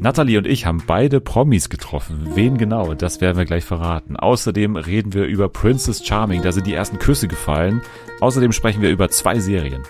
Natalie 0.00 0.38
und 0.38 0.46
ich 0.46 0.64
haben 0.64 0.82
beide 0.86 1.20
Promis 1.20 1.68
getroffen. 1.68 2.30
Wen 2.34 2.56
genau, 2.56 2.94
das 2.94 3.20
werden 3.20 3.36
wir 3.36 3.44
gleich 3.44 3.64
verraten. 3.64 4.16
Außerdem 4.16 4.76
reden 4.76 5.12
wir 5.12 5.26
über 5.26 5.50
Princess 5.50 6.06
Charming, 6.06 6.40
da 6.40 6.52
sind 6.52 6.66
die 6.66 6.72
ersten 6.72 6.98
Küsse 6.98 7.28
gefallen. 7.28 7.82
Außerdem 8.20 8.52
sprechen 8.52 8.80
wir 8.80 8.90
über 8.90 9.10
zwei 9.10 9.38
Serien. 9.38 9.82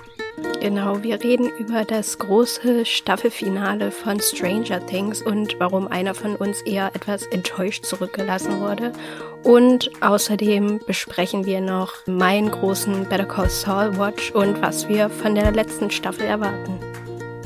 Genau, 0.60 1.02
wir 1.04 1.22
reden 1.22 1.48
über 1.60 1.84
das 1.84 2.18
große 2.18 2.84
Staffelfinale 2.84 3.92
von 3.92 4.19
Stranger 4.21 4.85
Things 4.85 5.22
und 5.22 5.54
warum 5.58 5.87
einer 5.87 6.15
von 6.15 6.35
uns 6.35 6.61
eher 6.63 6.90
etwas 6.95 7.24
enttäuscht 7.27 7.85
zurückgelassen 7.85 8.61
wurde. 8.61 8.92
Und 9.45 9.90
außerdem 10.03 10.81
besprechen 10.87 11.47
wir 11.47 11.61
noch 11.61 11.92
meinen 12.06 12.51
großen 12.51 13.04
Better 13.08 13.27
Call 13.27 13.49
Saul 13.49 13.97
Watch 13.97 14.33
und 14.33 14.61
was 14.61 14.88
wir 14.88 15.08
von 15.08 15.37
der 15.37 15.53
letzten 15.53 15.90
Staffel 15.90 16.27
erwarten. 16.27 16.79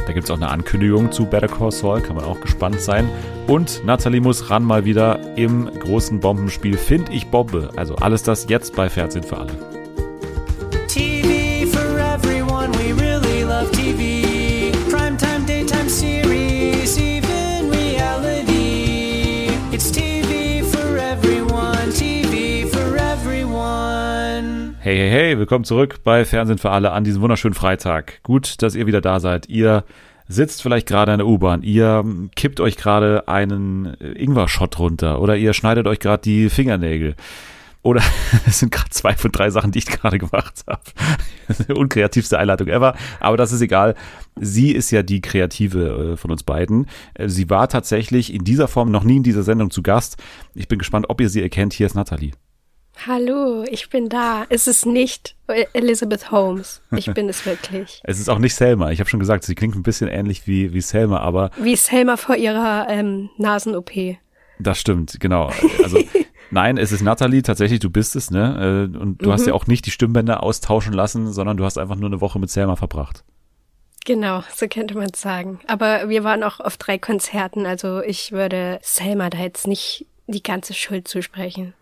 Da 0.06 0.12
gibt 0.12 0.24
es 0.24 0.30
auch 0.30 0.36
eine 0.36 0.50
Ankündigung 0.50 1.12
zu 1.12 1.26
Better 1.26 1.48
Call 1.48 1.72
Saul, 1.72 2.00
kann 2.00 2.16
man 2.16 2.24
auch 2.24 2.40
gespannt 2.40 2.80
sein. 2.80 3.08
Und 3.46 3.82
Nathalie 3.84 4.20
muss 4.20 4.50
ran 4.50 4.64
mal 4.64 4.84
wieder 4.84 5.36
im 5.36 5.66
großen 5.66 6.20
Bombenspiel 6.20 6.76
Find 6.76 7.08
ich 7.10 7.28
Bombe. 7.28 7.70
Also 7.76 7.96
alles 7.96 8.22
das 8.22 8.46
jetzt 8.48 8.76
bei 8.76 8.88
Fernsehen 8.88 9.24
für 9.24 9.38
alle. 9.38 9.73
Hey, 24.84 24.98
hey, 24.98 25.08
hey, 25.08 25.38
willkommen 25.38 25.64
zurück 25.64 26.00
bei 26.04 26.26
Fernsehen 26.26 26.58
für 26.58 26.68
alle 26.68 26.92
an 26.92 27.04
diesem 27.04 27.22
wunderschönen 27.22 27.54
Freitag. 27.54 28.22
Gut, 28.22 28.60
dass 28.60 28.74
ihr 28.74 28.86
wieder 28.86 29.00
da 29.00 29.18
seid. 29.18 29.48
Ihr 29.48 29.82
sitzt 30.28 30.60
vielleicht 30.60 30.86
gerade 30.86 31.12
in 31.12 31.20
der 31.20 31.26
U-Bahn, 31.26 31.62
ihr 31.62 32.04
kippt 32.36 32.60
euch 32.60 32.76
gerade 32.76 33.26
einen 33.26 33.96
Ingwer-Shot 33.98 34.78
runter 34.78 35.22
oder 35.22 35.38
ihr 35.38 35.54
schneidet 35.54 35.86
euch 35.86 36.00
gerade 36.00 36.20
die 36.20 36.50
Fingernägel. 36.50 37.14
Oder 37.80 38.02
es 38.46 38.58
sind 38.58 38.72
gerade 38.72 38.90
zwei 38.90 39.14
von 39.14 39.32
drei 39.32 39.48
Sachen, 39.48 39.72
die 39.72 39.78
ich 39.78 39.86
gerade 39.86 40.18
gemacht 40.18 40.62
habe. 40.66 41.74
Unkreativste 41.74 42.38
Einleitung 42.38 42.68
ever. 42.68 42.94
Aber 43.20 43.38
das 43.38 43.52
ist 43.52 43.62
egal. 43.62 43.94
Sie 44.36 44.70
ist 44.70 44.90
ja 44.90 45.02
die 45.02 45.22
Kreative 45.22 46.12
äh, 46.12 46.16
von 46.18 46.30
uns 46.30 46.42
beiden. 46.42 46.88
Äh, 47.14 47.30
Sie 47.30 47.48
war 47.48 47.70
tatsächlich 47.70 48.34
in 48.34 48.44
dieser 48.44 48.68
Form 48.68 48.90
noch 48.90 49.04
nie 49.04 49.16
in 49.16 49.22
dieser 49.22 49.44
Sendung 49.44 49.70
zu 49.70 49.82
Gast. 49.82 50.22
Ich 50.54 50.68
bin 50.68 50.78
gespannt, 50.78 51.06
ob 51.08 51.22
ihr 51.22 51.30
sie 51.30 51.40
erkennt. 51.40 51.72
Hier 51.72 51.86
ist 51.86 51.94
Nathalie. 51.94 52.32
Hallo, 53.06 53.64
ich 53.68 53.90
bin 53.90 54.08
da. 54.08 54.46
Es 54.48 54.66
ist 54.66 54.86
nicht 54.86 55.36
Elizabeth 55.72 56.30
Holmes. 56.30 56.80
Ich 56.96 57.12
bin 57.12 57.28
es 57.28 57.44
wirklich. 57.46 58.00
Es 58.04 58.18
ist 58.20 58.28
auch 58.28 58.38
nicht 58.38 58.54
Selma. 58.54 58.90
Ich 58.92 59.00
habe 59.00 59.10
schon 59.10 59.20
gesagt, 59.20 59.44
sie 59.44 59.54
klingt 59.54 59.74
ein 59.74 59.82
bisschen 59.82 60.08
ähnlich 60.08 60.46
wie, 60.46 60.72
wie 60.72 60.80
Selma, 60.80 61.18
aber 61.18 61.50
Wie 61.58 61.76
Selma 61.76 62.16
vor 62.16 62.36
ihrer 62.36 62.86
ähm, 62.88 63.30
Nasen-OP. 63.36 63.90
das 64.58 64.78
stimmt, 64.80 65.18
genau. 65.20 65.50
Also 65.82 65.98
nein, 66.50 66.78
es 66.78 66.92
ist 66.92 67.02
Nathalie, 67.02 67.42
tatsächlich, 67.42 67.80
du 67.80 67.90
bist 67.90 68.16
es, 68.16 68.30
ne? 68.30 68.88
Äh, 68.94 68.98
Und 68.98 69.18
du 69.22 69.32
hast 69.32 69.46
ja 69.46 69.52
auch 69.54 69.66
nicht 69.66 69.84
die 69.86 69.90
Stimmbänder 69.90 70.42
austauschen 70.42 70.92
lassen, 70.94 71.32
sondern 71.32 71.56
du 71.56 71.64
hast 71.64 71.76
einfach 71.78 71.96
nur 71.96 72.08
eine 72.08 72.20
Woche 72.20 72.38
mit 72.38 72.48
Selma 72.50 72.76
verbracht. 72.76 73.24
Genau, 74.06 74.44
so 74.54 74.66
könnte 74.68 74.94
man 74.96 75.08
es 75.12 75.20
sagen. 75.20 75.60
Aber 75.66 76.08
wir 76.08 76.24
waren 76.24 76.42
auch 76.42 76.60
auf 76.60 76.76
drei 76.76 76.98
Konzerten, 76.98 77.66
also 77.66 78.00
ich 78.02 78.32
würde 78.32 78.78
Selma 78.82 79.30
da 79.30 79.38
jetzt 79.38 79.66
nicht 79.66 80.06
die 80.26 80.42
ganze 80.42 80.74
Schuld 80.74 81.08
zusprechen. 81.08 81.74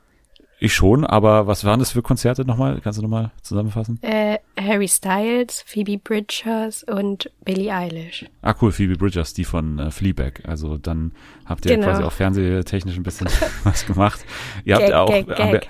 Ich 0.65 0.75
schon, 0.75 1.05
aber 1.05 1.49
was 1.49 1.65
waren 1.65 1.81
das 1.81 1.91
für 1.91 2.03
Konzerte 2.03 2.45
nochmal? 2.45 2.81
Kannst 2.81 2.97
du 2.97 3.03
nochmal 3.03 3.33
zusammenfassen? 3.43 3.99
Äh, 4.03 4.39
Harry 4.57 4.87
Styles, 4.87 5.65
Phoebe 5.67 5.99
Bridgers 5.99 6.85
und 6.85 7.31
Billie 7.45 7.75
Eilish. 7.75 8.27
Ah, 8.43 8.55
cool, 8.63 8.71
Phoebe 8.71 8.95
Bridgers, 8.97 9.35
die 9.35 9.45
von 9.45 9.81
äh, 9.81 9.91
Fleabag. 9.91 10.43
Also 10.47 10.79
dann 10.79 11.11
habt 11.47 11.67
ihr 11.67 11.75
Genau. 11.75 11.89
quasi 11.89 12.05
auch 12.05 12.13
fernsehtechnisch 12.13 12.97
ein 12.97 13.03
bisschen 13.03 13.27
was 13.65 13.85
gemacht. 13.87 14.25
Ihr 14.65 14.75
habt 14.77 14.85
Gag, 14.85 14.91
ja 14.93 15.01
auch. 15.03 15.09
Gag, 15.09 15.27
Gag. 15.27 15.69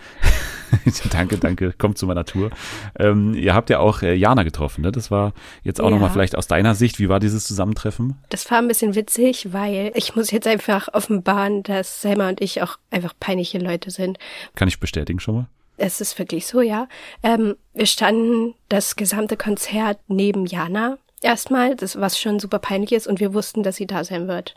danke, 1.12 1.38
danke, 1.38 1.72
kommt 1.72 1.98
zu 1.98 2.06
meiner 2.06 2.24
Tour. 2.24 2.50
Ähm, 2.98 3.34
ihr 3.34 3.54
habt 3.54 3.70
ja 3.70 3.78
auch 3.78 4.02
äh, 4.02 4.14
Jana 4.14 4.42
getroffen, 4.42 4.82
ne? 4.82 4.92
Das 4.92 5.10
war 5.10 5.32
jetzt 5.62 5.80
auch 5.80 5.86
Ja. 5.86 5.90
nochmal 5.90 6.10
vielleicht 6.10 6.36
aus 6.36 6.46
deiner 6.46 6.74
Sicht. 6.74 6.98
Wie 6.98 7.08
war 7.08 7.20
dieses 7.20 7.46
Zusammentreffen? 7.46 8.16
Das 8.30 8.50
war 8.50 8.58
ein 8.58 8.68
bisschen 8.68 8.94
witzig, 8.94 9.52
weil 9.52 9.92
ich 9.94 10.16
muss 10.16 10.30
jetzt 10.30 10.46
einfach 10.46 10.88
offenbaren, 10.92 11.62
dass 11.62 12.00
Selma 12.02 12.28
und 12.28 12.40
ich 12.40 12.62
auch 12.62 12.78
einfach 12.90 13.12
peinliche 13.18 13.58
Leute 13.58 13.90
sind. 13.90 14.18
Kann 14.54 14.68
ich 14.68 14.80
bestätigen 14.80 15.20
schon 15.20 15.34
mal? 15.34 15.46
Es 15.76 16.00
ist 16.00 16.18
wirklich 16.18 16.46
so, 16.46 16.60
ja. 16.60 16.86
Ähm, 17.22 17.56
wir 17.74 17.86
standen 17.86 18.54
das 18.68 18.96
gesamte 18.96 19.36
Konzert 19.36 19.98
neben 20.06 20.46
Jana 20.46 20.98
erstmal, 21.22 21.76
das 21.76 21.98
was 22.00 22.18
schon 22.20 22.38
super 22.40 22.58
peinlich 22.58 22.92
ist 22.92 23.06
und 23.06 23.20
wir 23.20 23.32
wussten, 23.34 23.62
dass 23.62 23.76
sie 23.76 23.86
da 23.86 24.04
sein 24.04 24.28
wird. 24.28 24.54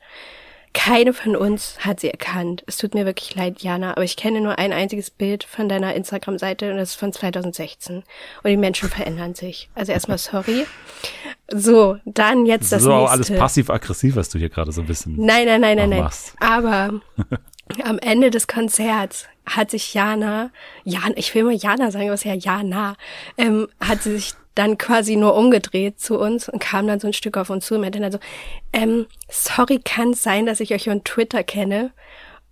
Keine 0.76 1.14
von 1.14 1.38
uns 1.38 1.78
hat 1.80 2.02
sie 2.02 2.12
erkannt. 2.12 2.64
Es 2.68 2.76
tut 2.76 2.94
mir 2.94 3.06
wirklich 3.06 3.34
leid, 3.34 3.62
Jana, 3.64 3.92
aber 3.92 4.04
ich 4.04 4.18
kenne 4.18 4.42
nur 4.42 4.60
ein 4.60 4.74
einziges 4.74 5.10
Bild 5.10 5.46
von 5.46 5.70
deiner 5.70 5.96
Instagram-Seite 5.96 6.70
und 6.70 6.78
das 6.78 6.90
ist 6.90 6.96
von 6.96 7.14
2016. 7.14 8.04
Und 8.44 8.50
die 8.50 8.58
Menschen 8.58 8.90
verändern 8.90 9.36
sich. 9.36 9.70
Also 9.74 9.94
erstmal 9.94 10.18
sorry. 10.18 10.66
So, 11.50 11.98
dann 12.04 12.46
jetzt 12.46 12.74
das 12.74 12.84
so 12.84 12.92
auch 12.92 13.12
nächste. 13.12 13.34
alles 13.34 13.40
passiv-aggressiv, 13.40 14.18
was 14.18 14.28
du 14.30 14.38
hier 14.38 14.50
gerade 14.50 14.74
so 14.74 14.82
ein 14.82 14.88
bisschen. 14.88 15.16
Nein, 15.16 15.46
nein, 15.46 15.62
nein, 15.62 15.78
nein, 15.78 15.90
nein. 15.90 16.10
Aber 16.40 17.00
am 17.84 18.00
Ende 18.00 18.30
des 18.30 18.48
Konzerts 18.48 19.26
hat 19.46 19.72
sich 19.72 19.94
Jana, 19.94 20.52
Jan, 20.84 21.14
ich 21.16 21.34
will 21.36 21.44
mal 21.44 21.54
Jana 21.54 21.92
sagen, 21.92 22.10
ist 22.10 22.26
ja 22.26 22.34
Jana, 22.34 22.96
ähm, 23.38 23.68
hat 23.80 24.04
sie 24.04 24.14
sich 24.14 24.34
dann 24.56 24.78
quasi 24.78 25.16
nur 25.18 25.36
umgedreht 25.36 26.00
zu 26.00 26.18
uns 26.18 26.48
und 26.48 26.60
kam 26.60 26.88
dann 26.88 27.00
so 27.00 27.08
ein 27.08 27.14
Stück 27.14 27.38
auf 27.38 27.50
uns 27.50 27.66
zu 27.66 27.76
und 27.76 27.82
meinte 27.82 28.00
dann 28.00 28.12
so, 28.12 28.20
ähm, 28.72 29.06
sorry, 29.30 29.80
kann 29.84 30.12
es 30.12 30.24
sein, 30.24 30.46
dass 30.46 30.62
ich 30.62 30.74
euch 30.74 30.86
von 30.86 31.04
Twitter 31.04 31.44
kenne? 31.44 31.92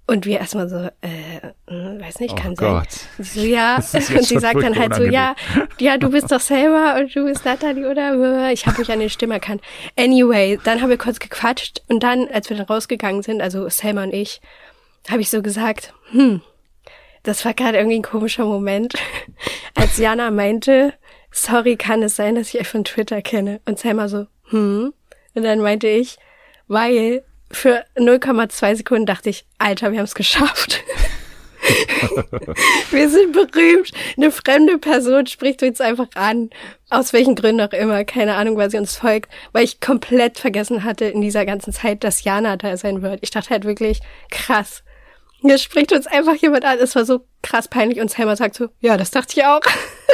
Und 0.06 0.26
wir 0.26 0.40
erstmal 0.40 0.68
so, 0.68 0.90
äh, 1.00 1.54
hm, 1.70 2.02
weiß 2.02 2.20
nicht, 2.20 2.34
Oh 2.34 2.42
kann 2.42 2.56
Gott. 2.56 2.92
sein. 2.92 3.08
Sie 3.20 3.40
so, 3.40 3.48
ja. 3.48 3.76
Und 3.94 4.24
sie 4.26 4.38
sagt 4.38 4.62
dann 4.62 4.78
halt 4.78 4.96
so, 4.96 5.04
ja, 5.04 5.34
ja, 5.80 5.98
du 5.98 6.10
bist 6.10 6.30
doch 6.30 6.42
selber 6.42 6.96
und 7.00 7.16
du 7.16 7.24
bist 7.24 7.46
Natalie 7.46 7.90
oder 7.90 8.52
ich 8.52 8.68
habe 8.68 8.82
euch 8.82 8.92
an 8.92 9.00
den 9.00 9.10
Stimme 9.10 9.36
erkannt. 9.36 9.62
Anyway, 9.98 10.60
dann 10.66 10.82
haben 10.82 10.90
wir 10.90 10.98
kurz 10.98 11.20
gequatscht 11.20 11.84
und 11.88 12.04
dann, 12.04 12.28
als 12.28 12.50
wir 12.50 12.58
dann 12.58 12.66
rausgegangen 12.66 13.24
sind, 13.24 13.42
also 13.42 13.70
Selma 13.70 14.04
und 14.04 14.14
ich, 14.14 14.42
habe 15.10 15.22
ich 15.22 15.30
so 15.30 15.42
gesagt, 15.42 15.94
hm, 16.12 16.42
das 17.24 17.46
war 17.46 17.54
gerade 17.54 17.78
irgendwie 17.78 18.00
ein 18.00 18.04
komischer 18.04 18.46
Moment, 18.46 18.94
als 19.76 19.98
Jana 19.98 20.32
meinte, 20.32 20.94
sorry, 21.32 21.76
kann 21.76 22.04
es 22.04 22.16
sein, 22.16 22.36
dass 22.36 22.54
ich 22.54 22.60
euch 22.60 22.68
von 22.68 22.84
Twitter 22.84 23.22
kenne? 23.22 23.62
Und 23.66 23.80
Selma 23.80 24.08
so, 24.08 24.28
hm. 24.50 24.94
Und 25.36 25.44
dann 25.44 25.60
meinte 25.60 25.88
ich, 25.88 26.18
weil 26.68 27.24
für 27.52 27.84
0,2 27.96 28.76
Sekunden 28.76 29.06
dachte 29.06 29.30
ich, 29.30 29.46
Alter, 29.58 29.92
wir 29.92 30.00
haben 30.00 30.06
es 30.06 30.16
geschafft. 30.16 30.84
wir 32.92 33.10
sind 33.10 33.32
berühmt. 33.32 33.92
Eine 34.18 34.32
fremde 34.32 34.78
Person 34.78 35.28
spricht 35.28 35.64
uns 35.64 35.80
einfach 35.82 36.08
an. 36.16 36.50
Aus 36.90 37.14
welchen 37.14 37.36
Gründen 37.36 37.62
auch 37.62 37.74
immer. 37.74 38.04
Keine 38.06 38.36
Ahnung, 38.36 38.58
weil 38.58 38.70
sie 38.70 38.78
uns 38.78 38.98
folgt. 38.98 39.32
Weil 39.54 39.64
ich 39.64 39.80
komplett 39.80 40.40
vergessen 40.40 40.84
hatte 40.84 41.06
in 41.06 41.22
dieser 41.22 41.46
ganzen 41.46 41.74
Zeit, 41.74 42.04
dass 42.04 42.24
Jana 42.24 42.58
da 42.58 42.76
sein 42.76 43.02
wird. 43.02 43.20
Ich 43.22 43.32
dachte 43.32 43.52
halt 43.52 43.66
wirklich, 43.66 44.02
krass. 44.30 44.84
Hier 45.44 45.58
spricht 45.58 45.92
uns 45.92 46.08
einfach 46.08 46.36
jemand 46.36 46.64
an. 46.64 46.78
Es 46.80 46.96
war 46.96 47.06
so 47.06 47.26
krass 47.42 47.68
peinlich. 47.68 48.00
Und 48.00 48.10
Selma 48.10 48.36
sagt 48.36 48.56
so, 48.56 48.70
ja, 48.80 48.98
das 48.98 49.12
dachte 49.12 49.34
ich 49.38 49.46
auch. 49.46 49.60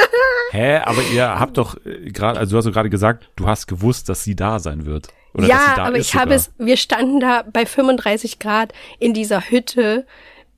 Hä, 0.50 0.78
aber 0.78 1.02
ihr 1.14 1.38
habt 1.38 1.56
doch 1.56 1.76
äh, 1.86 2.10
gerade, 2.10 2.38
also 2.38 2.52
du 2.52 2.58
hast 2.58 2.64
doch 2.64 2.72
gerade 2.72 2.90
gesagt, 2.90 3.30
du 3.36 3.46
hast 3.46 3.68
gewusst, 3.68 4.08
dass 4.08 4.24
sie 4.24 4.34
da 4.34 4.58
sein 4.58 4.86
wird. 4.86 5.08
Oder 5.32 5.46
ja, 5.46 5.76
aber 5.78 5.96
ich 5.96 6.16
habe 6.16 6.34
es, 6.34 6.50
wir 6.58 6.76
standen 6.76 7.20
da 7.20 7.44
bei 7.50 7.64
35 7.64 8.40
Grad 8.40 8.72
in 8.98 9.14
dieser 9.14 9.48
Hütte. 9.48 10.04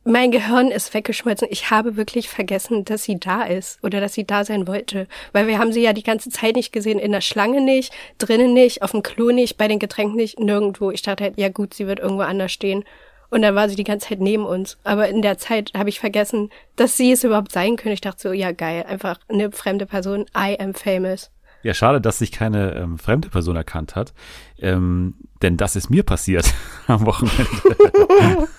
Mein 0.05 0.31
Gehirn 0.31 0.69
ist 0.69 0.95
weggeschmolzen. 0.95 1.49
Ich 1.51 1.71
habe 1.71 1.97
wirklich 1.97 2.31
vergessen, 2.31 2.85
dass 2.85 3.05
sie 3.05 3.21
da 3.21 3.43
ist 3.43 3.79
oder 3.85 4.01
dass 4.01 4.15
sie 4.15 4.25
da 4.25 4.45
sein 4.45 4.67
wollte. 4.67 5.07
Weil 5.33 5.47
wir 5.47 5.59
haben 5.59 5.73
sie 5.73 5.83
ja 5.83 5.93
die 5.93 6.03
ganze 6.03 6.31
Zeit 6.31 6.57
nicht 6.57 6.73
gesehen. 6.73 6.99
In 6.99 7.13
der 7.13 7.21
Schlange 7.21 7.61
nicht, 7.61 7.93
drinnen 8.17 8.55
nicht, 8.55 8.83
auf 8.83 8.93
dem 8.93 9.03
Klo 9.03 9.31
nicht, 9.31 9.59
bei 9.59 9.69
den 9.69 9.79
Getränken 9.79 10.17
nicht, 10.17 10.41
nirgendwo. 10.41 10.91
Ich 10.91 11.03
dachte 11.03 11.25
halt, 11.25 11.35
ja 11.39 11.51
gut, 11.51 11.75
sie 11.75 11.87
wird 11.87 12.01
irgendwo 12.01 12.23
anders 12.23 12.51
stehen. 12.51 12.85
Und 13.33 13.41
dann 13.41 13.55
war 13.55 13.67
sie 13.67 13.77
die 13.77 13.85
ganze 13.85 14.11
Zeit 14.11 14.21
neben 14.21 14.45
uns. 14.45 14.77
Aber 14.85 15.09
in 15.09 15.23
der 15.23 15.39
Zeit 15.39 15.73
habe 15.75 15.89
ich 15.89 16.01
vergessen, 16.01 16.51
dass 16.77 16.99
sie 16.99 17.13
es 17.13 17.25
überhaupt 17.25 17.51
sein 17.51 17.77
können. 17.77 17.95
Ich 17.95 18.03
dachte 18.03 18.21
so, 18.21 18.33
ja 18.33 18.53
geil, 18.53 18.85
einfach 18.87 19.19
eine 19.27 19.51
fremde 19.51 19.87
Person. 19.87 20.27
I 20.37 20.61
am 20.61 20.75
famous. 20.75 21.31
Ja, 21.63 21.73
schade, 21.73 22.03
dass 22.03 22.19
sich 22.19 22.31
keine 22.31 22.75
ähm, 22.75 22.99
fremde 22.99 23.31
Person 23.31 23.57
erkannt 23.57 23.97
hat. 23.97 24.13
Ähm, 24.59 25.15
denn 25.41 25.57
das 25.57 25.77
ist 25.77 25.89
mir 25.89 26.03
passiert 26.03 26.53
am 26.89 27.07
Wochenende. 27.07 27.47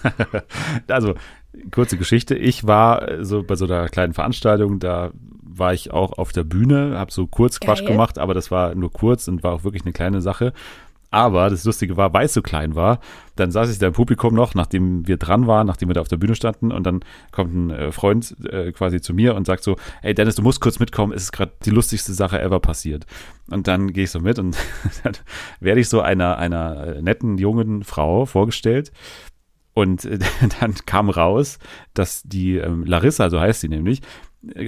also, 0.87 1.13
kurze 1.69 1.97
Geschichte. 1.97 2.33
Ich 2.33 2.65
war 2.65 3.07
äh, 3.07 3.23
so 3.23 3.43
bei 3.43 3.55
so 3.55 3.65
einer 3.65 3.89
kleinen 3.89 4.13
Veranstaltung, 4.13 4.79
da 4.79 5.11
war 5.55 5.73
ich 5.75 5.91
auch 5.91 6.13
auf 6.17 6.31
der 6.31 6.43
Bühne, 6.43 6.97
habe 6.97 7.11
so 7.11 7.27
kurz 7.27 7.59
Quatsch 7.59 7.85
gemacht, 7.85 8.17
aber 8.17 8.33
das 8.33 8.49
war 8.49 8.73
nur 8.73 8.91
kurz 8.91 9.27
und 9.27 9.43
war 9.43 9.53
auch 9.53 9.63
wirklich 9.63 9.83
eine 9.83 9.93
kleine 9.93 10.19
Sache. 10.19 10.51
Aber 11.13 11.51
das 11.51 11.63
Lustige 11.63 11.95
war, 11.95 12.11
weil 12.11 12.25
es 12.25 12.33
so 12.33 12.41
klein 12.41 12.73
war, 12.73 12.99
dann 13.35 13.51
saß 13.51 13.69
ich 13.69 13.77
da 13.77 13.85
im 13.85 13.93
Publikum 13.93 14.33
noch, 14.33 14.55
nachdem 14.55 15.07
wir 15.07 15.17
dran 15.17 15.45
waren, 15.45 15.67
nachdem 15.67 15.87
wir 15.89 15.93
da 15.93 16.01
auf 16.01 16.07
der 16.07 16.17
Bühne 16.17 16.33
standen 16.33 16.71
und 16.71 16.83
dann 16.87 17.01
kommt 17.31 17.53
ein 17.53 17.69
äh, 17.69 17.91
Freund 17.91 18.35
äh, 18.49 18.71
quasi 18.71 18.99
zu 18.99 19.13
mir 19.13 19.35
und 19.35 19.45
sagt 19.45 19.63
so, 19.63 19.75
ey 20.01 20.15
Dennis, 20.15 20.33
du 20.33 20.41
musst 20.41 20.59
kurz 20.59 20.79
mitkommen, 20.79 21.13
es 21.13 21.25
ist 21.25 21.31
gerade 21.31 21.51
die 21.65 21.69
lustigste 21.69 22.13
Sache 22.13 22.41
ever 22.41 22.59
passiert. 22.59 23.05
Und 23.47 23.67
dann 23.67 23.93
gehe 23.93 24.05
ich 24.05 24.09
so 24.11 24.21
mit 24.21 24.39
und 24.39 24.57
dann 25.03 25.13
werde 25.59 25.81
ich 25.81 25.87
so 25.87 26.01
einer, 26.01 26.39
einer 26.39 26.95
äh, 26.95 27.01
netten 27.03 27.37
jungen 27.37 27.83
Frau 27.83 28.25
vorgestellt, 28.25 28.91
und 29.75 30.05
äh, 30.05 30.17
dann 30.59 30.73
kam 30.85 31.11
raus, 31.11 31.59
dass 31.93 32.23
die 32.23 32.57
ähm, 32.57 32.85
Larissa, 32.85 33.29
so 33.29 33.39
heißt 33.39 33.61
sie 33.61 33.69
nämlich, 33.69 34.01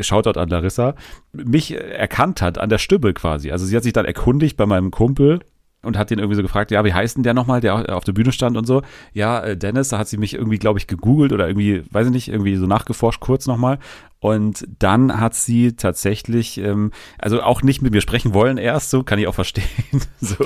Shoutout 0.02 0.40
an 0.40 0.50
Larissa, 0.50 0.96
mich 1.34 1.74
erkannt 1.74 2.42
hat 2.42 2.58
an 2.58 2.70
der 2.70 2.78
Stimme 2.78 3.14
quasi. 3.14 3.52
Also 3.52 3.66
sie 3.66 3.76
hat 3.76 3.84
sich 3.84 3.94
dann 3.94 4.06
erkundigt 4.06 4.58
bei 4.58 4.66
meinem 4.66 4.92
Kumpel 4.92 5.40
und 5.86 5.98
hat 5.98 6.10
den 6.10 6.20
irgendwie 6.20 6.36
so 6.36 6.42
gefragt, 6.42 6.72
ja, 6.72 6.84
wie 6.84 6.94
heißt 6.94 7.18
denn 7.18 7.24
der 7.24 7.34
nochmal, 7.34 7.62
der 7.62 7.96
auf 7.96 8.04
der 8.04 8.14
Bühne 8.14 8.32
stand 8.32 8.58
und 8.58 8.66
so. 8.66 8.82
Ja, 9.14 9.42
äh, 9.42 9.58
Dennis, 9.58 9.90
da 9.90 9.98
hat 9.98 10.08
sie 10.08 10.18
mich 10.18 10.34
irgendwie, 10.34 10.58
glaube 10.58 10.80
ich, 10.80 10.88
gegoogelt 10.88 11.32
oder 11.32 11.48
irgendwie, 11.48 11.84
weiß 11.92 12.08
ich 12.08 12.14
nicht, 12.14 12.28
irgendwie 12.28 12.56
so 12.56 12.66
nachgeforscht 12.66 13.20
kurz 13.20 13.48
nochmal. 13.48 13.80
Und 14.26 14.68
dann 14.80 15.20
hat 15.20 15.36
sie 15.36 15.74
tatsächlich, 15.74 16.58
ähm, 16.58 16.90
also 17.20 17.44
auch 17.44 17.62
nicht 17.62 17.84
mit 17.84 17.94
mir 17.94 18.02
sprechen 18.02 18.34
wollen 18.34 18.58
erst, 18.58 18.90
so 18.90 19.04
kann 19.04 19.20
ich 19.20 19.28
auch 19.28 19.36
verstehen. 19.36 19.68
so. 20.20 20.44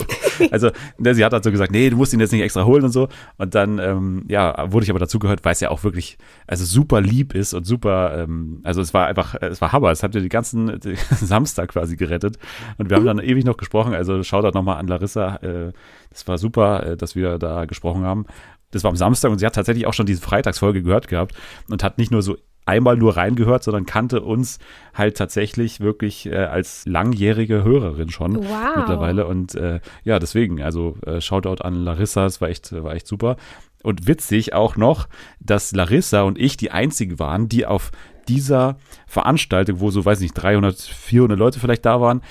Also 0.51 0.71
ne, 0.97 1.15
sie 1.15 1.23
hat 1.23 1.31
halt 1.31 1.45
so 1.45 1.49
gesagt, 1.49 1.71
nee, 1.71 1.89
du 1.89 1.95
musst 1.95 2.11
ihn 2.11 2.19
jetzt 2.19 2.33
nicht 2.33 2.41
extra 2.41 2.65
holen 2.65 2.83
und 2.83 2.91
so. 2.91 3.07
Und 3.37 3.55
dann, 3.55 3.79
ähm, 3.79 4.25
ja, 4.27 4.69
wurde 4.69 4.83
ich 4.83 4.89
aber 4.89 4.99
dazugehört, 4.99 5.45
weil 5.45 5.53
es 5.53 5.61
ja 5.61 5.69
auch 5.69 5.85
wirklich, 5.85 6.17
also 6.45 6.65
super 6.65 6.99
lieb 6.99 7.33
ist 7.33 7.53
und 7.53 7.65
super, 7.65 8.17
ähm, 8.17 8.59
also 8.65 8.81
es 8.81 8.93
war 8.93 9.07
einfach, 9.07 9.35
es 9.35 9.61
war 9.61 9.71
Hammer. 9.71 9.91
Es 9.91 10.03
hat 10.03 10.13
ja 10.13 10.19
die 10.19 10.27
ganzen 10.27 10.77
den 10.81 10.97
Samstag 10.97 11.69
quasi 11.69 11.95
gerettet. 11.95 12.37
Und 12.79 12.89
wir 12.89 12.97
haben 12.97 13.05
dann 13.05 13.19
ewig 13.19 13.45
noch 13.45 13.55
gesprochen. 13.55 13.93
Also 13.93 14.21
schaut 14.23 14.43
da 14.43 14.51
nochmal 14.51 14.75
an 14.75 14.87
Larissa. 14.87 15.37
Äh, 15.37 15.71
das 16.09 16.27
war 16.27 16.37
super, 16.37 16.85
äh, 16.85 16.97
dass 16.97 17.15
wir 17.15 17.39
da 17.39 17.63
gesprochen 17.63 18.03
haben. 18.03 18.25
Das 18.71 18.83
war 18.83 18.89
am 18.89 18.97
Samstag 18.97 19.31
und 19.31 19.39
sie 19.39 19.45
hat 19.45 19.55
tatsächlich 19.55 19.87
auch 19.87 19.93
schon 19.93 20.05
diese 20.05 20.21
Freitagsfolge 20.21 20.83
gehört 20.83 21.07
gehabt 21.07 21.33
und 21.69 21.81
hat 21.81 21.97
nicht 21.97 22.11
nur 22.11 22.21
so 22.21 22.35
einmal 22.65 22.97
nur 22.97 23.17
reingehört, 23.17 23.63
sondern 23.63 23.85
kannte 23.85 24.21
uns 24.21 24.59
halt 24.93 25.17
tatsächlich 25.17 25.79
wirklich 25.79 26.27
äh, 26.27 26.35
als 26.35 26.85
langjährige 26.85 27.63
Hörerin 27.63 28.09
schon 28.09 28.35
Wow. 28.37 28.75
mittlerweile. 28.77 29.25
Und 29.25 29.55
äh, 29.55 29.79
ja, 30.03 30.19
deswegen, 30.19 30.61
also 30.61 30.95
äh, 31.05 31.19
Shoutout 31.21 31.63
an 31.63 31.75
Larissa, 31.75 32.25
es 32.25 32.41
war 32.41 32.49
echt, 32.49 32.71
war 32.71 32.93
echt 32.93 33.07
super. 33.07 33.37
Und 33.81 34.07
witzig 34.07 34.53
auch 34.53 34.75
noch, 34.75 35.07
dass 35.39 35.71
Larissa 35.71 36.23
und 36.23 36.37
ich 36.37 36.57
die 36.57 36.69
einzigen 36.71 37.17
waren, 37.17 37.47
die 37.49 37.65
auf 37.65 37.91
dieser 38.27 38.77
Veranstaltung, 39.07 39.79
wo 39.79 39.89
so, 39.89 40.05
weiß 40.05 40.19
nicht, 40.19 40.33
300, 40.33 40.77
400 40.77 41.39
Leute 41.39 41.59
vielleicht 41.59 41.85
da 41.85 41.99
waren, 42.01 42.21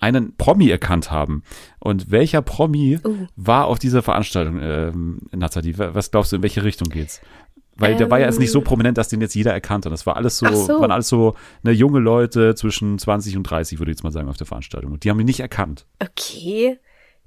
einen 0.00 0.36
Promi 0.36 0.68
erkannt 0.70 1.10
haben. 1.10 1.42
Und 1.80 2.12
welcher 2.12 2.40
Promi 2.40 3.00
Uh. 3.04 3.26
war 3.34 3.66
auf 3.66 3.80
dieser 3.80 4.02
Veranstaltung, 4.02 4.60
ähm, 4.62 5.18
Nathalie? 5.34 5.74
Was 5.76 6.12
glaubst 6.12 6.30
du, 6.30 6.36
in 6.36 6.42
welche 6.42 6.62
Richtung 6.62 6.88
geht's? 6.90 7.20
Weil 7.78 7.96
der 7.96 8.10
war 8.10 8.18
ja 8.18 8.26
jetzt 8.26 8.40
nicht 8.40 8.50
so 8.50 8.58
Ähm. 8.58 8.64
prominent, 8.64 8.98
dass 8.98 9.08
den 9.08 9.20
jetzt 9.20 9.34
jeder 9.34 9.52
erkannt 9.52 9.86
hat. 9.86 9.92
Das 9.92 10.04
war 10.04 10.16
alles 10.16 10.38
so, 10.38 10.46
so. 10.52 10.80
waren 10.80 10.90
alles 10.90 11.08
so 11.08 11.34
ne, 11.62 11.70
junge 11.70 12.00
Leute 12.00 12.54
zwischen 12.54 12.98
20 12.98 13.36
und 13.36 13.44
30, 13.44 13.78
würde 13.78 13.92
ich 13.92 13.96
jetzt 13.96 14.02
mal 14.04 14.10
sagen, 14.10 14.28
auf 14.28 14.36
der 14.36 14.46
Veranstaltung. 14.46 14.92
Und 14.92 15.04
die 15.04 15.10
haben 15.10 15.20
ihn 15.20 15.26
nicht 15.26 15.40
erkannt. 15.40 15.86
Okay. 16.00 16.78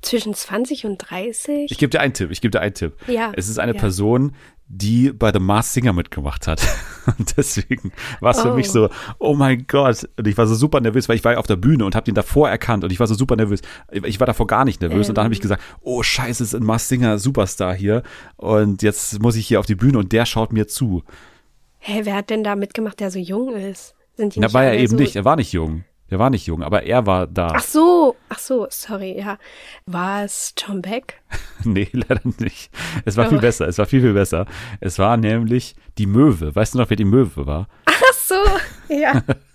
Zwischen 0.01 0.33
20 0.33 0.85
und 0.85 0.97
30? 0.97 1.71
Ich 1.71 1.77
gebe 1.77 1.89
dir 1.89 1.99
einen 2.01 2.13
Tipp, 2.13 2.31
ich 2.31 2.41
gebe 2.41 2.51
dir 2.51 2.61
einen 2.61 2.73
Tipp. 2.73 2.93
Ja, 3.07 3.31
Es 3.35 3.47
ist 3.49 3.59
eine 3.59 3.73
ja. 3.73 3.79
Person, 3.79 4.33
die 4.67 5.11
bei 5.11 5.31
The 5.33 5.39
Mars 5.39 5.73
Singer 5.73 5.91
mitgemacht 5.93 6.47
hat. 6.47 6.61
Und 7.17 7.35
deswegen 7.35 7.91
war 8.21 8.31
es 8.31 8.41
für 8.41 8.51
Oh. 8.53 8.55
mich 8.55 8.69
so, 8.69 8.89
oh 9.19 9.33
mein 9.33 9.65
Gott. 9.67 10.07
Und 10.17 10.27
ich 10.27 10.37
war 10.37 10.47
so 10.47 10.55
super 10.55 10.79
nervös, 10.79 11.09
weil 11.09 11.15
ich 11.17 11.23
war 11.25 11.33
ja 11.33 11.37
auf 11.39 11.47
der 11.47 11.55
Bühne 11.57 11.83
und 11.83 11.93
habe 11.95 12.05
den 12.05 12.13
davor 12.15 12.49
erkannt 12.49 12.83
und 12.83 12.91
ich 12.91 12.99
war 12.99 13.07
so 13.07 13.15
super 13.15 13.35
nervös. 13.35 13.61
Ich 13.91 14.19
war 14.19 14.27
davor 14.27 14.47
gar 14.47 14.63
nicht 14.63 14.79
nervös 14.81 15.09
und 15.09 15.17
dann 15.17 15.25
habe 15.25 15.33
ich 15.33 15.39
Ähm. 15.39 15.43
gesagt, 15.43 15.63
oh 15.81 16.03
scheiße, 16.03 16.43
es 16.43 16.53
ist 16.53 16.59
ein 16.59 16.65
Mars 16.65 16.87
Singer 16.87 17.17
Superstar 17.19 17.73
hier 17.73 18.03
und 18.37 18.81
jetzt 18.83 19.19
muss 19.21 19.35
ich 19.35 19.45
hier 19.47 19.59
auf 19.59 19.65
die 19.65 19.75
Bühne 19.75 19.97
und 19.97 20.11
der 20.13 20.25
schaut 20.25 20.53
mir 20.53 20.67
zu. 20.67 21.03
Hä, 21.79 22.01
wer 22.03 22.15
hat 22.15 22.29
denn 22.29 22.43
da 22.43 22.55
mitgemacht, 22.55 22.99
der 22.99 23.11
so 23.11 23.19
jung 23.19 23.55
ist? 23.55 23.95
Sind 24.15 24.35
die 24.35 24.39
Da 24.39 24.45
nicht 24.47 24.53
war 24.53 24.63
er 24.63 24.75
eben 24.77 24.87
so 24.91 24.95
nicht, 24.95 25.15
er 25.15 25.25
war 25.25 25.35
nicht 25.35 25.51
jung. 25.53 25.83
Der 26.11 26.19
war 26.19 26.29
nicht 26.29 26.45
jung, 26.45 26.61
aber 26.61 26.83
er 26.83 27.05
war 27.05 27.25
da. 27.25 27.47
Ach 27.55 27.63
so, 27.63 28.15
ach 28.29 28.37
so, 28.37 28.67
sorry, 28.69 29.17
ja. 29.17 29.37
War 29.85 30.23
es 30.25 30.53
Tom 30.55 30.81
Beck? 30.81 31.21
Nee, 31.63 31.87
leider 31.93 32.19
nicht. 32.39 32.71
Es 33.05 33.17
war 33.17 33.27
Oh. 33.27 33.29
viel 33.29 33.39
besser, 33.39 33.67
es 33.67 33.77
war 33.77 33.85
viel, 33.85 34.01
viel 34.01 34.13
besser. 34.13 34.45
Es 34.79 34.97
war 34.99 35.15
nämlich 35.15 35.75
die 35.99 36.07
Möwe. 36.07 36.55
Weißt 36.55 36.73
du 36.73 36.79
noch, 36.79 36.89
wer 36.89 36.97
die 36.97 37.05
Möwe 37.05 37.45
war? 37.45 37.67
Ach 37.85 38.13
so, 38.13 38.35
ja. 38.89 39.21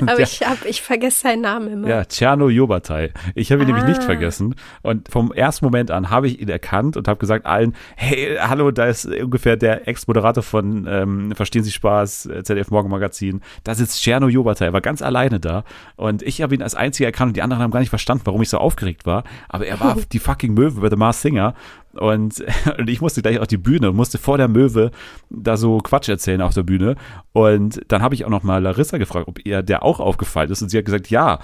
Aber 0.00 0.18
Ja. 0.18 0.18
ich 0.20 0.40
hab, 0.46 0.64
ich 0.64 0.82
vergesse 0.82 1.20
seinen 1.20 1.42
Namen 1.42 1.68
immer. 1.72 1.88
Ja, 1.88 2.04
Tscherno 2.04 2.48
Jobatai. 2.48 3.12
Ich 3.34 3.50
habe 3.52 3.62
ihn 3.62 3.66
nämlich 3.68 3.84
nicht 3.84 4.00
Ah. 4.00 4.04
vergessen. 4.04 4.54
Und 4.82 5.08
vom 5.10 5.32
ersten 5.32 5.64
Moment 5.64 5.90
an 5.90 6.10
habe 6.10 6.28
ich 6.28 6.40
ihn 6.40 6.48
erkannt 6.48 6.96
und 6.96 7.08
habe 7.08 7.18
gesagt 7.18 7.46
allen, 7.46 7.74
hey, 7.96 8.36
hallo, 8.40 8.70
da 8.70 8.86
ist 8.86 9.06
ungefähr 9.06 9.56
der 9.56 9.88
Ex-Moderator 9.88 10.42
von 10.42 10.86
ähm, 10.88 11.32
Verstehen 11.34 11.64
Sie 11.64 11.70
Spaß, 11.72 12.26
äh, 12.26 12.42
ZDF 12.42 12.70
Morgenmagazin. 12.70 13.40
Da 13.64 13.74
sitzt 13.74 14.00
Tscherno 14.02 14.28
Jobatai. 14.28 14.66
Er 14.66 14.72
war 14.72 14.80
ganz 14.80 15.02
alleine 15.02 15.40
da. 15.40 15.64
Und 15.96 16.22
ich 16.22 16.42
habe 16.42 16.54
ihn 16.54 16.62
als 16.62 16.74
einziger 16.74 17.06
erkannt 17.08 17.30
und 17.30 17.36
die 17.36 17.42
anderen 17.42 17.62
haben 17.62 17.70
gar 17.70 17.80
nicht 17.80 17.90
verstanden, 17.90 18.22
warum 18.26 18.42
ich 18.42 18.48
so 18.50 18.58
aufgeregt 18.58 19.06
war. 19.06 19.24
Aber 19.48 19.66
er 19.66 19.80
war 19.80 19.96
die 20.12 20.18
fucking 20.18 20.54
Möwe 20.54 20.80
bei 20.80 20.90
The 20.90 20.96
Mars 20.96 21.22
Singer. 21.22 21.54
Und, 21.98 22.44
und 22.78 22.88
ich 22.90 23.00
musste 23.00 23.22
gleich 23.22 23.38
auf 23.38 23.46
die 23.46 23.56
Bühne 23.56 23.90
und 23.90 23.96
musste 23.96 24.18
vor 24.18 24.38
der 24.38 24.48
Möwe 24.48 24.90
da 25.30 25.56
so 25.56 25.78
Quatsch 25.78 26.08
erzählen 26.08 26.40
auf 26.42 26.54
der 26.54 26.62
Bühne. 26.62 26.96
Und 27.32 27.80
dann 27.88 28.02
habe 28.02 28.14
ich 28.14 28.24
auch 28.24 28.30
noch 28.30 28.42
mal 28.42 28.62
Larissa 28.62 28.98
gefragt, 28.98 29.28
ob 29.28 29.44
ihr 29.44 29.62
der 29.62 29.82
auch 29.82 30.00
aufgefallen 30.00 30.50
ist. 30.50 30.62
Und 30.62 30.68
sie 30.70 30.78
hat 30.78 30.84
gesagt, 30.84 31.10
ja. 31.10 31.40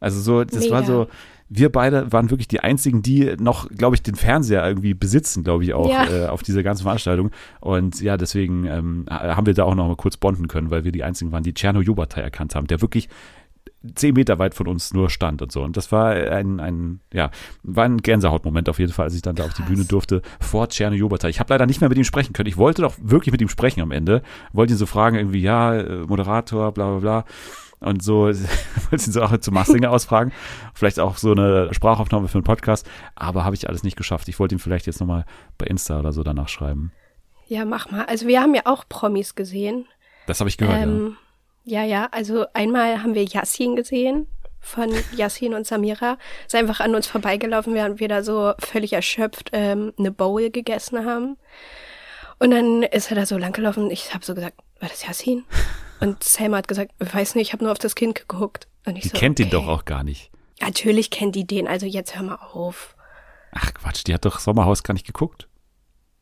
Also 0.00 0.20
so, 0.20 0.44
das 0.44 0.70
war 0.70 0.80
Mega. 0.80 0.92
so, 0.92 1.06
wir 1.52 1.70
beide 1.70 2.10
waren 2.12 2.30
wirklich 2.30 2.48
die 2.48 2.60
einzigen, 2.60 3.02
die 3.02 3.34
noch, 3.38 3.68
glaube 3.68 3.96
ich, 3.96 4.02
den 4.02 4.14
Fernseher 4.14 4.66
irgendwie 4.66 4.94
besitzen, 4.94 5.42
glaube 5.44 5.64
ich, 5.64 5.74
auch 5.74 5.90
Ja. 5.90 6.06
äh, 6.08 6.26
auf 6.28 6.42
dieser 6.42 6.62
ganzen 6.62 6.84
Veranstaltung. 6.84 7.30
Und 7.60 8.00
ja, 8.00 8.16
deswegen 8.16 8.66
ähm, 8.66 9.04
haben 9.10 9.46
wir 9.46 9.52
da 9.54 9.64
auch 9.64 9.74
noch 9.74 9.88
mal 9.88 9.96
kurz 9.96 10.16
bonden 10.16 10.46
können, 10.48 10.70
weil 10.70 10.84
wir 10.84 10.92
die 10.92 11.02
einzigen 11.04 11.32
waren, 11.32 11.42
die 11.42 11.52
Tscherno 11.52 11.80
Jobatai 11.82 12.20
erkannt 12.22 12.54
haben, 12.54 12.66
der 12.68 12.80
wirklich 12.80 13.08
zehn 13.94 14.14
Meter 14.14 14.38
weit 14.38 14.54
von 14.54 14.68
uns 14.68 14.92
nur 14.92 15.08
stand 15.08 15.40
und 15.40 15.50
so. 15.52 15.62
Und 15.62 15.76
das 15.76 15.90
war 15.90 16.10
ein, 16.10 16.60
ein 16.60 17.00
ja, 17.12 17.30
war 17.62 17.84
ein 17.84 17.98
Gänsehautmoment 17.98 18.68
auf 18.68 18.78
jeden 18.78 18.92
Fall, 18.92 19.06
als 19.06 19.14
ich 19.14 19.22
dann 19.22 19.36
da 19.36 19.44
auf 19.44 19.54
die. 19.54 19.62
Bühne 19.70 19.84
durfte 19.84 20.22
vor 20.40 20.68
Tscherno 20.68 20.96
Jobatai. 20.96 21.28
Ich 21.28 21.38
habe 21.38 21.52
leider 21.52 21.66
nicht 21.66 21.80
mehr 21.80 21.88
mit 21.88 21.98
ihm 21.98 22.04
sprechen 22.04 22.32
können. 22.32 22.48
Ich 22.48 22.56
wollte 22.56 22.82
doch 22.82 22.96
wirklich 23.00 23.30
mit 23.32 23.40
ihm 23.40 23.48
sprechen 23.48 23.80
am 23.80 23.92
Ende. 23.92 24.22
Wollte 24.52 24.74
ihn 24.74 24.78
so 24.78 24.86
fragen, 24.86 25.16
irgendwie, 25.16 25.40
ja, 25.40 25.74
äh, 25.74 26.04
Moderator, 26.06 26.72
bla 26.72 26.90
bla 26.90 26.98
bla. 26.98 27.24
Und 27.78 28.02
so, 28.02 28.24
wollte 28.90 29.04
ihn 29.06 29.12
so 29.12 29.22
auch 29.22 29.36
zu 29.38 29.52
Massinger 29.52 29.90
ausfragen. 29.90 30.32
Vielleicht 30.74 30.98
auch 30.98 31.16
so 31.16 31.32
eine 31.32 31.72
Sprachaufnahme 31.72 32.28
für 32.28 32.38
einen 32.38 32.44
Podcast. 32.44 32.88
Aber 33.14 33.44
habe 33.44 33.54
ich 33.54 33.68
alles 33.68 33.82
nicht 33.82 33.96
geschafft. 33.96 34.28
Ich 34.28 34.38
wollte 34.38 34.54
ihm 34.54 34.58
vielleicht 34.58 34.86
jetzt 34.86 35.00
nochmal 35.00 35.24
bei 35.56 35.66
Insta 35.66 36.00
oder 36.00 36.12
so 36.12 36.22
danach 36.22 36.48
schreiben. 36.48 36.92
Ja, 37.46 37.64
mach 37.64 37.90
mal. 37.90 38.04
Also 38.06 38.26
wir 38.26 38.40
haben 38.40 38.54
ja 38.54 38.62
auch 38.64 38.84
Promis 38.88 39.34
gesehen. 39.34 39.86
Das 40.26 40.40
habe 40.40 40.48
ich 40.48 40.56
gehört, 40.56 40.82
ähm, 40.82 41.06
ja, 41.08 41.29
ja. 41.84 42.08
Also 42.10 42.46
einmal 42.54 43.02
haben 43.02 43.14
wir 43.14 43.24
Yassin 43.24 43.76
gesehen 43.76 44.26
von 44.60 44.90
Yassin 45.16 45.54
und 45.54 45.66
Samira. 45.66 46.18
Ist 46.46 46.54
einfach 46.54 46.80
an 46.80 46.94
uns 46.94 47.06
vorbeigelaufen, 47.06 47.74
während 47.74 48.00
wir 48.00 48.08
da 48.08 48.22
so 48.22 48.52
völlig 48.58 48.92
erschöpft 48.92 49.50
ähm, 49.52 49.92
eine 49.98 50.10
Bowl 50.10 50.50
gegessen 50.50 51.04
haben. 51.04 51.36
Und 52.38 52.50
dann 52.50 52.82
ist 52.82 53.10
er 53.10 53.16
da 53.16 53.26
so 53.26 53.36
langgelaufen 53.36 53.84
und 53.84 53.90
ich 53.90 54.14
habe 54.14 54.24
so 54.24 54.34
gesagt, 54.34 54.56
war 54.80 54.88
das 54.88 55.06
Yassin? 55.06 55.44
Und 56.00 56.24
Selma 56.24 56.56
hat 56.56 56.66
gesagt, 56.66 56.92
ich 56.98 57.14
weiß 57.14 57.34
nicht, 57.34 57.48
ich 57.48 57.52
habe 57.52 57.62
nur 57.62 57.72
auf 57.72 57.78
das 57.78 57.94
Kind 57.94 58.14
geguckt. 58.14 58.66
Und 58.86 58.96
ich 58.96 59.02
Die 59.02 59.08
so, 59.08 59.18
kennt 59.18 59.38
ihn 59.38 59.48
okay. 59.48 59.52
doch 59.52 59.68
auch 59.68 59.84
gar 59.84 60.02
nicht. 60.02 60.30
Natürlich 60.62 61.10
kennt 61.10 61.34
die 61.34 61.46
den, 61.46 61.68
also 61.68 61.84
jetzt 61.84 62.16
hör 62.16 62.22
mal 62.22 62.36
auf. 62.36 62.96
Ach 63.52 63.74
Quatsch, 63.74 64.04
die 64.06 64.14
hat 64.14 64.24
doch 64.24 64.38
Sommerhaus 64.38 64.82
gar 64.82 64.94
nicht 64.94 65.06
geguckt. 65.06 65.46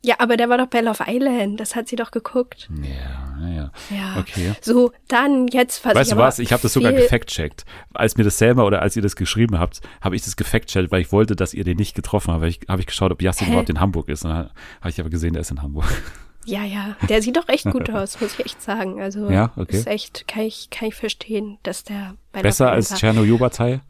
Ja, 0.04 0.16
aber 0.18 0.36
der 0.36 0.48
war 0.48 0.58
doch 0.58 0.68
bei 0.68 0.80
Love 0.80 1.04
Island, 1.08 1.58
das 1.58 1.74
hat 1.74 1.88
sie 1.88 1.96
doch 1.96 2.12
geguckt. 2.12 2.68
Ja, 2.82 3.36
naja. 3.40 3.72
Ja. 3.90 4.20
Okay. 4.20 4.52
So, 4.60 4.92
dann 5.08 5.48
jetzt, 5.48 5.84
was 5.84 5.94
Weißt 5.94 6.12
du 6.12 6.16
was? 6.16 6.38
Ich 6.38 6.52
habe 6.52 6.62
das 6.62 6.72
sogar 6.72 6.92
gefact-checkt. 6.92 7.64
Als 7.94 8.16
mir 8.16 8.22
das 8.24 8.38
selber 8.38 8.64
oder 8.64 8.80
als 8.80 8.94
ihr 8.94 9.02
das 9.02 9.16
geschrieben 9.16 9.58
habt, 9.58 9.80
habe 10.00 10.14
ich 10.14 10.22
das 10.22 10.36
gefact-checkt, 10.36 10.92
weil 10.92 11.00
ich 11.00 11.10
wollte, 11.10 11.34
dass 11.34 11.52
ihr 11.52 11.64
den 11.64 11.76
nicht 11.76 11.96
getroffen 11.96 12.32
habt. 12.32 12.44
Ich 12.44 12.60
habe 12.68 12.80
ich 12.80 12.86
geschaut, 12.86 13.10
ob 13.10 13.20
Hä? 13.20 13.30
überhaupt 13.46 13.70
in 13.70 13.80
Hamburg 13.80 14.08
ist. 14.08 14.24
Und 14.24 14.30
dann 14.30 14.50
habe 14.80 14.90
ich 14.90 15.00
aber 15.00 15.10
gesehen, 15.10 15.32
der 15.32 15.42
ist 15.42 15.50
in 15.50 15.62
Hamburg. 15.62 15.86
Ja, 16.44 16.64
ja, 16.64 16.96
der 17.10 17.20
sieht 17.20 17.36
doch 17.36 17.46
echt 17.50 17.64
gut 17.64 17.90
aus, 17.94 18.22
muss 18.22 18.38
ich 18.38 18.46
echt 18.46 18.62
sagen. 18.62 19.02
Also 19.02 19.28
Ja, 19.28 19.52
okay. 19.56 19.76
ist 19.76 19.86
echt, 19.86 20.26
kann 20.26 20.44
ich, 20.44 20.70
kann 20.70 20.88
ich 20.88 20.94
verstehen, 20.94 21.58
dass 21.62 21.84
der 21.84 22.14
bei 22.32 22.40
Besser 22.40 22.66
Love 22.66 22.76
als. 22.76 22.94
Tscherno 22.94 23.22
Jobatai? 23.22 23.82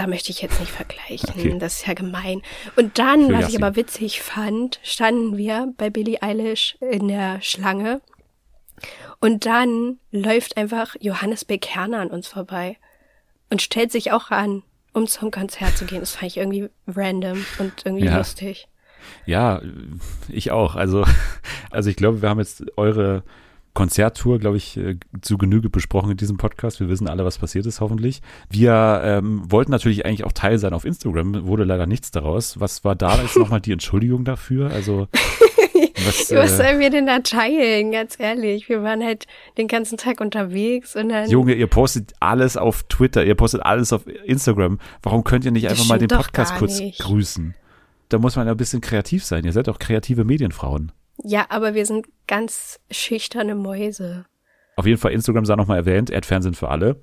Da 0.00 0.06
möchte 0.06 0.30
ich 0.30 0.40
jetzt 0.40 0.58
nicht 0.60 0.72
vergleichen, 0.72 1.28
Okay. 1.36 1.58
das 1.58 1.74
ist 1.80 1.86
ja 1.86 1.92
gemein. 1.92 2.40
Und 2.76 2.98
dann, 2.98 3.26
Für 3.26 3.32
was 3.34 3.40
Yassin. 3.42 3.54
ich 3.58 3.62
aber 3.62 3.76
witzig 3.76 4.22
fand, 4.22 4.80
standen 4.82 5.36
wir 5.36 5.74
bei 5.76 5.90
Billie 5.90 6.22
Eilish 6.22 6.78
in 6.80 7.08
der 7.08 7.42
Schlange 7.42 8.00
und 9.20 9.44
dann 9.44 9.98
läuft 10.10 10.56
einfach 10.56 10.96
Johannes 11.00 11.44
B. 11.44 11.58
Kerner 11.58 11.98
an 12.00 12.08
uns 12.08 12.28
vorbei 12.28 12.78
und 13.50 13.60
stellt 13.60 13.92
sich 13.92 14.10
auch 14.10 14.30
an, 14.30 14.62
um 14.94 15.06
zum 15.06 15.30
Konzert 15.30 15.76
zu 15.76 15.84
gehen. 15.84 16.00
Das 16.00 16.12
fand 16.12 16.28
ich 16.32 16.38
irgendwie 16.38 16.70
random 16.86 17.44
und 17.58 17.84
irgendwie 17.84 18.06
Ja. 18.06 18.16
lustig. 18.16 18.68
Ja, 19.26 19.60
ich 20.28 20.50
auch. 20.50 20.76
Also, 20.76 21.04
also 21.70 21.90
ich 21.90 21.96
glaube, 21.96 22.22
wir 22.22 22.30
haben 22.30 22.38
jetzt 22.40 22.64
eure 22.78 23.22
Konzerttour, 23.74 24.38
glaube 24.38 24.56
ich, 24.56 24.76
äh, 24.76 24.96
zu 25.20 25.38
Genüge 25.38 25.70
besprochen 25.70 26.10
in 26.10 26.16
diesem 26.16 26.36
Podcast. 26.36 26.80
Wir 26.80 26.88
wissen 26.88 27.08
alle, 27.08 27.24
was 27.24 27.38
passiert 27.38 27.66
ist, 27.66 27.80
hoffentlich. 27.80 28.20
Wir 28.48 29.00
ähm, 29.04 29.42
wollten 29.50 29.70
natürlich 29.70 30.04
eigentlich 30.04 30.24
auch 30.24 30.32
Teil 30.32 30.58
sein 30.58 30.72
auf 30.72 30.84
Instagram, 30.84 31.46
wurde 31.46 31.64
leider 31.64 31.86
nichts 31.86 32.10
daraus. 32.10 32.58
Was 32.58 32.84
war 32.84 32.96
da 32.96 33.20
jetzt 33.22 33.36
nochmal 33.36 33.60
die 33.60 33.72
Entschuldigung 33.72 34.24
dafür? 34.24 34.70
Also 34.70 35.06
was, 36.04 36.30
Was 36.32 36.52
äh, 36.52 36.56
sollen 36.56 36.80
wir 36.80 36.90
denn 36.90 37.06
da 37.06 37.20
teilen, 37.20 37.92
ganz 37.92 38.16
ehrlich? 38.18 38.68
Wir 38.68 38.82
waren 38.82 39.02
halt 39.02 39.26
den 39.56 39.68
ganzen 39.68 39.96
Tag 39.98 40.20
unterwegs 40.20 40.96
und 40.96 41.10
dann. 41.10 41.30
Junge, 41.30 41.54
ihr 41.54 41.66
postet 41.66 42.12
alles 42.20 42.56
auf 42.56 42.82
Twitter, 42.84 43.24
ihr 43.24 43.34
postet 43.34 43.62
alles 43.62 43.92
auf 43.92 44.06
Instagram. 44.24 44.78
Warum 45.02 45.24
könnt 45.24 45.44
ihr 45.44 45.52
nicht 45.52 45.68
einfach 45.68 45.86
mal 45.86 45.98
den 45.98 46.08
Podcast 46.08 46.56
kurz 46.56 46.80
grüßen? 46.98 47.54
Da 48.08 48.18
muss 48.18 48.34
man 48.34 48.46
ja 48.46 48.52
ein 48.54 48.56
bisschen 48.56 48.80
kreativ 48.80 49.24
sein. 49.24 49.44
Ihr 49.44 49.52
seid 49.52 49.68
auch 49.68 49.78
kreative 49.78 50.24
Medienfrauen. 50.24 50.90
Ja, 51.22 51.46
aber 51.48 51.74
wir 51.74 51.86
sind 51.86 52.06
ganz 52.26 52.80
schüchterne 52.90 53.54
Mäuse. 53.54 54.26
Auf 54.76 54.86
jeden 54.86 54.98
Fall 54.98 55.12
Instagram 55.12 55.44
sei 55.44 55.56
nochmal 55.56 55.78
erwähnt, 55.78 56.10
Erdfernsehen 56.10 56.54
für 56.54 56.68
alle. 56.68 56.96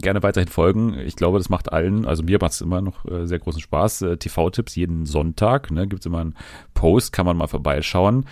Gerne 0.00 0.22
weiterhin 0.22 0.48
folgen. 0.48 0.98
Ich 0.98 1.16
glaube, 1.16 1.38
das 1.38 1.48
macht 1.48 1.72
allen, 1.72 2.04
also 2.04 2.22
mir 2.22 2.38
macht 2.40 2.52
es 2.52 2.60
immer 2.60 2.82
noch 2.82 3.04
äh, 3.06 3.26
sehr 3.26 3.38
großen 3.38 3.60
Spaß. 3.60 4.02
Äh, 4.02 4.16
TV-Tipps 4.18 4.76
jeden 4.76 5.06
Sonntag, 5.06 5.70
ne, 5.70 5.86
gibt 5.88 6.00
es 6.00 6.06
immer 6.06 6.20
einen 6.20 6.36
Post, 6.74 7.12
kann 7.12 7.24
man 7.24 7.36
mal 7.36 7.46
vorbeischauen. 7.46 8.26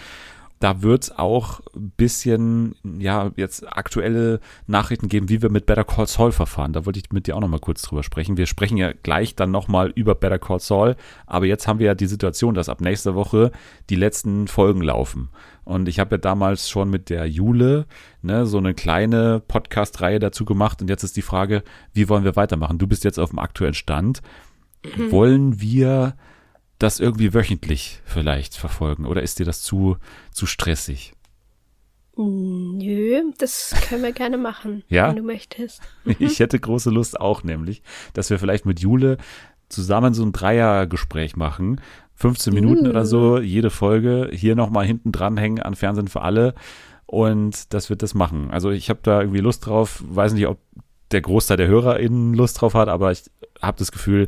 Da 0.58 0.82
wird 0.82 1.04
es 1.04 1.18
auch 1.18 1.60
ein 1.74 1.92
bisschen, 1.96 2.74
ja, 2.98 3.30
jetzt 3.36 3.70
aktuelle 3.70 4.40
Nachrichten 4.66 5.08
geben, 5.08 5.28
wie 5.28 5.42
wir 5.42 5.50
mit 5.50 5.66
Better 5.66 5.84
Call 5.84 6.06
Saul 6.06 6.32
verfahren. 6.32 6.72
Da 6.72 6.86
wollte 6.86 6.98
ich 6.98 7.12
mit 7.12 7.26
dir 7.26 7.36
auch 7.36 7.40
nochmal 7.40 7.60
kurz 7.60 7.82
drüber 7.82 8.02
sprechen. 8.02 8.38
Wir 8.38 8.46
sprechen 8.46 8.78
ja 8.78 8.92
gleich 8.92 9.36
dann 9.36 9.50
nochmal 9.50 9.92
über 9.94 10.14
Better 10.14 10.38
Call 10.38 10.60
Saul, 10.60 10.96
aber 11.26 11.44
jetzt 11.44 11.68
haben 11.68 11.78
wir 11.78 11.86
ja 11.86 11.94
die 11.94 12.06
Situation, 12.06 12.54
dass 12.54 12.70
ab 12.70 12.80
nächster 12.80 13.14
Woche 13.14 13.52
die 13.90 13.96
letzten 13.96 14.48
Folgen 14.48 14.80
laufen. 14.80 15.28
Und 15.64 15.88
ich 15.88 15.98
habe 15.98 16.14
ja 16.14 16.18
damals 16.18 16.70
schon 16.70 16.88
mit 16.88 17.10
der 17.10 17.26
Jule 17.26 17.86
ne, 18.22 18.46
so 18.46 18.56
eine 18.56 18.72
kleine 18.72 19.42
Podcast-Reihe 19.46 20.20
dazu 20.20 20.44
gemacht. 20.44 20.80
Und 20.80 20.88
jetzt 20.88 21.02
ist 21.02 21.16
die 21.16 21.22
Frage, 21.22 21.64
wie 21.92 22.08
wollen 22.08 22.24
wir 22.24 22.36
weitermachen? 22.36 22.78
Du 22.78 22.86
bist 22.86 23.04
jetzt 23.04 23.18
auf 23.18 23.30
dem 23.30 23.40
aktuellen 23.40 23.74
Stand. 23.74 24.22
Wollen 25.10 25.60
wir 25.60 26.14
das 26.78 27.00
irgendwie 27.00 27.34
wöchentlich 27.34 28.00
vielleicht 28.04 28.54
verfolgen? 28.54 29.06
Oder 29.06 29.22
ist 29.22 29.38
dir 29.38 29.46
das 29.46 29.62
zu, 29.62 29.96
zu 30.32 30.46
stressig? 30.46 31.12
Nö, 32.18 33.22
das 33.38 33.74
können 33.88 34.02
wir 34.02 34.12
gerne 34.12 34.38
machen, 34.38 34.82
Ja? 34.88 35.08
wenn 35.08 35.16
du 35.16 35.22
möchtest. 35.22 35.80
Ich 36.18 36.40
hätte 36.40 36.58
große 36.58 36.90
Lust 36.90 37.20
auch 37.20 37.42
nämlich, 37.44 37.82
dass 38.14 38.30
wir 38.30 38.38
vielleicht 38.38 38.64
mit 38.64 38.80
Jule 38.80 39.18
zusammen 39.68 40.14
so 40.14 40.24
ein 40.24 40.32
Dreiergespräch 40.32 41.36
machen. 41.36 41.80
15 42.14 42.54
Minuten 42.54 42.86
oder 42.86 43.04
so, 43.04 43.38
jede 43.38 43.68
Folge. 43.68 44.30
Hier 44.32 44.56
nochmal 44.56 44.86
hinten 44.86 45.12
dranhängen 45.12 45.60
an 45.62 45.74
Fernsehen 45.74 46.08
für 46.08 46.22
alle. 46.22 46.54
Und 47.04 47.74
das 47.74 47.90
wird 47.90 48.02
das 48.02 48.14
machen. 48.14 48.50
Also 48.50 48.70
ich 48.70 48.88
habe 48.88 49.00
da 49.02 49.20
irgendwie 49.20 49.40
Lust 49.40 49.66
drauf. 49.66 50.02
Weiß 50.08 50.32
nicht, 50.32 50.46
ob 50.46 50.58
der 51.10 51.20
Großteil 51.20 51.58
der 51.58 51.68
HörerInnen 51.68 52.32
Lust 52.32 52.60
drauf 52.60 52.72
hat, 52.74 52.88
aber 52.88 53.12
ich 53.12 53.24
habe 53.60 53.78
das 53.78 53.92
Gefühl, 53.92 54.26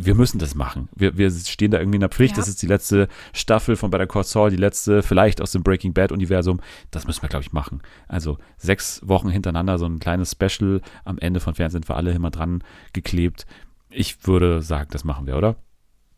wir 0.00 0.14
müssen 0.14 0.38
das 0.38 0.54
machen. 0.54 0.88
Wir, 0.94 1.16
wir 1.18 1.30
stehen 1.30 1.70
da 1.70 1.78
irgendwie 1.78 1.96
in 1.96 2.00
der 2.00 2.08
Pflicht. 2.08 2.36
Ja. 2.36 2.40
Das 2.40 2.48
ist 2.48 2.62
die 2.62 2.66
letzte 2.66 3.08
Staffel 3.32 3.76
von 3.76 3.90
Better 3.90 4.06
Call 4.06 4.24
Saul, 4.24 4.50
die 4.50 4.56
letzte 4.56 5.02
vielleicht 5.02 5.40
aus 5.40 5.52
dem 5.52 5.62
Breaking 5.62 5.92
Bad 5.92 6.12
Universum. 6.12 6.60
Das 6.90 7.06
müssen 7.06 7.22
wir, 7.22 7.28
glaube 7.28 7.44
ich, 7.44 7.52
machen. 7.52 7.82
Also 8.06 8.38
sechs 8.56 9.00
Wochen 9.04 9.28
hintereinander 9.28 9.78
so 9.78 9.86
ein 9.86 9.98
kleines 9.98 10.32
Special 10.32 10.80
am 11.04 11.18
Ende 11.18 11.40
von 11.40 11.54
Fernsehen 11.54 11.82
für 11.82 11.94
alle 11.94 12.12
immer 12.12 12.30
dran 12.30 12.62
geklebt. 12.92 13.46
Ich 13.90 14.26
würde 14.26 14.62
sagen, 14.62 14.88
das 14.92 15.04
machen 15.04 15.26
wir, 15.26 15.36
oder? 15.36 15.56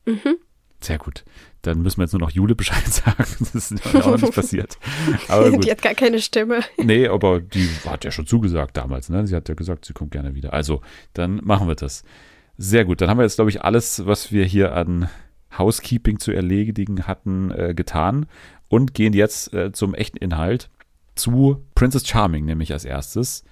Mhm. 0.06 0.36
Sehr 0.82 0.98
gut. 0.98 1.24
Dann 1.62 1.82
müssen 1.82 1.98
wir 1.98 2.04
jetzt 2.04 2.12
nur 2.12 2.20
noch 2.20 2.30
Jule 2.30 2.54
Bescheid 2.54 2.86
sagen. 2.86 3.24
Das 3.38 3.54
ist 3.54 3.94
auch 3.94 4.06
noch 4.06 4.20
nicht 4.20 4.34
passiert. 4.34 4.78
Aber 5.28 5.50
gut. 5.52 5.64
Die 5.64 5.70
hat 5.70 5.82
gar 5.82 5.94
keine 5.94 6.20
Stimme. 6.20 6.60
Nee, 6.78 7.06
aber 7.06 7.40
die 7.40 7.68
hat 7.86 8.04
ja 8.04 8.10
schon 8.10 8.26
zugesagt 8.26 8.76
damals, 8.76 9.08
ne? 9.10 9.26
Sie 9.26 9.36
hat 9.36 9.48
ja 9.48 9.54
gesagt, 9.54 9.84
sie 9.84 9.92
kommt 9.92 10.10
gerne 10.10 10.34
wieder. 10.34 10.52
Also, 10.52 10.80
dann 11.12 11.40
machen 11.44 11.68
wir 11.68 11.74
das. 11.74 12.02
Sehr 12.62 12.84
gut. 12.84 13.00
Dann 13.00 13.08
haben 13.08 13.16
wir 13.18 13.22
jetzt, 13.22 13.36
glaube 13.36 13.48
ich, 13.50 13.62
alles, 13.64 14.04
was 14.06 14.32
wir 14.32 14.44
hier 14.44 14.74
an 14.76 15.08
Housekeeping 15.56 16.18
zu 16.18 16.30
erledigen 16.30 17.06
hatten, 17.06 17.50
äh, 17.52 17.72
getan 17.74 18.26
und 18.68 18.92
gehen 18.92 19.14
jetzt 19.14 19.54
äh, 19.54 19.72
zum 19.72 19.94
echten 19.94 20.18
Inhalt 20.18 20.68
zu 21.14 21.64
Princess 21.74 22.06
Charming, 22.06 22.44
nämlich 22.44 22.72
als 22.74 22.84
erstes. 22.84 23.44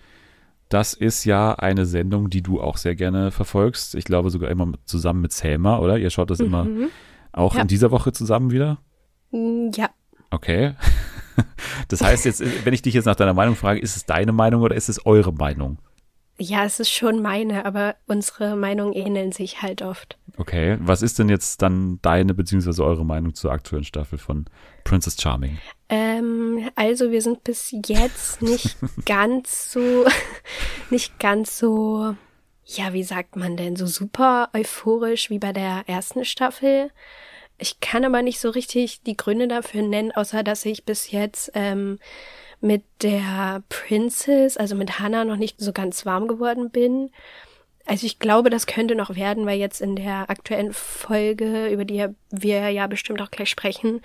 Das 0.68 0.92
ist 0.92 1.24
ja 1.24 1.54
eine 1.54 1.86
Sendung, 1.86 2.28
die 2.28 2.42
du 2.42 2.60
auch 2.60 2.76
sehr 2.76 2.94
gerne 2.94 3.30
verfolgst. 3.30 3.94
Ich 3.94 4.04
glaube 4.04 4.28
sogar 4.28 4.50
immer 4.50 4.72
zusammen 4.84 5.22
mit 5.22 5.32
Selma, 5.32 5.78
oder? 5.78 5.96
Ihr 5.98 6.10
schaut 6.10 6.30
das 6.30 6.40
immer 6.40 6.64
Mhm. 6.64 6.88
auch 7.32 7.54
Ja. 7.54 7.62
in 7.62 7.66
dieser 7.68 7.90
Woche 7.90 8.12
zusammen 8.12 8.50
wieder? 8.50 8.78
Mm, 9.30 9.70
Ja, 9.74 9.88
Okay. 10.30 10.74
Das 11.88 12.02
heißt 12.02 12.26
jetzt, 12.26 12.42
wenn 12.66 12.74
ich 12.74 12.82
dich 12.82 12.92
jetzt 12.92 13.06
nach 13.06 13.16
deiner 13.16 13.32
Meinung 13.32 13.54
frage, 13.56 13.80
ist 13.80 13.96
es 13.96 14.04
deine 14.04 14.32
Meinung 14.32 14.60
oder 14.60 14.74
ist 14.74 14.88
es 14.90 15.06
eure 15.06 15.32
Meinung? 15.32 15.78
Ja, 16.40 16.64
es 16.64 16.78
ist 16.80 16.90
schon 16.90 17.20
meine, 17.20 17.64
aber 17.64 17.96
unsere 18.06 18.56
Meinungen 18.56 18.92
ähneln 18.92 19.32
sich 19.32 19.60
halt 19.62 19.82
oft. 19.82 20.16
Okay. 20.36 20.76
Was 20.80 21.02
ist 21.02 21.18
denn 21.18 21.28
jetzt 21.28 21.62
dann 21.62 21.98
deine 22.00 22.32
bzw. 22.32 22.82
eure 22.82 23.04
Meinung 23.04 23.34
zur 23.34 23.50
aktuellen 23.50 23.84
Staffel 23.84 24.18
von 24.18 24.46
Princess 24.84 25.20
Charming? 25.20 25.58
Ähm, 25.88 26.70
also 26.76 27.10
wir 27.10 27.22
sind 27.22 27.42
bis 27.42 27.74
jetzt 27.86 28.40
nicht 28.42 28.76
ganz 29.04 29.72
so, 29.72 30.06
nicht 30.90 31.18
ganz 31.18 31.58
so, 31.58 32.14
ja, 32.64 32.92
wie 32.92 33.02
sagt 33.02 33.34
man 33.34 33.56
denn, 33.56 33.74
so 33.74 33.86
super 33.86 34.50
euphorisch 34.54 35.30
wie 35.30 35.40
bei 35.40 35.52
der 35.52 35.84
ersten 35.86 36.24
Staffel. 36.24 36.90
Ich 37.58 37.80
kann 37.80 38.04
aber 38.04 38.22
nicht 38.22 38.38
so 38.38 38.50
richtig 38.50 39.02
die 39.02 39.16
Gründe 39.16 39.48
dafür 39.48 39.82
nennen, 39.82 40.12
außer 40.12 40.44
dass 40.44 40.64
ich 40.64 40.84
bis 40.84 41.10
jetzt 41.10 41.50
ähm, 41.54 41.98
mit 42.60 42.82
der 43.02 43.62
Princess, 43.68 44.56
also 44.56 44.74
mit 44.74 44.98
Hannah, 44.98 45.24
noch 45.24 45.36
nicht 45.36 45.60
so 45.60 45.72
ganz 45.72 46.04
warm 46.06 46.26
geworden 46.28 46.70
bin. 46.70 47.10
Also 47.86 48.04
ich 48.04 48.18
glaube, 48.18 48.50
das 48.50 48.66
könnte 48.66 48.94
noch 48.94 49.16
werden, 49.16 49.46
weil 49.46 49.58
jetzt 49.58 49.80
in 49.80 49.96
der 49.96 50.28
aktuellen 50.28 50.72
Folge, 50.72 51.68
über 51.68 51.84
die 51.84 52.06
wir 52.30 52.68
ja 52.68 52.86
bestimmt 52.86 53.22
auch 53.22 53.30
gleich 53.30 53.48
sprechen, 53.48 54.02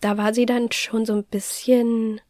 da 0.00 0.16
war 0.16 0.32
sie 0.32 0.46
dann 0.46 0.70
schon 0.70 1.04
so 1.04 1.14
ein 1.14 1.24
bisschen 1.24 2.20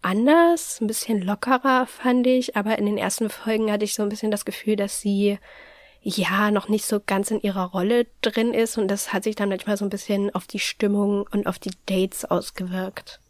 anders, 0.00 0.80
ein 0.80 0.88
bisschen 0.88 1.22
lockerer, 1.22 1.86
fand 1.86 2.26
ich. 2.26 2.56
Aber 2.56 2.76
in 2.78 2.86
den 2.86 2.98
ersten 2.98 3.30
Folgen 3.30 3.70
hatte 3.70 3.84
ich 3.84 3.94
so 3.94 4.02
ein 4.02 4.08
bisschen 4.08 4.32
das 4.32 4.44
Gefühl, 4.44 4.76
dass 4.76 5.00
sie 5.00 5.38
ja 6.02 6.50
noch 6.50 6.68
nicht 6.68 6.84
so 6.84 7.00
ganz 7.04 7.30
in 7.30 7.40
ihrer 7.40 7.66
Rolle 7.66 8.08
drin 8.22 8.52
ist 8.52 8.76
und 8.76 8.88
das 8.88 9.12
hat 9.12 9.22
sich 9.22 9.36
dann 9.36 9.50
manchmal 9.50 9.76
so 9.76 9.84
ein 9.84 9.90
bisschen 9.90 10.34
auf 10.34 10.48
die 10.48 10.58
Stimmung 10.58 11.28
und 11.30 11.46
auf 11.46 11.60
die 11.60 11.70
Dates 11.86 12.24
ausgewirkt. 12.24 13.21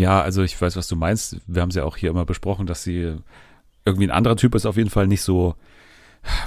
Ja, 0.00 0.20
also 0.22 0.42
ich 0.42 0.60
weiß, 0.60 0.76
was 0.76 0.88
du 0.88 0.96
meinst. 0.96 1.36
Wir 1.46 1.62
haben 1.62 1.68
es 1.68 1.74
ja 1.76 1.84
auch 1.84 1.96
hier 1.96 2.10
immer 2.10 2.24
besprochen, 2.24 2.66
dass 2.66 2.82
sie 2.82 3.16
irgendwie 3.84 4.06
ein 4.06 4.10
anderer 4.10 4.36
Typ 4.36 4.54
ist, 4.54 4.66
auf 4.66 4.76
jeden 4.76 4.90
Fall 4.90 5.06
nicht 5.06 5.22
so, 5.22 5.54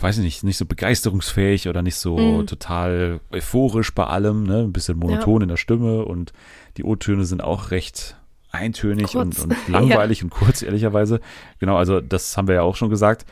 weiß 0.01 0.17
ich 0.17 0.23
nicht, 0.23 0.43
nicht 0.43 0.57
so 0.57 0.65
begeisterungsfähig 0.65 1.67
oder 1.67 1.81
nicht 1.81 1.95
so 1.95 2.17
Mhm. 2.17 2.47
total 2.47 3.19
euphorisch 3.31 3.93
bei 3.93 4.05
allem, 4.05 4.43
ne? 4.43 4.59
Ein 4.63 4.73
bisschen 4.73 4.97
monoton 4.97 5.41
in 5.43 5.49
der 5.49 5.57
Stimme 5.57 6.05
und 6.05 6.33
die 6.77 6.83
O-Töne 6.83 7.25
sind 7.25 7.43
auch 7.43 7.71
recht 7.71 8.15
eintönig 8.51 9.15
und, 9.15 9.37
und 9.39 9.55
langweilig 9.67 10.23
und 10.23 10.29
kurz, 10.29 10.61
ehrlicherweise. 10.61 11.19
Genau, 11.59 11.75
also 11.77 12.01
das 12.01 12.37
haben 12.37 12.47
wir 12.47 12.55
ja 12.55 12.61
auch 12.61 12.75
schon 12.75 12.89
gesagt. 12.89 13.25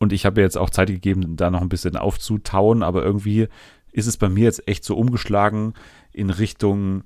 Und 0.00 0.12
ich 0.12 0.26
habe 0.26 0.40
jetzt 0.40 0.58
auch 0.58 0.70
Zeit 0.70 0.88
gegeben, 0.88 1.36
da 1.36 1.50
noch 1.50 1.60
ein 1.62 1.68
bisschen 1.68 1.96
aufzutauen, 1.96 2.82
aber 2.82 3.04
irgendwie 3.04 3.48
ist 3.92 4.06
es 4.08 4.16
bei 4.16 4.28
mir 4.28 4.44
jetzt 4.44 4.66
echt 4.68 4.84
so 4.84 4.96
umgeschlagen 4.96 5.74
in 6.12 6.30
Richtung, 6.30 7.04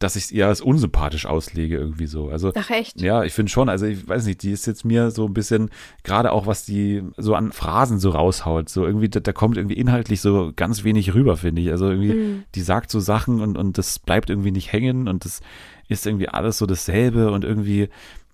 dass 0.00 0.16
ich 0.16 0.24
es 0.24 0.32
eher 0.32 0.48
als 0.48 0.60
unsympathisch 0.60 1.24
auslege, 1.24 1.76
irgendwie 1.76 2.06
so. 2.06 2.28
Also 2.28 2.52
Ach 2.56 2.68
echt? 2.70 3.00
ja, 3.00 3.22
ich 3.22 3.32
finde 3.32 3.50
schon, 3.50 3.68
also 3.68 3.86
ich 3.86 4.06
weiß 4.06 4.26
nicht, 4.26 4.42
die 4.42 4.50
ist 4.50 4.66
jetzt 4.66 4.84
mir 4.84 5.10
so 5.10 5.26
ein 5.26 5.32
bisschen, 5.34 5.70
gerade 6.02 6.32
auch 6.32 6.46
was 6.46 6.64
die 6.64 7.02
so 7.16 7.34
an 7.34 7.52
Phrasen 7.52 7.98
so 7.98 8.10
raushaut, 8.10 8.68
so 8.68 8.84
irgendwie, 8.84 9.08
da, 9.08 9.20
da 9.20 9.32
kommt 9.32 9.56
irgendwie 9.56 9.76
inhaltlich 9.76 10.20
so 10.20 10.52
ganz 10.56 10.84
wenig 10.84 11.14
rüber, 11.14 11.36
finde 11.36 11.62
ich. 11.62 11.70
Also 11.70 11.88
irgendwie, 11.88 12.14
Mhm. 12.14 12.42
die 12.54 12.60
sagt 12.60 12.90
so 12.90 13.00
Sachen 13.00 13.40
und, 13.40 13.56
und 13.56 13.78
das 13.78 13.98
bleibt 13.98 14.30
irgendwie 14.30 14.50
nicht 14.50 14.72
hängen 14.72 15.08
und 15.08 15.24
das 15.24 15.40
ist 15.88 16.06
irgendwie 16.06 16.28
alles 16.28 16.58
so 16.58 16.66
dasselbe 16.66 17.30
und 17.30 17.44
irgendwie 17.44 17.88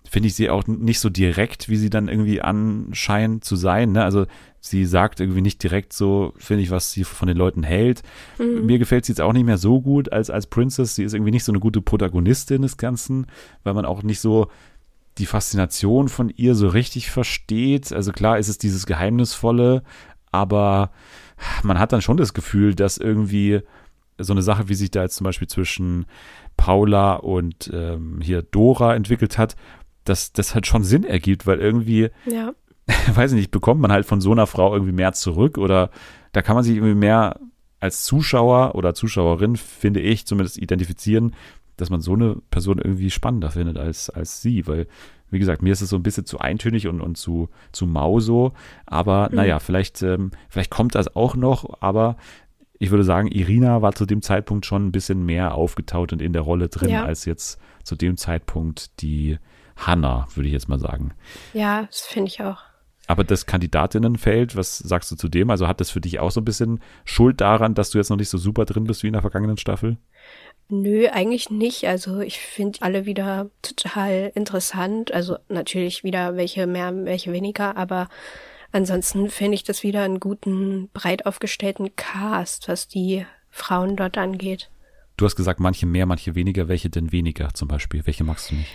finde 0.09 0.27
ich 0.27 0.35
sie 0.35 0.49
auch 0.49 0.65
nicht 0.67 0.99
so 0.99 1.09
direkt, 1.09 1.69
wie 1.69 1.77
sie 1.77 1.89
dann 1.89 2.09
irgendwie 2.09 2.41
anscheint 2.41 3.45
zu 3.45 3.55
sein. 3.55 3.91
Ne? 3.93 4.03
Also 4.03 4.25
sie 4.61 4.85
sagt 4.85 5.19
irgendwie 5.19 5.41
nicht 5.41 5.61
direkt 5.63 5.91
so, 5.91 6.33
finde 6.37 6.63
ich, 6.63 6.69
was 6.69 6.91
sie 6.91 7.03
von 7.03 7.27
den 7.27 7.35
Leuten 7.35 7.63
hält. 7.63 8.03
Mir 8.65 8.77
gefällt 8.79 9.05
sie 9.05 9.11
jetzt 9.11 9.19
auch 9.21 9.33
nicht 9.33 9.45
mehr 9.45 9.57
so 9.57 9.81
gut 9.81 10.13
als 10.13 10.29
als 10.29 10.47
Princess. 10.47 10.95
Sie 10.95 11.03
ist 11.03 11.13
irgendwie 11.13 11.31
nicht 11.31 11.43
so 11.43 11.51
eine 11.51 11.59
gute 11.59 11.81
Protagonistin 11.81 12.61
des 12.61 12.77
Ganzen, 12.77 13.25
weil 13.63 13.73
man 13.73 13.85
auch 13.85 14.03
nicht 14.03 14.19
so 14.21 14.47
die 15.17 15.25
Faszination 15.25 16.07
von 16.07 16.29
ihr 16.29 16.55
so 16.55 16.67
richtig 16.67 17.09
versteht. 17.09 17.91
Also 17.91 18.11
klar 18.11 18.37
ist 18.37 18.47
es 18.47 18.59
dieses 18.59 18.85
Geheimnisvolle, 18.85 19.83
aber 20.31 20.91
man 21.63 21.79
hat 21.79 21.91
dann 21.91 22.01
schon 22.01 22.17
das 22.17 22.33
Gefühl, 22.33 22.75
dass 22.75 22.97
irgendwie 22.97 23.61
so 24.17 24.33
eine 24.33 24.43
Sache, 24.43 24.69
wie 24.69 24.75
sich 24.75 24.91
da 24.91 25.01
jetzt 25.01 25.15
zum 25.15 25.25
Beispiel 25.25 25.47
zwischen 25.47 26.05
Paula 26.55 27.15
und 27.15 27.71
ähm, 27.73 28.19
hier 28.21 28.43
Dora 28.43 28.95
entwickelt 28.95 29.37
hat, 29.37 29.55
dass 30.05 30.31
das 30.33 30.53
halt 30.53 30.67
schon 30.67 30.83
Sinn 30.83 31.03
ergibt, 31.03 31.47
weil 31.47 31.59
irgendwie 31.59 32.09
Ja. 32.25 32.53
weiß 33.15 33.31
ich 33.31 33.37
nicht, 33.37 33.51
bekommt 33.51 33.81
man 33.81 33.91
halt 33.91 34.05
von 34.05 34.21
so 34.21 34.31
einer 34.31 34.47
Frau 34.47 34.73
irgendwie 34.73 34.93
mehr 34.93 35.13
zurück 35.13 35.57
oder 35.57 35.89
da 36.33 36.41
kann 36.41 36.55
man 36.55 36.63
sich 36.63 36.75
irgendwie 36.75 36.95
mehr 36.95 37.39
als 37.79 38.03
Zuschauer 38.03 38.75
oder 38.75 38.93
Zuschauerin, 38.93 39.55
finde 39.55 39.99
ich, 40.01 40.25
zumindest 40.27 40.57
identifizieren, 40.57 41.33
dass 41.77 41.89
man 41.89 42.01
so 42.01 42.13
eine 42.13 42.35
Person 42.51 42.77
irgendwie 42.77 43.09
spannender 43.09 43.49
findet 43.49 43.77
als, 43.77 44.09
als 44.09 44.41
sie, 44.41 44.67
weil, 44.67 44.87
wie 45.31 45.39
gesagt, 45.39 45.61
mir 45.63 45.73
ist 45.73 45.81
es 45.81 45.89
so 45.89 45.95
ein 45.95 46.03
bisschen 46.03 46.25
zu 46.25 46.39
eintönig 46.39 46.87
und, 46.87 47.01
und 47.01 47.17
zu, 47.17 47.49
zu 47.71 47.87
mau 47.87 48.19
so, 48.19 48.53
aber 48.85 49.29
Mhm. 49.31 49.35
naja, 49.37 49.59
vielleicht, 49.59 50.01
ähm, 50.03 50.31
vielleicht 50.49 50.69
kommt 50.69 50.93
das 50.95 51.15
auch 51.15 51.35
noch, 51.35 51.81
aber 51.81 52.17
ich 52.77 52.91
würde 52.91 53.03
sagen, 53.03 53.27
Irina 53.27 53.81
war 53.81 53.93
zu 53.93 54.05
dem 54.05 54.21
Zeitpunkt 54.21 54.65
schon 54.65 54.87
ein 54.87 54.91
bisschen 54.91 55.25
mehr 55.25 55.55
aufgetaut 55.55 56.13
und 56.13 56.21
in 56.21 56.33
der 56.33 56.41
Rolle 56.43 56.67
drin, 56.69 56.89
Ja. 56.91 57.03
als 57.05 57.25
jetzt 57.25 57.59
zu 57.83 57.95
dem 57.95 58.15
Zeitpunkt 58.17 59.01
die 59.01 59.37
Hannah, 59.75 60.27
würde 60.35 60.47
ich 60.47 60.53
jetzt 60.53 60.69
mal 60.69 60.79
sagen. 60.79 61.13
Ja, 61.53 61.83
das 61.83 62.01
finde 62.01 62.27
ich 62.29 62.41
auch. 62.43 62.57
Aber 63.07 63.23
das 63.23 63.45
Kandidatinnenfeld, 63.45 64.55
was 64.55 64.77
sagst 64.77 65.11
du 65.11 65.15
zu 65.15 65.27
dem? 65.27 65.49
Also 65.49 65.67
hat 65.67 65.81
das 65.81 65.89
für 65.89 66.01
dich 66.01 66.19
auch 66.19 66.31
so 66.31 66.39
ein 66.41 66.45
bisschen 66.45 66.79
Schuld 67.03 67.41
daran, 67.41 67.73
dass 67.73 67.89
du 67.89 67.97
jetzt 67.97 68.09
noch 68.09 68.17
nicht 68.17 68.29
so 68.29 68.37
super 68.37 68.65
drin 68.65 68.85
bist 68.85 69.03
wie 69.03 69.07
in 69.07 69.13
der 69.13 69.21
vergangenen 69.21 69.57
Staffel? 69.57 69.97
Nö, 70.69 71.07
eigentlich 71.07 71.49
nicht. 71.49 71.87
Also 71.87 72.21
ich 72.21 72.39
finde 72.39 72.81
alle 72.81 73.05
wieder 73.05 73.49
total 73.61 74.31
interessant. 74.35 75.13
Also 75.13 75.37
natürlich 75.49 76.03
wieder 76.03 76.37
welche 76.37 76.67
mehr, 76.67 76.93
welche 77.05 77.33
weniger, 77.33 77.75
aber 77.75 78.07
ansonsten 78.71 79.29
finde 79.29 79.55
ich 79.55 79.63
das 79.63 79.83
wieder 79.83 80.03
einen 80.03 80.19
guten, 80.19 80.89
breit 80.93 81.25
aufgestellten 81.25 81.95
Cast, 81.95 82.69
was 82.69 82.87
die 82.87 83.25
Frauen 83.49 83.97
dort 83.97 84.17
angeht. 84.17 84.69
Du 85.17 85.25
hast 85.25 85.35
gesagt, 85.35 85.59
manche 85.59 85.85
mehr, 85.85 86.05
manche 86.05 86.35
weniger. 86.35 86.67
Welche 86.67 86.89
denn 86.89 87.11
weniger 87.11 87.53
zum 87.53 87.67
Beispiel? 87.67 88.05
Welche 88.05 88.23
magst 88.23 88.51
du 88.51 88.55
nicht? 88.55 88.71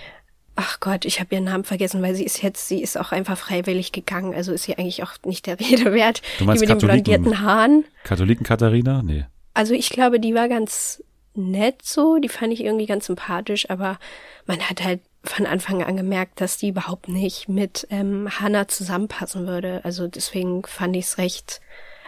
Ach 0.57 0.81
Gott, 0.81 1.05
ich 1.05 1.21
habe 1.21 1.35
ihren 1.35 1.45
Namen 1.45 1.65
vergessen, 1.65 2.03
weil 2.03 2.15
sie 2.15 2.25
ist 2.25 2.43
jetzt, 2.43 2.67
sie 2.67 2.83
ist 2.83 2.99
auch 2.99 3.13
einfach 3.13 3.37
freiwillig 3.37 3.93
gegangen. 3.93 4.35
Also 4.35 4.53
ist 4.53 4.65
sie 4.65 4.77
eigentlich 4.77 5.03
auch 5.03 5.13
nicht 5.25 5.47
der 5.47 5.61
Rede 5.61 5.93
wert. 5.93 6.23
Du 6.39 6.45
meinst 6.45 6.63
die 6.63 6.67
mit 6.67 6.71
den 6.71 6.89
Katholiken? 6.89 7.05
blondierten 7.05 7.41
Haaren. 7.47 7.85
Katholiken 8.05 8.45
Katharina? 8.45 9.03
Nee. 9.03 9.27
Also 9.55 9.75
ich 9.75 9.91
glaube, 9.91 10.19
die 10.19 10.35
war 10.35 10.49
ganz 10.49 11.03
nett 11.35 11.83
so, 11.83 12.17
die 12.19 12.31
fand 12.31 12.53
ich 12.53 12.65
irgendwie 12.65 12.87
ganz 12.87 13.07
sympathisch, 13.07 13.69
aber 13.69 13.99
man 14.47 14.61
hat 14.61 14.83
halt 14.83 15.01
von 15.23 15.45
Anfang 15.45 15.83
an 15.83 15.97
gemerkt, 15.97 16.41
dass 16.41 16.57
die 16.57 16.69
überhaupt 16.69 17.09
nicht 17.09 17.49
mit 17.49 17.87
ähm, 17.91 18.29
Hannah 18.41 18.69
zusammenpassen 18.69 19.47
würde. 19.47 19.81
Also 19.85 20.09
deswegen 20.09 20.65
fand 20.65 20.97
ich 20.97 21.05
es 21.07 21.19
recht 21.19 21.61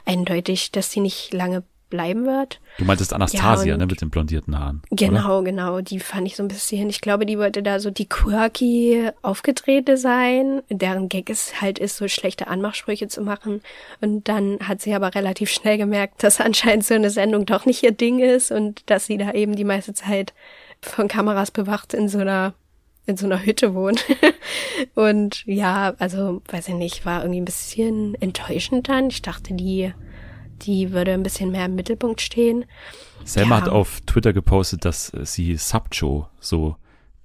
eindeutig, 0.06 0.72
dass 0.72 0.90
sie 0.90 1.00
nicht 1.00 1.34
lange 1.34 1.62
bleiben 1.90 2.26
wird. 2.26 2.60
Du 2.78 2.84
meintest 2.84 3.12
Anastasia, 3.12 3.74
und- 3.74 3.80
ne, 3.80 3.86
mit 3.86 4.00
den 4.00 4.10
blondierten 4.10 4.58
Haaren. 4.58 4.82
Oder? 4.90 5.06
Genau, 5.06 5.42
genau. 5.42 5.80
Die 5.80 6.00
fand 6.00 6.26
ich 6.26 6.36
so 6.36 6.42
ein 6.42 6.48
bisschen. 6.48 6.88
Ich 6.88 7.00
glaube, 7.00 7.26
die 7.26 7.38
wollte 7.38 7.62
da 7.62 7.80
so 7.80 7.90
die 7.90 8.08
quirky 8.08 9.10
Aufgedrehte 9.22 9.96
sein, 9.96 10.62
deren 10.70 11.08
Gag 11.08 11.30
es 11.30 11.60
halt 11.60 11.78
ist, 11.78 11.96
so 11.96 12.08
schlechte 12.08 12.48
Anmachsprüche 12.48 13.08
zu 13.08 13.22
machen. 13.22 13.62
Und 14.00 14.28
dann 14.28 14.58
hat 14.60 14.80
sie 14.82 14.94
aber 14.94 15.14
relativ 15.14 15.50
schnell 15.50 15.78
gemerkt, 15.78 16.22
dass 16.22 16.40
anscheinend 16.40 16.84
so 16.84 16.94
eine 16.94 17.10
Sendung 17.10 17.46
doch 17.46 17.66
nicht 17.66 17.82
ihr 17.82 17.92
Ding 17.92 18.18
ist 18.18 18.50
und 18.50 18.88
dass 18.90 19.06
sie 19.06 19.18
da 19.18 19.32
eben 19.32 19.56
die 19.56 19.64
meiste 19.64 19.94
Zeit 19.94 20.34
von 20.80 21.08
Kameras 21.08 21.50
bewacht 21.50 21.94
in 21.94 22.08
so 22.08 22.18
einer 22.18 22.54
in 23.06 23.16
so 23.16 23.24
einer 23.24 23.42
Hütte 23.42 23.74
wohnt. 23.74 24.04
und 24.94 25.42
ja, 25.46 25.94
also 25.98 26.42
weiß 26.48 26.68
ich 26.68 26.74
nicht, 26.74 27.06
war 27.06 27.22
irgendwie 27.22 27.40
ein 27.40 27.46
bisschen 27.46 28.14
enttäuschend 28.20 28.88
dann. 28.90 29.08
Ich 29.08 29.22
dachte, 29.22 29.54
die 29.54 29.94
die 30.62 30.92
würde 30.92 31.12
ein 31.12 31.22
bisschen 31.22 31.50
mehr 31.50 31.66
im 31.66 31.74
Mittelpunkt 31.74 32.20
stehen. 32.20 32.64
Selma 33.24 33.56
Ja. 33.58 33.62
hat 33.62 33.68
auf 33.68 34.00
Twitter 34.06 34.32
gepostet, 34.32 34.84
dass 34.84 35.12
äh, 35.14 35.24
sie 35.24 35.56
Subjo 35.56 36.28
so 36.40 36.76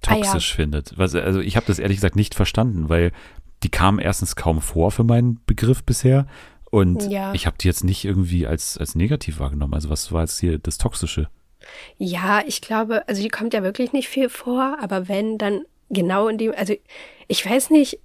Ah, 0.06 0.16
ja. 0.16 0.20
toxisch 0.22 0.54
findet. 0.54 0.98
Was, 0.98 1.14
also 1.14 1.40
ich 1.40 1.56
habe 1.56 1.66
das 1.66 1.78
ehrlich 1.78 1.96
gesagt 1.96 2.16
nicht 2.16 2.34
verstanden, 2.34 2.88
weil 2.90 3.10
die 3.62 3.70
kam 3.70 3.98
erstens 3.98 4.36
kaum 4.36 4.60
vor 4.60 4.90
für 4.90 5.04
meinen 5.04 5.40
Begriff 5.46 5.82
bisher 5.82 6.26
und 6.70 7.10
Ja. 7.10 7.32
ich 7.32 7.46
habe 7.46 7.56
die 7.58 7.68
jetzt 7.68 7.84
nicht 7.84 8.04
irgendwie 8.04 8.46
als, 8.46 8.76
als 8.76 8.94
negativ 8.94 9.38
wahrgenommen. 9.38 9.72
Also 9.72 9.88
was 9.88 10.12
war 10.12 10.20
jetzt 10.20 10.38
hier 10.40 10.58
das 10.58 10.76
Toxische? 10.76 11.28
Ja, 11.96 12.42
ich 12.46 12.60
glaube, 12.60 13.08
also 13.08 13.22
die 13.22 13.30
kommt 13.30 13.54
ja 13.54 13.62
wirklich 13.62 13.92
nicht 13.94 14.08
viel 14.10 14.28
vor, 14.28 14.76
aber 14.82 15.08
wenn, 15.08 15.38
dann 15.38 15.62
genau 15.88 16.28
in 16.28 16.36
dem, 16.36 16.52
also 16.54 16.74
ich 17.28 17.48
weiß 17.48 17.70
nicht, 17.70 17.98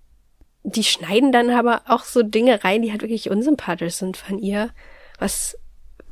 die 0.64 0.84
schneiden 0.86 1.34
dann 1.34 1.50
aber 1.50 1.82
auch 1.88 2.04
so 2.06 2.22
Dinge 2.24 2.64
rein, 2.64 2.82
die 2.82 2.92
halt 2.92 3.02
wirklich 3.02 3.30
unsympathisch 3.30 3.96
sind 3.96 4.16
von 4.16 4.40
ihr, 4.40 4.70
was 5.20 5.58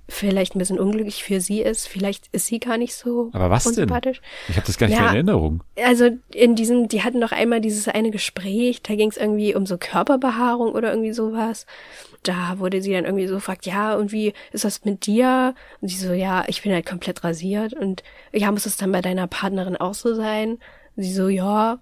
vielleicht 0.10 0.56
ein 0.56 0.60
bisschen 0.60 0.80
unglücklich 0.80 1.24
für 1.24 1.42
sie 1.42 1.62
ist. 1.62 1.88
Vielleicht 1.88 2.28
ist 2.32 2.46
sie 2.46 2.60
gar 2.60 2.78
nicht 2.78 2.96
so 2.96 3.30
Aber 3.34 3.50
was 3.50 3.66
denn? 3.66 3.90
Ich 4.48 4.56
habe 4.56 4.66
das 4.66 4.78
gar 4.78 4.88
nicht 4.88 4.96
Ja. 4.96 5.02
mehr 5.02 5.10
in 5.12 5.16
Erinnerung. 5.28 5.64
Also 5.84 6.10
in 6.34 6.56
diesem, 6.56 6.88
die 6.88 7.04
hatten 7.04 7.20
doch 7.20 7.34
einmal 7.34 7.60
dieses 7.60 7.90
eine 7.90 8.10
Gespräch, 8.12 8.82
da 8.82 8.96
ging 8.96 9.10
es 9.10 9.18
irgendwie 9.18 9.54
um 9.54 9.66
so 9.66 9.78
Körperbehaarung 9.78 10.72
oder 10.72 10.92
irgendwie 10.92 11.12
sowas. 11.12 11.66
Da 12.24 12.58
wurde 12.60 12.82
sie 12.82 12.94
dann 12.94 13.04
irgendwie 13.04 13.28
so 13.28 13.36
gefragt, 13.36 13.66
ja, 13.66 13.96
und 13.96 14.14
wie 14.14 14.34
ist 14.54 14.64
das 14.64 14.86
mit 14.86 15.06
dir? 15.06 15.54
Und 15.82 15.90
sie 15.90 15.98
so, 15.98 16.14
ja, 16.14 16.46
ich 16.48 16.62
bin 16.62 16.72
halt 16.72 16.86
komplett 16.86 17.24
rasiert. 17.26 17.74
Und 17.74 18.02
ja, 18.32 18.50
muss 18.52 18.66
es 18.66 18.78
dann 18.78 18.92
bei 18.94 19.02
deiner 19.02 19.28
Partnerin 19.28 19.76
auch 19.76 19.94
so 19.94 20.16
sein? 20.16 20.52
Und 20.96 21.04
sie 21.04 21.14
so, 21.14 21.28
ja. 21.28 21.80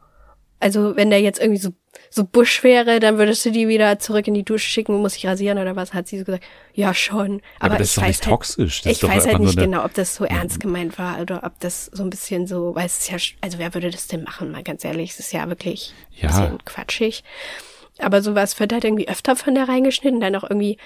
Also 0.59 0.95
wenn 0.95 1.09
der 1.09 1.21
jetzt 1.21 1.39
irgendwie 1.39 1.59
so, 1.59 1.71
so 2.09 2.23
Busch 2.23 2.63
wäre, 2.63 2.99
dann 2.99 3.17
würdest 3.17 3.45
du 3.45 3.51
die 3.51 3.67
wieder 3.67 3.99
zurück 3.99 4.27
in 4.27 4.33
die 4.33 4.43
Dusche 4.43 4.69
schicken 4.69 4.93
und 4.95 5.01
muss 5.01 5.13
sich 5.13 5.27
rasieren 5.27 5.57
oder 5.57 5.75
was? 5.75 5.93
Hat 5.93 6.07
sie 6.07 6.17
so 6.17 6.23
gesagt, 6.25 6.43
ja 6.73 6.93
schon. 6.93 7.41
Aber, 7.59 7.71
Aber, 7.73 7.77
das 7.77 7.87
ich 7.87 7.91
ist 7.91 7.97
doch 7.97 8.07
nicht 8.07 8.25
halt, 8.25 8.31
toxisch. 8.31 8.81
Das 8.81 8.93
ich 8.93 9.03
weiß 9.03 9.27
halt 9.27 9.39
nicht 9.39 9.57
eine, 9.57 9.67
genau, 9.67 9.83
ob 9.85 9.93
das 9.93 10.15
so 10.15 10.23
ernst 10.23 10.59
gemeint 10.59 10.97
war 10.97 11.19
oder 11.19 11.43
ob 11.43 11.59
das 11.59 11.85
so 11.87 12.03
ein 12.03 12.09
bisschen 12.09 12.47
so, 12.47 12.73
weil 12.73 12.85
es 12.85 12.99
ist 12.99 13.11
ja, 13.11 13.17
also 13.41 13.59
wer 13.59 13.73
würde 13.73 13.89
das 13.89 14.07
denn 14.07 14.23
machen, 14.23 14.51
mal 14.51 14.63
ganz 14.63 14.83
ehrlich, 14.85 15.11
es 15.11 15.19
ist 15.19 15.33
ja 15.33 15.47
wirklich 15.49 15.93
Ja. 16.13 16.29
ein 16.29 16.35
bisschen 16.35 16.65
quatschig. 16.65 17.23
Aber 17.99 18.21
sowas 18.21 18.59
wird 18.59 18.73
halt 18.73 18.83
irgendwie 18.83 19.07
öfter 19.07 19.35
von 19.35 19.55
der 19.55 19.69
reingeschnitten, 19.69 20.19
dann 20.19 20.35
auch 20.35 20.43
irgendwie 20.43 20.77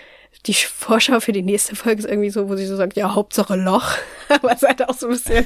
die 0.46 0.54
Sch- 0.54 0.68
Vorschau 0.68 1.20
für 1.20 1.32
die 1.34 1.42
nächste 1.42 1.76
Folge 1.76 2.00
ist 2.02 2.10
irgendwie 2.10 2.30
so, 2.30 2.50
wo 2.50 2.56
sie 2.56 2.66
so 2.66 2.76
sagt, 2.76 2.96
ja, 2.96 3.14
Hauptsache 3.14 3.56
Loch. 3.56 3.92
Aber 4.30 4.52
es 4.52 4.62
ist 4.64 4.68
halt 4.70 4.88
auch 4.88 4.94
so 4.94 5.08
ein 5.08 5.12
bisschen, 5.14 5.46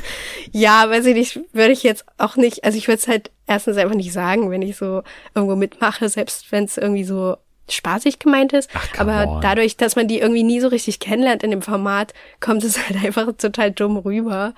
ja, 0.51 0.89
weiß 0.89 1.05
ich 1.07 1.15
nicht, 1.15 1.39
würde 1.53 1.71
ich 1.73 1.83
jetzt 1.83 2.05
auch 2.17 2.35
nicht, 2.35 2.63
also 2.63 2.77
ich 2.77 2.87
würde 2.87 2.99
es 2.99 3.07
halt 3.07 3.31
erstens 3.47 3.77
einfach 3.77 3.95
nicht 3.95 4.13
sagen, 4.13 4.51
wenn 4.51 4.61
ich 4.61 4.75
so 4.77 5.01
irgendwo 5.35 5.55
mitmache, 5.55 6.07
selbst 6.09 6.51
wenn 6.51 6.65
es 6.65 6.77
irgendwie 6.77 7.03
so 7.05 7.37
spaßig 7.69 8.19
gemeint 8.19 8.53
ist. 8.53 8.69
Ach, 8.73 8.87
Aber 8.99 9.27
on. 9.35 9.41
dadurch, 9.41 9.77
dass 9.77 9.95
man 9.95 10.07
die 10.07 10.19
irgendwie 10.19 10.43
nie 10.43 10.59
so 10.59 10.67
richtig 10.67 10.99
kennenlernt 10.99 11.43
in 11.43 11.51
dem 11.51 11.61
Format, 11.61 12.13
kommt 12.39 12.63
es 12.63 12.77
halt 12.87 13.03
einfach 13.03 13.31
total 13.37 13.71
dumm 13.71 13.97
rüber. 13.97 14.53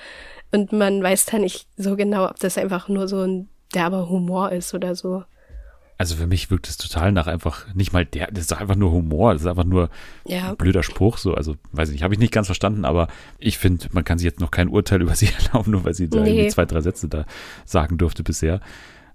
Und 0.51 0.71
man 0.73 1.01
weiß 1.03 1.25
dann 1.27 1.41
nicht 1.41 1.67
so 1.77 1.95
genau, 1.95 2.25
ob 2.25 2.39
das 2.39 2.57
einfach 2.57 2.87
nur 2.87 3.07
so 3.07 3.21
ein 3.21 3.49
derber 3.73 4.09
Humor 4.09 4.51
ist 4.51 4.73
oder 4.73 4.95
so. 4.95 5.23
Also 5.97 6.15
für 6.15 6.27
mich 6.27 6.51
wirkt 6.51 6.67
es 6.67 6.75
total 6.77 7.11
nach 7.13 7.27
einfach, 7.27 7.73
nicht 7.73 7.93
mal 7.93 8.03
der, 8.05 8.27
das 8.27 8.45
ist 8.45 8.53
einfach 8.53 8.75
nur 8.75 8.91
Humor, 8.91 9.31
das 9.33 9.43
ist 9.43 9.47
einfach 9.47 9.63
nur 9.63 9.89
Ja. 10.27 10.49
ein 10.49 10.57
blöder 10.57 10.83
Spruch, 10.83 11.17
so, 11.17 11.33
also 11.33 11.55
weiß 11.71 11.87
ich 11.89 11.93
nicht, 11.93 12.03
habe 12.03 12.13
ich 12.13 12.19
nicht 12.19 12.33
ganz 12.33 12.47
verstanden, 12.47 12.83
aber 12.83 13.07
ich 13.39 13.57
finde, 13.57 13.87
man 13.93 14.03
kann 14.03 14.17
sich 14.17 14.25
jetzt 14.25 14.41
noch 14.41 14.51
kein 14.51 14.67
Urteil 14.67 15.01
über 15.03 15.15
sie 15.15 15.29
erlauben, 15.45 15.71
nur 15.71 15.85
weil 15.85 15.93
sie 15.93 16.09
da 16.09 16.19
Nee. 16.21 16.31
irgendwie 16.31 16.47
zwei, 16.49 16.65
drei 16.65 16.81
Sätze 16.81 17.07
da 17.07 17.25
sagen 17.65 17.97
durfte 17.97 18.23
bisher. 18.23 18.59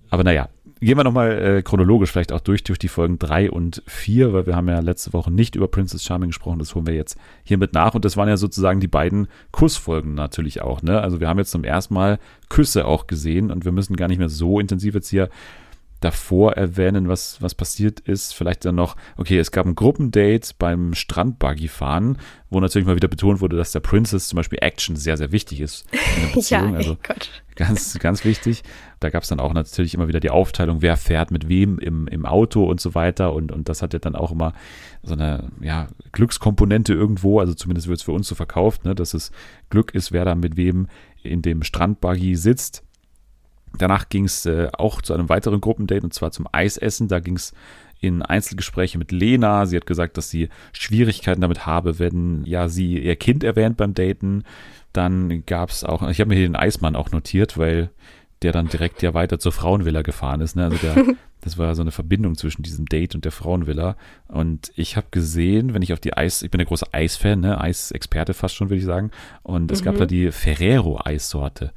Aber 0.09 0.25
naja, 0.25 0.49
gehen 0.81 0.97
wir 0.97 1.05
nochmal 1.05 1.31
äh, 1.59 1.63
chronologisch 1.63 2.11
vielleicht 2.11 2.33
auch 2.33 2.41
durch, 2.41 2.65
durch 2.65 2.79
die 2.79 2.89
Folgen 2.89 3.19
drei 3.19 3.51
und 3.51 3.83
vier, 3.87 4.33
weil 4.33 4.47
wir 4.47 4.57
haben 4.57 4.67
ja 4.69 4.81
letzte 4.81 5.13
Woche 5.13 5.31
nicht 5.31 5.55
über 5.57 5.69
Princess 5.69 6.03
Charming 6.03 6.31
gesprochen, 6.31 6.59
das 6.59 6.75
holen 6.75 6.87
wir 6.87 6.95
jetzt 6.95 7.19
hiermit 7.45 7.75
nach 7.75 7.95
und 7.95 8.05
das 8.07 8.17
waren 8.17 8.29
ja 8.29 8.39
sozusagen 8.39 8.81
die 8.81 8.89
beiden 8.89 9.29
Kussfolgen 9.53 10.15
natürlich 10.15 10.63
auch, 10.63 10.81
ne? 10.83 11.01
Also 11.03 11.21
wir 11.21 11.29
haben 11.29 11.39
jetzt 11.39 11.51
zum 11.51 11.63
ersten 11.65 11.93
Mal 11.95 12.19
Küsse 12.49 12.87
auch 12.87 13.07
gesehen 13.07 13.51
und 13.51 13.67
wir 13.67 13.73
müssen 13.73 13.95
gar 13.97 14.09
nicht 14.09 14.19
mehr 14.19 14.31
so 14.31 14.59
intensiv 14.59 14.95
jetzt 14.95 15.11
hier 15.11 15.29
davor 16.01 16.55
erwähnen, 16.55 17.09
was, 17.09 17.41
was 17.43 17.55
passiert 17.55 18.01
ist. 18.01 18.35
Vielleicht 18.35 18.65
dann 18.65 18.75
noch, 18.75 18.97
okay, 19.17 19.39
es 19.39 19.53
gab 19.53 19.67
ein 19.67 19.75
Gruppendate 19.75 20.55
beim 20.59 20.95
Strandbuggy-Fahren, 20.95 22.19
wo 22.49 22.59
natürlich 22.61 22.87
mal 22.87 22.97
wieder 22.97 23.09
betont 23.09 23.41
wurde, 23.41 23.57
dass 23.57 23.73
der 23.73 23.81
Princess 23.81 24.29
zum 24.29 24.39
Beispiel 24.39 24.59
Action 24.63 24.97
sehr, 24.97 25.17
sehr 25.17 25.31
wichtig 25.33 25.61
ist 25.61 25.87
in 25.93 25.99
der 25.99 26.29
Ja, 26.49 26.61
Beziehung. 26.63 26.71
ey 26.71 26.77
also 26.77 26.97
ganz, 27.55 27.99
ganz 27.99 28.25
wichtig. 28.25 28.63
Da 28.99 29.11
gab 29.11 29.23
es 29.23 29.29
dann 29.29 29.41
auch 29.41 29.53
natürlich 29.53 29.95
immer 29.95 30.09
wieder 30.09 30.21
die 30.21 30.31
Aufteilung, 30.31 30.83
wer 30.83 30.97
fährt 30.97 31.31
mit 31.31 31.49
wem 31.49 31.79
im, 31.79 32.09
im 32.09 32.25
Auto 32.25 32.65
und 32.65 32.81
so 32.81 32.95
weiter. 32.95 33.35
Und, 33.35 33.53
und 33.53 33.69
das 33.69 33.83
hat 33.83 33.93
ja 33.93 33.99
dann 33.99 34.17
auch 34.17 34.33
immer 34.33 34.55
so 35.03 35.13
eine 35.15 35.51
ja, 35.61 35.89
Glückskomponente 36.13 36.95
irgendwo, 36.95 37.41
also 37.41 37.55
zumindest 37.55 37.89
wird 37.89 37.99
es 37.99 38.05
für 38.05 38.13
uns 38.13 38.29
so 38.29 38.35
verkauft, 38.35 38.85
ne, 38.85 38.95
dass 38.95 39.15
es 39.15 39.31
Glück 39.69 39.95
ist, 39.95 40.13
wer 40.13 40.25
da 40.25 40.35
mit 40.35 40.57
wem 40.57 40.89
in 41.23 41.43
dem 41.43 41.63
Strandbuggy 41.63 42.37
sitzt. 42.37 42.83
Danach 43.79 44.09
ging 44.09 44.25
es 44.25 44.47
äh, 44.47 44.69
auch 44.73 45.01
zu 45.01 45.15
einem 45.15 45.29
weiteren 45.29 45.61
Gruppendate 45.61 46.05
und 46.05 46.15
zwar 46.15 46.33
zum 46.33 46.47
Eisessen. 46.53 47.09
Da 47.09 47.21
ging 47.21 47.37
es 47.37 47.53
in 48.01 48.23
Einzelgespräche 48.23 48.99
mit 48.99 49.13
Lena. 49.13 49.67
Sie 49.67 49.77
hat 49.77 49.87
gesagt, 49.87 50.17
dass 50.17 50.31
sie 50.31 50.49
Schwierigkeiten 50.73 51.41
damit 51.41 51.67
habe, 51.67 51.99
wenn 51.99 52.45
ja 52.45 52.69
sie 52.69 52.99
ihr 52.99 53.17
Kind 53.17 53.45
erwähnt 53.45 53.77
beim 53.77 53.95
Daten. 53.95 54.45
Dann 54.93 55.45
gab 55.47 55.71
es 55.71 55.85
auch, 55.85 56.09
ich 56.09 56.21
habe 56.21 56.29
mir 56.29 56.37
hier 56.37 56.49
den 56.49 56.57
Eismann 56.57 56.97
auch 56.97 57.11
notiert, 57.13 57.59
weil 57.59 57.91
der 58.43 58.53
dann 58.53 58.69
direkt 58.69 59.03
ja 59.03 59.13
weiter 59.13 59.39
zur 59.39 59.53
Frauenvilla 59.53 60.03
gefahren 60.03 60.41
ist. 60.41 60.57
Ne? 60.57 60.65
Also 60.65 60.79
der, 60.79 61.05
das 61.43 61.59
war 61.59 61.75
so 61.75 61.83
eine 61.83 61.91
Verbindung 61.91 62.37
zwischen 62.37 62.63
diesem 62.63 62.87
Date 62.87 63.15
und 63.15 63.25
der 63.25 63.33
Frauenvilla. 63.33 63.97
Und 64.29 64.73
ich 64.77 64.97
habe 64.97 65.09
gesehen, 65.11 65.75
wenn 65.75 65.83
ich 65.83 65.93
auf 65.93 66.01
die 66.01 66.17
Eis, 66.17 66.43
ich 66.43 66.51
bin 66.51 66.59
der 66.59 66.67
große 66.67 66.93
Eisfan, 66.93 67.41
ne? 67.41 67.61
Eisexperte 67.61 68.33
fast 68.33 68.55
schon, 68.55 68.71
würde 68.71 68.81
ich 68.81 68.87
sagen. 68.87 69.11
Und 69.43 69.71
es 69.71 69.83
gab 69.83 69.97
da 69.97 70.07
die 70.07 70.33
Ferrero-Eissorte 70.33 71.73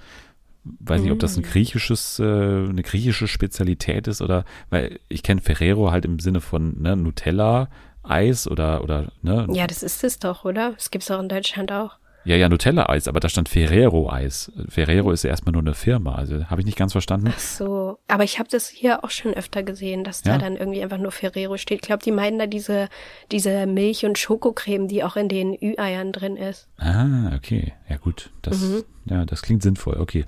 weiß 0.64 1.02
nicht, 1.02 1.12
ob 1.12 1.20
das 1.20 1.38
ein 1.38 1.44
griechisches, 1.44 2.20
äh, 2.20 2.24
eine 2.24 2.84
griechische 2.84 3.28
Spezialität 3.28 4.08
ist 4.08 4.22
oder, 4.22 4.46
weil 4.70 5.00
ich 5.10 5.24
kenne 5.24 5.42
Ferrero 5.42 5.92
halt 5.92 6.06
im 6.06 6.20
Sinne 6.20 6.42
von 6.42 6.82
ne, 6.82 6.96
Nutella, 6.96 7.70
Eis 8.04 8.48
oder, 8.48 8.84
oder, 8.84 9.12
ne? 9.22 9.48
Ja, 9.52 9.68
das 9.68 9.84
ist 9.84 10.04
es 10.04 10.20
doch, 10.20 10.46
oder? 10.46 10.74
Das 10.74 10.92
gibt's 10.92 11.10
auch 11.10 11.22
in 11.22 11.30
Deutschland 11.30 11.72
auch. 11.72 11.98
Ja, 12.26 12.36
ja, 12.38 12.48
Nutella-Eis, 12.48 13.08
aber 13.08 13.20
da 13.20 13.28
stand 13.28 13.50
Ferrero-Eis. 13.50 14.52
Ferrero 14.70 15.12
ist 15.12 15.24
ja 15.24 15.30
erstmal 15.30 15.52
nur 15.52 15.62
eine 15.62 15.74
Firma, 15.74 16.16
also 16.16 16.46
habe 16.46 16.62
ich 16.62 16.66
nicht 16.66 16.78
ganz 16.78 16.94
verstanden. 16.94 17.34
Ach 17.36 17.40
so, 17.40 18.00
aber 18.08 18.24
ich 18.24 18.40
habe 18.40 18.48
das 18.50 18.70
hier 18.70 19.04
auch 19.04 19.10
schon 19.10 19.34
öfter 19.34 19.62
gesehen, 19.64 20.04
dass 20.04 20.24
Ja? 20.24 20.34
da 20.34 20.38
dann 20.46 20.56
irgendwie 20.56 20.82
einfach 20.82 20.98
nur 20.98 21.12
Ferrero 21.12 21.58
steht. 21.58 21.80
Ich 21.82 21.88
glaube, 21.88 22.04
die 22.04 22.12
meinen 22.12 22.40
da 22.40 22.48
diese, 22.48 22.88
diese 23.32 23.66
Milch- 23.66 24.06
und 24.06 24.18
Schokocreme, 24.18 24.88
die 24.88 25.04
auch 25.04 25.16
in 25.18 25.28
den 25.28 25.54
Ü-Eiern 25.54 26.12
drin 26.14 26.38
ist. 26.38 26.68
Ah, 26.78 27.36
okay. 27.36 27.74
Ja, 27.90 27.98
gut. 27.98 28.32
Das, 28.42 28.84
ja, 29.06 29.26
das 29.26 29.42
klingt 29.42 29.62
sinnvoll. 29.62 29.98
Okay, 30.00 30.26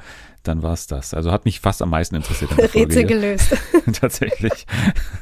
dann 0.47 0.63
war's 0.63 0.87
das. 0.87 1.13
Also 1.13 1.31
hat 1.31 1.45
mich 1.45 1.59
fast 1.59 1.81
am 1.81 1.89
meisten 1.89 2.15
interessiert 2.15 2.51
an 2.51 2.57
der 2.57 2.69
Folge 2.69 2.87
Rätsel 2.87 3.05
gelöst. 3.05 3.57
Tatsächlich. 3.93 4.65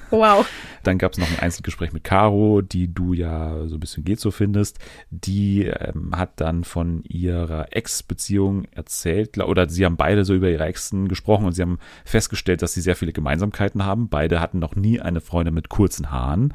wow. 0.09 0.45
Dann 0.83 0.97
gab 0.97 1.13
es 1.13 1.17
noch 1.17 1.29
ein 1.29 1.39
Einzelgespräch 1.39 1.93
mit 1.93 2.03
Caro, 2.03 2.61
die 2.61 2.93
du 2.93 3.13
ja 3.13 3.67
so 3.67 3.77
ein 3.77 3.79
bisschen 3.79 4.03
geht 4.03 4.19
so 4.19 4.31
findest. 4.31 4.79
Die 5.09 5.65
ähm, 5.65 6.11
hat 6.13 6.41
dann 6.41 6.65
von 6.65 7.03
ihrer 7.05 7.67
Ex-Beziehung 7.71 8.65
erzählt, 8.71 9.37
oder 9.37 9.69
sie 9.69 9.85
haben 9.85 9.95
beide 9.95 10.25
so 10.25 10.33
über 10.33 10.49
ihre 10.49 10.65
Exen 10.65 11.07
gesprochen 11.07 11.45
und 11.45 11.53
sie 11.53 11.61
haben 11.61 11.79
festgestellt, 12.03 12.61
dass 12.61 12.73
sie 12.73 12.81
sehr 12.81 12.97
viele 12.97 13.13
Gemeinsamkeiten 13.13 13.85
haben. 13.85 14.09
Beide 14.09 14.41
hatten 14.41 14.59
noch 14.59 14.75
nie 14.75 14.99
eine 14.99 15.21
Freundin 15.21 15.53
mit 15.53 15.69
kurzen 15.69 16.11
Haaren. 16.11 16.53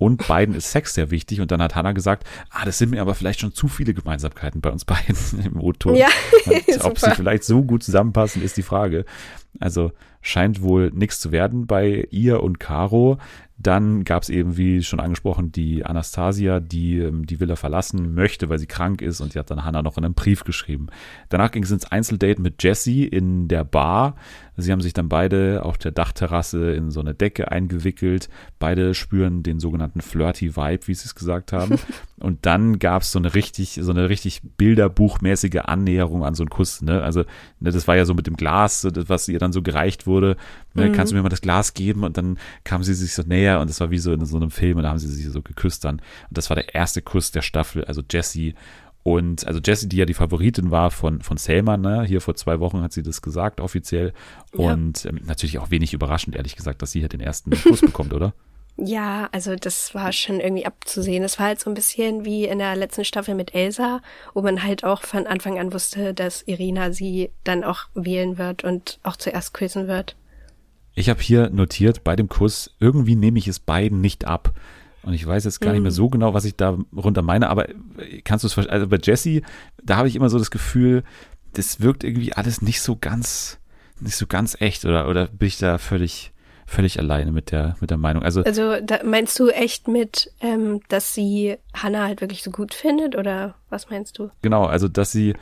Und 0.00 0.26
beiden 0.26 0.54
ist 0.54 0.72
Sex 0.72 0.94
sehr 0.94 1.10
wichtig. 1.10 1.42
Und 1.42 1.50
dann 1.50 1.60
hat 1.60 1.74
Hannah 1.74 1.92
gesagt, 1.92 2.26
ah, 2.48 2.64
das 2.64 2.78
sind 2.78 2.90
mir 2.90 3.02
aber 3.02 3.14
vielleicht 3.14 3.40
schon 3.40 3.52
zu 3.52 3.68
viele 3.68 3.92
Gemeinsamkeiten 3.92 4.62
bei 4.62 4.70
uns 4.70 4.86
beiden 4.86 5.14
im 5.44 5.60
O-Ton. 5.60 5.94
Ja, 5.94 6.08
ob 6.80 6.98
sie 6.98 7.10
vielleicht 7.10 7.44
so 7.44 7.62
gut 7.62 7.82
zusammenpassen, 7.82 8.42
ist 8.42 8.56
die 8.56 8.62
Frage. 8.62 9.04
Also 9.58 9.92
scheint 10.22 10.62
wohl 10.62 10.90
nichts 10.90 11.20
zu 11.20 11.32
werden 11.32 11.66
bei 11.66 12.08
ihr 12.10 12.42
und 12.42 12.58
Caro. 12.58 13.18
Dann 13.62 14.04
gab 14.04 14.22
es 14.22 14.30
eben, 14.30 14.56
wie 14.56 14.82
schon 14.82 15.00
angesprochen, 15.00 15.52
die 15.52 15.84
Anastasia, 15.84 16.60
die 16.60 16.98
ähm, 16.98 17.26
die 17.26 17.40
Villa 17.40 17.56
verlassen 17.56 18.14
möchte, 18.14 18.48
weil 18.48 18.58
sie 18.58 18.66
krank 18.66 19.02
ist 19.02 19.20
und 19.20 19.34
die 19.34 19.38
hat 19.38 19.50
dann 19.50 19.64
Hannah 19.64 19.82
noch 19.82 19.98
in 19.98 20.04
einem 20.04 20.14
Brief 20.14 20.44
geschrieben. 20.44 20.86
Danach 21.28 21.50
ging 21.50 21.62
es 21.62 21.70
ins 21.70 21.84
Einzeldate 21.84 22.40
mit 22.40 22.62
Jessie 22.62 23.06
in 23.06 23.48
der 23.48 23.64
Bar. 23.64 24.14
Sie 24.56 24.72
haben 24.72 24.80
sich 24.80 24.94
dann 24.94 25.10
beide 25.10 25.62
auf 25.64 25.76
der 25.76 25.90
Dachterrasse 25.90 26.72
in 26.72 26.90
so 26.90 27.00
eine 27.00 27.14
Decke 27.14 27.50
eingewickelt. 27.52 28.30
Beide 28.58 28.94
spüren 28.94 29.42
den 29.42 29.60
sogenannten 29.60 30.00
Flirty 30.00 30.56
Vibe, 30.56 30.86
wie 30.86 30.94
sie 30.94 31.04
es 31.04 31.14
gesagt 31.14 31.52
haben. 31.52 31.78
Und 32.20 32.44
dann 32.44 32.78
gab 32.78 33.02
es 33.02 33.12
so 33.12 33.18
eine 33.18 33.34
richtig, 33.34 33.80
so 33.82 33.90
eine 33.90 34.08
richtig 34.08 34.42
bilderbuchmäßige 34.58 35.60
Annäherung 35.64 36.24
an 36.24 36.34
so 36.34 36.42
einen 36.42 36.50
Kuss. 36.50 36.82
Ne? 36.82 37.02
Also 37.02 37.24
ne, 37.60 37.70
das 37.70 37.88
war 37.88 37.96
ja 37.96 38.04
so 38.04 38.14
mit 38.14 38.26
dem 38.26 38.36
Glas, 38.36 38.82
das, 38.82 39.08
was 39.08 39.26
ihr 39.28 39.38
dann 39.38 39.52
so 39.52 39.62
gereicht 39.62 40.06
wurde. 40.06 40.36
Ne, 40.74 40.92
Kannst 40.92 41.12
du 41.12 41.16
mir 41.16 41.22
mal 41.22 41.30
das 41.30 41.40
Glas 41.40 41.72
geben? 41.74 42.04
Und 42.04 42.18
dann 42.18 42.38
kam 42.62 42.82
sie 42.82 42.94
sich 42.94 43.14
so 43.14 43.22
näher 43.22 43.60
und 43.60 43.70
das 43.70 43.80
war 43.80 43.90
wie 43.90 43.98
so 43.98 44.12
in 44.12 44.24
so 44.24 44.36
einem 44.36 44.50
Film 44.50 44.76
und 44.76 44.82
da 44.82 44.90
haben 44.90 44.98
sie 44.98 45.08
sich 45.08 45.26
so 45.26 45.40
geküsst 45.40 45.84
dann. 45.84 45.96
Und 45.96 46.38
das 46.38 46.50
war 46.50 46.56
der 46.56 46.74
erste 46.74 47.00
Kuss 47.00 47.30
der 47.30 47.42
Staffel, 47.42 47.84
also 47.86 48.02
Jessie 48.08 48.54
und 49.02 49.46
also 49.46 49.60
Jessie, 49.64 49.88
die 49.88 49.96
ja 49.96 50.04
die 50.04 50.14
Favoritin 50.14 50.70
war 50.70 50.90
von, 50.90 51.22
von 51.22 51.38
Selma, 51.38 51.76
ne? 51.76 52.04
hier 52.04 52.20
vor 52.20 52.34
zwei 52.34 52.60
Wochen 52.60 52.82
hat 52.82 52.92
sie 52.92 53.02
das 53.02 53.22
gesagt, 53.22 53.60
offiziell. 53.60 54.12
Ja. 54.54 54.72
Und 54.72 55.06
ähm, 55.06 55.20
natürlich 55.24 55.58
auch 55.58 55.70
wenig 55.70 55.94
überraschend, 55.94 56.36
ehrlich 56.36 56.54
gesagt, 56.54 56.82
dass 56.82 56.92
sie 56.92 57.00
hier 57.00 57.08
den 57.08 57.20
ersten 57.20 57.50
Kuss 57.50 57.80
bekommt, 57.80 58.12
oder? 58.12 58.34
Ja, 58.82 59.28
also 59.32 59.56
das 59.56 59.94
war 59.94 60.10
schon 60.12 60.40
irgendwie 60.40 60.64
abzusehen. 60.64 61.22
Das 61.22 61.38
war 61.38 61.46
halt 61.46 61.60
so 61.60 61.70
ein 61.70 61.74
bisschen 61.74 62.24
wie 62.24 62.46
in 62.46 62.58
der 62.58 62.76
letzten 62.76 63.04
Staffel 63.04 63.34
mit 63.34 63.54
Elsa, 63.54 64.00
wo 64.32 64.40
man 64.40 64.62
halt 64.62 64.84
auch 64.84 65.02
von 65.02 65.26
Anfang 65.26 65.58
an 65.58 65.72
wusste, 65.74 66.14
dass 66.14 66.42
Irina 66.42 66.92
sie 66.92 67.30
dann 67.44 67.62
auch 67.62 67.84
wählen 67.94 68.38
wird 68.38 68.64
und 68.64 68.98
auch 69.02 69.16
zuerst 69.16 69.52
küssen 69.52 69.86
wird. 69.86 70.16
Ich 70.94 71.08
habe 71.10 71.20
hier 71.20 71.50
notiert, 71.50 72.04
bei 72.04 72.16
dem 72.16 72.28
Kuss, 72.28 72.74
irgendwie 72.80 73.16
nehme 73.16 73.38
ich 73.38 73.48
es 73.48 73.60
beiden 73.60 74.00
nicht 74.00 74.24
ab. 74.24 74.54
Und 75.02 75.14
ich 75.14 75.26
weiß 75.26 75.44
jetzt 75.44 75.60
gar 75.60 75.72
nicht 75.72 75.82
mehr 75.82 75.90
so 75.90 76.10
genau, 76.10 76.34
was 76.34 76.44
ich 76.44 76.56
da 76.56 76.76
runter 76.94 77.22
meine, 77.22 77.48
aber 77.48 77.68
kannst 78.24 78.44
du 78.44 78.48
es 78.48 78.52
verstehen? 78.52 78.72
Also 78.72 78.86
bei 78.86 78.98
Jessie, 79.02 79.42
da 79.82 79.96
habe 79.96 80.08
ich 80.08 80.16
immer 80.16 80.28
so 80.28 80.38
das 80.38 80.50
Gefühl, 80.50 81.04
das 81.54 81.80
wirkt 81.80 82.04
irgendwie 82.04 82.32
alles 82.34 82.60
nicht 82.60 82.82
so 82.82 82.96
ganz, 82.96 83.58
nicht 83.98 84.16
so 84.16 84.26
ganz 84.26 84.60
echt, 84.60 84.84
oder, 84.84 85.08
oder 85.08 85.26
bin 85.28 85.48
ich 85.48 85.58
da 85.58 85.78
völlig, 85.78 86.32
völlig 86.70 87.00
alleine 87.00 87.32
mit 87.32 87.50
der, 87.50 87.76
mit 87.80 87.90
der 87.90 87.98
Meinung? 87.98 88.22
Also, 88.22 88.44
Also 88.44 88.80
da 88.80 89.00
meinst 89.04 89.38
du 89.40 89.48
echt 89.48 89.88
mit, 89.88 90.32
ähm, 90.40 90.80
dass 90.88 91.14
sie 91.14 91.56
Hannah 91.74 92.04
halt 92.06 92.20
wirklich 92.20 92.44
so 92.44 92.52
gut 92.52 92.74
findet 92.74 93.16
oder 93.16 93.56
was 93.70 93.90
meinst 93.90 94.18
du? 94.18 94.30
genau, 94.42 94.64
also 94.66 94.86
dass 94.86 95.10
sie 95.10 95.34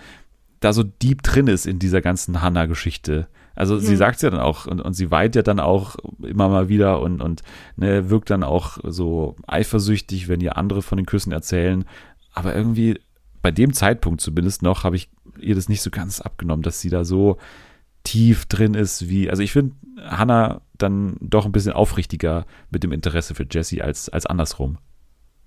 da 0.60 0.72
so 0.72 0.82
deep 0.82 1.22
drin 1.22 1.46
ist 1.46 1.66
in 1.66 1.78
dieser 1.78 2.00
ganzen 2.00 2.42
Hannah-Geschichte. 2.42 3.28
Also 3.54 3.78
sie 3.78 3.96
sagt 3.96 4.22
ja 4.22 4.30
dann 4.30 4.40
auch 4.40 4.66
und, 4.66 4.80
und 4.80 4.94
sie 4.94 5.10
weint 5.10 5.34
ja 5.34 5.42
dann 5.42 5.60
auch 5.60 5.96
immer 6.22 6.48
mal 6.48 6.68
wieder 6.68 7.00
und, 7.00 7.20
und 7.20 7.42
ne, 7.76 8.08
wirkt 8.08 8.30
dann 8.30 8.42
auch 8.42 8.78
so 8.84 9.36
eifersüchtig, 9.46 10.28
wenn 10.28 10.40
ihr 10.40 10.56
andere 10.56 10.80
von 10.80 10.96
den 10.96 11.06
Küssen 11.06 11.32
erzählen. 11.32 11.84
Aber 12.32 12.54
irgendwie 12.54 13.00
bei 13.42 13.50
dem 13.50 13.72
Zeitpunkt 13.72 14.20
zumindest 14.20 14.62
noch 14.62 14.84
habe 14.84 14.96
ich 14.96 15.10
ihr 15.38 15.54
das 15.54 15.68
nicht 15.68 15.82
so 15.82 15.90
ganz 15.90 16.20
abgenommen, 16.20 16.62
dass 16.62 16.80
sie 16.80 16.90
da 16.90 17.04
so 17.04 17.36
tief 18.04 18.46
drin 18.46 18.74
ist 18.74 19.08
wie, 19.08 19.28
also 19.28 19.42
ich 19.42 19.52
finde 19.52 19.74
Hannah 20.02 20.62
dann 20.78 21.16
doch 21.20 21.44
ein 21.44 21.52
bisschen 21.52 21.72
aufrichtiger 21.72 22.46
mit 22.70 22.82
dem 22.82 22.92
Interesse 22.92 23.34
für 23.34 23.46
Jessie 23.50 23.82
als, 23.82 24.08
als 24.08 24.26
andersrum. 24.26 24.78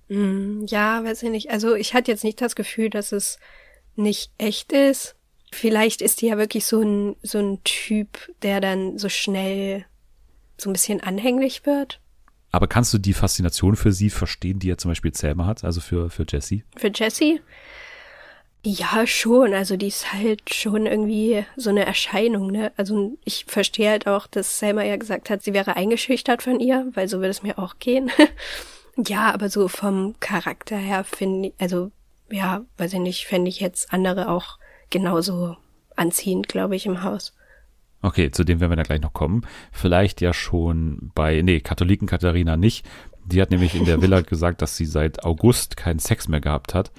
Hm, 0.10 0.66
Ja, 0.68 1.04
weiß 1.04 1.24
ich 1.24 1.30
nicht. 1.30 1.50
Also 1.50 1.76
ich 1.76 1.94
hatte 1.94 2.12
jetzt 2.12 2.24
nicht 2.24 2.42
das 2.42 2.56
Gefühl, 2.56 2.90
dass 2.90 3.12
es 3.12 3.40
nicht 3.96 4.32
echt 4.38 4.72
ist. 4.72 5.16
Vielleicht 5.54 6.02
ist 6.02 6.22
die 6.22 6.28
ja 6.28 6.38
wirklich 6.38 6.66
so 6.66 6.82
ein, 6.82 7.16
so 7.24 7.40
ein 7.40 7.64
Typ, 7.64 8.18
der 8.42 8.62
dann 8.62 8.98
so 8.98 9.10
schnell 9.10 9.86
so 10.58 10.70
ein 10.70 10.74
bisschen 10.74 11.02
anhänglich 11.02 11.66
wird. 11.66 12.00
Aber 12.52 12.68
kannst 12.68 12.94
du 12.94 12.98
die 12.98 13.14
Faszination 13.14 13.76
für 13.76 13.92
sie 13.92 14.10
verstehen, 14.10 14.60
die 14.60 14.68
ja 14.68 14.78
zum 14.78 14.92
Beispiel 14.92 15.16
Selma 15.16 15.46
hat, 15.46 15.64
also 15.64 15.80
für, 15.82 16.10
für 16.10 16.26
Jessie? 16.28 16.64
Für 16.76 16.92
Jessie? 16.94 17.42
Ja, 18.64 19.08
schon. 19.08 19.54
Also 19.54 19.76
die 19.76 19.88
ist 19.88 20.14
halt 20.14 20.54
schon 20.54 20.86
irgendwie 20.86 21.46
so 21.56 21.72
eine 21.72 21.86
Erscheinung, 21.86 22.52
ne? 22.52 22.72
Also 22.78 23.18
ich 23.26 23.46
verstehe 23.48 23.90
halt 23.90 24.06
auch, 24.08 24.28
dass 24.28 24.60
Selma 24.60 24.84
ja 24.84 24.98
gesagt 24.98 25.30
hat, 25.32 25.42
sie 25.42 25.54
wäre 25.54 25.76
eingeschüchtert 25.76 26.44
von 26.44 26.60
ihr, 26.60 26.88
weil 26.94 27.08
so 27.08 27.18
würde 27.18 27.30
es 27.30 27.42
mir 27.42 27.58
auch 27.58 27.80
gehen. 27.80 28.12
ja, 29.08 29.34
aber 29.34 29.50
so 29.50 29.68
vom 29.68 30.16
Charakter 30.20 30.78
her 30.78 31.04
finde 31.04 31.50
ich, 31.50 31.54
also 31.60 31.92
ja, 32.30 32.62
weiß 32.78 32.94
ich 32.94 33.00
nicht, 33.00 33.26
fände 33.26 33.50
ich 33.50 33.60
jetzt 33.60 33.92
andere 33.92 34.30
auch 34.30 34.60
genauso 34.92 35.58
anziehend, 35.96 36.48
glaube 36.48 36.76
ich, 36.76 36.86
im 36.86 37.04
Haus. 37.04 37.34
Okay, 38.04 38.30
zu 38.30 38.44
dem 38.44 38.60
werden 38.60 38.72
wir 38.72 38.76
dann 38.76 38.86
gleich 38.86 39.02
noch 39.02 39.14
kommen. 39.14 39.46
Vielleicht 39.72 40.22
ja 40.22 40.34
schon 40.34 41.12
bei, 41.16 41.42
nee, 41.42 41.62
Katholiken 41.62 42.08
Katharina 42.08 42.58
nicht. 42.58 42.86
Die 43.26 43.42
hat 43.42 43.52
nämlich 43.52 43.76
in 43.76 43.86
der 43.86 44.02
Villa 44.02 44.22
gesagt, 44.22 44.62
dass 44.62 44.78
sie 44.78 44.86
seit 44.86 45.24
August 45.24 45.78
keinen 45.78 46.00
Sex 46.00 46.28
mehr 46.28 46.42
gehabt 46.42 46.76
hat 46.76 46.92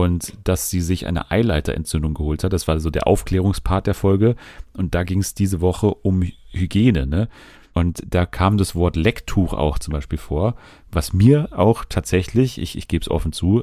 und 0.00 0.34
dass 0.44 0.70
sie 0.70 0.80
sich 0.80 1.06
eine 1.06 1.30
Eileiterentzündung 1.30 2.14
geholt 2.14 2.44
hat. 2.44 2.52
Das 2.52 2.68
war 2.68 2.80
so 2.80 2.90
der 2.90 3.06
Aufklärungspart 3.06 3.86
der 3.86 3.94
Folge. 3.94 4.36
Und 4.76 4.94
da 4.94 5.04
ging 5.04 5.20
es 5.20 5.34
diese 5.34 5.60
Woche 5.60 5.94
um 5.94 6.22
Hygiene, 6.50 7.06
ne? 7.06 7.28
Und 7.72 8.02
da 8.08 8.26
kam 8.26 8.58
das 8.58 8.74
Wort 8.74 8.96
Lecktuch 8.96 9.52
auch 9.52 9.78
zum 9.78 9.92
Beispiel 9.92 10.18
vor, 10.18 10.56
was 10.90 11.12
mir 11.12 11.50
auch 11.52 11.84
tatsächlich, 11.88 12.58
ich, 12.58 12.76
ich 12.76 12.88
gebe 12.88 13.02
es 13.02 13.10
offen 13.10 13.32
zu, 13.32 13.62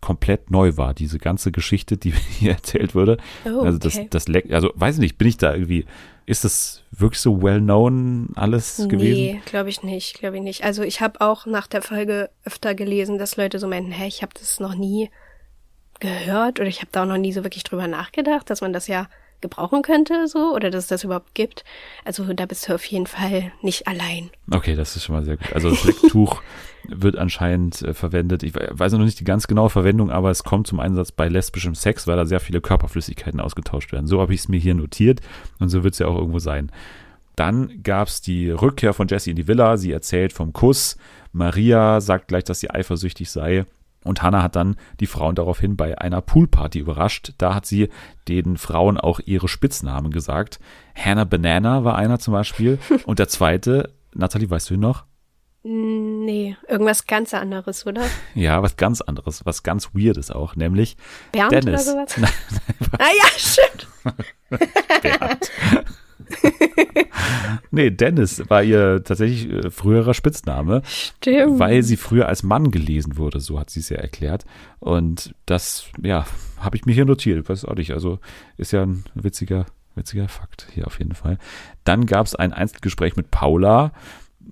komplett 0.00 0.52
neu 0.52 0.76
war. 0.76 0.94
Diese 0.94 1.18
ganze 1.18 1.50
Geschichte, 1.50 1.96
die 1.96 2.12
hier 2.38 2.52
erzählt 2.52 2.94
wurde. 2.94 3.16
Oh, 3.44 3.62
Also 3.62 3.78
das, 3.78 3.96
okay. 3.96 4.06
das 4.10 4.28
Leck, 4.28 4.52
also 4.52 4.70
weiß 4.76 4.96
ich 4.96 5.00
nicht, 5.00 5.18
bin 5.18 5.26
ich 5.26 5.38
da 5.38 5.54
irgendwie, 5.54 5.86
ist 6.24 6.44
das 6.44 6.84
wirklich 6.92 7.20
so 7.20 7.42
well 7.42 7.60
known 7.60 8.28
alles 8.36 8.76
gewesen? 8.88 9.20
Nee, 9.20 9.42
glaube 9.44 9.70
ich 9.70 9.82
nicht, 9.82 10.18
glaube 10.18 10.36
ich 10.36 10.42
nicht. 10.42 10.62
Also 10.62 10.82
ich 10.82 11.00
habe 11.00 11.20
auch 11.20 11.46
nach 11.46 11.66
der 11.66 11.82
Folge 11.82 12.30
öfter 12.44 12.76
gelesen, 12.76 13.18
dass 13.18 13.36
Leute 13.36 13.58
so 13.58 13.66
meinten, 13.66 13.90
hä, 13.90 14.06
ich 14.06 14.22
habe 14.22 14.32
das 14.38 14.60
noch 14.60 14.76
nie 14.76 15.10
gehört 16.00 16.60
oder 16.60 16.68
ich 16.68 16.80
habe 16.80 16.88
da 16.92 17.02
auch 17.02 17.06
noch 17.08 17.18
nie 17.18 17.32
so 17.32 17.44
wirklich 17.44 17.64
drüber 17.64 17.86
nachgedacht, 17.88 18.48
dass 18.50 18.60
man 18.60 18.72
das 18.72 18.86
ja 18.88 19.08
gebrauchen 19.40 19.82
könnte 19.82 20.26
so 20.26 20.52
oder 20.52 20.68
dass 20.68 20.84
es 20.84 20.88
das 20.88 21.04
überhaupt 21.04 21.32
gibt. 21.34 21.64
Also 22.04 22.24
da 22.32 22.44
bist 22.46 22.68
du 22.68 22.74
auf 22.74 22.84
jeden 22.86 23.06
Fall 23.06 23.52
nicht 23.62 23.86
allein. 23.86 24.30
Okay, 24.50 24.74
das 24.74 24.96
ist 24.96 25.04
schon 25.04 25.14
mal 25.14 25.24
sehr 25.24 25.36
gut. 25.36 25.52
Also 25.52 25.70
das 25.70 25.84
Lecktuch 25.84 26.42
wird 26.88 27.16
anscheinend 27.16 27.80
äh, 27.82 27.94
verwendet. 27.94 28.42
Ich 28.42 28.54
we- 28.56 28.68
weiß 28.72 28.92
noch 28.94 28.98
nicht 29.04 29.20
die 29.20 29.24
ganz 29.24 29.46
genaue 29.46 29.70
Verwendung, 29.70 30.10
aber 30.10 30.30
es 30.30 30.42
kommt 30.42 30.66
zum 30.66 30.80
Einsatz 30.80 31.12
bei 31.12 31.28
lesbischem 31.28 31.76
Sex, 31.76 32.08
weil 32.08 32.16
da 32.16 32.26
sehr 32.26 32.40
viele 32.40 32.60
Körperflüssigkeiten 32.60 33.38
ausgetauscht 33.40 33.92
werden. 33.92 34.08
So 34.08 34.20
habe 34.20 34.34
ich 34.34 34.40
es 34.40 34.48
mir 34.48 34.58
hier 34.58 34.74
notiert 34.74 35.20
und 35.60 35.68
so 35.68 35.84
wird 35.84 35.92
es 35.94 36.00
ja 36.00 36.08
auch 36.08 36.16
irgendwo 36.16 36.40
sein. 36.40 36.72
Dann 37.36 37.84
gab 37.84 38.08
es 38.08 38.20
die 38.20 38.50
Rückkehr 38.50 38.92
von 38.92 39.06
Jessie 39.06 39.30
in 39.30 39.36
die 39.36 39.46
Villa. 39.46 39.76
Sie 39.76 39.92
erzählt 39.92 40.32
vom 40.32 40.52
Kuss. 40.52 40.96
Maria 41.30 42.00
sagt 42.00 42.26
gleich, 42.26 42.42
dass 42.42 42.58
sie 42.58 42.70
eifersüchtig 42.70 43.30
sei. 43.30 43.64
Und 44.04 44.22
Hannah 44.22 44.42
hat 44.42 44.56
dann 44.56 44.76
die 45.00 45.06
Frauen 45.06 45.34
daraufhin 45.34 45.76
bei 45.76 45.98
einer 45.98 46.20
Poolparty 46.20 46.78
überrascht. 46.78 47.32
Da 47.38 47.54
hat 47.54 47.66
sie 47.66 47.88
den 48.28 48.56
Frauen 48.56 48.98
auch 48.98 49.20
ihre 49.24 49.48
Spitznamen 49.48 50.10
gesagt. 50.10 50.60
Hannah 50.94 51.24
Banana 51.24 51.84
war 51.84 51.96
einer 51.96 52.18
zum 52.18 52.32
Beispiel. 52.32 52.78
Und 53.06 53.18
der 53.18 53.28
zweite, 53.28 53.92
Natalie, 54.14 54.48
weißt 54.48 54.70
du 54.70 54.74
ihn 54.74 54.80
noch? 54.80 55.04
Nee, 55.64 56.56
irgendwas 56.68 57.06
ganz 57.06 57.34
anderes, 57.34 57.84
oder? 57.84 58.02
Ja, 58.34 58.62
was 58.62 58.76
ganz 58.76 59.00
anderes, 59.00 59.44
was 59.44 59.64
ganz 59.64 59.90
Weirdes 59.92 60.30
auch, 60.30 60.54
nämlich 60.54 60.96
Bernd 61.32 61.52
Dennis. 61.52 61.88
oder 61.88 62.06
sowas? 62.06 62.30
ah 62.98 63.10
ja, 63.18 63.28
stimmt. 63.36 63.88
Bernd. 65.02 65.50
Nee, 67.70 67.90
Dennis 67.90 68.42
war 68.48 68.62
ihr 68.62 69.02
tatsächlich 69.04 69.50
äh, 69.50 69.70
früherer 69.70 70.14
Spitzname, 70.14 70.82
Stimmt. 70.84 71.58
weil 71.58 71.82
sie 71.82 71.96
früher 71.96 72.28
als 72.28 72.42
Mann 72.42 72.70
gelesen 72.70 73.16
wurde, 73.16 73.40
so 73.40 73.58
hat 73.58 73.70
sie 73.70 73.80
es 73.80 73.88
ja 73.88 73.98
erklärt. 73.98 74.44
Und 74.80 75.34
das, 75.46 75.86
ja, 76.02 76.26
habe 76.58 76.76
ich 76.76 76.86
mir 76.86 76.92
hier 76.92 77.04
notiert, 77.04 77.48
weiß 77.48 77.64
auch 77.64 77.74
nicht. 77.74 77.92
Also 77.92 78.18
ist 78.56 78.72
ja 78.72 78.82
ein 78.82 79.04
witziger, 79.14 79.66
witziger 79.94 80.28
Fakt 80.28 80.66
hier 80.72 80.86
auf 80.86 80.98
jeden 80.98 81.14
Fall. 81.14 81.38
Dann 81.84 82.06
gab 82.06 82.26
es 82.26 82.34
ein 82.34 82.52
Einzelgespräch 82.52 83.16
mit 83.16 83.30
Paula. 83.30 83.92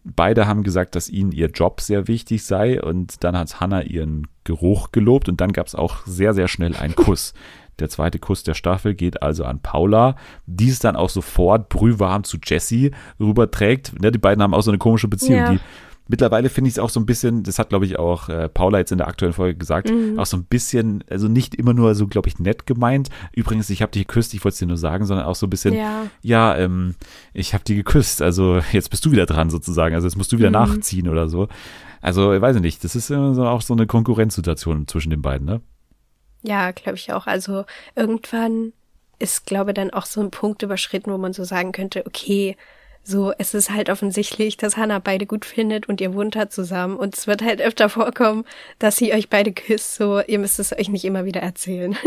Beide 0.04 0.46
haben 0.46 0.62
gesagt, 0.62 0.94
dass 0.94 1.08
ihnen 1.08 1.32
ihr 1.32 1.48
Job 1.48 1.80
sehr 1.80 2.06
wichtig 2.06 2.44
sei 2.44 2.82
und 2.82 3.24
dann 3.24 3.36
hat 3.36 3.60
Hannah 3.60 3.82
ihren 3.82 4.26
Geruch 4.44 4.92
gelobt 4.92 5.28
und 5.28 5.40
dann 5.40 5.52
gab 5.52 5.66
es 5.66 5.74
auch 5.74 6.06
sehr, 6.06 6.34
sehr 6.34 6.48
schnell 6.48 6.76
einen 6.76 6.94
Kuss. 6.94 7.32
Der 7.78 7.88
zweite 7.88 8.18
Kuss 8.18 8.42
der 8.42 8.54
Staffel 8.54 8.94
geht 8.94 9.22
also 9.22 9.44
an 9.44 9.60
Paula, 9.60 10.16
die 10.46 10.68
es 10.70 10.78
dann 10.78 10.96
auch 10.96 11.10
sofort 11.10 11.68
brühwarm 11.68 12.24
zu 12.24 12.38
Jessie 12.42 12.92
rüberträgt. 13.20 14.00
Ne, 14.00 14.10
die 14.12 14.18
beiden 14.18 14.42
haben 14.42 14.54
auch 14.54 14.62
so 14.62 14.70
eine 14.70 14.78
komische 14.78 15.08
Beziehung. 15.08 15.38
Ja. 15.38 15.52
Die, 15.52 15.60
mittlerweile 16.08 16.48
finde 16.48 16.68
ich 16.68 16.74
es 16.74 16.78
auch 16.78 16.88
so 16.88 17.00
ein 17.00 17.04
bisschen, 17.06 17.42
das 17.42 17.58
hat 17.58 17.68
glaube 17.70 17.84
ich 17.84 17.98
auch 17.98 18.28
äh, 18.28 18.48
Paula 18.48 18.78
jetzt 18.78 18.92
in 18.92 18.98
der 18.98 19.08
aktuellen 19.08 19.34
Folge 19.34 19.58
gesagt, 19.58 19.90
Mhm. 19.90 20.18
auch 20.18 20.24
so 20.26 20.36
ein 20.36 20.44
bisschen, 20.44 21.02
also 21.10 21.26
nicht 21.28 21.54
immer 21.56 21.74
nur 21.74 21.94
so, 21.94 22.06
glaube 22.06 22.28
ich, 22.28 22.38
nett 22.38 22.64
gemeint. 22.66 23.10
Übrigens, 23.34 23.68
ich 23.70 23.82
habe 23.82 23.92
dich 23.92 24.06
geküsst, 24.06 24.32
ich 24.32 24.44
wollte 24.44 24.54
es 24.54 24.58
dir 24.60 24.66
nur 24.68 24.76
sagen, 24.78 25.04
sondern 25.04 25.26
auch 25.26 25.34
so 25.34 25.46
ein 25.46 25.50
bisschen, 25.50 25.74
Ja. 25.74 26.04
ja, 26.22 26.56
ähm, 26.56 26.94
ich 27.34 27.54
habe 27.54 27.64
die 27.64 27.74
geküsst, 27.74 28.22
also 28.22 28.60
jetzt 28.72 28.88
bist 28.90 29.04
du 29.04 29.10
wieder 29.10 29.26
dran 29.26 29.50
sozusagen, 29.50 29.94
also 29.94 30.06
jetzt 30.06 30.16
musst 30.16 30.32
du 30.32 30.38
wieder 30.38 30.48
Mhm. 30.50 30.52
nachziehen 30.54 31.08
oder 31.08 31.28
so. 31.28 31.48
Also, 32.00 32.32
ich 32.32 32.40
weiß 32.40 32.60
nicht, 32.60 32.84
das 32.84 32.94
ist 32.94 33.10
immer 33.10 33.34
so, 33.34 33.44
auch 33.46 33.62
so 33.62 33.74
eine 33.74 33.86
Konkurrenzsituation 33.86 34.86
zwischen 34.86 35.10
den 35.10 35.22
beiden, 35.22 35.44
ne? 35.46 35.60
Ja, 36.46 36.70
glaube 36.70 36.96
ich 36.96 37.12
auch. 37.12 37.26
Also 37.26 37.64
irgendwann 37.96 38.72
ist, 39.18 39.46
glaube 39.46 39.74
dann 39.74 39.90
auch 39.90 40.06
so 40.06 40.20
ein 40.20 40.30
Punkt 40.30 40.62
überschritten, 40.62 41.12
wo 41.12 41.18
man 41.18 41.32
so 41.32 41.42
sagen 41.42 41.72
könnte, 41.72 42.06
okay, 42.06 42.56
so, 43.02 43.32
es 43.38 43.54
ist 43.54 43.70
halt 43.70 43.90
offensichtlich, 43.90 44.56
dass 44.56 44.76
Hannah 44.76 44.98
beide 45.00 45.26
gut 45.26 45.44
findet 45.44 45.88
und 45.88 46.00
ihr 46.00 46.14
wohnt 46.14 46.36
da 46.36 46.48
zusammen 46.50 46.96
und 46.96 47.16
es 47.16 47.26
wird 47.26 47.42
halt 47.42 47.60
öfter 47.60 47.88
vorkommen, 47.88 48.44
dass 48.78 48.96
sie 48.96 49.12
euch 49.12 49.28
beide 49.28 49.52
küsst, 49.52 49.96
so, 49.96 50.20
ihr 50.20 50.38
müsst 50.38 50.58
es 50.60 50.72
euch 50.72 50.88
nicht 50.88 51.04
immer 51.04 51.24
wieder 51.24 51.40
erzählen. 51.40 51.96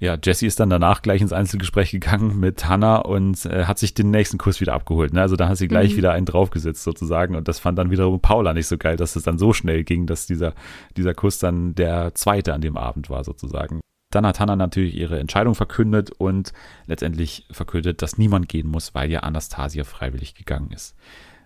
Ja, 0.00 0.16
Jessie 0.20 0.46
ist 0.46 0.58
dann 0.58 0.70
danach 0.70 1.02
gleich 1.02 1.20
ins 1.20 1.34
Einzelgespräch 1.34 1.90
gegangen 1.90 2.40
mit 2.40 2.66
Hannah 2.66 2.96
und 2.96 3.44
äh, 3.44 3.66
hat 3.66 3.78
sich 3.78 3.92
den 3.92 4.10
nächsten 4.10 4.38
Kuss 4.38 4.58
wieder 4.58 4.72
abgeholt. 4.72 5.12
Ne? 5.12 5.20
Also 5.20 5.36
da 5.36 5.46
hat 5.46 5.58
sie 5.58 5.68
gleich 5.68 5.94
wieder 5.94 6.12
einen 6.12 6.24
draufgesetzt 6.24 6.82
sozusagen 6.84 7.36
und 7.36 7.48
das 7.48 7.58
fand 7.58 7.78
dann 7.78 7.90
wiederum 7.90 8.18
Paula 8.18 8.54
nicht 8.54 8.66
so 8.66 8.78
geil, 8.78 8.96
dass 8.96 9.14
es 9.14 9.24
dann 9.24 9.36
so 9.36 9.52
schnell 9.52 9.84
ging, 9.84 10.06
dass 10.06 10.26
dieser, 10.26 10.54
dieser 10.96 11.12
Kuss 11.12 11.38
dann 11.38 11.74
der 11.74 12.14
zweite 12.14 12.54
an 12.54 12.62
dem 12.62 12.78
Abend 12.78 13.10
war 13.10 13.24
sozusagen. 13.24 13.80
Dann 14.10 14.26
hat 14.26 14.40
Hannah 14.40 14.56
natürlich 14.56 14.94
ihre 14.96 15.20
Entscheidung 15.20 15.54
verkündet 15.54 16.10
und 16.10 16.54
letztendlich 16.86 17.46
verkündet, 17.50 18.00
dass 18.00 18.16
niemand 18.16 18.48
gehen 18.48 18.68
muss, 18.68 18.94
weil 18.94 19.10
ja 19.10 19.20
Anastasia 19.20 19.84
freiwillig 19.84 20.34
gegangen 20.34 20.70
ist. 20.72 20.96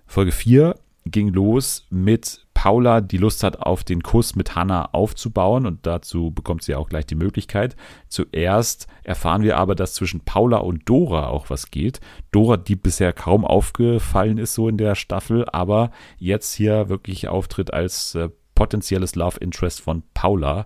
Folge 0.06 0.30
4 0.30 0.76
ging 1.06 1.28
los 1.28 1.86
mit 1.90 2.46
Paula, 2.64 3.02
die 3.02 3.18
Lust 3.18 3.42
hat, 3.42 3.60
auf 3.60 3.84
den 3.84 4.02
Kuss 4.02 4.36
mit 4.36 4.56
Hannah 4.56 4.88
aufzubauen 4.92 5.66
und 5.66 5.84
dazu 5.84 6.30
bekommt 6.30 6.62
sie 6.62 6.74
auch 6.74 6.88
gleich 6.88 7.04
die 7.04 7.14
Möglichkeit. 7.14 7.76
Zuerst 8.08 8.86
erfahren 9.02 9.42
wir 9.42 9.58
aber, 9.58 9.74
dass 9.74 9.92
zwischen 9.92 10.20
Paula 10.20 10.56
und 10.56 10.88
Dora 10.88 11.26
auch 11.26 11.50
was 11.50 11.70
geht. 11.70 12.00
Dora, 12.30 12.56
die 12.56 12.76
bisher 12.76 13.12
kaum 13.12 13.44
aufgefallen 13.44 14.38
ist 14.38 14.54
so 14.54 14.66
in 14.66 14.78
der 14.78 14.94
Staffel, 14.94 15.44
aber 15.52 15.90
jetzt 16.16 16.54
hier 16.54 16.88
wirklich 16.88 17.28
auftritt 17.28 17.70
als 17.74 18.14
äh, 18.14 18.30
potenzielles 18.54 19.14
Love 19.14 19.40
Interest 19.40 19.82
von 19.82 20.02
Paula. 20.14 20.64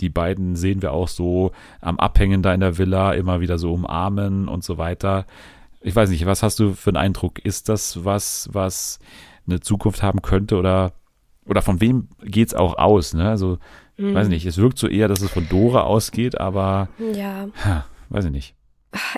Die 0.00 0.08
beiden 0.08 0.56
sehen 0.56 0.82
wir 0.82 0.92
auch 0.92 1.06
so 1.06 1.52
am 1.80 2.00
Abhängen 2.00 2.42
da 2.42 2.54
in 2.54 2.60
der 2.60 2.76
Villa, 2.76 3.12
immer 3.12 3.40
wieder 3.40 3.58
so 3.58 3.72
umarmen 3.72 4.48
und 4.48 4.64
so 4.64 4.78
weiter. 4.78 5.26
Ich 5.80 5.94
weiß 5.94 6.10
nicht, 6.10 6.26
was 6.26 6.42
hast 6.42 6.58
du 6.58 6.72
für 6.72 6.90
einen 6.90 6.96
Eindruck? 6.96 7.38
Ist 7.38 7.68
das 7.68 8.04
was, 8.04 8.48
was 8.52 8.98
eine 9.46 9.60
Zukunft 9.60 10.02
haben 10.02 10.22
könnte 10.22 10.56
oder, 10.56 10.92
oder 11.46 11.62
von 11.62 11.80
wem 11.80 12.08
geht's 12.22 12.54
auch 12.54 12.76
aus? 12.78 13.14
Ne? 13.14 13.28
Also, 13.28 13.58
weiß 13.98 14.28
nicht, 14.28 14.44
es 14.46 14.58
wirkt 14.58 14.78
so 14.78 14.88
eher, 14.88 15.08
dass 15.08 15.22
es 15.22 15.30
von 15.30 15.48
Dora 15.48 15.82
ausgeht, 15.82 16.38
aber 16.38 16.88
ja. 17.14 17.48
ha, 17.64 17.86
weiß 18.10 18.26
ich 18.26 18.30
nicht. 18.30 18.54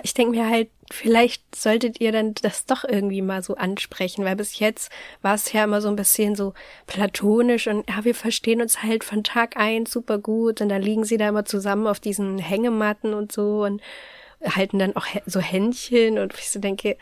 Ich 0.03 0.13
denke 0.13 0.31
mir 0.31 0.49
halt, 0.49 0.69
vielleicht 0.91 1.55
solltet 1.55 2.01
ihr 2.01 2.11
dann 2.11 2.33
das 2.41 2.65
doch 2.65 2.83
irgendwie 2.83 3.21
mal 3.21 3.43
so 3.43 3.55
ansprechen, 3.55 4.25
weil 4.25 4.35
bis 4.35 4.59
jetzt 4.59 4.91
war 5.21 5.35
es 5.35 5.53
ja 5.53 5.63
immer 5.63 5.81
so 5.81 5.87
ein 5.87 5.95
bisschen 5.95 6.35
so 6.35 6.53
platonisch 6.87 7.67
und 7.67 7.89
ja, 7.89 8.03
wir 8.03 8.15
verstehen 8.15 8.61
uns 8.61 8.83
halt 8.83 9.03
von 9.03 9.23
Tag 9.23 9.55
eins 9.57 9.91
super 9.91 10.17
gut 10.17 10.59
und 10.59 10.69
dann 10.69 10.81
liegen 10.81 11.05
sie 11.05 11.17
da 11.17 11.29
immer 11.29 11.45
zusammen 11.45 11.87
auf 11.87 11.99
diesen 11.99 12.39
Hängematten 12.39 13.13
und 13.13 13.31
so 13.31 13.63
und 13.63 13.81
halten 14.43 14.79
dann 14.79 14.95
auch 14.95 15.05
so 15.25 15.39
Händchen 15.39 16.17
und 16.17 16.33
ich 16.33 16.49
so 16.49 16.59
denke, 16.59 16.97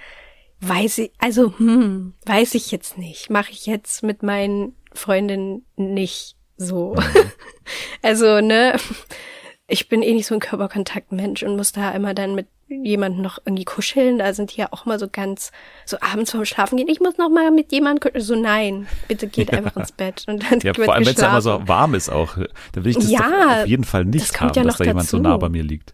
weiß 0.60 1.00
ich, 1.00 1.12
also, 1.20 1.58
hm, 1.58 2.14
weiß 2.26 2.56
ich 2.56 2.72
jetzt 2.72 2.98
nicht, 2.98 3.30
mache 3.30 3.52
ich 3.52 3.66
jetzt 3.66 4.04
mit 4.04 4.24
meinen 4.24 4.76
Freundinnen 4.98 5.66
nicht 5.76 6.36
so. 6.58 6.96
also, 8.02 8.42
ne, 8.42 8.78
ich 9.68 9.90
bin 9.90 10.02
eh 10.02 10.14
nicht 10.14 10.28
so 10.28 10.34
ein 10.34 10.40
Körperkontaktmensch 10.40 11.44
und 11.44 11.56
muss 11.56 11.72
da 11.72 11.92
immer 11.92 12.14
dann 12.14 12.36
mit 12.36 12.48
jemandem 12.70 13.22
noch 13.22 13.40
irgendwie 13.46 13.66
kuscheln. 13.66 14.20
Da 14.20 14.34
sind 14.34 14.56
die 14.56 14.62
ja 14.62 14.70
auch 14.72 14.86
mal 14.86 15.00
so 15.00 15.08
ganz, 15.10 15.52
so 15.86 15.98
abends 16.00 16.32
vorm 16.32 16.46
Schlafen 16.46 16.78
gehen. 16.78 16.88
Ich 16.88 17.00
muss 17.00 17.18
noch 17.18 17.30
mal 17.30 17.52
mit 17.52 17.72
jemandem 17.72 18.00
kuscheln. 18.02 18.24
So 18.24 18.36
nein, 18.36 18.88
bitte 19.08 19.28
geht 19.28 19.54
einfach 19.54 19.76
ins 19.76 19.92
Bett. 19.92 20.24
Und 20.28 20.50
dann 20.50 20.60
Ja, 20.62 20.74
vor 20.74 20.94
allem, 20.94 21.06
wenn 21.06 21.14
es 21.14 21.22
ja 21.22 21.30
immer 21.30 21.42
so 21.42 21.68
warm 21.68 21.96
ist 21.96 22.10
auch, 22.10 22.38
dann 22.72 22.84
will 22.84 22.92
ich 22.92 22.98
das 22.98 23.10
Ja, 23.10 23.62
auf 23.62 23.68
jeden 23.68 23.84
Fall 23.84 24.06
nicht 24.06 24.30
das 24.30 24.42
haben, 24.42 24.54
ja 24.56 24.64
dass 24.64 24.78
da 24.78 24.86
jemand 24.86 25.08
so 25.08 25.18
nah 25.18 25.38
bei 25.38 25.50
mir 25.50 25.64
liegt. 25.64 25.94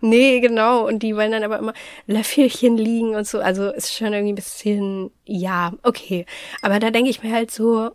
Nee, 0.00 0.40
genau. 0.40 0.86
Und 0.86 1.04
die 1.04 1.14
wollen 1.14 1.30
dann 1.30 1.44
aber 1.44 1.60
immer 1.60 1.74
Löffelchen 2.08 2.76
liegen 2.76 3.14
und 3.14 3.24
so. 3.26 3.38
Also 3.38 3.70
ist 3.70 3.94
schon 3.94 4.12
irgendwie 4.12 4.32
ein 4.32 4.36
bisschen, 4.36 5.12
ja, 5.24 5.72
okay. 5.84 6.26
Aber 6.60 6.80
da 6.80 6.90
denke 6.90 7.08
ich 7.08 7.22
mir 7.22 7.32
halt 7.32 7.52
so, 7.52 7.92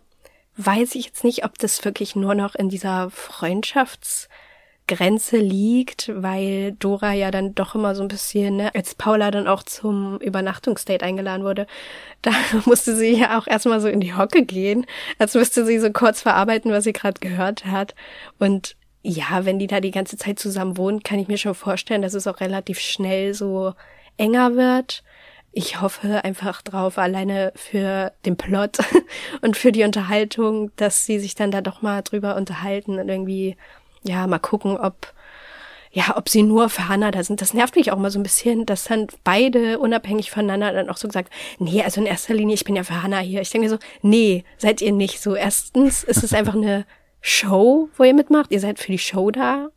weiß 0.58 0.94
ich 0.96 1.06
jetzt 1.06 1.24
nicht, 1.24 1.44
ob 1.44 1.56
das 1.58 1.84
wirklich 1.84 2.16
nur 2.16 2.34
noch 2.34 2.56
in 2.56 2.68
dieser 2.68 3.10
Freundschaftsgrenze 3.10 5.36
liegt, 5.36 6.10
weil 6.14 6.72
Dora 6.72 7.12
ja 7.12 7.30
dann 7.30 7.54
doch 7.54 7.76
immer 7.76 7.94
so 7.94 8.02
ein 8.02 8.08
bisschen, 8.08 8.56
ne, 8.56 8.74
als 8.74 8.96
Paula 8.96 9.30
dann 9.30 9.46
auch 9.46 9.62
zum 9.62 10.18
Übernachtungsdate 10.18 11.04
eingeladen 11.04 11.44
wurde, 11.44 11.68
da 12.22 12.32
musste 12.66 12.96
sie 12.96 13.16
ja 13.16 13.38
auch 13.38 13.46
erstmal 13.46 13.80
so 13.80 13.86
in 13.88 14.00
die 14.00 14.14
Hocke 14.14 14.44
gehen, 14.44 14.84
als 15.18 15.34
müsste 15.34 15.64
sie 15.64 15.78
so 15.78 15.92
kurz 15.92 16.22
verarbeiten, 16.22 16.72
was 16.72 16.82
sie 16.84 16.92
gerade 16.92 17.20
gehört 17.20 17.64
hat. 17.64 17.94
Und 18.40 18.76
ja, 19.02 19.44
wenn 19.44 19.60
die 19.60 19.68
da 19.68 19.80
die 19.80 19.92
ganze 19.92 20.16
Zeit 20.16 20.40
zusammen 20.40 20.76
wohnen, 20.76 21.04
kann 21.04 21.20
ich 21.20 21.28
mir 21.28 21.38
schon 21.38 21.54
vorstellen, 21.54 22.02
dass 22.02 22.14
es 22.14 22.26
auch 22.26 22.40
relativ 22.40 22.80
schnell 22.80 23.32
so 23.32 23.74
enger 24.16 24.56
wird. 24.56 25.04
Ich 25.52 25.80
hoffe 25.80 26.24
einfach 26.24 26.62
drauf, 26.62 26.98
alleine 26.98 27.52
für 27.56 28.12
den 28.26 28.36
Plot 28.36 28.78
und 29.40 29.56
für 29.56 29.72
die 29.72 29.82
Unterhaltung, 29.82 30.70
dass 30.76 31.06
sie 31.06 31.18
sich 31.18 31.34
dann 31.34 31.50
da 31.50 31.60
doch 31.60 31.82
mal 31.82 32.02
drüber 32.02 32.36
unterhalten 32.36 32.98
und 32.98 33.08
irgendwie, 33.08 33.56
ja, 34.02 34.26
mal 34.26 34.38
gucken, 34.38 34.76
ob, 34.76 35.12
ja, 35.90 36.16
ob 36.16 36.28
sie 36.28 36.42
nur 36.42 36.68
für 36.68 36.88
Hannah 36.88 37.10
da 37.10 37.22
sind. 37.24 37.40
Das 37.40 37.54
nervt 37.54 37.76
mich 37.76 37.90
auch 37.90 37.98
mal 37.98 38.10
so 38.10 38.18
ein 38.18 38.24
bisschen, 38.24 38.66
dass 38.66 38.84
dann 38.84 39.06
beide 39.24 39.78
unabhängig 39.78 40.30
voneinander 40.30 40.72
dann 40.72 40.90
auch 40.90 40.98
so 40.98 41.08
gesagt, 41.08 41.32
nee, 41.58 41.82
also 41.82 42.00
in 42.00 42.06
erster 42.06 42.34
Linie, 42.34 42.54
ich 42.54 42.64
bin 42.64 42.76
ja 42.76 42.84
für 42.84 43.02
Hannah 43.02 43.20
hier. 43.20 43.40
Ich 43.40 43.50
denke 43.50 43.70
so, 43.70 43.78
nee, 44.02 44.44
seid 44.58 44.82
ihr 44.82 44.92
nicht 44.92 45.20
so. 45.20 45.34
Erstens 45.34 46.04
ist 46.04 46.22
es 46.22 46.34
einfach 46.34 46.54
eine 46.54 46.84
Show, 47.20 47.88
wo 47.96 48.04
ihr 48.04 48.14
mitmacht. 48.14 48.50
Ihr 48.50 48.60
seid 48.60 48.78
für 48.78 48.92
die 48.92 48.98
Show 48.98 49.30
da. 49.30 49.70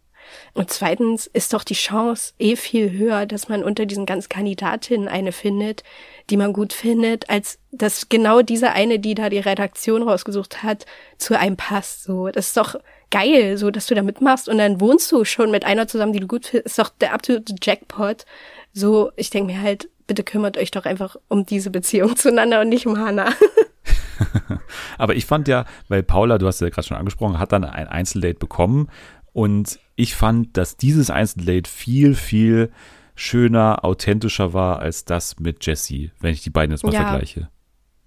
Und 0.53 0.69
zweitens 0.69 1.27
ist 1.27 1.53
doch 1.53 1.63
die 1.63 1.75
Chance 1.75 2.33
eh 2.37 2.55
viel 2.55 2.91
höher, 2.91 3.25
dass 3.25 3.47
man 3.47 3.63
unter 3.63 3.85
diesen 3.85 4.05
ganzen 4.05 4.27
Kandidatinnen 4.27 5.07
eine 5.07 5.31
findet, 5.31 5.83
die 6.29 6.35
man 6.35 6.51
gut 6.51 6.73
findet, 6.73 7.29
als 7.29 7.57
dass 7.71 8.09
genau 8.09 8.41
diese 8.41 8.71
eine, 8.71 8.99
die 8.99 9.15
da 9.15 9.29
die 9.29 9.39
Redaktion 9.39 10.03
rausgesucht 10.03 10.61
hat, 10.61 10.85
zu 11.17 11.39
einem 11.39 11.55
passt. 11.55 12.03
So, 12.03 12.27
das 12.27 12.47
ist 12.47 12.57
doch 12.57 12.75
geil, 13.11 13.57
so 13.57 13.71
dass 13.71 13.87
du 13.87 13.95
da 13.95 14.03
mitmachst 14.03 14.49
und 14.49 14.57
dann 14.57 14.81
wohnst 14.81 15.11
du 15.11 15.23
schon 15.23 15.51
mit 15.51 15.65
einer 15.65 15.87
zusammen, 15.87 16.13
die 16.13 16.19
du 16.19 16.27
gut 16.27 16.47
findest. 16.47 16.77
Ist 16.77 16.79
doch 16.79 16.89
der 16.89 17.13
absolute 17.13 17.55
Jackpot. 17.61 18.25
So, 18.73 19.11
ich 19.15 19.29
denke 19.29 19.53
mir 19.53 19.61
halt, 19.61 19.89
bitte 20.05 20.23
kümmert 20.23 20.57
euch 20.57 20.71
doch 20.71 20.85
einfach 20.85 21.15
um 21.29 21.45
diese 21.45 21.69
Beziehung 21.69 22.15
zueinander 22.17 22.59
und 22.59 22.69
nicht 22.69 22.87
um 22.87 22.97
Hannah. 22.97 23.31
Aber 24.97 25.15
ich 25.15 25.25
fand 25.25 25.47
ja, 25.47 25.65
weil 25.87 26.03
Paula, 26.03 26.37
du 26.37 26.45
hast 26.45 26.61
ja 26.61 26.69
gerade 26.69 26.87
schon 26.87 26.97
angesprochen, 26.97 27.39
hat 27.39 27.53
dann 27.53 27.63
ein 27.63 27.87
Einzeldate 27.87 28.37
bekommen 28.37 28.89
und 29.33 29.79
ich 29.95 30.15
fand, 30.15 30.57
dass 30.57 30.77
dieses 30.77 31.09
Einzeldate 31.09 31.69
viel, 31.69 32.15
viel 32.15 32.71
schöner, 33.15 33.85
authentischer 33.85 34.53
war 34.53 34.79
als 34.79 35.05
das 35.05 35.39
mit 35.39 35.65
Jessie, 35.65 36.11
wenn 36.19 36.33
ich 36.33 36.41
die 36.41 36.49
beiden 36.49 36.71
jetzt 36.71 36.83
mal 36.83 36.93
Ja. 36.93 37.05
vergleiche. 37.05 37.49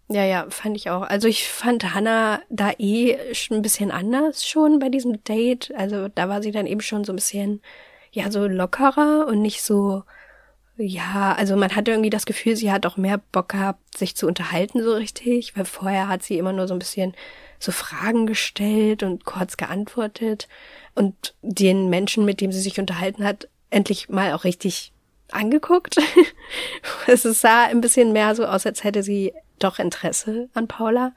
Ja, 0.08 0.24
ja, 0.24 0.46
fand 0.50 0.76
ich 0.76 0.90
auch. 0.90 1.02
Also 1.02 1.28
ich 1.28 1.48
fand 1.48 1.94
Hannah 1.94 2.40
da 2.50 2.72
eh 2.78 3.16
schon 3.34 3.56
ein 3.58 3.62
bisschen 3.62 3.90
anders 3.90 4.46
schon 4.46 4.78
bei 4.78 4.90
diesem 4.90 5.24
Date. 5.24 5.72
Also 5.76 6.08
da 6.08 6.28
war 6.28 6.42
sie 6.42 6.50
dann 6.50 6.66
eben 6.66 6.82
schon 6.82 7.04
so 7.04 7.12
ein 7.12 7.16
bisschen, 7.16 7.62
ja, 8.12 8.30
so 8.30 8.46
lockerer 8.46 9.26
und 9.26 9.40
nicht 9.40 9.62
so, 9.62 10.02
ja, 10.76 11.34
also 11.38 11.56
man 11.56 11.74
hatte 11.74 11.92
irgendwie 11.92 12.10
das 12.10 12.26
Gefühl, 12.26 12.54
sie 12.56 12.70
hat 12.70 12.84
auch 12.84 12.96
mehr 12.98 13.18
Bock 13.32 13.50
gehabt, 13.50 13.96
sich 13.96 14.14
zu 14.14 14.26
unterhalten 14.26 14.82
so 14.82 14.92
richtig, 14.92 15.56
weil 15.56 15.64
vorher 15.64 16.08
hat 16.08 16.22
sie 16.22 16.36
immer 16.36 16.52
nur 16.52 16.68
so 16.68 16.74
ein 16.74 16.80
bisschen 16.80 17.14
so 17.58 17.72
Fragen 17.72 18.26
gestellt 18.26 19.02
und 19.02 19.24
kurz 19.24 19.56
geantwortet 19.56 20.48
und 20.94 21.34
den 21.42 21.90
Menschen, 21.90 22.24
mit 22.24 22.40
dem 22.40 22.52
sie 22.52 22.60
sich 22.60 22.78
unterhalten 22.78 23.24
hat, 23.24 23.48
endlich 23.70 24.08
mal 24.08 24.32
auch 24.32 24.44
richtig 24.44 24.92
angeguckt. 25.30 25.96
es 27.06 27.22
sah 27.22 27.64
ein 27.64 27.80
bisschen 27.80 28.12
mehr 28.12 28.34
so 28.34 28.44
aus, 28.46 28.66
als 28.66 28.84
hätte 28.84 29.02
sie 29.02 29.32
doch 29.58 29.78
Interesse 29.78 30.48
an 30.54 30.68
Paula. 30.68 31.12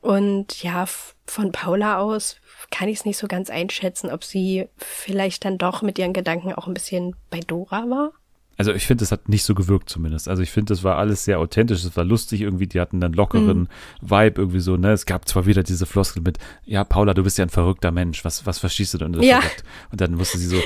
Und 0.00 0.62
ja, 0.62 0.86
von 1.26 1.52
Paula 1.52 1.98
aus 1.98 2.36
kann 2.70 2.88
ich 2.88 2.98
es 2.98 3.04
nicht 3.04 3.16
so 3.16 3.26
ganz 3.26 3.50
einschätzen, 3.50 4.10
ob 4.10 4.24
sie 4.24 4.68
vielleicht 4.76 5.44
dann 5.44 5.58
doch 5.58 5.82
mit 5.82 5.98
ihren 5.98 6.12
Gedanken 6.12 6.52
auch 6.52 6.66
ein 6.66 6.74
bisschen 6.74 7.16
bei 7.30 7.40
Dora 7.40 7.88
war. 7.88 8.12
Also 8.56 8.72
ich 8.72 8.86
finde, 8.86 9.04
es 9.04 9.10
hat 9.12 9.28
nicht 9.28 9.44
so 9.44 9.54
gewirkt 9.54 9.88
zumindest. 9.90 10.28
Also 10.28 10.42
ich 10.42 10.50
finde, 10.50 10.72
das 10.72 10.84
war 10.84 10.96
alles 10.96 11.24
sehr 11.24 11.38
authentisch, 11.40 11.84
es 11.84 11.96
war 11.96 12.04
lustig 12.04 12.40
irgendwie, 12.42 12.66
die 12.66 12.80
hatten 12.80 13.02
einen 13.02 13.14
lockeren 13.14 13.68
Vibe 14.00 14.40
irgendwie 14.40 14.60
so, 14.60 14.76
ne? 14.76 14.92
Es 14.92 15.06
gab 15.06 15.28
zwar 15.28 15.46
wieder 15.46 15.62
diese 15.62 15.86
Floskel 15.86 16.22
mit, 16.22 16.38
ja, 16.64 16.84
Paula, 16.84 17.14
du 17.14 17.24
bist 17.24 17.36
ja 17.38 17.44
ein 17.44 17.50
verrückter 17.50 17.90
Mensch, 17.90 18.24
was, 18.24 18.46
was 18.46 18.58
verstehst 18.58 18.94
du 18.94 18.98
denn 18.98 19.12
Ja. 19.22 19.40
verrückt? 19.40 19.64
Und 19.90 20.00
dann 20.00 20.14
musste 20.14 20.38
sie 20.38 20.46
so 20.46 20.58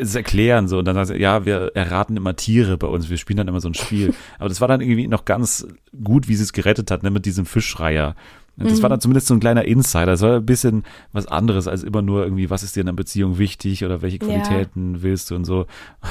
es 0.00 0.14
erklären 0.14 0.68
so 0.68 0.78
und 0.78 0.84
dann 0.84 0.94
sagt 0.94 1.08
sie, 1.08 1.16
ja, 1.16 1.46
wir 1.46 1.72
erraten 1.74 2.16
immer 2.16 2.36
Tiere 2.36 2.76
bei 2.76 2.86
uns, 2.86 3.08
wir 3.08 3.16
spielen 3.16 3.38
dann 3.38 3.48
immer 3.48 3.60
so 3.60 3.68
ein 3.68 3.74
Spiel. 3.74 4.14
Aber 4.38 4.48
das 4.48 4.60
war 4.60 4.68
dann 4.68 4.80
irgendwie 4.80 5.08
noch 5.08 5.24
ganz 5.24 5.66
gut, 6.04 6.28
wie 6.28 6.34
sie 6.34 6.42
es 6.42 6.52
gerettet 6.52 6.90
hat, 6.90 7.02
ne? 7.02 7.10
Mit 7.10 7.24
diesem 7.26 7.46
Fischreiher. 7.46 8.14
Das 8.56 8.82
war 8.82 8.90
dann 8.90 9.00
zumindest 9.00 9.26
so 9.28 9.34
ein 9.34 9.40
kleiner 9.40 9.64
Insider. 9.64 10.06
Das 10.06 10.20
war 10.20 10.36
ein 10.36 10.46
bisschen 10.46 10.84
was 11.12 11.26
anderes 11.26 11.66
als 11.66 11.82
immer 11.82 12.02
nur 12.02 12.24
irgendwie, 12.24 12.50
was 12.50 12.62
ist 12.62 12.76
dir 12.76 12.82
in 12.82 12.88
einer 12.88 12.96
Beziehung 12.96 13.38
wichtig 13.38 13.84
oder 13.84 14.02
welche 14.02 14.18
Ja. 14.18 14.26
Qualitäten 14.26 15.02
willst 15.02 15.30
du 15.30 15.34
und 15.36 15.44
so. 15.44 15.66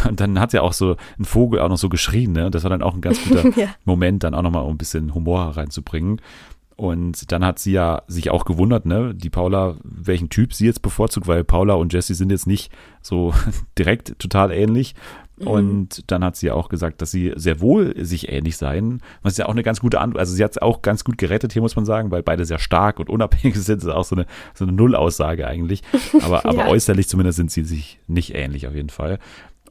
Und 0.07 0.19
dann 0.19 0.39
hat 0.39 0.51
ja 0.53 0.61
auch 0.61 0.73
so 0.73 0.95
ein 1.19 1.25
Vogel 1.25 1.59
auch 1.59 1.69
noch 1.69 1.77
so 1.77 1.87
geschrien, 1.89 2.31
ne? 2.31 2.47
Und 2.47 2.55
das 2.55 2.63
war 2.63 2.69
dann 2.69 2.81
auch 2.81 2.95
ein 2.95 3.01
ganz 3.01 3.23
guter 3.23 3.43
Ja. 3.57 3.67
Moment, 3.85 4.23
dann 4.23 4.33
auch 4.33 4.41
nochmal 4.41 4.63
um 4.63 4.71
ein 4.73 4.77
bisschen 4.77 5.13
Humor 5.13 5.55
reinzubringen. 5.55 6.19
Und 6.75 7.31
dann 7.31 7.45
hat 7.45 7.59
sie 7.59 7.73
ja 7.73 8.01
sich 8.07 8.31
auch 8.31 8.43
gewundert, 8.43 8.87
ne, 8.87 9.13
die 9.13 9.29
Paula, 9.29 9.75
welchen 9.83 10.29
Typ 10.29 10.51
sie 10.53 10.65
jetzt 10.65 10.81
bevorzugt, 10.81 11.27
weil 11.27 11.43
Paula 11.43 11.75
und 11.75 11.93
Jessie 11.93 12.15
sind 12.15 12.31
jetzt 12.31 12.47
nicht 12.47 12.71
so 13.03 13.35
direkt 13.77 14.17
total 14.17 14.51
ähnlich. 14.51 14.95
Und 15.45 16.11
dann 16.11 16.23
hat 16.23 16.35
sie 16.35 16.47
ja 16.47 16.53
auch 16.53 16.69
gesagt, 16.69 17.01
dass 17.01 17.11
sie 17.11 17.33
sehr 17.35 17.59
wohl 17.61 17.93
sich 18.03 18.29
ähnlich 18.31 18.57
seien, 18.57 19.01
was 19.21 19.37
ja 19.37 19.45
auch 19.45 19.51
eine 19.51 19.63
ganz 19.63 19.79
gute 19.79 19.99
Antwort, 19.99 20.19
also 20.19 20.33
sie 20.33 20.43
hat 20.43 20.51
es 20.51 20.57
auch 20.57 20.81
ganz 20.81 21.03
gut 21.03 21.17
gerettet 21.17 21.53
hier, 21.53 21.61
muss 21.61 21.75
man 21.75 21.85
sagen, 21.85 22.11
weil 22.11 22.23
beide 22.23 22.45
sehr 22.45 22.59
stark 22.59 22.99
und 22.99 23.09
unabhängig 23.09 23.55
sind, 23.59 23.77
das 23.77 23.85
ist 23.89 23.93
auch 23.93 24.03
so 24.05 24.15
eine, 24.15 24.25
so 24.53 24.65
eine 24.65 24.71
Nullaussage 24.73 25.47
eigentlich. 25.47 25.81
Aber, 26.23 26.45
aber 26.45 26.59
Ja. 26.59 26.67
äußerlich 26.67 27.07
zumindest 27.07 27.37
sind 27.37 27.51
sie 27.51 27.63
sich 27.63 27.99
nicht 28.07 28.35
ähnlich 28.35 28.67
auf 28.67 28.75
jeden 28.75 28.89
Fall. 28.89 29.19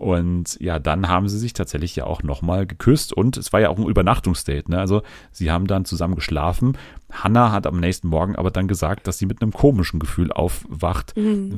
Und 0.00 0.58
ja, 0.60 0.78
dann 0.78 1.08
haben 1.08 1.28
sie 1.28 1.38
sich 1.38 1.52
tatsächlich 1.52 1.94
ja 1.94 2.04
auch 2.06 2.22
nochmal 2.22 2.66
geküsst 2.66 3.12
und 3.12 3.36
es 3.36 3.52
war 3.52 3.60
ja 3.60 3.68
auch 3.68 3.76
ein 3.76 3.86
Übernachtungsdate. 3.86 4.70
Ne? 4.70 4.78
Also 4.78 5.02
sie 5.30 5.50
haben 5.50 5.66
dann 5.66 5.84
zusammen 5.84 6.14
geschlafen. 6.14 6.78
Hannah 7.12 7.52
hat 7.52 7.66
am 7.66 7.78
nächsten 7.78 8.08
Morgen 8.08 8.34
aber 8.34 8.50
dann 8.50 8.66
gesagt, 8.66 9.06
dass 9.06 9.18
sie 9.18 9.26
mit 9.26 9.42
einem 9.42 9.52
komischen 9.52 10.00
Gefühl 10.00 10.32
aufwacht, 10.32 11.12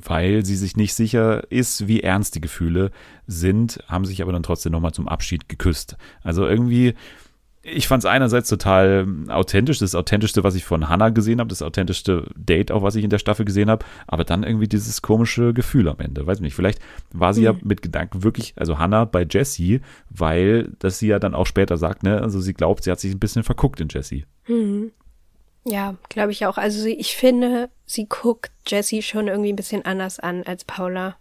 weil 0.08 0.44
sie 0.44 0.56
sich 0.56 0.76
nicht 0.76 0.94
sicher 0.94 1.52
ist, 1.52 1.86
wie 1.86 2.00
ernst 2.00 2.34
die 2.34 2.40
Gefühle 2.40 2.90
sind, 3.28 3.78
haben 3.86 4.04
sich 4.04 4.20
aber 4.22 4.32
dann 4.32 4.42
trotzdem 4.42 4.72
nochmal 4.72 4.92
zum 4.92 5.06
Abschied 5.06 5.48
geküsst. 5.48 5.96
Also 6.24 6.44
irgendwie 6.44 6.94
ich 7.62 7.86
fand 7.86 8.02
es 8.02 8.10
einerseits 8.10 8.48
total 8.48 9.06
authentisch, 9.28 9.78
das 9.78 9.94
authentischste, 9.94 10.42
was 10.42 10.56
ich 10.56 10.64
von 10.64 10.88
Hannah 10.88 11.10
gesehen 11.10 11.38
habe, 11.38 11.48
das 11.48 11.62
authentischste 11.62 12.26
Date 12.34 12.72
auch, 12.72 12.82
was 12.82 12.96
ich 12.96 13.04
in 13.04 13.10
der 13.10 13.20
Staffel 13.20 13.44
gesehen 13.44 13.70
habe, 13.70 13.86
aber 14.08 14.24
dann 14.24 14.42
irgendwie 14.42 14.66
dieses 14.66 15.00
komische 15.00 15.54
Gefühl 15.54 15.88
am 15.88 16.00
Ende, 16.00 16.26
weiß 16.26 16.40
nicht, 16.40 16.54
vielleicht 16.54 16.80
war 17.12 17.32
sie 17.34 17.42
ja 17.44 17.54
mit 17.62 17.80
Gedanken 17.80 18.24
wirklich, 18.24 18.54
also 18.56 18.78
Hannah 18.78 19.04
bei 19.04 19.24
Jessie, 19.28 19.80
weil 20.10 20.72
das 20.80 20.98
sie 20.98 21.06
ja 21.08 21.20
dann 21.20 21.34
auch 21.34 21.46
später 21.46 21.76
sagt, 21.76 22.02
ne, 22.02 22.20
also 22.20 22.40
sie 22.40 22.52
glaubt, 22.52 22.82
sie 22.82 22.90
hat 22.90 22.98
sich 22.98 23.12
ein 23.12 23.20
bisschen 23.20 23.44
verguckt 23.44 23.80
in 23.80 23.88
Jessie. 23.88 24.26
Ja, 25.64 25.94
glaube 26.08 26.32
ich 26.32 26.44
auch. 26.46 26.58
Also 26.58 26.80
sie, 26.82 26.94
ich 26.94 27.16
finde, 27.16 27.70
sie 27.86 28.06
guckt 28.08 28.50
Jessie 28.66 29.02
schon 29.02 29.28
irgendwie 29.28 29.52
ein 29.52 29.56
bisschen 29.56 29.84
anders 29.84 30.18
an 30.18 30.42
als 30.42 30.64
Paula. 30.64 31.16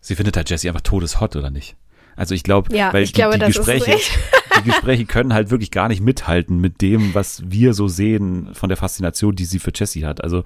Sie 0.00 0.14
findet 0.16 0.38
halt 0.38 0.48
Jessie 0.48 0.68
einfach 0.68 0.80
todeshot, 0.80 1.36
oder 1.36 1.50
nicht? 1.50 1.76
Also 2.16 2.34
ich 2.34 2.42
glaube, 2.42 2.74
Ja, 2.76 2.92
weil 2.92 3.02
ich 3.02 3.12
die, 3.12 3.16
glaube, 3.20 3.38
die 3.38 3.46
Gespräche, 3.46 3.96
die 4.58 4.68
Gespräche 4.68 5.04
können 5.06 5.32
halt 5.32 5.50
wirklich 5.50 5.70
gar 5.70 5.88
nicht 5.88 6.02
mithalten 6.02 6.58
mit 6.60 6.80
dem, 6.82 7.14
was 7.14 7.42
wir 7.46 7.74
so 7.74 7.88
sehen 7.88 8.50
von 8.52 8.68
der 8.68 8.76
Faszination, 8.76 9.34
die 9.36 9.44
sie 9.44 9.58
für 9.58 9.72
Jessie 9.74 10.04
hat. 10.06 10.22
Also 10.22 10.44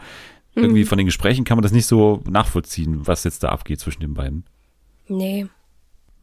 irgendwie 0.55 0.83
Mhm. 0.83 0.87
von 0.87 0.99
den 0.99 1.07
Gesprächen 1.07 1.45
kann 1.45 1.57
man 1.57 1.63
das 1.63 1.73
nicht 1.73 1.87
so 1.87 2.23
nachvollziehen, 2.29 3.07
was 3.07 3.25
jetzt 3.25 3.43
da 3.43 3.49
abgeht 3.49 3.81
zwischen 3.81 4.01
den 4.03 4.15
beiden. 4.15 4.45
Nee. 5.09 5.47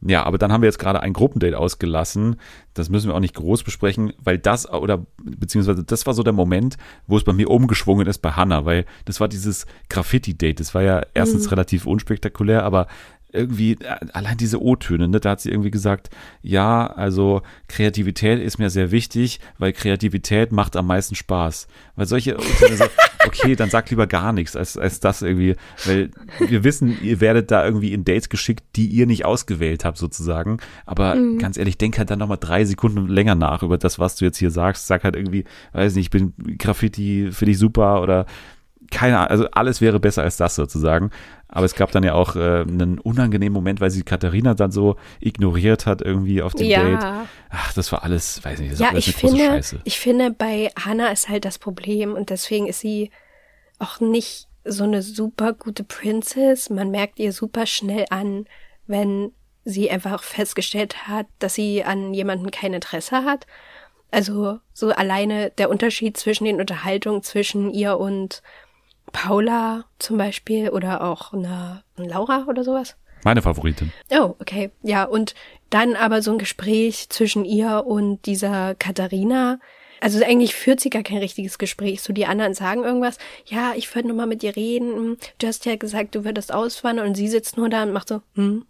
Ja, 0.04 0.24
aber 0.24 0.36
dann 0.36 0.50
haben 0.50 0.62
wir 0.62 0.66
jetzt 0.66 0.80
gerade 0.80 1.00
ein 1.00 1.12
Gruppendate 1.12 1.56
ausgelassen. 1.56 2.34
Das 2.74 2.88
müssen 2.88 3.08
wir 3.08 3.14
auch 3.14 3.20
nicht 3.20 3.36
groß 3.36 3.62
besprechen, 3.62 4.12
weil 4.18 4.36
das 4.36 4.68
oder 4.68 5.06
beziehungsweise 5.22 5.84
das 5.84 6.06
war 6.06 6.14
so 6.14 6.24
der 6.24 6.32
Moment, 6.32 6.76
wo 7.06 7.16
es 7.16 7.22
bei 7.22 7.32
mir 7.32 7.48
umgeschwungen 7.48 8.08
ist 8.08 8.18
bei 8.18 8.32
Hannah, 8.32 8.64
weil 8.64 8.84
das 9.04 9.20
war 9.20 9.28
dieses 9.28 9.64
Graffiti-Date. 9.90 10.58
Das 10.58 10.74
war 10.74 10.82
ja 10.82 11.02
erstens 11.14 11.52
relativ 11.52 11.86
unspektakulär, 11.86 12.64
aber 12.64 12.88
irgendwie 13.32 13.72
äh, 13.72 13.96
allein 14.12 14.36
diese 14.36 14.62
O-Töne, 14.62 15.08
ne, 15.08 15.20
da 15.20 15.30
hat 15.30 15.40
sie 15.40 15.50
irgendwie 15.50 15.70
gesagt, 15.70 16.10
ja, 16.42 16.86
also 16.86 17.42
Kreativität 17.68 18.40
ist 18.40 18.58
mir 18.58 18.70
sehr 18.70 18.90
wichtig, 18.90 19.40
weil 19.58 19.72
Kreativität 19.72 20.52
macht 20.52 20.76
am 20.76 20.86
meisten 20.86 21.14
Spaß. 21.14 21.66
Weil 21.96 22.06
solche 22.06 22.36
O-Töne 22.36 22.76
so, 22.76 22.84
okay, 23.26 23.56
dann 23.56 23.70
sag 23.70 23.90
lieber 23.90 24.06
gar 24.06 24.32
nichts 24.32 24.56
als, 24.56 24.76
als 24.76 25.00
das 25.00 25.22
irgendwie, 25.22 25.56
weil 25.84 26.10
wir 26.38 26.64
wissen, 26.64 26.98
ihr 27.02 27.20
werdet 27.20 27.50
da 27.50 27.64
irgendwie 27.64 27.92
in 27.92 28.04
Dates 28.04 28.28
geschickt, 28.28 28.64
die 28.76 28.86
ihr 28.86 29.06
nicht 29.06 29.24
ausgewählt 29.24 29.84
habt 29.84 29.98
sozusagen, 29.98 30.58
aber 30.86 31.16
ganz 31.38 31.56
ehrlich, 31.56 31.78
denk 31.78 31.98
halt 31.98 32.10
dann 32.10 32.18
nochmal 32.18 32.38
drei 32.38 32.64
Sekunden 32.64 33.08
länger 33.08 33.34
nach 33.34 33.62
über 33.62 33.78
das, 33.78 33.98
was 33.98 34.16
du 34.16 34.24
jetzt 34.24 34.38
hier 34.38 34.50
sagst, 34.50 34.86
sag 34.86 35.04
halt 35.04 35.16
irgendwie, 35.16 35.44
weiß 35.72 35.94
nicht, 35.94 36.06
ich 36.06 36.10
bin 36.10 36.34
Graffiti, 36.58 37.30
finde 37.32 37.52
ich 37.52 37.58
super 37.58 38.02
oder 38.02 38.26
keine 38.92 39.18
Ahnung, 39.18 39.30
also 39.30 39.50
alles 39.52 39.80
wäre 39.80 39.98
besser 39.98 40.22
als 40.22 40.36
das 40.36 40.54
sozusagen. 40.54 41.10
Aber 41.54 41.66
es 41.66 41.74
gab 41.74 41.92
dann 41.92 42.02
ja 42.02 42.14
auch 42.14 42.34
äh, 42.34 42.62
einen 42.62 42.98
unangenehmen 42.98 43.52
Moment, 43.52 43.80
weil 43.80 43.90
sie 43.90 44.02
Katharina 44.02 44.54
dann 44.54 44.72
so 44.72 44.96
ignoriert 45.20 45.86
hat 45.86 46.00
irgendwie 46.02 46.42
auf 46.42 46.54
dem 46.54 46.66
Ja. 46.66 46.82
Date. 46.82 47.28
Ach, 47.50 47.72
das 47.74 47.92
war 47.92 48.02
alles, 48.02 48.42
weiß 48.44 48.58
nicht, 48.58 48.72
das 48.72 48.80
war 48.80 48.86
Ja, 48.88 48.92
alles 48.92 49.06
ich 49.06 49.14
eine 49.16 49.20
große 49.20 49.36
finde, 49.36 49.52
Scheiße. 49.56 49.80
ich 49.84 49.98
finde, 50.00 50.30
bei 50.30 50.70
Hannah 50.82 51.12
ist 51.12 51.28
halt 51.28 51.44
das 51.44 51.58
Problem 51.58 52.14
und 52.14 52.30
deswegen 52.30 52.66
ist 52.66 52.80
sie 52.80 53.10
auch 53.78 54.00
nicht 54.00 54.48
so 54.64 54.84
eine 54.84 55.02
super 55.02 55.52
gute 55.52 55.84
Princess. 55.84 56.70
Man 56.70 56.90
merkt 56.90 57.18
ihr 57.18 57.32
super 57.32 57.66
schnell 57.66 58.06
an, 58.10 58.46
wenn 58.86 59.32
sie 59.64 59.90
einfach 59.90 60.22
festgestellt 60.22 61.06
hat, 61.06 61.26
dass 61.38 61.54
sie 61.54 61.84
an 61.84 62.14
jemanden 62.14 62.50
kein 62.50 62.72
Interesse 62.72 63.24
hat. 63.24 63.46
Also 64.10 64.58
so 64.72 64.90
alleine 64.90 65.50
der 65.50 65.70
Unterschied 65.70 66.16
zwischen 66.16 66.44
den 66.44 66.60
Unterhaltungen 66.60 67.22
zwischen 67.22 67.70
ihr 67.70 67.98
und 67.98 68.42
Paula 69.12 69.84
zum 69.98 70.18
Beispiel 70.18 70.70
oder 70.70 71.02
auch 71.02 71.32
einer 71.32 71.84
Laura 71.96 72.46
oder 72.48 72.64
sowas. 72.64 72.96
Meine 73.24 73.42
Favoritin. 73.42 73.92
Oh, 74.10 74.34
okay. 74.40 74.70
Ja, 74.82 75.04
und 75.04 75.34
dann 75.70 75.94
aber 75.94 76.22
so 76.22 76.32
ein 76.32 76.38
Gespräch 76.38 77.08
zwischen 77.08 77.44
ihr 77.44 77.84
und 77.86 78.26
dieser 78.26 78.74
Katharina. 78.74 79.60
Also 80.00 80.22
eigentlich 80.24 80.54
führt 80.56 80.80
sie 80.80 80.90
gar 80.90 81.04
kein 81.04 81.18
richtiges 81.18 81.58
Gespräch. 81.58 82.02
So 82.02 82.12
die 82.12 82.26
anderen 82.26 82.54
sagen 82.54 82.82
irgendwas. 82.82 83.18
Ja, 83.46 83.72
ich 83.76 83.94
würde 83.94 84.08
nur 84.08 84.16
mal 84.16 84.26
mit 84.26 84.42
dir 84.42 84.56
reden. 84.56 84.94
Hm, 84.94 85.16
Du 85.38 85.46
hast 85.46 85.64
ja 85.64 85.76
gesagt, 85.76 86.16
du 86.16 86.24
würdest 86.24 86.52
auswandern 86.52 87.06
und 87.06 87.14
sie 87.14 87.28
sitzt 87.28 87.56
nur 87.56 87.68
da 87.68 87.84
und 87.84 87.92
macht 87.92 88.08
so, 88.08 88.22
hm. 88.34 88.64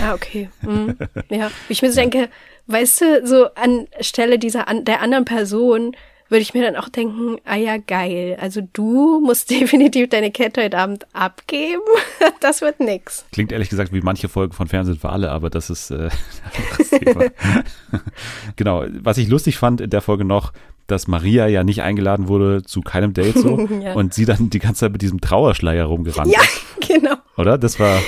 Ja, 0.00 0.14
okay. 0.14 0.50
Hm. 0.62 0.98
Ja. 1.30 1.52
Ich 1.68 1.82
mir 1.82 1.92
so 1.92 2.00
denke, 2.00 2.28
weißt 2.66 3.00
du, 3.02 3.26
so 3.26 3.46
anstelle 3.54 4.40
dieser 4.40 4.66
an, 4.66 4.84
der 4.84 5.00
anderen 5.00 5.24
Person 5.24 5.96
würde 6.28 6.42
ich 6.42 6.54
mir 6.54 6.62
dann 6.62 6.76
auch 6.76 6.88
denken, 6.88 7.36
ah 7.44 7.54
ja, 7.56 7.76
geil. 7.76 8.36
Also 8.40 8.60
du 8.72 9.20
musst 9.20 9.50
definitiv 9.50 10.08
deine 10.08 10.30
Kette 10.30 10.64
heute 10.64 10.78
Abend 10.78 11.06
abgeben. 11.12 11.82
Das 12.40 12.60
wird 12.60 12.80
nix. 12.80 13.24
Klingt 13.32 13.50
ehrlich 13.52 13.68
gesagt 13.70 13.92
wie 13.92 14.00
manche 14.00 14.28
Folgen 14.28 14.52
von 14.52 14.68
Fernsehen 14.68 14.98
für 14.98 15.10
alle, 15.10 15.30
aber 15.32 15.50
das 15.50 15.68
ist 15.70 15.90
äh, 15.90 15.94
anderes 16.68 16.90
Thema. 16.90 17.24
genau. 18.56 18.84
Was 19.02 19.18
ich 19.18 19.28
lustig 19.28 19.56
fand 19.58 19.80
in 19.80 19.90
der 19.90 20.00
Folge 20.00 20.24
noch, 20.24 20.52
dass 20.86 21.08
Maria 21.08 21.46
ja 21.48 21.64
nicht 21.64 21.82
eingeladen 21.82 22.28
wurde 22.28 22.62
zu 22.62 22.80
keinem 22.82 23.12
Date 23.12 23.36
so 23.38 23.58
Ja. 23.82 23.94
und 23.94 24.14
sie 24.14 24.24
dann 24.24 24.50
die 24.50 24.58
ganze 24.60 24.80
Zeit 24.80 24.92
mit 24.92 25.02
diesem 25.02 25.20
Trauerschleier 25.20 25.84
rumgerannt 25.86 26.32
Ja, 26.32 26.40
ist, 26.40 26.88
genau. 26.88 27.16
oder? 27.36 27.58
Das 27.58 27.80
war, 27.80 28.00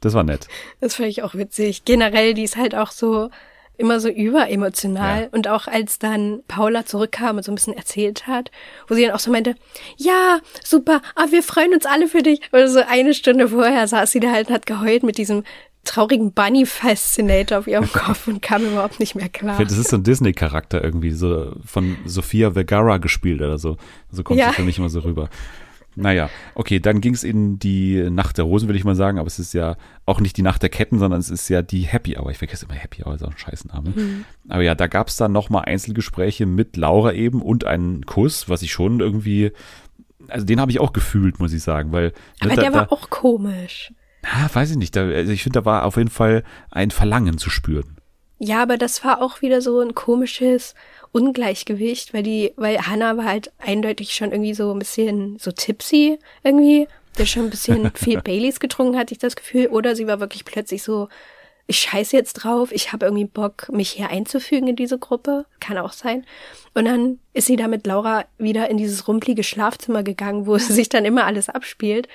das 0.00 0.14
war 0.14 0.24
nett. 0.24 0.48
Das 0.80 0.96
fand 0.96 1.08
ich 1.08 1.22
auch 1.22 1.34
witzig. 1.34 1.84
Generell, 1.84 2.34
die 2.34 2.42
ist 2.42 2.56
halt 2.56 2.74
auch 2.74 2.90
so 2.90 3.30
immer 3.78 4.00
so 4.00 4.08
überemotional. 4.08 5.22
Ja. 5.22 5.28
Und 5.32 5.48
auch 5.48 5.66
als 5.66 5.98
dann 5.98 6.40
Paula 6.48 6.84
zurückkam 6.86 7.36
und 7.36 7.42
so 7.44 7.52
ein 7.52 7.54
bisschen 7.56 7.76
erzählt 7.76 8.26
hat, 8.26 8.50
wo 8.88 8.94
sie 8.94 9.02
dann 9.04 9.12
auch 9.14 9.18
so 9.20 9.30
meinte, 9.30 9.54
ja, 9.96 10.40
super, 10.64 11.02
ah, 11.14 11.26
wir 11.30 11.42
freuen 11.42 11.72
uns 11.74 11.86
alle 11.86 12.08
für 12.08 12.22
dich. 12.22 12.40
Oder 12.52 12.68
so 12.68 12.80
eine 12.86 13.14
Stunde 13.14 13.48
vorher 13.48 13.86
saß 13.88 14.10
sie 14.12 14.20
da 14.20 14.30
halt 14.30 14.48
und 14.48 14.54
hat 14.54 14.66
geheult 14.66 15.02
mit 15.02 15.18
diesem 15.18 15.44
traurigen 15.84 16.32
Bunny-Fascinator 16.32 17.58
auf 17.58 17.66
ihrem 17.66 17.86
Kopf 17.92 18.26
und 18.26 18.42
kam 18.42 18.64
überhaupt 18.66 18.98
nicht 19.00 19.14
mehr 19.14 19.26
Ich 19.26 19.32
klar. 19.32 19.56
finde, 19.56 19.70
das 19.70 19.78
ist 19.78 19.90
so 19.90 19.96
ein 19.96 20.02
Disney-Charakter 20.02 20.82
irgendwie, 20.82 21.12
so 21.12 21.52
von 21.64 21.96
Sofia 22.04 22.50
Vergara 22.52 22.98
gespielt 22.98 23.40
oder 23.40 23.58
so. 23.58 23.76
So 24.10 24.22
kommt 24.22 24.40
Ja. 24.40 24.48
sie 24.48 24.54
für 24.56 24.62
mich 24.62 24.78
immer 24.78 24.88
so 24.88 25.00
rüber. 25.00 25.28
Naja, 25.98 26.28
okay, 26.54 26.78
dann 26.78 27.00
ging 27.00 27.14
es 27.14 27.24
in 27.24 27.58
die 27.58 28.10
Nacht 28.10 28.36
der 28.36 28.44
Rosen, 28.44 28.68
würde 28.68 28.78
ich 28.78 28.84
mal 28.84 28.94
sagen, 28.94 29.18
aber 29.18 29.26
es 29.26 29.38
ist 29.38 29.54
ja 29.54 29.76
auch 30.04 30.20
nicht 30.20 30.36
die 30.36 30.42
Nacht 30.42 30.62
der 30.62 30.68
Ketten, 30.68 30.98
sondern 30.98 31.18
es 31.18 31.30
ist 31.30 31.48
ja 31.48 31.62
die 31.62 31.82
Happy 31.82 32.18
Hour. 32.18 32.30
Ich 32.30 32.38
vergesse 32.38 32.66
immer 32.66 32.74
Happy 32.74 33.02
Hour, 33.02 33.14
ist 33.14 33.24
auch 33.24 33.30
ein 33.30 33.38
Scheißname. 33.38 33.94
Aber 34.48 34.62
ja, 34.62 34.74
da 34.74 34.88
gab 34.88 35.08
es 35.08 35.16
dann 35.16 35.32
nochmal 35.32 35.64
Einzelgespräche 35.64 36.44
mit 36.44 36.76
Laura 36.76 37.14
eben 37.14 37.40
und 37.40 37.64
einen 37.64 38.04
Kuss, 38.04 38.48
was 38.50 38.60
ich 38.60 38.72
schon 38.72 39.00
irgendwie, 39.00 39.52
also 40.28 40.44
den 40.44 40.60
habe 40.60 40.70
ich 40.70 40.80
auch 40.80 40.92
gefühlt, 40.92 41.40
muss 41.40 41.54
ich 41.54 41.62
sagen, 41.62 41.92
weil. 41.92 42.12
Aber 42.40 42.50
ne, 42.50 42.56
da, 42.56 42.62
der 42.62 42.74
war 42.74 42.86
da, 42.86 42.92
auch 42.92 43.08
komisch. 43.08 43.94
ah, 44.22 44.50
weiß 44.52 44.72
ich 44.72 44.76
nicht, 44.76 44.94
da, 44.96 45.08
also 45.08 45.32
ich 45.32 45.42
finde, 45.42 45.60
da 45.60 45.64
war 45.64 45.86
auf 45.86 45.96
jeden 45.96 46.10
Fall 46.10 46.44
ein 46.70 46.90
Verlangen 46.90 47.38
zu 47.38 47.48
spüren. 47.48 47.96
Ja, 48.38 48.62
aber 48.62 48.76
das 48.76 49.02
war 49.02 49.22
auch 49.22 49.40
wieder 49.40 49.62
so 49.62 49.80
ein 49.80 49.94
komisches 49.94 50.74
Ungleichgewicht, 51.16 52.12
weil 52.12 52.22
die, 52.22 52.52
weil 52.56 52.78
Hannah 52.78 53.16
war 53.16 53.24
halt 53.24 53.50
eindeutig 53.56 54.14
schon 54.14 54.32
irgendwie 54.32 54.52
so 54.52 54.70
ein 54.70 54.78
bisschen 54.78 55.38
so 55.38 55.50
tipsy 55.50 56.18
irgendwie, 56.44 56.88
der 57.16 57.24
schon 57.24 57.44
ein 57.44 57.50
bisschen 57.50 57.90
viel 57.94 58.20
Baileys 58.20 58.60
getrunken, 58.60 58.98
hatte 58.98 59.14
ich 59.14 59.18
das 59.18 59.34
Gefühl, 59.34 59.68
oder 59.68 59.96
sie 59.96 60.06
war 60.06 60.20
wirklich 60.20 60.44
plötzlich 60.44 60.82
so, 60.82 61.08
ich 61.66 61.78
scheiße 61.78 62.14
jetzt 62.14 62.34
drauf, 62.34 62.70
ich 62.70 62.92
habe 62.92 63.06
irgendwie 63.06 63.24
Bock, 63.24 63.72
mich 63.72 63.92
hier 63.92 64.10
einzufügen 64.10 64.68
in 64.68 64.76
diese 64.76 64.98
Gruppe, 64.98 65.46
kann 65.58 65.78
auch 65.78 65.94
sein. 65.94 66.26
Und 66.74 66.84
dann 66.84 67.18
ist 67.32 67.46
sie 67.46 67.56
da 67.56 67.66
mit 67.66 67.86
Laura 67.86 68.26
wieder 68.36 68.68
in 68.68 68.76
dieses 68.76 69.08
rumplige 69.08 69.42
Schlafzimmer 69.42 70.02
gegangen, 70.02 70.46
wo 70.46 70.58
sich 70.58 70.90
dann 70.90 71.06
immer 71.06 71.24
alles 71.24 71.48
abspielt. 71.48 72.08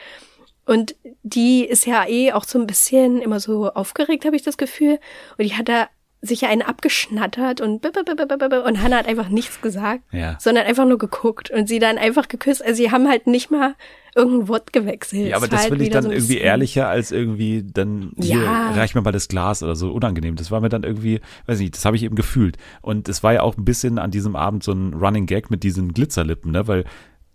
Und 0.68 0.95
die 1.24 1.66
ist 1.66 1.88
ja 1.88 2.08
eh 2.08 2.34
auch 2.34 2.43
so 2.43 2.60
ein 2.60 2.68
bisschen 2.68 3.20
immer 3.20 3.39
so 3.39 3.74
aufgeregt, 3.74 4.26
habe 4.26 4.36
ich 4.36 4.43
das 4.43 4.58
Gefühl. 4.58 4.99
Und 5.39 5.45
die 5.45 5.56
hat 5.56 5.68
da 5.68 5.89
sich 6.22 6.41
ja 6.41 6.49
einen 6.49 6.61
abgeschnattert 6.61 7.61
und 7.61 7.84
und 7.86 8.82
Hannah 8.84 8.97
hat 8.97 9.07
einfach 9.07 9.30
nichts 9.30 9.61
gesagt, 9.61 10.01
Ja. 10.11 10.36
sondern 10.39 10.65
einfach 10.67 10.86
nur 10.86 10.99
geguckt 10.99 11.49
und 11.49 11.67
sie 11.67 11.80
dann 11.80 11.97
einfach 11.97 12.28
geküsst. 12.28 12.63
Also 12.63 12.76
sie 12.76 12.91
haben 12.91 13.07
halt 13.09 13.26
nicht 13.26 13.49
mal 13.49 13.74
irgendein 14.15 14.47
Wort 14.47 14.72
gewechselt. 14.74 15.30
Ja, 15.30 15.38
aber 15.38 15.47
das 15.47 15.61
halt 15.61 15.69
finde 15.69 15.86
ich 15.86 15.89
dann 15.89 16.03
so 16.03 16.11
irgendwie 16.11 16.38
ehrlicher 16.38 16.88
als 16.89 17.11
irgendwie 17.11 17.63
dann 17.63 18.11
hier, 18.19 18.41
Ja. 18.43 18.72
reich 18.72 18.93
mir 18.93 19.01
mal 19.01 19.11
das 19.11 19.30
Glas 19.30 19.63
oder 19.63 19.76
so 19.76 19.91
unangenehm. 19.91 20.36
Das 20.36 20.51
war 20.51 20.61
mir 20.61 20.69
dann 20.69 20.84
irgendwie, 20.84 21.22
weiß 21.47 21.59
nicht, 21.59 21.76
das 21.76 21.86
habe 21.86 21.95
ich 21.95 22.03
eben 22.03 22.15
gefühlt. 22.15 22.57
Und 22.82 23.09
es 23.09 23.24
war 23.24 23.34
ja 23.34 23.41
auch 23.41 23.57
ein 23.57 23.65
bisschen 23.65 23.97
an 23.97 24.11
diesem 24.11 24.36
Abend 24.36 24.63
so 24.63 24.74
ein 24.74 24.93
Running 24.93 25.26
Gag 25.26 25.49
mit 25.49 25.63
diesen 25.63 25.93
Glitzerlippen, 25.93 26.51
ne, 26.51 26.67
weil 26.67 26.84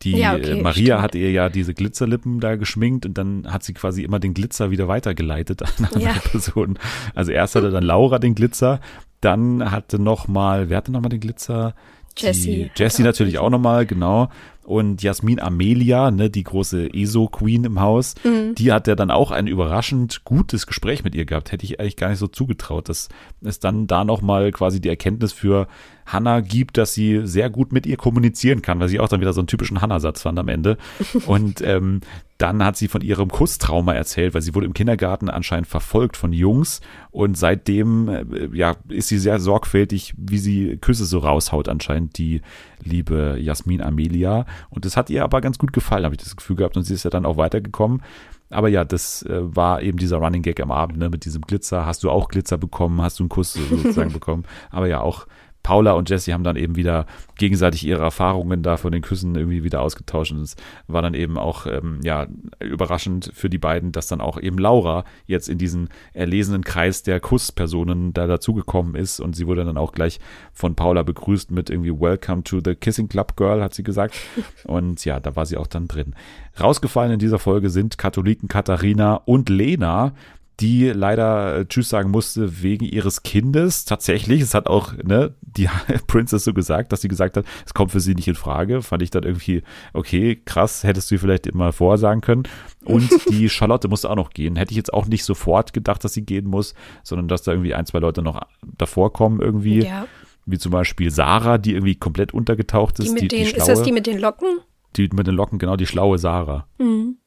die 0.03 0.13
Ja, 0.13 0.35
okay, 0.35 0.59
äh, 0.59 0.63
Maria 0.63 0.97
stimmt. 0.97 1.03
hat 1.03 1.15
ihr 1.15 1.31
ja 1.31 1.49
diese 1.49 1.75
Glitzerlippen 1.75 2.41
da 2.41 2.57
geschminkt 2.57 3.07
und 3.07 3.17
dann 3.17 3.51
hat 3.51 3.63
sie 3.63 3.73
quasi 3.75 4.03
immer 4.03 4.19
den 4.19 4.35
Glitzer 4.35 4.71
wieder 4.71 4.89
weitergeleitet 4.89 5.63
an 5.79 5.85
andere 5.87 6.01
Ja. 6.03 6.13
Personen. 6.31 6.79
Also 7.15 7.33
erst 7.33 7.55
hatte 7.55 7.71
dann 7.71 7.85
Laura 7.85 8.19
den 8.19 8.35
Glitzer, 8.35 8.81
dann 9.21 9.71
hatte 9.71 9.99
noch 9.99 10.29
mal, 10.29 10.69
wer 10.69 10.77
hatte 10.79 10.93
noch 10.93 11.01
mal 11.01 11.09
den 11.09 11.21
Glitzer? 11.21 11.75
Jessie 12.19 12.71
Jessie 12.77 13.03
auch 13.03 13.07
natürlich 13.07 13.39
auch 13.39 13.51
nochmal, 13.51 13.85
genau. 13.87 14.31
Und 14.67 15.03
Jasmin 15.03 15.41
Amelia, 15.41 16.11
ne, 16.11 16.29
die 16.29 16.43
große 16.43 16.93
ESO-Queen 16.93 17.65
im 17.65 17.81
Haus, 17.81 18.15
Mhm. 18.25 18.55
die 18.57 18.73
hat 18.73 18.89
ja 18.89 18.97
dann 18.97 19.11
auch 19.11 19.31
ein 19.31 19.47
überraschend 19.47 20.25
gutes 20.25 20.67
Gespräch 20.67 21.05
mit 21.05 21.15
ihr 21.15 21.25
gehabt. 21.25 21.53
Hätte 21.53 21.65
ich 21.65 21.79
eigentlich 21.79 21.97
gar 21.97 22.09
nicht 22.11 22.19
so 22.19 22.27
zugetraut, 22.27 22.89
dass 22.89 23.09
es 23.43 23.61
dann 23.61 23.87
da 23.87 24.05
nochmal 24.05 24.51
quasi 24.51 24.81
die 24.81 24.89
Erkenntnis 24.89 25.33
für 25.33 25.69
Hannah 26.05 26.41
gibt, 26.41 26.79
dass 26.79 26.95
sie 26.95 27.21
sehr 27.25 27.49
gut 27.51 27.73
mit 27.73 27.87
ihr 27.87 27.97
kommunizieren 27.97 28.63
kann, 28.63 28.79
weil 28.81 28.89
sie 28.89 29.01
auch 29.01 29.09
dann 29.09 29.21
wieder 29.21 29.33
so 29.33 29.41
einen 29.41 29.49
typischen 29.49 29.81
Hannah-Satz 29.81 30.23
fand 30.23 30.39
am 30.39 30.49
Ende. 30.49 30.79
Und 31.27 31.61
ähm, 31.63 32.01
dann 32.39 32.63
hat 32.65 32.77
sie 32.77 32.89
von 32.89 33.01
ihrem 33.01 33.29
Kusstrauma 33.29 33.95
erzählt, 33.95 34.35
weil 34.35 34.43
sie 34.43 34.55
wurde 34.55 34.67
im 34.67 34.75
Kindergarten 34.75 35.31
anscheinend 35.31 35.67
verfolgt 35.67 36.17
von 36.17 36.33
Jungs 36.33 36.81
und 37.11 37.37
seitdem 37.37 38.09
äh, 38.09 38.49
ja 38.53 38.77
ist 38.89 39.09
sie 39.09 39.19
sehr 39.19 39.41
sorgfältig, 39.41 40.15
wie 40.17 40.39
sie 40.39 40.77
Küsse 40.77 41.07
so 41.07 41.19
raushaut 41.19 41.69
anscheinend 41.69 42.19
die 42.19 42.43
liebe 42.83 43.39
Jasmin 43.41 43.81
Amelia 43.81 44.47
und 44.71 44.85
das 44.85 44.97
hat 44.97 45.11
ihr 45.11 45.25
aber 45.25 45.41
ganz 45.41 45.59
gut 45.59 45.73
gefallen, 45.73 46.05
habe 46.05 46.15
ich 46.15 46.23
das 46.23 46.37
Gefühl 46.37 46.57
gehabt 46.57 46.77
und 46.77 46.83
sie 46.83 46.95
ist 46.95 47.05
ja 47.05 47.11
dann 47.11 47.27
auch 47.27 47.37
weitergekommen. 47.37 48.03
Aber 48.49 48.69
ja, 48.69 48.85
das 48.85 49.23
äh, 49.23 49.41
war 49.41 49.83
eben 49.83 49.99
dieser 49.99 50.19
Running 50.19 50.43
Gag 50.43 50.61
am 50.61 50.71
Abend, 50.71 50.99
ne, 50.99 51.11
mit 51.11 51.25
diesem 51.25 51.43
Glitzer. 51.43 51.85
Hast 51.85 52.05
du 52.05 52.11
auch 52.11 52.29
Glitzer 52.29 52.59
bekommen? 52.59 53.03
Hast 53.03 53.19
du 53.19 53.25
einen 53.25 53.29
Kuss 53.29 53.55
sozusagen 53.55 54.13
bekommen? 54.13 54.45
Aber 54.71 54.87
ja, 54.87 55.01
auch 55.01 55.27
Paula 55.67 55.95
und 55.95 56.09
Jessie 56.09 56.33
haben 56.33 56.45
dann 56.45 56.55
eben 56.55 56.77
wieder 56.77 57.07
gegenseitig 57.39 57.85
ihre 57.85 58.05
Erfahrungen 58.05 58.63
da 58.63 58.77
von 58.77 58.93
den 58.93 59.03
Küssen 59.03 59.35
irgendwie 59.35 59.65
wieder 59.65 59.83
ausgetauscht. 59.83 60.31
Und 60.31 60.43
es 60.43 60.55
war 60.87 61.03
dann 61.03 61.15
eben 61.15 61.37
auch 61.37 61.67
ähm, 61.67 61.99
ja, 62.05 62.29
überraschend 62.61 63.33
für 63.35 63.51
die 63.51 63.59
beiden, 63.59 63.91
dass 63.91 64.07
dann 64.07 64.21
auch 64.21 64.41
eben 64.41 64.59
Laura 64.59 65.03
jetzt 65.27 65.49
in 65.49 65.59
diesen 65.59 65.89
erlesenen 66.13 66.63
Kreis 66.63 67.03
der 67.03 67.19
Kusspersonen 67.19 68.13
da 68.13 68.29
dazugekommen 68.29 68.95
ist. 68.95 69.19
Und 69.19 69.35
sie 69.35 69.49
wurde 69.49 69.65
dann 69.65 69.77
auch 69.77 69.91
gleich 69.91 70.21
von 70.53 70.77
Paula 70.77 71.03
begrüßt 71.03 71.51
mit 71.51 71.69
irgendwie 71.69 71.91
Welcome 71.91 72.45
to 72.45 72.61
the 72.65 72.77
Kissing 72.77 73.09
Club 73.09 73.37
Girl, 73.37 73.61
hat 73.61 73.75
sie 73.75 73.83
gesagt. 73.83 74.15
Und 74.67 75.05
ja, 75.05 75.19
da 75.19 75.35
war 75.35 75.47
sie 75.47 75.57
auch 75.57 75.67
dann 75.67 75.89
drin. 75.89 76.15
Rausgefallen 76.61 77.11
in 77.11 77.19
dieser 77.19 77.41
Folge 77.41 77.71
sind 77.71 77.99
Katholiken 77.99 78.49
Katharina 78.49 79.17
und 79.27 79.49
Lena, 79.49 80.15
die 80.61 80.89
leider 80.89 81.59
äh, 81.59 81.67
Tschüss 81.67 81.91
sagen 81.91 82.11
musste 82.11 82.63
wegen 82.63 82.85
ihres 82.85 83.23
Kindes. 83.23 83.85
Tatsächlich, 83.85 84.41
es 84.41 84.55
hat 84.55 84.67
auch 84.67 84.95
ne, 85.03 85.35
die 85.43 85.69
Princess 86.07 86.45
so 86.45 86.55
gesagt, 86.55 86.93
dass 86.93 87.03
sie 87.03 87.09
gesagt 87.09 87.37
hat, 87.37 87.45
es 87.65 87.75
kommt 87.75 87.93
für 87.93 88.01
sie 88.01 88.15
nicht 88.15 88.29
in 88.29 88.35
Frage. 88.35 88.83
Fand 88.83 89.03
ich 89.03 89.11
dann 89.11 89.25
irgendwie, 89.25 89.63
okay, 89.93 90.41
krass, 90.45 90.83
hättest 90.85 91.11
du 91.11 91.19
vielleicht 91.19 91.47
immer 91.47 91.73
vorher 91.73 91.99
sagen 91.99 92.21
können. 92.21 92.45
Und 92.85 93.11
die 93.31 93.49
Charlotte 93.49 93.89
musste 93.89 94.09
auch 94.09 94.17
noch 94.17 94.31
gehen. 94.31 94.57
Hätte 94.57 94.73
ich 94.73 94.77
jetzt 94.77 94.95
auch 94.95 95.07
nicht 95.07 95.25
sofort 95.25 95.73
gedacht, 95.73 96.03
dass 96.05 96.15
sie 96.15 96.25
gehen 96.25 96.47
muss, 96.47 96.75
sondern 97.03 97.29
dass 97.29 97.43
da 97.43 97.53
irgendwie 97.53 97.75
ein, 97.75 97.87
zwei 97.87 97.99
Leute 97.99 98.23
noch 98.23 98.41
davor 98.63 99.13
kommen 99.13 99.41
irgendwie. 99.41 99.85
Ja. 99.85 100.07
Wie 100.47 100.59
zum 100.59 100.73
Beispiel 100.73 101.11
Sarah, 101.11 101.59
die 101.59 101.73
irgendwie 101.73 101.97
komplett 101.97 102.33
untergetaucht 102.33 103.01
ist. 103.01 103.09
Die 103.09 103.13
mit 103.13 103.33
den, 103.33 103.47
die 103.47 103.53
ist 103.53 103.69
das 103.69 103.83
die 103.83 103.93
mit 103.93 104.07
den 104.07 104.19
Locken? 104.19 104.61
die 104.97 105.09
mit 105.13 105.27
den 105.27 105.35
Locken, 105.35 105.59
genau, 105.59 105.77
die 105.77 105.87
schlaue 105.87 106.19
Sarah. 106.19 106.67
Mhm. 106.79 107.19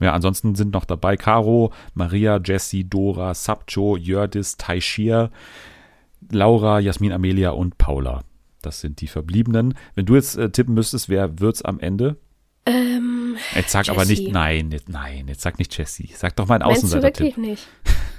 Ja, 0.00 0.12
ansonsten 0.12 0.54
sind 0.54 0.72
noch 0.72 0.84
dabei 0.84 1.16
Caro, 1.16 1.72
Maria, 1.94 2.40
Jessie, 2.42 2.88
Dora, 2.88 3.34
Sabcho, 3.34 3.96
Jördis, 3.96 4.56
Taishir, 4.56 5.30
Laura, 6.30 6.80
Jasmin 6.80 7.12
Amelia 7.12 7.50
und 7.50 7.78
Paula. 7.78 8.22
Das 8.62 8.80
sind 8.80 9.00
die 9.00 9.06
Verbliebenen. 9.06 9.74
Wenn 9.94 10.06
du 10.06 10.16
jetzt 10.16 10.36
äh, 10.36 10.50
tippen 10.50 10.74
müsstest, 10.74 11.08
wer 11.08 11.38
wird's 11.40 11.62
am 11.62 11.80
Ende? 11.80 12.16
Ähm, 12.66 13.36
Jetzt 13.54 13.70
sag 13.72 13.88
aber 13.88 14.04
nicht, 14.04 14.20
Jessie. 14.20 14.32
nein, 14.32 14.74
nein, 14.86 15.28
jetzt 15.28 15.40
sag 15.40 15.58
nicht 15.58 15.76
Jessie. 15.76 16.10
Sag 16.14 16.36
doch 16.36 16.46
mal 16.46 16.56
einen 16.56 16.64
Außenseiter-Tipp. 16.64 17.36
wirklich 17.36 17.36
nicht? 17.38 17.68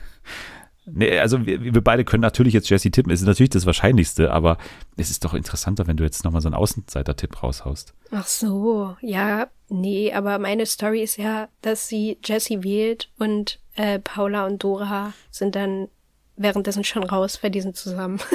Nee, 0.85 1.19
also 1.19 1.45
wir, 1.45 1.63
wir 1.63 1.83
beide 1.83 2.03
können 2.03 2.21
natürlich 2.21 2.53
jetzt 2.53 2.69
Jessie 2.69 2.91
tippen. 2.91 3.11
Es 3.11 3.21
ist 3.21 3.27
natürlich 3.27 3.51
das 3.51 3.65
Wahrscheinlichste, 3.65 4.31
aber 4.31 4.57
es 4.97 5.11
ist 5.11 5.23
doch 5.23 5.33
interessanter, 5.33 5.87
wenn 5.87 5.97
du 5.97 6.03
jetzt 6.03 6.23
nochmal 6.23 6.41
so 6.41 6.47
einen 6.47 6.55
Außenseiter-Tipp 6.55 7.43
raushaust. 7.43 7.93
Ach 8.11 8.27
so, 8.27 8.95
ja, 9.01 9.47
nee, 9.69 10.11
aber 10.11 10.39
meine 10.39 10.65
Story 10.65 11.03
ist 11.03 11.17
ja, 11.17 11.49
dass 11.61 11.87
sie 11.87 12.17
Jessie 12.23 12.63
wählt 12.63 13.09
und 13.19 13.59
äh, 13.75 13.99
Paula 13.99 14.47
und 14.47 14.63
Dora 14.63 15.13
sind 15.29 15.55
dann 15.55 15.87
währenddessen 16.35 16.83
schon 16.83 17.03
raus, 17.03 17.39
weil 17.41 17.51
die 17.51 17.61
sind 17.61 17.75
zusammen. 17.75 18.19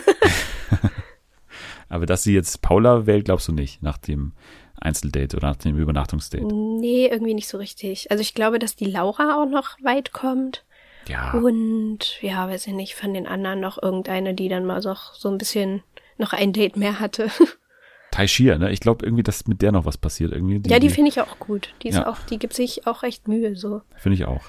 Aber 1.88 2.06
dass 2.06 2.22
sie 2.22 2.34
jetzt 2.34 2.62
Paula 2.62 3.06
wählt, 3.06 3.26
glaubst 3.26 3.48
du 3.48 3.52
nicht, 3.52 3.82
nach 3.82 3.98
dem 3.98 4.32
Einzeldate 4.78 5.36
oder 5.36 5.48
nach 5.48 5.56
dem 5.56 5.78
Übernachtungsdate. 5.78 6.44
nee, 6.44 7.06
irgendwie 7.06 7.34
nicht 7.34 7.48
so 7.48 7.58
richtig. 7.58 8.10
Also 8.10 8.20
ich 8.20 8.34
glaube, 8.34 8.58
dass 8.58 8.76
die 8.76 8.84
Laura 8.84 9.40
auch 9.40 9.48
noch 9.48 9.76
weit 9.82 10.12
kommt. 10.12 10.64
Ja. 11.08 11.32
Und 11.32 12.20
ja, 12.22 12.48
weiß 12.48 12.66
ich 12.66 12.72
nicht, 12.72 12.94
von 12.94 13.14
den 13.14 13.26
anderen 13.26 13.60
noch 13.60 13.80
irgendeine, 13.82 14.34
die 14.34 14.48
dann 14.48 14.64
mal 14.64 14.82
so, 14.82 14.94
so 15.14 15.28
ein 15.28 15.38
bisschen 15.38 15.82
noch 16.18 16.32
ein 16.32 16.52
Date 16.52 16.76
mehr 16.76 16.98
hatte. 17.00 17.30
Taishir, 18.10 18.58
ne? 18.58 18.70
Ich 18.72 18.80
glaube 18.80 19.04
irgendwie, 19.04 19.22
dass 19.22 19.46
mit 19.46 19.60
der 19.62 19.72
noch 19.72 19.84
was 19.84 19.98
passiert. 19.98 20.32
Irgendwie, 20.32 20.62
ja, 20.70 20.78
die 20.78 20.88
finde 20.88 21.10
ich 21.10 21.20
auch 21.20 21.38
gut. 21.38 21.74
Die 21.82 21.88
ist 21.88 21.96
Ja. 21.96 22.08
auch, 22.08 22.18
die 22.30 22.38
gibt 22.38 22.54
sich 22.54 22.86
auch 22.86 23.02
recht 23.02 23.28
Mühe, 23.28 23.56
so. 23.56 23.82
Finde 23.96 24.14
ich 24.14 24.24
auch. 24.24 24.44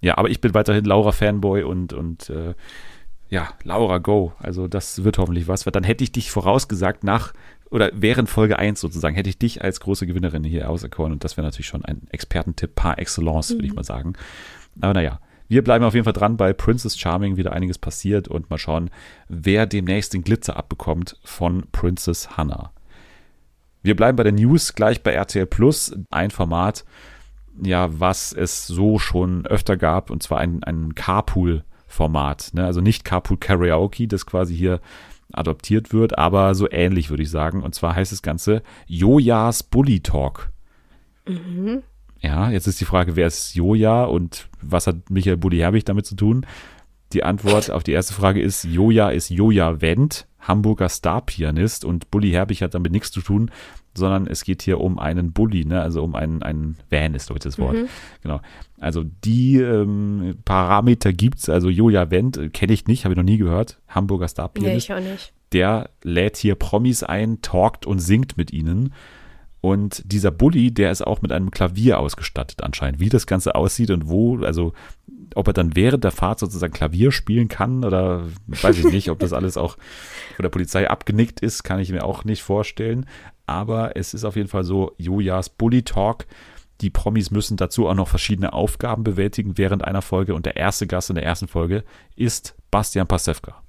Ja, 0.00 0.18
aber 0.18 0.30
ich 0.30 0.40
bin 0.40 0.54
weiterhin 0.54 0.84
Laura-Fanboy 0.84 1.62
und, 1.64 1.92
und 1.92 2.28
äh, 2.30 2.54
ja, 3.28 3.48
Laura, 3.64 3.98
go. 3.98 4.32
Also 4.38 4.68
das 4.68 5.04
wird 5.04 5.18
hoffentlich 5.18 5.48
was. 5.48 5.64
Weil 5.66 5.72
dann 5.72 5.84
hätte 5.84 6.04
ich 6.04 6.12
dich 6.12 6.30
vorausgesagt 6.30 7.02
nach 7.02 7.32
oder 7.70 7.90
während 7.94 8.28
Folge 8.28 8.58
1 8.58 8.78
sozusagen, 8.80 9.14
hätte 9.14 9.30
ich 9.30 9.38
dich 9.38 9.62
als 9.64 9.80
große 9.80 10.06
Gewinnerin 10.06 10.44
hier 10.44 10.68
auserkoren 10.68 11.12
und 11.12 11.24
das 11.24 11.36
wäre 11.38 11.46
natürlich 11.46 11.66
schon 11.68 11.84
ein 11.84 12.02
Expertentipp 12.10 12.74
par 12.74 12.98
excellence, 12.98 13.50
würde 13.52 13.66
ich 13.66 13.72
mal 13.74 13.84
sagen. 13.84 14.12
Aber 14.80 14.92
naja, 14.92 15.20
wir 15.52 15.62
bleiben 15.62 15.84
auf 15.84 15.92
jeden 15.92 16.04
Fall 16.04 16.14
dran 16.14 16.38
bei 16.38 16.54
Princess 16.54 16.98
Charming, 16.98 17.36
wieder 17.36 17.52
einiges 17.52 17.76
passiert 17.76 18.26
und 18.26 18.48
mal 18.48 18.56
schauen, 18.56 18.88
wer 19.28 19.66
demnächst 19.66 20.14
den 20.14 20.24
Glitzer 20.24 20.56
abbekommt 20.56 21.18
von 21.24 21.64
Princess 21.72 22.38
Hannah. 22.38 22.72
Wir 23.82 23.94
bleiben 23.94 24.16
bei 24.16 24.22
den 24.22 24.36
News 24.36 24.74
gleich 24.74 25.02
bei 25.02 25.12
RTL 25.12 25.44
Plus, 25.44 25.94
ein 26.08 26.30
Format, 26.30 26.86
ja, 27.62 28.00
was 28.00 28.32
es 28.32 28.66
so 28.66 28.98
schon 28.98 29.44
öfter 29.44 29.76
gab, 29.76 30.08
und 30.08 30.22
zwar 30.22 30.38
ein, 30.38 30.64
ein 30.64 30.94
Carpool-Format. 30.94 32.52
Ne? 32.54 32.64
Also 32.64 32.80
nicht 32.80 33.04
Carpool 33.04 33.36
Karaoke, 33.36 34.08
das 34.08 34.24
quasi 34.24 34.56
hier 34.56 34.80
adoptiert 35.34 35.92
wird, 35.92 36.16
aber 36.16 36.54
so 36.54 36.66
ähnlich 36.70 37.10
würde 37.10 37.24
ich 37.24 37.30
sagen. 37.30 37.62
Und 37.62 37.74
zwar 37.74 37.94
heißt 37.94 38.10
das 38.10 38.22
Ganze 38.22 38.62
Jojas 38.86 39.62
Bully 39.62 40.00
Talk. 40.00 40.50
Ja, 42.22 42.50
jetzt 42.50 42.66
ist 42.68 42.80
die 42.80 42.84
Frage, 42.84 43.16
wer 43.16 43.26
ist 43.26 43.54
Joja 43.54 44.04
und 44.04 44.48
was 44.60 44.86
hat 44.86 45.10
Michael 45.10 45.36
Bulli 45.36 45.58
Herbig 45.58 45.84
damit 45.84 46.06
zu 46.06 46.14
tun? 46.14 46.46
Die 47.12 47.24
Antwort 47.24 47.70
auf 47.70 47.82
die 47.82 47.92
erste 47.92 48.14
Frage 48.14 48.40
ist, 48.40 48.64
Joja 48.64 49.10
ist 49.10 49.28
Joja 49.28 49.80
Wendt, 49.80 50.26
Hamburger 50.40 50.88
Star-Pianist 50.88 51.84
und 51.84 52.10
Bulli 52.10 52.30
Herbig 52.30 52.62
hat 52.62 52.74
damit 52.74 52.92
nichts 52.92 53.10
zu 53.10 53.20
tun, 53.20 53.50
sondern 53.94 54.26
es 54.26 54.44
geht 54.44 54.62
hier 54.62 54.80
um 54.80 54.98
einen 54.98 55.32
Bulli, 55.32 55.64
ne? 55.64 55.82
also 55.82 56.02
um 56.02 56.14
einen, 56.14 56.42
einen 56.42 56.76
Van 56.90 57.14
ist 57.14 57.28
heute 57.28 57.48
das 57.48 57.58
Wort. 57.58 57.76
Genau. 58.22 58.40
Also 58.80 59.04
die 59.24 59.58
ähm, 59.58 60.36
Parameter 60.44 61.12
gibt's, 61.12 61.48
also 61.48 61.68
Joja 61.68 62.10
Wendt 62.10 62.38
äh, 62.38 62.48
kenne 62.48 62.72
ich 62.72 62.86
nicht, 62.86 63.04
habe 63.04 63.14
ich 63.14 63.18
noch 63.18 63.24
nie 63.24 63.36
gehört, 63.36 63.80
Hamburger 63.88 64.24
Nee, 64.24 64.28
Star-Pianist 64.28 64.88
ich 64.88 64.94
auch 64.94 65.00
nicht. 65.00 65.32
der 65.52 65.90
lädt 66.02 66.36
hier 66.38 66.54
Promis 66.54 67.02
ein, 67.02 67.42
talkt 67.42 67.84
und 67.84 67.98
singt 67.98 68.36
mit 68.36 68.52
ihnen. 68.52 68.94
Und 69.62 70.02
dieser 70.04 70.32
Bully, 70.32 70.74
der 70.74 70.90
ist 70.90 71.06
auch 71.06 71.22
mit 71.22 71.30
einem 71.30 71.52
Klavier 71.52 72.00
ausgestattet 72.00 72.64
anscheinend. 72.64 72.98
Wie 72.98 73.08
das 73.08 73.28
Ganze 73.28 73.54
aussieht 73.54 73.92
und 73.92 74.08
wo, 74.08 74.38
also 74.38 74.72
ob 75.36 75.46
er 75.46 75.52
dann 75.52 75.76
während 75.76 76.02
der 76.02 76.10
Fahrt 76.10 76.40
sozusagen 76.40 76.72
Klavier 76.72 77.12
spielen 77.12 77.46
kann 77.46 77.84
oder 77.84 78.26
weiß 78.48 78.78
ich 78.78 78.90
nicht, 78.92 79.08
ob 79.08 79.20
das 79.20 79.32
alles 79.32 79.56
auch 79.56 79.76
von 80.34 80.42
der 80.42 80.50
Polizei 80.50 80.90
abgenickt 80.90 81.40
ist, 81.40 81.62
kann 81.62 81.78
ich 81.78 81.92
mir 81.92 82.04
auch 82.04 82.24
nicht 82.24 82.42
vorstellen. 82.42 83.06
Aber 83.46 83.96
es 83.96 84.14
ist 84.14 84.24
auf 84.24 84.34
jeden 84.34 84.48
Fall 84.48 84.64
so, 84.64 84.94
Jojas 84.98 85.48
Bully 85.48 85.84
Talk. 85.84 86.26
Die 86.80 86.90
Promis 86.90 87.30
müssen 87.30 87.56
dazu 87.56 87.86
auch 87.86 87.94
noch 87.94 88.08
verschiedene 88.08 88.52
Aufgaben 88.52 89.04
bewältigen 89.04 89.58
während 89.58 89.84
einer 89.84 90.02
Folge 90.02 90.34
und 90.34 90.44
der 90.44 90.56
erste 90.56 90.88
Gast 90.88 91.08
in 91.08 91.14
der 91.14 91.24
ersten 91.24 91.46
Folge 91.46 91.84
ist 92.16 92.56
Bastian 92.72 93.06
Pastewka. 93.06 93.62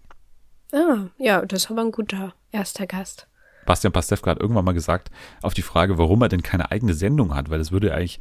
Ah, 0.73 1.05
ja, 1.19 1.45
das 1.45 1.65
ist 1.65 1.71
aber 1.71 1.81
ein 1.81 1.91
guter 1.91 2.33
erster 2.51 2.87
Gast. 2.87 3.27
Bastian 3.65 3.93
Pastewka 3.93 4.31
hat 4.31 4.39
irgendwann 4.39 4.65
mal 4.65 4.73
gesagt, 4.73 5.09
auf 5.41 5.53
die 5.53 5.61
Frage, 5.61 5.97
warum 5.97 6.21
er 6.21 6.29
denn 6.29 6.43
keine 6.43 6.71
eigene 6.71 6.93
Sendung 6.93 7.35
hat, 7.35 7.49
weil 7.49 7.59
das 7.59 7.71
würde 7.71 7.93
eigentlich 7.93 8.19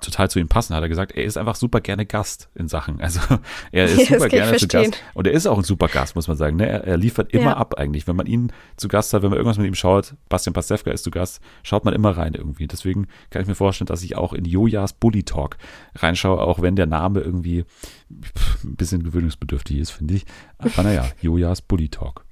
total 0.00 0.30
zu 0.30 0.38
ihm 0.38 0.46
passen, 0.46 0.76
hat 0.76 0.82
er 0.82 0.88
gesagt, 0.88 1.12
er 1.12 1.24
ist 1.24 1.36
einfach 1.36 1.56
super 1.56 1.80
gerne 1.80 2.06
Gast 2.06 2.48
in 2.54 2.68
Sachen. 2.68 3.00
Also 3.00 3.18
er 3.72 3.86
ist 3.86 4.06
super 4.06 4.28
gerne 4.28 4.56
zu. 4.56 4.68
Gast. 4.68 4.92
Und 5.14 5.26
er 5.26 5.32
ist 5.32 5.48
auch 5.48 5.58
ein 5.58 5.64
super 5.64 5.88
Gast, 5.88 6.14
muss 6.14 6.28
man 6.28 6.36
sagen. 6.36 6.56
Ne? 6.56 6.68
Er, 6.68 6.84
er 6.84 6.96
liefert 6.96 7.32
immer 7.32 7.50
Ja. 7.50 7.56
ab 7.56 7.74
eigentlich. 7.76 8.06
Wenn 8.06 8.14
man 8.14 8.26
ihn 8.26 8.52
zu 8.76 8.86
Gast 8.86 9.12
hat, 9.12 9.22
wenn 9.22 9.30
man 9.30 9.38
irgendwas 9.38 9.58
mit 9.58 9.66
ihm 9.66 9.74
schaut, 9.74 10.14
Bastian 10.28 10.52
Pastewka 10.54 10.92
ist 10.92 11.02
zu 11.02 11.10
Gast, 11.10 11.40
schaut 11.64 11.84
man 11.84 11.92
immer 11.94 12.10
rein 12.16 12.34
irgendwie. 12.34 12.68
Deswegen 12.68 13.08
kann 13.30 13.42
ich 13.42 13.48
mir 13.48 13.56
vorstellen, 13.56 13.86
dass 13.86 14.02
ich 14.04 14.16
auch 14.16 14.32
in 14.32 14.44
Jojas 14.44 14.92
Bully 14.92 15.24
Talk 15.24 15.56
reinschaue, 15.96 16.40
auch 16.40 16.62
wenn 16.62 16.76
der 16.76 16.86
Name 16.86 17.20
irgendwie 17.20 17.64
pff, 18.12 18.62
ein 18.64 18.76
bisschen 18.76 19.02
gewöhnungsbedürftig 19.02 19.78
ist, 19.78 19.90
finde 19.90 20.14
ich. 20.14 20.24
Aber 20.58 20.84
naja, 20.84 21.08
Jojas 21.20 21.62
Bully 21.62 21.88
Talk. 21.88 22.24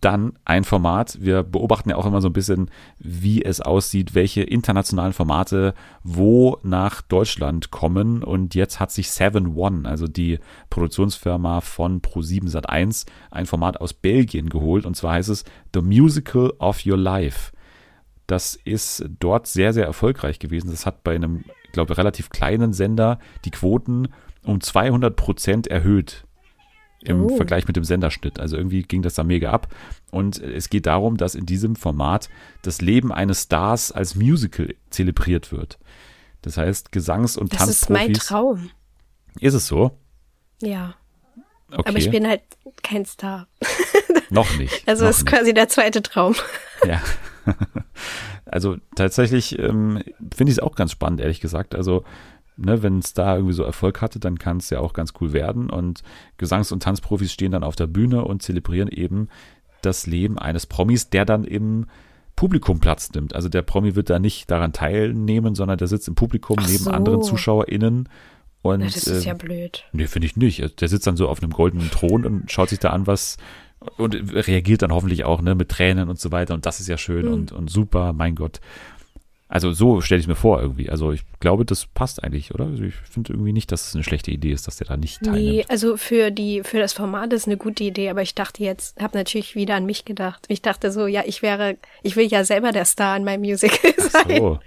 Dann 0.00 0.34
ein 0.44 0.62
Format. 0.62 1.18
Wir 1.20 1.42
beobachten 1.42 1.90
ja 1.90 1.96
auch 1.96 2.06
immer 2.06 2.20
so 2.20 2.28
ein 2.28 2.32
bisschen, 2.32 2.70
wie 2.98 3.44
es 3.44 3.60
aussieht, 3.60 4.14
welche 4.14 4.42
internationalen 4.42 5.12
Formate 5.12 5.74
wo 6.04 6.58
nach 6.62 7.02
Deutschland 7.02 7.72
kommen. 7.72 8.22
Und 8.22 8.54
jetzt 8.54 8.78
hat 8.78 8.92
sich 8.92 9.10
Seven 9.10 9.56
One, 9.56 9.88
also 9.88 10.06
die 10.06 10.38
Produktionsfirma 10.70 11.60
von 11.60 12.00
Pro7 12.00 12.48
Sat1, 12.48 13.06
ein 13.32 13.46
Format 13.46 13.80
aus 13.80 13.92
Belgien 13.92 14.48
geholt. 14.48 14.86
Und 14.86 14.96
zwar 14.96 15.14
heißt 15.14 15.30
es 15.30 15.44
The 15.74 15.80
Musical 15.80 16.52
of 16.58 16.86
Your 16.86 16.98
Life. 16.98 17.52
Das 18.28 18.54
ist 18.54 19.04
dort 19.18 19.48
sehr, 19.48 19.72
sehr 19.72 19.86
erfolgreich 19.86 20.38
gewesen. 20.38 20.70
Das 20.70 20.86
hat 20.86 21.02
bei 21.02 21.16
einem, 21.16 21.44
ich 21.64 21.72
glaube, 21.72 21.98
relativ 21.98 22.30
kleinen 22.30 22.72
Sender 22.72 23.18
die 23.44 23.50
Quoten 23.50 24.08
um 24.44 24.60
200 24.60 25.16
Prozent 25.16 25.66
erhöht 25.66 26.27
im 27.02 27.24
Oh. 27.26 27.36
Vergleich 27.36 27.66
mit 27.66 27.76
dem 27.76 27.84
Senderschnitt. 27.84 28.40
Also 28.40 28.56
irgendwie 28.56 28.82
ging 28.82 29.02
das 29.02 29.14
da 29.14 29.24
mega 29.24 29.50
ab. 29.52 29.68
Und 30.10 30.38
es 30.42 30.68
geht 30.70 30.86
darum, 30.86 31.16
dass 31.16 31.34
in 31.34 31.46
diesem 31.46 31.76
Format 31.76 32.28
das 32.62 32.80
Leben 32.80 33.12
eines 33.12 33.44
Stars 33.44 33.92
als 33.92 34.14
Musical 34.14 34.74
zelebriert 34.90 35.52
wird. 35.52 35.78
Das 36.42 36.56
heißt, 36.56 36.92
Gesangs- 36.92 37.36
und 37.38 37.52
Das 37.54 37.68
ist 37.68 37.90
mein. 37.90 38.12
Traum. 38.14 38.70
Ist 39.40 39.54
es 39.54 39.66
so? 39.66 39.92
Ja. 40.62 40.94
Okay. 41.70 41.88
Aber 41.88 41.98
ich 41.98 42.10
bin 42.10 42.26
halt 42.26 42.42
kein 42.82 43.04
Star. 43.04 43.46
noch 44.30 44.56
nicht. 44.56 44.82
Also 44.86 45.04
noch 45.04 45.10
ist 45.10 45.18
nicht. 45.24 45.26
quasi 45.28 45.54
der 45.54 45.68
zweite 45.68 46.02
Traum. 46.02 46.34
Ja. 46.86 47.02
also 48.46 48.76
tatsächlich 48.94 49.58
ähm, 49.58 50.02
finde 50.34 50.50
ich 50.52 50.58
es 50.58 50.60
auch 50.60 50.76
ganz 50.76 50.92
spannend, 50.92 51.20
ehrlich 51.20 51.40
gesagt. 51.40 51.74
Also, 51.74 52.04
ne, 52.58 52.82
wenn 52.82 52.98
es 52.98 53.14
da 53.14 53.36
irgendwie 53.36 53.54
so 53.54 53.62
Erfolg 53.62 54.02
hatte, 54.02 54.18
dann 54.20 54.38
kann 54.38 54.58
es 54.58 54.70
ja 54.70 54.80
auch 54.80 54.92
ganz 54.92 55.12
cool 55.20 55.32
werden. 55.32 55.70
Und 55.70 56.02
Gesangs- 56.38 56.72
und 56.72 56.82
Tanzprofis 56.82 57.32
stehen 57.32 57.52
dann 57.52 57.64
auf 57.64 57.76
der 57.76 57.86
Bühne 57.86 58.24
und 58.24 58.42
zelebrieren 58.42 58.88
eben 58.88 59.28
das 59.82 60.06
Leben 60.06 60.38
eines 60.38 60.66
Promis, 60.66 61.08
der 61.10 61.24
dann 61.24 61.44
im 61.44 61.86
Publikum 62.36 62.78
Platz 62.80 63.10
nimmt. 63.12 63.34
Also 63.34 63.48
der 63.48 63.62
Promi 63.62 63.94
wird 63.96 64.10
da 64.10 64.18
nicht 64.18 64.50
daran 64.50 64.72
teilnehmen, 64.72 65.54
sondern 65.54 65.78
der 65.78 65.88
sitzt 65.88 66.06
im 66.08 66.14
Publikum 66.14 66.56
Ach 66.60 66.66
neben 66.68 66.84
so. 66.84 66.90
anderen 66.90 67.22
ZuschauerInnen. 67.22 68.08
Und, 68.62 68.80
Na, 68.80 68.86
das 68.86 69.06
ist 69.06 69.22
ähm, 69.24 69.28
ja 69.28 69.34
blöd. 69.34 69.84
Nee, 69.92 70.06
finde 70.06 70.26
ich 70.26 70.36
nicht. 70.36 70.62
Also 70.62 70.74
Der 70.76 70.88
sitzt 70.88 71.06
dann 71.06 71.16
so 71.16 71.28
auf 71.28 71.42
einem 71.42 71.52
goldenen 71.52 71.90
Thron 71.90 72.24
und 72.24 72.50
schaut 72.50 72.68
sich 72.70 72.78
da 72.80 72.90
an, 72.90 73.06
was 73.06 73.36
und 73.96 74.14
reagiert 74.34 74.82
dann 74.82 74.92
hoffentlich 74.92 75.24
auch 75.24 75.40
ne, 75.40 75.54
mit 75.54 75.68
Tränen 75.68 76.08
und 76.08 76.18
so 76.18 76.32
weiter. 76.32 76.54
Und 76.54 76.66
das 76.66 76.80
ist 76.80 76.88
ja 76.88 76.98
schön 76.98 77.26
Mhm. 77.26 77.32
und, 77.32 77.52
und 77.52 77.70
super, 77.70 78.12
mein 78.12 78.34
Gott. 78.34 78.60
Also 79.50 79.72
so 79.72 80.02
stelle 80.02 80.20
ich 80.20 80.28
mir 80.28 80.34
vor 80.34 80.60
irgendwie. 80.60 80.90
Also 80.90 81.10
ich 81.10 81.22
glaube, 81.40 81.64
das 81.64 81.86
passt 81.86 82.22
eigentlich, 82.22 82.54
oder? 82.54 82.66
Also 82.66 82.82
ich 82.82 82.94
finde 82.94 83.32
irgendwie 83.32 83.54
nicht, 83.54 83.72
dass 83.72 83.88
es 83.88 83.94
eine 83.94 84.04
schlechte 84.04 84.30
Idee 84.30 84.52
ist, 84.52 84.66
dass 84.66 84.76
der 84.76 84.88
da 84.88 84.98
nicht 84.98 85.22
teilnimmt. 85.22 85.46
Nee, 85.46 85.64
also 85.68 85.96
für 85.96 86.30
die 86.30 86.62
für 86.62 86.78
das 86.78 86.92
Format 86.92 87.32
ist 87.32 87.46
eine 87.46 87.56
gute 87.56 87.82
Idee, 87.82 88.10
aber 88.10 88.20
ich 88.20 88.34
dachte 88.34 88.62
jetzt, 88.62 89.00
habe 89.00 89.16
natürlich 89.16 89.54
wieder 89.54 89.74
an 89.74 89.86
mich 89.86 90.04
gedacht. 90.04 90.44
Ich 90.48 90.60
dachte 90.60 90.92
so, 90.92 91.06
ja, 91.06 91.22
ich 91.24 91.40
wäre, 91.40 91.78
ich 92.02 92.14
will 92.14 92.26
ja 92.26 92.44
selber 92.44 92.72
der 92.72 92.84
Star 92.84 93.16
in 93.16 93.24
meinem 93.24 93.40
Musical 93.40 93.94
sein. 93.98 94.36
So. 94.36 94.58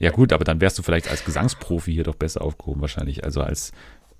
Ja 0.00 0.10
gut, 0.10 0.32
aber 0.32 0.44
dann 0.44 0.60
wärst 0.60 0.76
du 0.78 0.82
vielleicht 0.82 1.08
als 1.08 1.24
Gesangsprofi 1.24 1.92
hier 1.92 2.04
doch 2.04 2.16
besser 2.16 2.42
aufgehoben 2.42 2.80
wahrscheinlich. 2.80 3.22
Also 3.24 3.42
als 3.42 3.72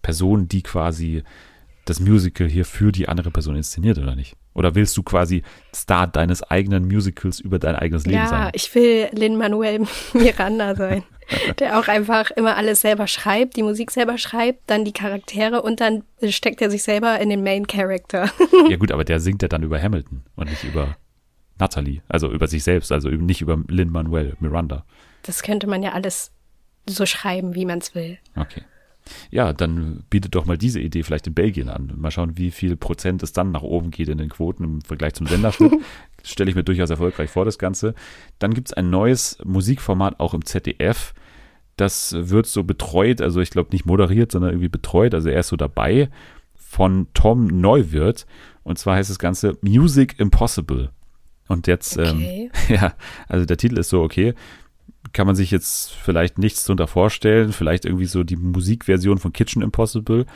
Person, 0.02 0.46
die 0.46 0.62
quasi 0.62 1.24
das 1.84 1.98
Musical 1.98 2.48
hier 2.48 2.64
für 2.64 2.92
die 2.92 3.08
andere 3.08 3.32
Person 3.32 3.56
inszeniert, 3.56 3.98
oder 3.98 4.14
nicht? 4.14 4.36
Oder 4.56 4.74
willst 4.74 4.96
du 4.96 5.02
quasi 5.02 5.42
Star 5.74 6.06
deines 6.06 6.42
eigenen 6.42 6.86
Musicals 6.86 7.40
über 7.40 7.58
dein 7.58 7.76
eigenes 7.76 8.06
Leben 8.06 8.18
Ja, 8.18 8.26
sein? 8.26 8.50
ich 8.54 8.74
will 8.74 9.08
Lin-Manuel 9.12 9.86
Miranda 10.14 10.74
sein, 10.74 11.02
der 11.58 11.78
auch 11.78 11.88
einfach 11.88 12.30
immer 12.30 12.56
alles 12.56 12.80
selber 12.80 13.06
schreibt, 13.06 13.56
die 13.56 13.62
Musik 13.62 13.90
selber 13.90 14.16
schreibt, 14.16 14.60
dann 14.70 14.84
die 14.84 14.92
Charaktere 14.92 15.60
und 15.62 15.80
dann 15.80 16.04
steckt 16.28 16.62
er 16.62 16.70
sich 16.70 16.82
selber 16.82 17.20
in 17.20 17.28
den 17.28 17.42
Main 17.42 17.66
Character. 17.66 18.30
Ja 18.70 18.76
gut, 18.78 18.90
aber 18.92 19.04
der 19.04 19.20
singt 19.20 19.42
ja 19.42 19.48
dann 19.48 19.62
über 19.62 19.80
Hamilton 19.80 20.22
und 20.36 20.48
nicht 20.50 20.64
über 20.64 20.96
Natalie, 21.58 22.00
also 22.08 22.30
über 22.30 22.46
sich 22.48 22.64
selbst, 22.64 22.90
also 22.92 23.08
nicht 23.10 23.40
über 23.42 23.58
Lin-Manuel 23.68 24.36
Miranda. 24.40 24.84
Das 25.22 25.42
könnte 25.42 25.66
man 25.66 25.82
ja 25.82 25.92
alles 25.92 26.32
so 26.88 27.04
schreiben, 27.06 27.54
wie 27.54 27.64
man 27.66 27.78
es 27.78 27.94
will. 27.94 28.18
Okay. 28.36 28.62
Ja, 29.30 29.52
dann 29.52 30.04
bietet 30.10 30.34
doch 30.34 30.46
mal 30.46 30.58
diese 30.58 30.80
Idee 30.80 31.02
vielleicht 31.02 31.26
in 31.26 31.34
Belgien 31.34 31.68
an. 31.68 31.92
Mal 31.96 32.10
schauen, 32.10 32.36
wie 32.38 32.50
viel 32.50 32.76
Prozent 32.76 33.22
es 33.22 33.32
dann 33.32 33.52
nach 33.52 33.62
oben 33.62 33.90
geht 33.90 34.08
in 34.08 34.18
den 34.18 34.28
Quoten 34.28 34.64
im 34.64 34.80
Vergleich 34.82 35.14
zum 35.14 35.26
Senderschnitt. 35.26 35.72
Stelle 36.24 36.50
ich 36.50 36.56
mir 36.56 36.64
durchaus 36.64 36.90
erfolgreich 36.90 37.30
vor, 37.30 37.44
das 37.44 37.58
Ganze. 37.58 37.94
Dann 38.38 38.52
gibt 38.54 38.68
es 38.68 38.72
ein 38.74 38.90
neues 38.90 39.38
Musikformat 39.44 40.18
auch 40.18 40.34
im 40.34 40.44
ZDF. 40.44 41.14
Das 41.76 42.14
wird 42.18 42.46
so 42.46 42.64
betreut, 42.64 43.20
also 43.20 43.40
ich 43.40 43.50
glaube 43.50 43.70
nicht 43.72 43.84
moderiert, 43.86 44.32
sondern 44.32 44.50
irgendwie 44.50 44.68
betreut. 44.70 45.14
Also 45.14 45.28
er 45.28 45.40
ist 45.40 45.48
so 45.48 45.56
dabei 45.56 46.08
von 46.54 47.06
Tom 47.14 47.46
Neuwirth. 47.46 48.26
Und 48.64 48.78
zwar 48.78 48.96
heißt 48.96 49.10
das 49.10 49.18
Ganze 49.18 49.56
Music 49.60 50.18
Impossible. 50.18 50.90
Und 51.48 51.68
jetzt, 51.68 51.96
Okay. 51.98 52.50
ähm, 52.68 52.74
ja, 52.74 52.94
also 53.28 53.46
der 53.46 53.56
Titel 53.56 53.78
ist 53.78 53.90
so, 53.90 54.02
okay, 54.02 54.34
kann 55.16 55.26
man 55.26 55.34
sich 55.34 55.50
jetzt 55.50 55.94
vielleicht 55.94 56.38
nichts 56.38 56.64
drunter 56.64 56.86
vorstellen. 56.86 57.52
Vielleicht 57.52 57.86
irgendwie 57.86 58.04
so 58.04 58.22
die 58.22 58.36
Musikversion 58.36 59.16
von 59.16 59.32
Kitchen 59.32 59.62
Impossible. 59.62 60.26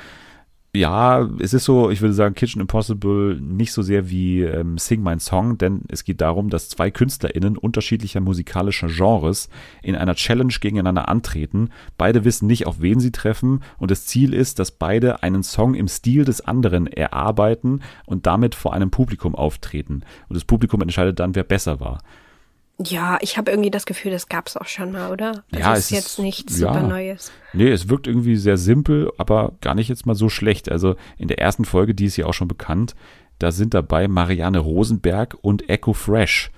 Ja, 0.75 1.29
es 1.39 1.53
ist 1.53 1.65
so, 1.65 1.91
ich 1.91 2.01
würde 2.01 2.15
sagen, 2.15 2.35
Kitchen 2.35 2.63
Impossible 2.63 3.39
nicht 3.41 3.73
so 3.73 3.83
sehr 3.83 4.09
wie 4.09 4.43
ähm, 4.43 4.79
Sing 4.79 5.03
My 5.03 5.19
Song, 5.21 5.59
denn 5.59 5.83
es 5.89 6.05
geht 6.05 6.23
darum, 6.23 6.49
dass 6.49 6.71
zwei 6.71 6.91
KünstlerInnen 6.91 7.59
unterschiedlicher 7.59 8.21
musikalischer 8.21 8.87
Genres 8.87 9.51
in 9.83 9.97
einer 9.97 10.15
Challenge 10.15 10.55
gegeneinander 10.59 11.11
antreten. 11.11 11.69
Beide 11.99 12.25
wissen 12.25 12.47
nicht, 12.47 12.67
auf 12.67 12.81
wen 12.81 13.01
sie 13.01 13.11
treffen 13.11 13.63
und 13.79 13.91
das 13.91 14.07
Ziel 14.07 14.33
ist, 14.33 14.61
dass 14.61 14.71
beide 14.71 15.23
einen 15.23 15.43
Song 15.43 15.75
im 15.75 15.89
Stil 15.89 16.25
des 16.25 16.41
anderen 16.41 16.87
erarbeiten 16.87 17.83
und 18.07 18.25
damit 18.27 18.55
vor 18.55 18.73
einem 18.73 18.91
Publikum 18.91 19.35
auftreten. 19.35 20.05
Und 20.29 20.37
das 20.37 20.45
Publikum 20.45 20.81
entscheidet 20.81 21.19
dann, 21.21 21.35
wer 21.35 21.45
besser 21.45 21.81
war. 21.81 21.99
Ja, 22.85 23.19
ich 23.21 23.37
habe 23.37 23.51
irgendwie 23.51 23.71
das 23.71 23.85
Gefühl, 23.85 24.11
das 24.11 24.29
gab's 24.29 24.57
auch 24.57 24.67
schon 24.67 24.93
mal, 24.93 25.11
oder? 25.11 25.45
Also 25.53 25.59
Ja, 25.59 25.73
ist 25.75 25.79
es 25.85 25.91
jetzt 25.91 26.07
ist- 26.07 26.19
nichts 26.19 26.59
ja. 26.59 26.73
super 26.73 26.87
Neues. 26.87 27.31
Nee, 27.53 27.69
es 27.69 27.89
wirkt 27.89 28.07
irgendwie 28.07 28.37
sehr 28.37 28.57
simpel, 28.57 29.11
aber 29.19 29.53
gar 29.61 29.75
nicht 29.75 29.89
jetzt 29.89 30.07
mal 30.07 30.15
so 30.15 30.29
schlecht. 30.29 30.71
Also 30.71 30.97
in 31.19 31.29
der 31.29 31.39
ersten 31.39 31.65
Folge, 31.65 31.95
die 31.95 32.07
ist 32.07 32.17
ja 32.17 32.27
auch 32.27 32.33
schon 32.35 32.49
bekannt, 32.49 32.95
da 33.39 33.53
sind 33.53 33.75
dabei 33.75 34.09
Marianne 34.09 34.59
Rosenberg 34.61 35.37
und 35.43 35.69
Echo 35.69 35.93
Fresh. 35.93 36.51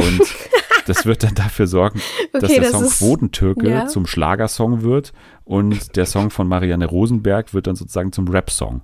Und 0.00 0.20
das 0.86 1.04
wird 1.06 1.22
dann 1.22 1.34
dafür 1.34 1.66
sorgen, 1.66 2.00
dass 2.32 2.44
Okay, 2.44 2.54
der 2.54 2.62
das 2.62 2.72
Song 2.72 2.84
ist- 2.84 2.98
Quotentürke 2.98 3.70
ja. 3.70 3.86
zum 3.86 4.06
Schlagersong 4.06 4.82
wird 4.82 5.12
und 5.44 5.96
der 5.96 6.06
Song 6.06 6.30
von 6.30 6.48
Marianne 6.48 6.86
Rosenberg 6.86 7.54
wird 7.54 7.66
dann 7.66 7.76
sozusagen 7.76 8.12
zum 8.12 8.26
Rap-Song. 8.28 8.82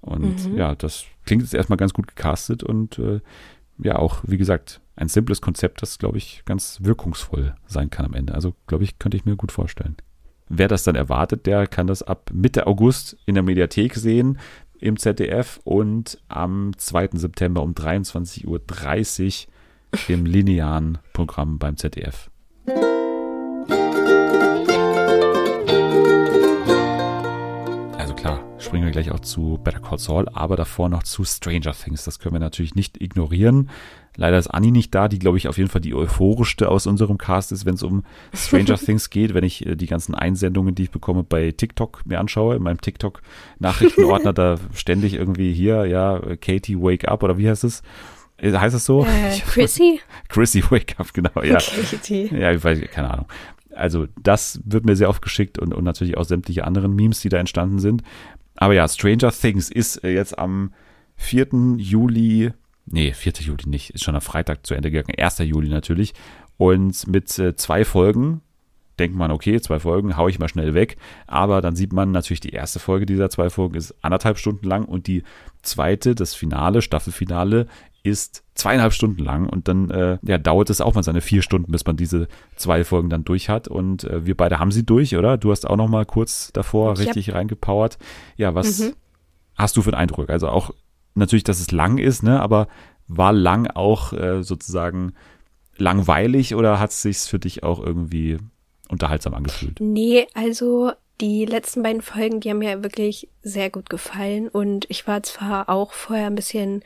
Und 0.00 0.50
Mhm. 0.50 0.56
ja, 0.56 0.74
das 0.76 1.04
klingt 1.24 1.42
jetzt 1.42 1.54
erstmal 1.54 1.76
ganz 1.76 1.92
gut 1.92 2.06
gecastet 2.06 2.62
und 2.62 2.98
äh, 3.00 3.20
ja, 3.78 3.96
auch, 3.96 4.18
wie 4.26 4.38
gesagt, 4.38 4.80
ein 4.96 5.08
simples 5.08 5.40
Konzept, 5.40 5.82
das, 5.82 5.98
glaube 5.98 6.18
ich, 6.18 6.42
ganz 6.44 6.78
wirkungsvoll 6.82 7.54
sein 7.66 7.90
kann 7.90 8.06
am 8.06 8.14
Ende. 8.14 8.34
Also, 8.34 8.54
glaube 8.66 8.84
ich, 8.84 8.98
könnte 8.98 9.16
ich 9.16 9.24
mir 9.24 9.36
gut 9.36 9.52
vorstellen. 9.52 9.96
Wer 10.48 10.68
das 10.68 10.84
dann 10.84 10.94
erwartet, 10.94 11.46
der 11.46 11.66
kann 11.66 11.86
das 11.86 12.02
ab 12.02 12.30
Mitte 12.32 12.66
August 12.66 13.16
in 13.26 13.34
der 13.34 13.42
Mediathek 13.42 13.94
sehen 13.94 14.38
im 14.78 14.96
ZDF 14.96 15.60
und 15.64 16.18
am 16.28 16.72
2. 16.76 17.10
September 17.14 17.62
um 17.62 17.72
23.30 17.72 18.46
Uhr 18.46 20.08
im 20.08 20.26
linearen 20.26 20.98
Programm 21.12 21.58
beim 21.58 21.76
ZDF. 21.76 22.30
Springen 28.76 28.94
wir 28.94 29.02
gleich 29.02 29.10
auch 29.10 29.20
zu 29.20 29.58
Better 29.64 29.80
Call 29.80 29.98
Saul, 29.98 30.28
aber 30.34 30.54
davor 30.54 30.90
noch 30.90 31.02
zu 31.02 31.24
Stranger 31.24 31.72
Things. 31.72 32.04
Das 32.04 32.18
können 32.18 32.34
wir 32.34 32.40
natürlich 32.40 32.74
nicht 32.74 33.00
ignorieren. 33.00 33.70
Leider 34.16 34.36
ist 34.36 34.48
Anni 34.48 34.70
nicht 34.70 34.94
da, 34.94 35.08
die, 35.08 35.18
glaube 35.18 35.38
ich, 35.38 35.48
auf 35.48 35.56
jeden 35.56 35.70
Fall 35.70 35.80
die 35.80 35.94
euphorischste 35.94 36.68
aus 36.68 36.86
unserem 36.86 37.16
Cast 37.16 37.52
ist, 37.52 37.64
wenn 37.64 37.76
es 37.76 37.82
um 37.82 38.04
Stranger 38.34 38.76
Things 38.76 39.08
geht. 39.08 39.32
Wenn 39.32 39.44
ich 39.44 39.64
äh, 39.64 39.76
die 39.76 39.86
ganzen 39.86 40.14
Einsendungen, 40.14 40.74
die 40.74 40.84
ich 40.84 40.90
bekomme, 40.90 41.22
bei 41.22 41.52
TikTok 41.52 42.02
mir 42.04 42.20
anschaue, 42.20 42.56
in 42.56 42.62
meinem 42.62 42.80
TikTok-Nachrichtenordner, 42.82 44.32
da 44.34 44.58
ständig 44.74 45.14
irgendwie 45.14 45.54
hier, 45.54 45.86
ja, 45.86 46.20
Katie, 46.36 46.76
wake 46.76 47.08
up 47.08 47.22
oder 47.22 47.38
wie 47.38 47.48
heißt 47.48 47.64
es? 47.64 47.82
Äh, 48.36 48.52
Heißt 48.52 48.76
es 48.76 48.84
so? 48.84 49.06
Äh, 49.06 49.38
Chrissy? 49.46 50.00
Chrissy, 50.28 50.62
wake 50.70 51.00
up, 51.00 51.14
genau, 51.14 51.42
ja. 51.42 51.56
Katie. 51.56 52.28
Ja, 52.30 52.52
ich 52.52 52.62
weiß, 52.62 52.78
keine 52.92 53.10
Ahnung. 53.10 53.26
Also 53.76 54.06
das 54.22 54.60
wird 54.64 54.86
mir 54.86 54.96
sehr 54.96 55.08
oft 55.08 55.22
geschickt 55.22 55.58
und, 55.58 55.74
und 55.74 55.84
natürlich 55.84 56.16
auch 56.16 56.24
sämtliche 56.24 56.64
anderen 56.64 56.94
Memes, 56.94 57.20
die 57.20 57.28
da 57.28 57.36
entstanden 57.36 57.78
sind. 57.78 58.02
Aber 58.56 58.74
ja, 58.74 58.88
Stranger 58.88 59.30
Things 59.32 59.70
ist 59.70 60.02
äh, 60.04 60.12
jetzt 60.12 60.38
am 60.38 60.72
4. 61.16 61.48
Juli, 61.76 62.52
nee, 62.86 63.12
4. 63.12 63.32
Juli 63.40 63.68
nicht, 63.68 63.90
ist 63.90 64.04
schon 64.04 64.14
am 64.14 64.20
Freitag 64.20 64.66
zu 64.66 64.74
Ende 64.74 64.90
gegangen, 64.90 65.18
1. 65.18 65.38
Juli 65.38 65.68
natürlich. 65.68 66.14
Und 66.56 67.06
mit 67.06 67.38
äh, 67.38 67.54
zwei 67.56 67.84
Folgen 67.84 68.40
denkt 68.98 69.16
man, 69.16 69.30
okay, 69.30 69.60
zwei 69.60 69.78
Folgen, 69.78 70.16
hau 70.16 70.28
ich 70.28 70.38
mal 70.38 70.48
schnell 70.48 70.74
weg. 70.74 70.96
Aber 71.26 71.60
dann 71.60 71.76
sieht 71.76 71.92
man 71.92 72.10
natürlich, 72.10 72.40
die 72.40 72.50
erste 72.50 72.78
Folge 72.78 73.06
dieser 73.06 73.30
zwei 73.30 73.50
Folgen 73.50 73.74
ist 73.74 73.94
anderthalb 74.02 74.38
Stunden 74.38 74.66
lang 74.66 74.84
und 74.84 75.06
die 75.06 75.22
zweite, 75.62 76.14
das 76.14 76.34
Finale, 76.34 76.82
Staffelfinale, 76.82 77.66
ist 78.06 78.44
zweieinhalb 78.54 78.92
Stunden 78.92 79.22
lang 79.22 79.48
und 79.48 79.68
dann 79.68 79.90
äh, 79.90 80.18
ja, 80.22 80.38
dauert 80.38 80.70
es 80.70 80.80
auch 80.80 80.94
mal 80.94 81.02
seine 81.02 81.20
vier 81.20 81.42
Stunden, 81.42 81.72
bis 81.72 81.84
man 81.84 81.96
diese 81.96 82.28
zwei 82.56 82.84
Folgen 82.84 83.10
dann 83.10 83.24
durch 83.24 83.48
hat. 83.48 83.68
Und 83.68 84.04
äh, 84.04 84.24
wir 84.24 84.36
beide 84.36 84.58
haben 84.58 84.70
sie 84.72 84.86
durch, 84.86 85.16
oder? 85.16 85.36
Du 85.36 85.50
hast 85.50 85.66
auch 85.68 85.76
noch 85.76 85.88
mal 85.88 86.06
kurz 86.06 86.50
davor 86.52 86.92
Ich 86.94 87.00
richtig 87.00 87.34
reingepowert. 87.34 87.98
Ja, 88.36 88.54
was 88.54 88.78
Mhm. 88.78 88.94
hast 89.56 89.76
du 89.76 89.82
für 89.82 89.90
einen 89.90 90.00
Eindruck? 90.00 90.30
Also 90.30 90.48
auch 90.48 90.70
natürlich, 91.14 91.44
dass 91.44 91.60
es 91.60 91.70
lang 91.72 91.98
ist, 91.98 92.22
ne? 92.22 92.40
Aber 92.40 92.68
war 93.08 93.32
lang 93.32 93.66
auch 93.68 94.12
äh, 94.12 94.42
sozusagen 94.42 95.12
langweilig 95.76 96.54
oder 96.54 96.78
hat 96.78 96.90
es 96.90 97.02
sich 97.02 97.18
für 97.18 97.38
dich 97.38 97.62
auch 97.62 97.80
irgendwie 97.84 98.38
unterhaltsam 98.88 99.34
angefühlt? 99.34 99.78
Nee, 99.80 100.26
also 100.34 100.92
die 101.20 101.44
letzten 101.46 101.82
beiden 101.82 102.02
Folgen, 102.02 102.40
die 102.40 102.50
haben 102.50 102.58
mir 102.58 102.82
wirklich 102.82 103.28
sehr 103.42 103.70
gut 103.70 103.88
gefallen 103.88 104.48
und 104.48 104.86
ich 104.90 105.06
war 105.06 105.22
zwar 105.22 105.68
auch 105.68 105.92
vorher 105.92 106.26
ein 106.26 106.34
bisschen 106.34 106.82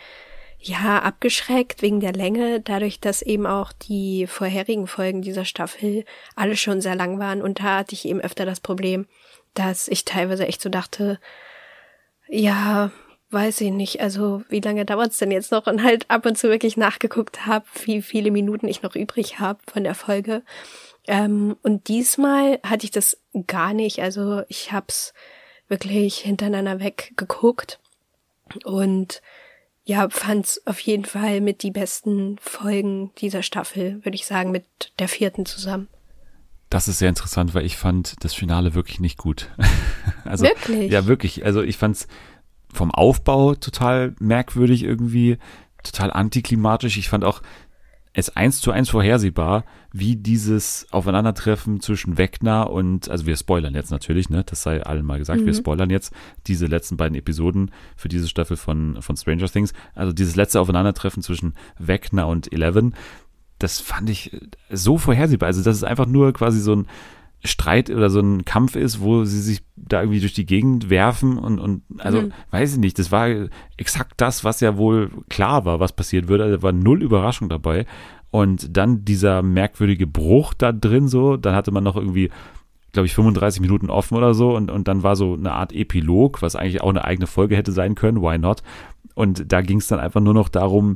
ja 0.60 1.00
abgeschreckt 1.00 1.82
wegen 1.82 2.00
der 2.00 2.12
Länge, 2.12 2.60
dadurch, 2.60 3.00
dass 3.00 3.22
eben 3.22 3.46
auch 3.46 3.72
die 3.72 4.26
vorherigen 4.26 4.86
Folgen 4.86 5.22
dieser 5.22 5.44
Staffel 5.44 6.04
alle 6.36 6.56
schon 6.56 6.80
sehr 6.80 6.94
lang 6.94 7.18
waren 7.18 7.42
und 7.42 7.60
da 7.60 7.78
hatte 7.78 7.94
ich 7.94 8.06
eben 8.06 8.20
öfter 8.20 8.44
das 8.44 8.60
Problem, 8.60 9.06
dass 9.54 9.88
ich 9.88 10.04
teilweise 10.04 10.46
echt 10.46 10.60
so 10.60 10.68
dachte, 10.68 11.18
ja, 12.28 12.90
weiß 13.30 13.60
ich 13.62 13.70
nicht, 13.70 14.00
also 14.00 14.42
wie 14.48 14.60
lange 14.60 14.84
dauert's 14.84 15.18
denn 15.18 15.30
jetzt 15.30 15.52
noch 15.52 15.66
und 15.66 15.82
halt 15.82 16.10
ab 16.10 16.26
und 16.26 16.36
zu 16.36 16.48
wirklich 16.48 16.76
nachgeguckt 16.76 17.46
habe, 17.46 17.64
wie 17.84 18.02
viele 18.02 18.30
Minuten 18.30 18.68
ich 18.68 18.82
noch 18.82 18.94
übrig 18.94 19.38
habe 19.38 19.60
von 19.70 19.84
der 19.84 19.94
Folge. 19.94 20.42
Ähm, 21.06 21.56
und 21.62 21.88
diesmal 21.88 22.58
hatte 22.64 22.84
ich 22.84 22.90
das 22.90 23.18
gar 23.46 23.72
nicht. 23.72 24.00
Also 24.00 24.42
ich 24.48 24.72
hab's 24.72 25.14
wirklich 25.68 26.18
hintereinander 26.18 26.80
weggeguckt 26.80 27.78
und 28.64 29.22
ja, 29.90 30.08
fand's 30.08 30.62
auf 30.66 30.78
jeden 30.78 31.04
Fall 31.04 31.40
mit 31.40 31.64
die 31.64 31.72
besten 31.72 32.36
Folgen 32.40 33.10
dieser 33.18 33.42
Staffel, 33.42 33.98
würde 34.04 34.14
ich 34.14 34.24
sagen, 34.24 34.52
mit 34.52 34.64
der 35.00 35.08
vierten 35.08 35.46
zusammen. 35.46 35.88
Das 36.68 36.86
ist 36.86 37.00
sehr 37.00 37.08
interessant, 37.08 37.54
weil 37.54 37.66
ich 37.66 37.76
fand 37.76 38.14
das 38.22 38.32
Finale 38.32 38.74
wirklich 38.74 39.00
nicht 39.00 39.18
gut. 39.18 39.50
also, 40.24 40.44
Wirklich? 40.44 40.92
Ja, 40.92 41.06
wirklich. 41.06 41.44
Also 41.44 41.62
ich 41.62 41.76
fand's 41.76 42.06
vom 42.72 42.92
Aufbau 42.92 43.56
total 43.56 44.14
merkwürdig 44.20 44.84
irgendwie, 44.84 45.38
total 45.82 46.12
antiklimatisch. 46.12 46.96
Ich 46.96 47.08
fand 47.08 47.24
auch 47.24 47.42
es 48.12 48.36
eins 48.36 48.60
zu 48.60 48.72
eins 48.72 48.88
vorhersehbar, 48.88 49.64
wie 49.92 50.16
dieses 50.16 50.86
Aufeinandertreffen 50.90 51.80
zwischen 51.80 52.18
Wegner 52.18 52.70
und, 52.70 53.08
also 53.08 53.26
wir 53.26 53.36
spoilern 53.36 53.74
jetzt 53.74 53.90
natürlich, 53.90 54.30
ne, 54.30 54.42
das 54.44 54.62
sei 54.62 54.82
allen 54.82 55.04
mal 55.04 55.18
gesagt, 55.18 55.44
wir 55.44 55.54
spoilern 55.54 55.90
jetzt 55.90 56.12
diese 56.46 56.66
letzten 56.66 56.96
beiden 56.96 57.16
Episoden 57.16 57.70
für 57.96 58.08
diese 58.08 58.28
Staffel 58.28 58.56
von, 58.56 59.00
von 59.00 59.16
Stranger 59.16 59.48
Things. 59.48 59.72
Also 59.94 60.12
dieses 60.12 60.34
letzte 60.34 60.60
Aufeinandertreffen 60.60 61.22
zwischen 61.22 61.54
Wegner 61.78 62.26
und 62.26 62.52
Eleven, 62.52 62.94
das 63.60 63.78
fand 63.78 64.10
ich 64.10 64.36
so 64.70 64.98
vorhersehbar. 64.98 65.48
Also, 65.48 65.62
dass 65.62 65.76
es 65.76 65.84
einfach 65.84 66.06
nur 66.06 66.32
quasi 66.32 66.60
so 66.60 66.74
ein 66.74 66.86
Streit 67.44 67.90
oder 67.90 68.10
so 68.10 68.20
ein 68.20 68.44
Kampf 68.44 68.76
ist, 68.76 69.00
wo 69.00 69.24
sie 69.24 69.40
sich 69.40 69.62
da 69.76 70.02
irgendwie 70.02 70.20
durch 70.20 70.34
die 70.34 70.44
Gegend 70.46 70.90
werfen 70.90 71.38
und, 71.38 71.58
und 71.58 71.82
also 71.98 72.22
Mhm. 72.22 72.32
weiß 72.50 72.74
ich 72.74 72.78
nicht, 72.78 72.98
das 72.98 73.10
war 73.10 73.28
exakt 73.76 74.14
das, 74.20 74.44
was 74.44 74.60
ja 74.60 74.76
wohl 74.76 75.10
klar 75.28 75.64
war, 75.64 75.80
was 75.80 75.92
passiert 75.92 76.28
würde. 76.28 76.44
Also, 76.44 76.56
da 76.56 76.62
war 76.62 76.72
null 76.72 77.02
Überraschung 77.02 77.48
dabei. 77.48 77.86
Und 78.30 78.76
dann 78.76 79.04
dieser 79.04 79.42
merkwürdige 79.42 80.06
Bruch 80.06 80.54
da 80.54 80.70
drin 80.70 81.08
so, 81.08 81.36
dann 81.36 81.54
hatte 81.54 81.72
man 81.72 81.82
noch 81.82 81.96
irgendwie, 81.96 82.30
glaube 82.92 83.06
ich, 83.06 83.14
35 83.14 83.60
Minuten 83.60 83.90
offen 83.90 84.16
oder 84.16 84.34
so 84.34 84.54
und, 84.54 84.70
und 84.70 84.86
dann 84.86 85.02
war 85.02 85.16
so 85.16 85.34
eine 85.34 85.52
Art 85.52 85.72
Epilog, 85.72 86.42
was 86.42 86.54
eigentlich 86.56 86.80
auch 86.82 86.90
eine 86.90 87.04
eigene 87.04 87.26
Folge 87.26 87.56
hätte 87.56 87.72
sein 87.72 87.94
können, 87.96 88.22
why 88.22 88.38
not? 88.38 88.62
Und 89.14 89.50
da 89.52 89.62
ging 89.62 89.78
es 89.78 89.88
dann 89.88 89.98
einfach 89.98 90.20
nur 90.20 90.34
noch 90.34 90.48
darum, 90.48 90.94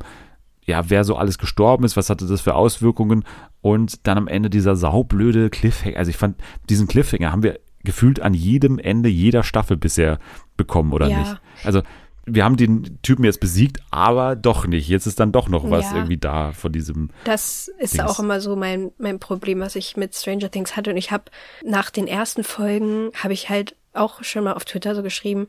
ja, 0.64 0.88
wer 0.90 1.04
so 1.04 1.16
alles 1.16 1.38
gestorben 1.38 1.84
ist, 1.84 1.96
was 1.96 2.10
hatte 2.10 2.26
das 2.26 2.40
für 2.40 2.54
Auswirkungen 2.54 3.24
und 3.60 4.06
dann 4.06 4.18
am 4.18 4.28
Ende 4.28 4.50
dieser 4.50 4.76
saublöde 4.76 5.50
Cliffhanger. 5.50 5.96
Also 5.98 6.10
ich 6.10 6.16
fand, 6.16 6.40
diesen 6.68 6.86
Cliffhanger 6.86 7.30
haben 7.32 7.42
wir 7.42 7.60
gefühlt 7.82 8.20
an 8.20 8.32
jedem 8.34 8.78
Ende 8.78 9.08
jeder 9.10 9.42
Staffel 9.42 9.76
bisher 9.76 10.18
bekommen, 10.56 10.92
oder 10.92 11.08
Ja. 11.08 11.18
nicht? 11.18 11.40
Also 11.64 11.82
wir 12.26 12.42
haben 12.42 12.56
den 12.56 12.98
Typen 13.02 13.24
jetzt 13.26 13.40
besiegt, 13.40 13.80
aber 13.90 14.34
doch 14.36 14.66
nicht. 14.66 14.88
Jetzt 14.88 15.04
ist 15.04 15.20
dann 15.20 15.30
doch 15.32 15.50
noch 15.50 15.68
was 15.70 15.90
Ja. 15.90 15.96
irgendwie 15.96 16.16
da 16.16 16.52
von 16.52 16.72
diesem. 16.72 17.10
Das 17.24 17.68
ist 17.78 17.92
Dings. 17.98 18.04
auch 18.04 18.18
immer 18.18 18.40
so 18.40 18.56
mein, 18.56 18.92
mein 18.96 19.18
Problem, 19.18 19.60
was 19.60 19.76
ich 19.76 19.98
mit 19.98 20.14
Stranger 20.14 20.50
Things 20.50 20.74
hatte. 20.76 20.90
Und 20.90 20.96
ich 20.96 21.10
habe 21.10 21.24
nach 21.62 21.90
den 21.90 22.06
ersten 22.06 22.42
Folgen, 22.42 23.10
habe 23.22 23.34
ich 23.34 23.50
halt 23.50 23.76
auch 23.92 24.22
schon 24.24 24.44
mal 24.44 24.54
auf 24.54 24.64
Twitter 24.64 24.94
so 24.94 25.02
geschrieben, 25.02 25.48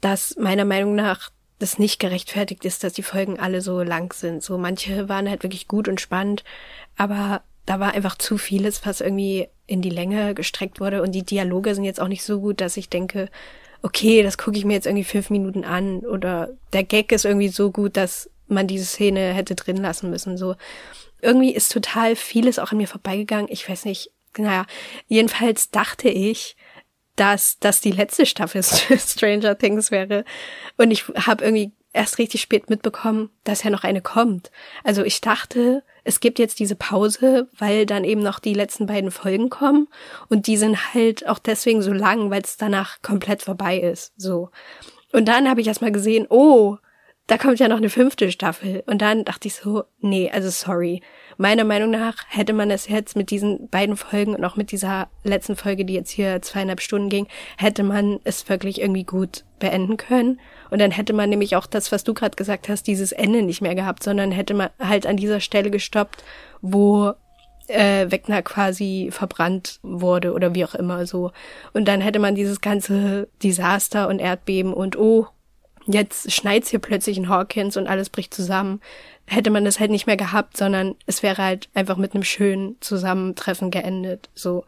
dass 0.00 0.34
meiner 0.36 0.64
Meinung 0.64 0.96
nach 0.96 1.30
das 1.62 1.78
nicht 1.78 2.00
gerechtfertigt 2.00 2.64
ist, 2.64 2.84
dass 2.84 2.92
die 2.92 3.02
Folgen 3.02 3.38
alle 3.38 3.60
so 3.60 3.82
lang 3.82 4.12
sind. 4.12 4.42
So 4.42 4.58
manche 4.58 5.08
waren 5.08 5.28
halt 5.28 5.44
wirklich 5.44 5.68
gut 5.68 5.88
und 5.88 6.00
spannend, 6.00 6.44
aber 6.96 7.42
da 7.64 7.78
war 7.78 7.94
einfach 7.94 8.18
zu 8.18 8.38
vieles, 8.38 8.84
was 8.84 9.00
irgendwie 9.00 9.48
in 9.66 9.82
die 9.82 9.90
Länge 9.90 10.34
gestreckt 10.34 10.80
wurde. 10.80 11.02
Und 11.02 11.12
die 11.12 11.22
Dialoge 11.22 11.74
sind 11.74 11.84
jetzt 11.84 12.00
auch 12.00 12.08
nicht 12.08 12.24
so 12.24 12.40
gut, 12.40 12.60
dass 12.60 12.76
ich 12.76 12.88
denke, 12.88 13.28
okay, 13.82 14.22
das 14.22 14.38
gucke 14.38 14.58
ich 14.58 14.64
mir 14.64 14.74
jetzt 14.74 14.86
irgendwie 14.86 15.04
fünf 15.04 15.30
Minuten 15.30 15.64
an. 15.64 16.00
Oder 16.00 16.50
der 16.72 16.82
Gag 16.82 17.12
ist 17.12 17.24
irgendwie 17.24 17.48
so 17.48 17.70
gut, 17.70 17.96
dass 17.96 18.28
man 18.48 18.66
diese 18.66 18.84
Szene 18.84 19.32
hätte 19.32 19.54
drin 19.54 19.76
lassen 19.76 20.10
müssen. 20.10 20.36
So 20.36 20.56
irgendwie 21.20 21.54
ist 21.54 21.72
total 21.72 22.16
vieles 22.16 22.58
auch 22.58 22.72
an 22.72 22.78
mir 22.78 22.88
vorbeigegangen. 22.88 23.46
Ich 23.48 23.68
weiß 23.68 23.84
nicht, 23.84 24.10
naja, 24.36 24.66
jedenfalls 25.06 25.70
dachte 25.70 26.08
ich, 26.08 26.56
dass 27.16 27.58
das 27.58 27.80
die 27.80 27.92
letzte 27.92 28.26
Staffel 28.26 28.62
Stranger 28.98 29.56
Things 29.56 29.90
wäre. 29.90 30.24
Und 30.76 30.90
ich 30.90 31.06
habe 31.08 31.44
irgendwie 31.44 31.72
erst 31.92 32.18
richtig 32.18 32.40
spät 32.40 32.70
mitbekommen, 32.70 33.30
dass 33.44 33.64
ja 33.64 33.70
noch 33.70 33.84
eine 33.84 34.00
kommt. 34.00 34.50
Also 34.82 35.04
ich 35.04 35.20
dachte, 35.20 35.82
es 36.04 36.20
gibt 36.20 36.38
jetzt 36.38 36.58
diese 36.58 36.74
Pause, 36.74 37.48
weil 37.58 37.86
dann 37.86 38.04
eben 38.04 38.22
noch 38.22 38.38
die 38.38 38.54
letzten 38.54 38.86
beiden 38.86 39.10
Folgen 39.10 39.50
kommen 39.50 39.88
und 40.28 40.46
die 40.46 40.56
sind 40.56 40.94
halt 40.94 41.28
auch 41.28 41.38
deswegen 41.38 41.82
so 41.82 41.92
lang, 41.92 42.30
weil 42.30 42.42
es 42.42 42.56
danach 42.56 43.02
komplett 43.02 43.42
vorbei 43.42 43.78
ist. 43.78 44.12
So. 44.16 44.50
Und 45.12 45.26
dann 45.26 45.48
habe 45.48 45.60
ich 45.60 45.66
erst 45.66 45.82
mal 45.82 45.92
gesehen, 45.92 46.26
oh, 46.30 46.78
da 47.26 47.38
kommt 47.38 47.60
ja 47.60 47.68
noch 47.68 47.76
eine 47.76 47.90
fünfte 47.90 48.32
Staffel. 48.32 48.82
Und 48.86 49.02
dann 49.02 49.24
dachte 49.24 49.48
ich 49.48 49.54
so, 49.54 49.84
nee, 50.00 50.30
also 50.30 50.50
sorry. 50.50 51.02
Meiner 51.42 51.64
Meinung 51.64 51.90
nach 51.90 52.14
hätte 52.28 52.52
man 52.52 52.70
es 52.70 52.86
jetzt 52.86 53.16
mit 53.16 53.32
diesen 53.32 53.68
beiden 53.68 53.96
Folgen 53.96 54.36
und 54.36 54.44
auch 54.44 54.54
mit 54.54 54.70
dieser 54.70 55.08
letzten 55.24 55.56
Folge, 55.56 55.84
die 55.84 55.94
jetzt 55.94 56.12
hier 56.12 56.40
zweieinhalb 56.40 56.80
Stunden 56.80 57.08
ging, 57.08 57.26
hätte 57.58 57.82
man 57.82 58.20
es 58.22 58.48
wirklich 58.48 58.80
irgendwie 58.80 59.02
gut 59.02 59.42
beenden 59.58 59.96
können. 59.96 60.38
Und 60.70 60.80
dann 60.80 60.92
hätte 60.92 61.12
man 61.12 61.30
nämlich 61.30 61.56
auch 61.56 61.66
das, 61.66 61.90
was 61.90 62.04
du 62.04 62.14
gerade 62.14 62.36
gesagt 62.36 62.68
hast, 62.68 62.86
dieses 62.86 63.10
Ende 63.10 63.42
nicht 63.42 63.60
mehr 63.60 63.74
gehabt, 63.74 64.04
sondern 64.04 64.30
hätte 64.30 64.54
man 64.54 64.70
halt 64.78 65.04
an 65.04 65.16
dieser 65.16 65.40
Stelle 65.40 65.72
gestoppt, 65.72 66.22
wo 66.60 67.12
äh, 67.66 68.08
Wegner 68.08 68.42
quasi 68.42 69.08
verbrannt 69.10 69.80
wurde 69.82 70.34
oder 70.34 70.54
wie 70.54 70.64
auch 70.64 70.76
immer 70.76 71.06
so. 71.06 71.32
Und 71.72 71.88
dann 71.88 72.00
hätte 72.00 72.20
man 72.20 72.36
dieses 72.36 72.60
ganze 72.60 73.26
Desaster 73.42 74.06
und 74.06 74.20
Erdbeben 74.20 74.72
und 74.72 74.96
oh, 74.96 75.26
jetzt 75.86 76.32
schneit's 76.32 76.70
hier 76.70 76.78
plötzlich 76.78 77.16
in 77.16 77.28
Hawkins 77.28 77.76
und 77.76 77.86
alles 77.86 78.10
bricht 78.10 78.34
zusammen. 78.34 78.80
Hätte 79.26 79.50
man 79.50 79.64
das 79.64 79.80
halt 79.80 79.90
nicht 79.90 80.06
mehr 80.06 80.16
gehabt, 80.16 80.56
sondern 80.56 80.96
es 81.06 81.22
wäre 81.22 81.42
halt 81.42 81.68
einfach 81.74 81.96
mit 81.96 82.14
einem 82.14 82.24
schönen 82.24 82.76
Zusammentreffen 82.80 83.70
geendet. 83.70 84.30
So. 84.34 84.64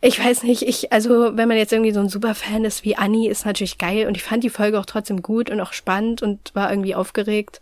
Ich 0.00 0.22
weiß 0.22 0.42
nicht, 0.42 0.62
ich, 0.62 0.92
also, 0.92 1.36
wenn 1.36 1.48
man 1.48 1.56
jetzt 1.56 1.72
irgendwie 1.72 1.92
so 1.92 2.00
ein 2.00 2.08
Superfan 2.08 2.64
ist 2.64 2.84
wie 2.84 2.96
Annie, 2.96 3.30
ist 3.30 3.46
natürlich 3.46 3.78
geil 3.78 4.06
und 4.08 4.16
ich 4.16 4.24
fand 4.24 4.42
die 4.42 4.50
Folge 4.50 4.78
auch 4.80 4.86
trotzdem 4.86 5.22
gut 5.22 5.48
und 5.48 5.60
auch 5.60 5.72
spannend 5.72 6.22
und 6.22 6.54
war 6.54 6.70
irgendwie 6.70 6.96
aufgeregt, 6.96 7.60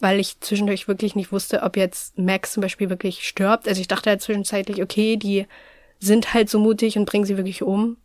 weil 0.00 0.18
ich 0.18 0.40
zwischendurch 0.40 0.88
wirklich 0.88 1.14
nicht 1.14 1.30
wusste, 1.30 1.62
ob 1.62 1.76
jetzt 1.76 2.18
Max 2.18 2.52
zum 2.52 2.62
Beispiel 2.62 2.88
wirklich 2.90 3.26
stirbt. 3.26 3.68
Also 3.68 3.80
ich 3.80 3.88
dachte 3.88 4.10
halt 4.10 4.22
zwischenzeitlich, 4.22 4.82
okay, 4.82 5.16
die 5.16 5.46
sind 5.98 6.34
halt 6.34 6.48
so 6.50 6.58
mutig 6.58 6.96
und 6.96 7.04
bringen 7.04 7.24
sie 7.24 7.36
wirklich 7.36 7.62
um. 7.62 7.96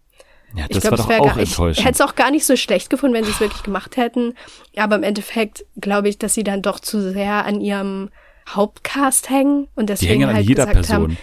Ja, 0.56 0.66
ich 0.68 0.78
das 0.80 0.82
glaube, 0.82 0.98
war 0.98 1.00
es 1.00 1.02
doch 1.06 1.10
wäre 1.10 1.22
auch 1.22 1.26
gar 1.36 1.38
ich 1.44 1.50
enttäuschend. 1.50 1.86
hätte 1.86 1.96
es 1.96 2.02
auch 2.02 2.16
gar 2.16 2.32
nicht 2.32 2.46
so 2.46 2.56
schlecht 2.56 2.90
gefunden, 2.90 3.16
wenn 3.16 3.24
sie 3.24 3.32
es 3.32 3.40
wirklich 3.40 3.64
gemacht 3.64 3.98
hätten. 3.98 4.34
Aber 4.78 4.96
im 4.96 5.04
Endeffekt 5.04 5.66
glaube 5.80 6.10
ich, 6.10 6.18
dass 6.18 6.34
sie 6.34 6.44
dann 6.44 6.62
doch 6.62 6.80
zu 6.80 7.02
sehr 7.12 7.46
an 7.46 7.62
ihrem 7.62 8.10
Hauptcast 8.50 9.30
hängen 9.30 9.68
und 9.76 9.84
Die 9.90 9.94
deswegen 9.94 10.12
hängen 10.12 10.30
an 10.30 10.36
halt 10.36 10.48
jeder 10.48 10.66
gesagt 10.66 10.88
Person. 10.88 11.04
haben, 11.04 11.18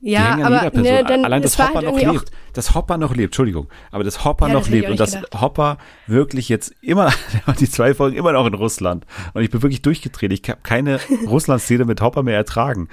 Die 0.00 0.10
ja, 0.10 0.20
hängen 0.32 0.44
an 0.46 0.52
aber 0.54 0.56
jeder 0.64 0.70
Person. 0.70 0.94
ne, 0.94 1.04
dann 1.04 1.24
Allein, 1.26 1.44
war 1.44 1.68
Hopper 1.68 1.74
halt 1.74 1.86
noch 1.86 2.12
lebt. 2.14 2.30
Dass 2.54 2.74
Hopper 2.74 2.96
noch 2.98 3.10
lebt, 3.14 3.26
Entschuldigung. 3.28 3.68
Aber 3.90 4.04
dass 4.04 4.24
Hopper 4.24 4.48
Ja, 4.48 4.54
noch 4.54 4.60
das 4.60 4.68
ich 4.68 4.74
lebt 4.74 4.88
und 4.90 4.98
dass 5.00 5.12
gedacht. 5.12 5.40
Hopper 5.40 5.78
wirklich 6.06 6.48
jetzt 6.48 6.74
immer, 6.80 7.12
die 7.60 7.70
zwei 7.70 7.94
Folgen 7.94 8.16
immer 8.16 8.32
noch 8.32 8.46
in 8.46 8.54
Russland. 8.54 9.04
Und 9.34 9.42
ich 9.42 9.50
bin 9.50 9.62
wirklich 9.62 9.82
durchgedreht. 9.82 10.32
Ich 10.32 10.48
habe 10.48 10.60
keine 10.62 10.98
Russland-Szene 11.26 11.84
mit 11.84 12.00
Hopper 12.00 12.22
mehr 12.22 12.36
ertragen. 12.36 12.88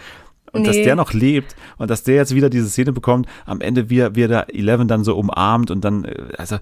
Und 0.51 0.65
dass 0.65 0.75
Nee. 0.75 0.83
der 0.83 0.95
noch 0.95 1.13
lebt 1.13 1.55
und 1.77 1.89
dass 1.89 2.03
der 2.03 2.15
jetzt 2.15 2.33
wieder 2.35 2.49
diese 2.49 2.69
Szene 2.69 2.91
bekommt, 2.91 3.27
am 3.45 3.61
Ende 3.61 3.89
wie 3.89 3.99
er, 3.99 4.15
wie 4.15 4.23
er 4.23 4.27
da 4.27 4.41
Eleven 4.43 4.87
dann 4.87 5.03
so 5.03 5.15
umarmt 5.17 5.71
und 5.71 5.83
dann, 5.85 6.05
äh, 6.05 6.15
also, 6.37 6.57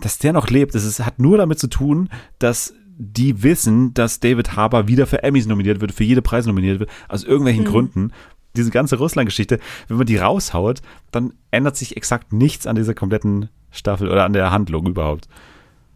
dass 0.00 0.18
der 0.18 0.32
noch 0.32 0.48
lebt, 0.48 0.74
das 0.74 0.84
ist, 0.84 1.04
hat 1.04 1.18
nur 1.18 1.38
damit 1.38 1.58
zu 1.58 1.68
tun, 1.68 2.08
dass 2.38 2.74
die 2.98 3.42
wissen, 3.44 3.94
dass 3.94 4.18
David 4.20 4.56
Harbour 4.56 4.88
wieder 4.88 5.06
für 5.06 5.22
Emmys 5.22 5.46
nominiert 5.46 5.80
wird, 5.80 5.92
für 5.92 6.04
jede 6.04 6.22
Preis 6.22 6.46
nominiert 6.46 6.80
wird, 6.80 6.90
aus 7.08 7.22
irgendwelchen 7.24 7.64
Gründen. 7.64 8.12
Diese 8.56 8.70
ganze 8.70 8.96
Russland-Geschichte, 8.96 9.60
wenn 9.86 9.98
man 9.98 10.06
die 10.06 10.16
raushaut, 10.16 10.82
dann 11.12 11.32
ändert 11.52 11.76
sich 11.76 11.96
exakt 11.96 12.32
nichts 12.32 12.66
an 12.66 12.74
dieser 12.74 12.94
kompletten 12.94 13.50
Staffel 13.70 14.08
oder 14.10 14.24
an 14.24 14.32
der 14.32 14.50
Handlung 14.50 14.86
überhaupt. 14.86 15.28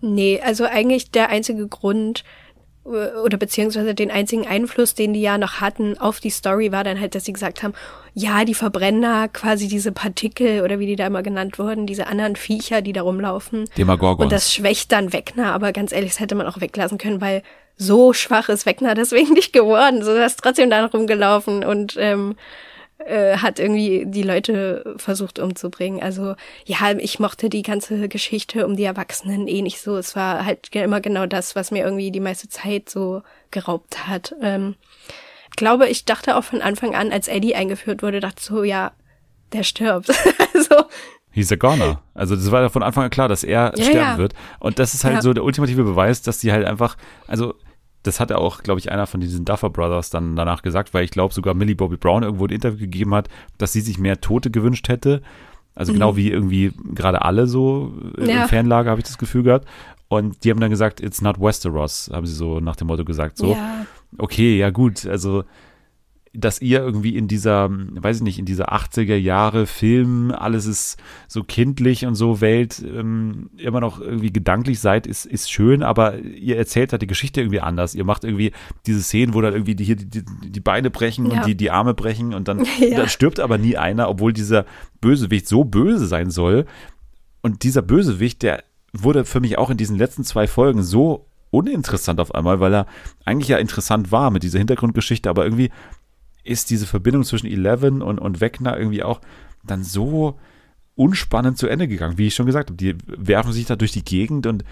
Nee, 0.00 0.40
also 0.44 0.64
eigentlich 0.64 1.10
der 1.10 1.28
einzige 1.30 1.66
Grund 1.66 2.22
oder 2.84 3.36
beziehungsweise 3.36 3.94
den 3.94 4.10
einzigen 4.10 4.46
Einfluss, 4.46 4.94
den 4.94 5.12
die 5.12 5.20
ja 5.20 5.38
noch 5.38 5.60
hatten 5.60 5.98
auf 5.98 6.18
die 6.18 6.30
Story, 6.30 6.72
war 6.72 6.82
dann 6.82 6.98
halt, 6.98 7.14
dass 7.14 7.24
sie 7.24 7.32
gesagt 7.32 7.62
haben, 7.62 7.74
ja, 8.14 8.44
die 8.44 8.54
Verbrenner, 8.54 9.28
quasi 9.28 9.68
diese 9.68 9.92
Partikel 9.92 10.62
oder 10.62 10.78
wie 10.78 10.86
die 10.86 10.96
da 10.96 11.06
immer 11.06 11.22
genannt 11.22 11.58
wurden, 11.58 11.86
diese 11.86 12.08
anderen 12.08 12.34
Viecher, 12.34 12.82
die 12.82 12.92
da 12.92 13.02
rumlaufen. 13.02 13.66
Demagorgons. 13.78 14.24
Und 14.24 14.32
das 14.32 14.52
schwächt 14.52 14.90
dann 14.90 15.12
Wegner, 15.12 15.52
aber 15.52 15.72
ganz 15.72 15.92
ehrlich, 15.92 16.12
das 16.12 16.20
hätte 16.20 16.34
man 16.34 16.46
auch 16.46 16.60
weglassen 16.60 16.98
können, 16.98 17.20
weil 17.20 17.42
so 17.76 18.12
schwach 18.12 18.48
ist 18.48 18.66
Wegner 18.66 18.94
deswegen 18.94 19.32
nicht 19.34 19.52
geworden. 19.52 20.02
So 20.02 20.12
ist 20.14 20.40
trotzdem 20.42 20.68
dann 20.68 20.86
rumgelaufen 20.86 21.64
und 21.64 21.96
ähm, 21.98 22.36
äh, 23.06 23.36
hat 23.38 23.58
irgendwie 23.58 24.04
die 24.06 24.22
Leute 24.22 24.94
versucht 24.96 25.38
umzubringen. 25.38 26.02
Also 26.02 26.34
ja, 26.64 26.92
ich 26.98 27.18
mochte 27.18 27.48
die 27.48 27.62
ganze 27.62 28.08
Geschichte 28.08 28.66
um 28.66 28.76
die 28.76 28.84
Erwachsenen 28.84 29.48
eh 29.48 29.62
nicht 29.62 29.80
so. 29.80 29.96
Es 29.96 30.16
war 30.16 30.44
halt 30.44 30.74
immer 30.74 31.00
genau 31.00 31.26
das, 31.26 31.54
was 31.56 31.70
mir 31.70 31.84
irgendwie 31.84 32.10
die 32.10 32.20
meiste 32.20 32.48
Zeit 32.48 32.88
so 32.88 33.22
geraubt 33.50 34.06
hat. 34.06 34.34
Ähm, 34.42 34.76
ich 35.50 35.56
glaube, 35.56 35.88
ich 35.88 36.04
dachte 36.04 36.36
auch 36.36 36.44
von 36.44 36.62
Anfang 36.62 36.94
an, 36.94 37.12
als 37.12 37.28
Eddie 37.28 37.54
eingeführt 37.54 38.02
wurde, 38.02 38.20
dachte 38.20 38.42
so, 38.42 38.64
ja, 38.64 38.92
der 39.52 39.62
stirbt. 39.64 40.08
also, 40.54 40.84
He's 41.30 41.50
a 41.52 41.56
goner. 41.56 42.02
Also 42.14 42.36
das 42.36 42.50
war 42.50 42.60
ja 42.62 42.68
von 42.68 42.82
Anfang 42.82 43.04
an 43.04 43.10
klar, 43.10 43.28
dass 43.28 43.42
er 43.42 43.72
Ja, 43.76 43.84
sterben 43.84 43.96
ja. 43.98 44.18
wird. 44.18 44.34
Und 44.60 44.78
das 44.78 44.94
ist 44.94 45.04
halt 45.04 45.16
Ja. 45.16 45.22
so 45.22 45.32
der 45.32 45.44
ultimative 45.44 45.82
Beweis, 45.84 46.22
dass 46.22 46.38
die 46.38 46.52
halt 46.52 46.66
einfach, 46.66 46.96
also 47.26 47.54
das 48.02 48.20
hat 48.20 48.30
ja 48.30 48.36
auch, 48.38 48.62
glaube 48.62 48.80
ich, 48.80 48.90
einer 48.90 49.06
von 49.06 49.20
diesen 49.20 49.44
Duffer 49.44 49.70
Brothers 49.70 50.10
dann 50.10 50.34
danach 50.36 50.62
gesagt, 50.62 50.92
weil 50.94 51.04
ich 51.04 51.10
glaube 51.10 51.32
sogar 51.34 51.54
Millie 51.54 51.76
Bobby 51.76 51.96
Brown 51.96 52.22
irgendwo 52.22 52.46
ein 52.46 52.50
Interview 52.50 52.78
gegeben 52.80 53.14
hat, 53.14 53.28
dass 53.58 53.72
sie 53.72 53.80
sich 53.80 53.98
mehr 53.98 54.20
Tote 54.20 54.50
gewünscht 54.50 54.88
hätte. 54.88 55.22
Also 55.74 55.92
genau 55.94 56.16
wie 56.16 56.30
irgendwie 56.30 56.72
gerade 56.94 57.22
alle 57.22 57.46
so 57.46 57.92
äh, 58.18 58.22
Mhm. 58.22 58.28
Ja. 58.28 58.42
im 58.42 58.48
Fanlager 58.48 58.90
habe 58.90 59.00
ich 59.00 59.06
das 59.06 59.18
Gefühl 59.18 59.42
gehabt. 59.42 59.66
Und 60.08 60.44
die 60.44 60.50
haben 60.50 60.60
dann 60.60 60.68
gesagt, 60.70 61.00
it's 61.00 61.22
not 61.22 61.40
Westeros, 61.40 62.10
haben 62.12 62.26
sie 62.26 62.34
so 62.34 62.60
nach 62.60 62.76
dem 62.76 62.88
Motto 62.88 63.04
gesagt. 63.04 63.38
So, 63.38 63.52
ja, 63.52 63.86
okay, 64.18 64.58
ja 64.58 64.68
gut, 64.68 65.06
also 65.06 65.44
dass 66.34 66.62
ihr 66.62 66.80
irgendwie 66.80 67.16
in 67.16 67.28
dieser, 67.28 67.68
weiß 67.70 68.16
ich 68.18 68.22
nicht, 68.22 68.38
in 68.38 68.46
dieser 68.46 68.72
80er 68.72 69.16
Jahre 69.16 69.66
Film, 69.66 70.30
alles 70.30 70.64
ist 70.64 70.96
so 71.28 71.44
kindlich 71.44 72.06
und 72.06 72.14
so 72.14 72.40
Welt 72.40 72.82
ähm, 72.82 73.50
immer 73.58 73.80
noch 73.80 74.00
irgendwie 74.00 74.32
gedanklich 74.32 74.80
seid, 74.80 75.06
ist, 75.06 75.26
ist 75.26 75.50
schön, 75.50 75.82
aber 75.82 76.18
ihr 76.20 76.56
erzählt 76.56 76.92
halt 76.92 77.02
die 77.02 77.06
Geschichte 77.06 77.42
irgendwie 77.42 77.60
anders. 77.60 77.94
Ihr 77.94 78.04
macht 78.04 78.24
irgendwie 78.24 78.52
diese 78.86 79.02
Szenen, 79.02 79.34
wo 79.34 79.42
dann 79.42 79.52
irgendwie 79.52 79.74
die, 79.74 79.84
hier 79.84 79.96
die, 79.96 80.24
die, 80.24 80.60
Beine 80.60 80.90
brechen 80.90 81.30
Ja. 81.30 81.38
und 81.40 81.46
die, 81.46 81.54
die 81.54 81.70
Arme 81.70 81.92
brechen 81.92 82.32
und 82.32 82.48
dann, 82.48 82.64
Ja. 82.80 82.96
dann 82.96 83.08
stirbt 83.10 83.38
aber 83.38 83.58
nie 83.58 83.76
einer, 83.76 84.08
obwohl 84.08 84.32
dieser 84.32 84.64
Bösewicht 85.02 85.46
so 85.46 85.64
böse 85.64 86.06
sein 86.06 86.30
soll. 86.30 86.64
Und 87.42 87.62
dieser 87.62 87.82
Bösewicht, 87.82 88.42
der 88.42 88.64
wurde 88.94 89.26
für 89.26 89.40
mich 89.40 89.58
auch 89.58 89.68
in 89.68 89.76
diesen 89.76 89.98
letzten 89.98 90.24
zwei 90.24 90.46
Folgen 90.46 90.82
so 90.82 91.26
uninteressant 91.50 92.20
auf 92.20 92.34
einmal, 92.34 92.60
weil 92.60 92.72
er 92.74 92.86
eigentlich 93.26 93.48
ja 93.48 93.58
interessant 93.58 94.10
war 94.10 94.30
mit 94.30 94.42
dieser 94.42 94.58
Hintergrundgeschichte, 94.58 95.28
aber 95.28 95.44
irgendwie 95.44 95.70
ist 96.44 96.70
diese 96.70 96.86
Verbindung 96.86 97.24
zwischen 97.24 97.46
Eleven 97.46 98.02
und, 98.02 98.18
und 98.18 98.40
Wegner 98.40 98.76
irgendwie 98.76 99.02
auch 99.02 99.20
dann 99.64 99.84
so 99.84 100.38
unspannend 100.94 101.58
zu 101.58 101.68
Ende 101.68 101.88
gegangen, 101.88 102.18
wie 102.18 102.26
ich 102.26 102.34
schon 102.34 102.46
gesagt 102.46 102.70
habe. 102.70 102.76
Die 102.76 102.96
werfen 103.06 103.52
sich 103.52 103.66
da 103.66 103.76
durch 103.76 103.92
die 103.92 104.04
Gegend 104.04 104.46
und 104.46 104.64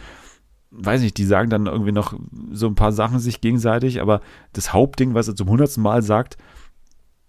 weiß 0.70 1.00
nicht, 1.00 1.16
die 1.16 1.24
sagen 1.24 1.50
dann 1.50 1.66
irgendwie 1.66 1.92
noch 1.92 2.14
so 2.52 2.66
ein 2.66 2.74
paar 2.74 2.92
Sachen 2.92 3.18
sich 3.18 3.40
gegenseitig, 3.40 4.00
aber 4.00 4.20
das 4.52 4.72
Hauptding, 4.72 5.14
was 5.14 5.28
er 5.28 5.36
zum 5.36 5.48
hundertsten 5.48 5.82
Mal 5.82 6.02
sagt, 6.02 6.36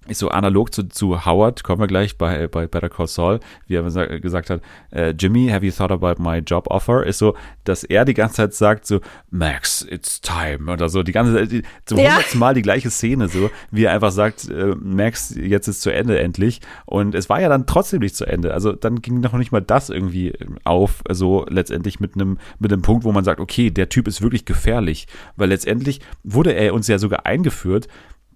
ist 0.08 0.18
so 0.18 0.30
analog 0.30 0.74
zu, 0.74 0.90
zu 0.90 1.26
Howard, 1.26 1.64
kommen 1.64 1.80
wir 1.80 1.88
gleich 1.88 2.18
bei, 2.18 2.48
bei 2.48 2.66
Better 2.66 2.90
Call 2.90 3.06
Saul, 3.08 3.40
wie 3.68 3.76
er 3.76 3.90
sa- 3.92 4.06
gesagt 4.18 4.50
hat, 4.50 4.62
äh, 4.92 5.12
Jimmy, 5.12 5.48
have 5.50 5.64
you 5.64 5.72
thought 5.72 5.92
about 5.92 6.16
my 6.22 6.40
job 6.40 6.66
offer? 6.72 7.06
Ist 7.06 7.20
so, 7.20 7.36
dass 7.66 7.84
er 7.84 8.04
die 8.04 8.16
ganze 8.16 8.38
Zeit 8.38 8.54
sagt 8.56 8.88
so, 8.88 9.00
Max, 9.30 9.86
it's 9.88 10.20
time 10.20 10.72
oder 10.72 10.90
so, 10.90 11.04
die 11.04 11.12
ganze 11.12 11.36
Zeit, 11.36 11.52
die- 11.52 11.62
zum 11.86 12.00
Ja. 12.00 12.10
hundertsten 12.10 12.40
Mal 12.40 12.56
die 12.56 12.64
gleiche 12.64 12.90
Szene 12.90 13.28
so, 13.28 13.52
wie 13.70 13.84
er 13.84 13.92
einfach 13.94 14.12
sagt, 14.12 14.50
äh, 14.50 14.74
Max, 14.76 15.36
jetzt 15.36 15.68
ist 15.68 15.82
zu 15.84 15.94
Ende 15.94 16.18
endlich 16.20 16.62
und 16.88 17.14
es 17.14 17.30
war 17.30 17.40
ja 17.40 17.48
dann 17.48 17.68
trotzdem 17.68 18.00
nicht 18.00 18.16
zu 18.16 18.26
Ende, 18.26 18.56
also 18.56 18.72
dann 18.74 19.04
ging 19.04 19.20
noch 19.20 19.34
nicht 19.34 19.52
mal 19.52 19.62
das 19.62 19.92
irgendwie 19.92 20.34
auf, 20.64 21.04
so 21.12 21.46
letztendlich 21.48 22.00
mit 22.00 22.16
einem, 22.16 22.40
mit 22.58 22.74
einem 22.74 22.82
Punkt, 22.82 23.04
wo 23.04 23.12
man 23.12 23.24
sagt, 23.24 23.40
okay, 23.40 23.70
der 23.70 23.90
Typ 23.90 24.08
ist 24.08 24.24
wirklich 24.24 24.46
gefährlich, 24.46 25.06
weil 25.36 25.50
letztendlich 25.50 26.02
wurde 26.24 26.54
er 26.54 26.74
uns 26.74 26.88
ja 26.88 26.98
sogar 26.98 27.28
eingeführt, 27.28 27.88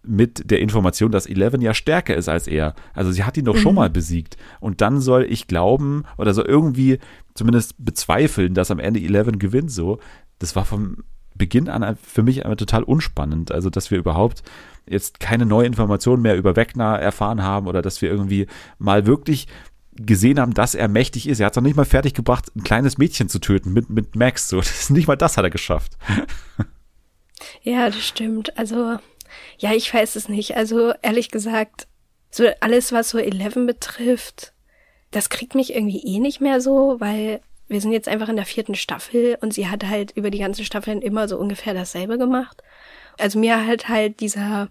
mit 0.07 0.49
der 0.49 0.59
Information, 0.59 1.11
dass 1.11 1.25
Eleven 1.25 1.61
ja 1.61 1.73
stärker 1.73 2.15
ist 2.15 2.29
als 2.29 2.47
er. 2.47 2.75
Also 2.93 3.11
sie 3.11 3.23
hat 3.23 3.37
ihn 3.37 3.45
doch 3.45 3.57
schon 3.57 3.75
mal 3.75 3.89
besiegt. 3.89 4.37
Und 4.59 4.81
dann 4.81 4.99
soll 5.01 5.25
ich 5.29 5.47
glauben 5.47 6.03
oder 6.17 6.33
so 6.33 6.45
irgendwie 6.45 6.99
zumindest 7.33 7.73
bezweifeln, 7.77 8.53
dass 8.53 8.71
am 8.71 8.79
Ende 8.79 8.99
Eleven 8.99 9.39
gewinnt 9.39 9.71
so. 9.71 9.99
Das 10.39 10.55
war 10.55 10.65
vom 10.65 11.03
Beginn 11.35 11.67
an 11.67 11.97
für 12.01 12.23
mich 12.23 12.45
einfach 12.45 12.57
total 12.57 12.83
unspannend. 12.83 13.51
Also 13.51 13.69
dass 13.69 13.91
wir 13.91 13.97
überhaupt 13.97 14.43
jetzt 14.87 15.19
keine 15.19 15.45
neue 15.45 15.67
Information 15.67 16.21
mehr 16.21 16.37
über 16.37 16.55
Wegner 16.55 16.97
erfahren 16.99 17.43
haben 17.43 17.67
oder 17.67 17.81
dass 17.81 18.01
wir 18.01 18.09
irgendwie 18.09 18.47
mal 18.77 19.05
wirklich 19.05 19.47
gesehen 19.95 20.39
haben, 20.39 20.53
dass 20.53 20.75
er 20.75 20.87
mächtig 20.87 21.27
ist. 21.27 21.39
Er 21.39 21.47
hat 21.47 21.53
es 21.53 21.57
noch 21.57 21.63
nicht 21.63 21.77
mal 21.77 21.85
fertig 21.85 22.13
gebracht, 22.13 22.51
ein 22.55 22.63
kleines 22.63 22.97
Mädchen 22.97 23.29
zu 23.29 23.39
töten 23.39 23.73
mit, 23.73 23.89
mit 23.89 24.15
Max. 24.15 24.49
So, 24.49 24.61
nicht 24.89 25.07
mal 25.07 25.15
das 25.15 25.37
hat 25.37 25.43
er 25.43 25.49
geschafft. 25.49 25.97
ja, 27.61 27.85
das 27.87 28.03
stimmt. 28.03 28.57
Also, 28.57 28.97
ja, 29.57 29.73
ich 29.73 29.93
weiß 29.93 30.15
es 30.15 30.29
nicht. 30.29 30.55
Also, 30.55 30.93
ehrlich 31.01 31.31
gesagt, 31.31 31.88
so 32.29 32.47
alles, 32.59 32.91
was 32.91 33.09
so 33.09 33.17
Eleven 33.17 33.65
betrifft, 33.65 34.53
das 35.11 35.29
kriegt 35.29 35.55
mich 35.55 35.73
irgendwie 35.73 36.03
eh 36.05 36.19
nicht 36.19 36.41
mehr 36.41 36.59
so, 36.59 36.99
weil 36.99 37.41
wir 37.67 37.81
sind 37.81 37.93
jetzt 37.93 38.07
einfach 38.07 38.29
in 38.29 38.36
der 38.36 38.45
vierten 38.45 38.75
Staffel 38.75 39.38
und 39.41 39.53
sie 39.53 39.67
hat 39.67 39.86
halt 39.86 40.11
über 40.11 40.29
die 40.29 40.39
ganze 40.39 40.65
Staffel 40.65 40.99
immer 40.99 41.27
so 41.27 41.38
ungefähr 41.38 41.73
dasselbe 41.73 42.17
gemacht. 42.17 42.61
Also 43.17 43.39
mir 43.39 43.65
hat 43.65 43.88
halt 43.88 44.19
dieser, 44.19 44.69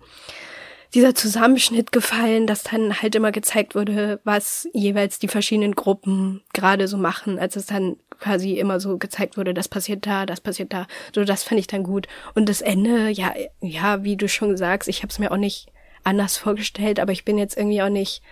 dieser 0.95 1.15
Zusammenschnitt 1.15 1.91
gefallen, 1.91 2.47
dass 2.47 2.63
dann 2.63 3.03
halt 3.03 3.15
immer 3.15 3.33
gezeigt 3.33 3.75
wurde, 3.75 4.21
was 4.25 4.69
jeweils 4.73 5.19
die 5.19 5.29
verschiedenen 5.29 5.75
Gruppen 5.75 6.43
gerade 6.53 6.87
so 6.87 6.97
machen, 6.97 7.39
als 7.39 7.57
es 7.57 7.67
dann 7.67 7.97
quasi 8.21 8.53
immer 8.53 8.79
so 8.79 8.97
gezeigt 8.97 9.37
wurde, 9.37 9.55
das 9.55 9.69
passiert 9.69 10.07
da, 10.07 10.25
das 10.25 10.41
passiert 10.41 10.73
da. 10.73 10.87
So, 11.15 11.25
das 11.25 11.43
fand 11.43 11.59
ich 11.59 11.67
dann 11.67 11.83
gut. 11.83 12.07
Und 12.35 12.49
das 12.49 12.61
Ende, 12.61 13.09
ja, 13.11 13.35
ja, 13.61 14.05
wie 14.05 14.17
du 14.17 14.29
schon 14.29 14.57
sagst, 14.57 14.89
ich 14.89 15.03
habe 15.03 15.11
es 15.11 15.19
mir 15.19 15.33
auch 15.33 15.37
nicht 15.37 15.67
anders 16.05 16.37
vorgestellt, 16.37 17.01
aber 17.01 17.13
ich 17.13 17.25
bin 17.25 17.39
jetzt 17.39 17.57
irgendwie 17.57 17.83
auch 17.83 17.89
nicht 17.89 18.23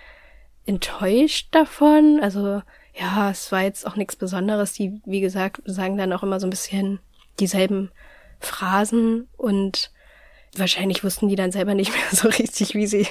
enttäuscht 0.64 1.48
davon. 1.50 2.20
Also 2.22 2.62
ja, 2.94 3.30
es 3.30 3.50
war 3.50 3.62
jetzt 3.62 3.86
auch 3.86 3.96
nichts 3.96 4.16
Besonderes. 4.16 4.72
Die, 4.74 5.00
wie 5.04 5.20
gesagt, 5.20 5.62
sagen 5.64 5.96
dann 5.96 6.12
auch 6.12 6.22
immer 6.22 6.38
so 6.38 6.46
ein 6.46 6.50
bisschen 6.50 7.00
dieselben 7.40 7.90
Phrasen 8.38 9.28
und 9.36 9.90
wahrscheinlich 10.56 11.02
wussten 11.04 11.28
die 11.28 11.36
dann 11.36 11.52
selber 11.52 11.74
nicht 11.74 11.90
mehr 11.92 12.02
so 12.12 12.28
richtig, 12.28 12.74
wie 12.74 12.86
sie, 12.86 13.06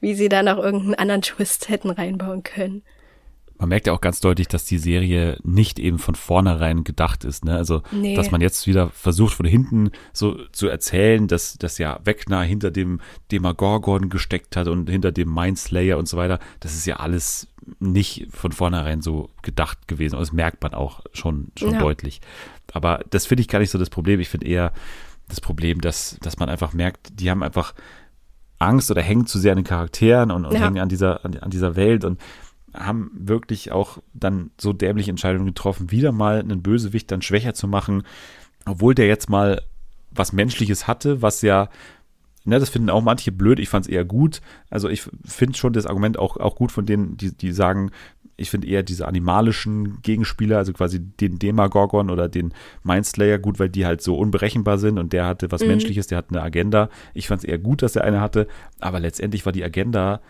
wie 0.00 0.14
sie 0.14 0.28
da 0.28 0.42
noch 0.42 0.58
irgendeinen 0.58 0.94
anderen 0.94 1.22
Twist 1.22 1.68
hätten 1.68 1.90
reinbauen 1.90 2.42
können. 2.42 2.82
Man 3.56 3.68
merkt 3.68 3.86
ja 3.86 3.92
auch 3.92 4.00
ganz 4.00 4.20
deutlich, 4.20 4.48
dass 4.48 4.64
die 4.64 4.78
Serie 4.78 5.38
nicht 5.44 5.78
eben 5.78 6.00
von 6.00 6.16
vornherein 6.16 6.82
gedacht 6.82 7.22
ist. 7.24 7.44
Ne? 7.44 7.56
Also, 7.56 7.82
Nee. 7.92 8.16
dass 8.16 8.32
man 8.32 8.40
jetzt 8.40 8.66
wieder 8.66 8.90
versucht, 8.90 9.32
von 9.34 9.46
hinten 9.46 9.92
so 10.12 10.44
zu 10.50 10.66
erzählen, 10.66 11.28
dass, 11.28 11.56
dass 11.56 11.78
ja 11.78 12.00
Wegner 12.04 12.42
hinter 12.42 12.72
dem 12.72 13.00
Demagorgon 13.30 14.08
gesteckt 14.08 14.56
hat 14.56 14.66
und 14.66 14.90
hinter 14.90 15.12
dem 15.12 15.32
Mindslayer 15.32 15.96
und 15.98 16.08
so 16.08 16.16
weiter. 16.16 16.40
Das 16.58 16.74
ist 16.74 16.84
ja 16.84 16.96
alles 16.96 17.46
nicht 17.78 18.26
von 18.30 18.50
vornherein 18.50 19.02
so 19.02 19.30
gedacht 19.42 19.86
gewesen. 19.86 20.16
Und 20.16 20.22
das 20.22 20.32
merkt 20.32 20.60
man 20.60 20.74
auch 20.74 21.00
schon, 21.12 21.52
schon 21.56 21.74
Ja. 21.74 21.78
deutlich. 21.78 22.20
Aber 22.72 23.00
das 23.10 23.24
finde 23.26 23.42
ich 23.42 23.48
gar 23.48 23.60
nicht 23.60 23.70
so 23.70 23.78
das 23.78 23.88
Problem. 23.88 24.18
Ich 24.18 24.28
finde 24.28 24.48
eher 24.48 24.72
das 25.28 25.40
Problem, 25.40 25.80
dass, 25.80 26.18
dass 26.20 26.38
man 26.38 26.48
einfach 26.48 26.72
merkt, 26.72 27.18
die 27.20 27.30
haben 27.30 27.42
einfach 27.42 27.74
Angst 28.58 28.90
oder 28.90 29.02
hängen 29.02 29.26
zu 29.26 29.38
sehr 29.38 29.52
an 29.52 29.58
den 29.58 29.64
Charakteren 29.64 30.30
und, 30.30 30.44
und 30.44 30.54
Ja. 30.54 30.60
hängen 30.60 30.78
an 30.78 30.88
dieser, 30.88 31.24
an, 31.24 31.36
an 31.38 31.50
dieser 31.50 31.76
Welt 31.76 32.04
und 32.04 32.20
haben 32.72 33.10
wirklich 33.14 33.72
auch 33.72 33.98
dann 34.12 34.50
so 34.60 34.72
dämliche 34.72 35.10
Entscheidungen 35.10 35.46
getroffen, 35.46 35.90
wieder 35.90 36.12
mal 36.12 36.40
einen 36.40 36.62
Bösewicht 36.62 37.10
dann 37.10 37.22
schwächer 37.22 37.54
zu 37.54 37.68
machen, 37.68 38.02
obwohl 38.66 38.94
der 38.94 39.06
jetzt 39.06 39.30
mal 39.30 39.62
was 40.10 40.32
Menschliches 40.32 40.86
hatte, 40.86 41.22
was 41.22 41.42
ja 41.42 41.68
Ne, 42.46 42.58
das 42.60 42.68
finden 42.68 42.90
auch 42.90 43.00
manche 43.00 43.32
blöd. 43.32 43.58
Ich 43.58 43.70
fand 43.70 43.86
es 43.86 43.90
eher 43.90 44.04
gut. 44.04 44.42
Also 44.68 44.90
ich 44.90 45.08
finde 45.24 45.56
schon 45.56 45.72
das 45.72 45.86
Argument 45.86 46.18
auch, 46.18 46.36
auch 46.36 46.56
gut 46.56 46.72
von 46.72 46.84
denen, 46.84 47.16
die, 47.16 47.34
die 47.34 47.52
sagen, 47.52 47.90
ich 48.36 48.50
finde 48.50 48.66
eher 48.66 48.82
diese 48.82 49.06
animalischen 49.06 50.02
Gegenspieler, 50.02 50.58
also 50.58 50.72
quasi 50.72 51.00
den 51.00 51.38
Demagorgon 51.38 52.10
oder 52.10 52.28
den 52.28 52.52
Mindslayer 52.82 53.38
gut, 53.38 53.58
weil 53.58 53.68
die 53.68 53.86
halt 53.86 54.02
so 54.02 54.16
unberechenbar 54.16 54.78
sind 54.78 54.98
und 54.98 55.12
der 55.12 55.26
hatte 55.26 55.50
was 55.52 55.62
mhm. 55.62 55.68
Menschliches, 55.68 56.06
der 56.08 56.18
hat 56.18 56.26
eine 56.30 56.42
Agenda. 56.42 56.88
Ich 57.12 57.28
fand 57.28 57.42
es 57.42 57.48
eher 57.48 57.58
gut, 57.58 57.82
dass 57.82 57.92
der 57.92 58.04
eine 58.04 58.20
hatte, 58.20 58.46
aber 58.80 59.00
letztendlich 59.00 59.44
war 59.46 59.52
die 59.52 59.64
Agenda 59.64 60.20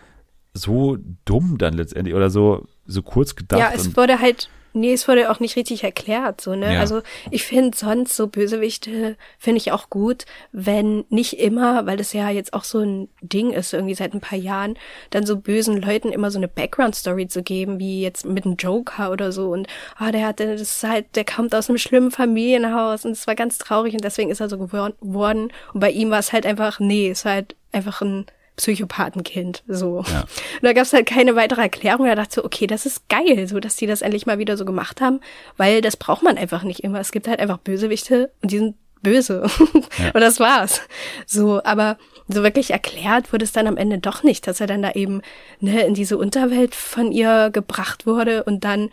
so 0.53 0.97
dumm 1.25 1.57
dann 1.57 1.73
letztendlich 1.73 2.15
oder 2.15 2.29
so, 2.29 2.65
so 2.85 3.01
kurz 3.01 3.35
gedacht. 3.35 3.59
Ja, 3.59 3.71
es 3.73 3.95
wurde 3.97 4.19
halt 4.19 4.49
Nee, 4.75 4.91
es 4.91 5.07
wurde 5.07 5.31
auch 5.31 5.39
nicht 5.39 5.55
richtig 5.55 5.85
erklärt, 5.85 6.41
so, 6.41 6.53
ne? 6.53 6.73
Ja. 6.73 6.79
Also 6.81 7.01
ich 7.31 7.43
finde 7.45 7.77
sonst 7.77 8.17
so 8.17 8.27
Bösewichte 8.27 9.15
finde 9.39 9.57
ich 9.57 9.71
auch 9.71 9.89
gut, 9.89 10.25
wenn 10.51 11.05
nicht 11.07 11.39
immer, 11.39 11.85
weil 11.85 11.95
das 11.95 12.11
ja 12.11 12.29
jetzt 12.29 12.53
auch 12.53 12.65
so 12.65 12.79
ein 12.79 13.07
Ding 13.21 13.51
ist, 13.51 13.71
irgendwie 13.71 13.95
seit 13.95 14.13
ein 14.13 14.19
paar 14.19 14.37
Jahren, 14.37 14.77
dann 15.11 15.25
so 15.25 15.37
bösen 15.37 15.81
Leuten 15.81 16.11
immer 16.11 16.29
so 16.29 16.39
eine 16.39 16.49
Background-Story 16.49 17.29
zu 17.29 17.41
geben, 17.41 17.79
wie 17.79 18.01
jetzt 18.01 18.25
mit 18.25 18.45
einem 18.45 18.57
Joker 18.57 19.11
oder 19.11 19.31
so. 19.31 19.49
Und 19.49 19.67
ah, 19.95 20.11
der 20.11 20.27
hatte, 20.27 20.51
das 20.51 20.61
ist 20.61 20.83
halt, 20.83 21.15
der 21.15 21.23
kommt 21.23 21.55
aus 21.55 21.69
einem 21.69 21.77
schlimmen 21.77 22.11
Familienhaus 22.11 23.05
und 23.05 23.11
es 23.11 23.27
war 23.27 23.35
ganz 23.35 23.57
traurig 23.57 23.93
und 23.93 24.03
deswegen 24.03 24.29
ist 24.29 24.41
er 24.41 24.49
so 24.49 24.57
geworden. 24.57 25.53
Und 25.73 25.79
bei 25.79 25.91
ihm 25.91 26.11
war 26.11 26.19
es 26.19 26.33
halt 26.33 26.45
einfach, 26.45 26.81
nee, 26.81 27.11
es 27.11 27.23
war 27.23 27.31
halt 27.31 27.55
einfach 27.71 28.01
ein 28.01 28.25
Psychopathenkind. 28.55 29.63
So. 29.67 30.03
Ja. 30.07 30.21
Und 30.21 30.63
da 30.63 30.73
gab 30.73 30.83
es 30.83 30.93
halt 30.93 31.05
keine 31.05 31.35
weitere 31.35 31.61
Erklärung. 31.61 32.05
Da 32.07 32.15
dachte 32.15 32.29
ich 32.29 32.35
so, 32.35 32.45
okay, 32.45 32.67
das 32.67 32.85
ist 32.85 33.07
geil, 33.09 33.47
so 33.47 33.59
dass 33.59 33.75
die 33.75 33.87
das 33.87 34.01
endlich 34.01 34.25
mal 34.25 34.39
wieder 34.39 34.57
so 34.57 34.65
gemacht 34.65 35.01
haben, 35.01 35.19
weil 35.57 35.81
das 35.81 35.97
braucht 35.97 36.23
man 36.23 36.37
einfach 36.37 36.63
nicht 36.63 36.81
immer. 36.81 36.99
Es 36.99 37.11
gibt 37.11 37.27
halt 37.27 37.39
einfach 37.39 37.57
Bösewichte 37.57 38.31
und 38.41 38.51
die 38.51 38.59
sind 38.59 38.75
böse. 39.01 39.45
Ja. 39.97 40.11
und 40.13 40.19
das 40.21 40.41
war's. 40.41 40.81
So, 41.25 41.63
aber 41.63 41.97
so 42.27 42.43
wirklich 42.43 42.71
erklärt 42.71 43.31
wurde 43.31 43.45
es 43.45 43.53
dann 43.53 43.67
am 43.67 43.77
Ende 43.77 43.97
doch 43.99 44.23
nicht, 44.23 44.45
dass 44.45 44.59
er 44.59 44.67
dann 44.67 44.81
da 44.81 44.91
eben 44.91 45.21
ne, 45.61 45.85
in 45.85 45.93
diese 45.93 46.17
Unterwelt 46.17 46.75
von 46.75 47.13
ihr 47.13 47.49
gebracht 47.51 48.05
wurde 48.05 48.43
und 48.43 48.65
dann 48.65 48.89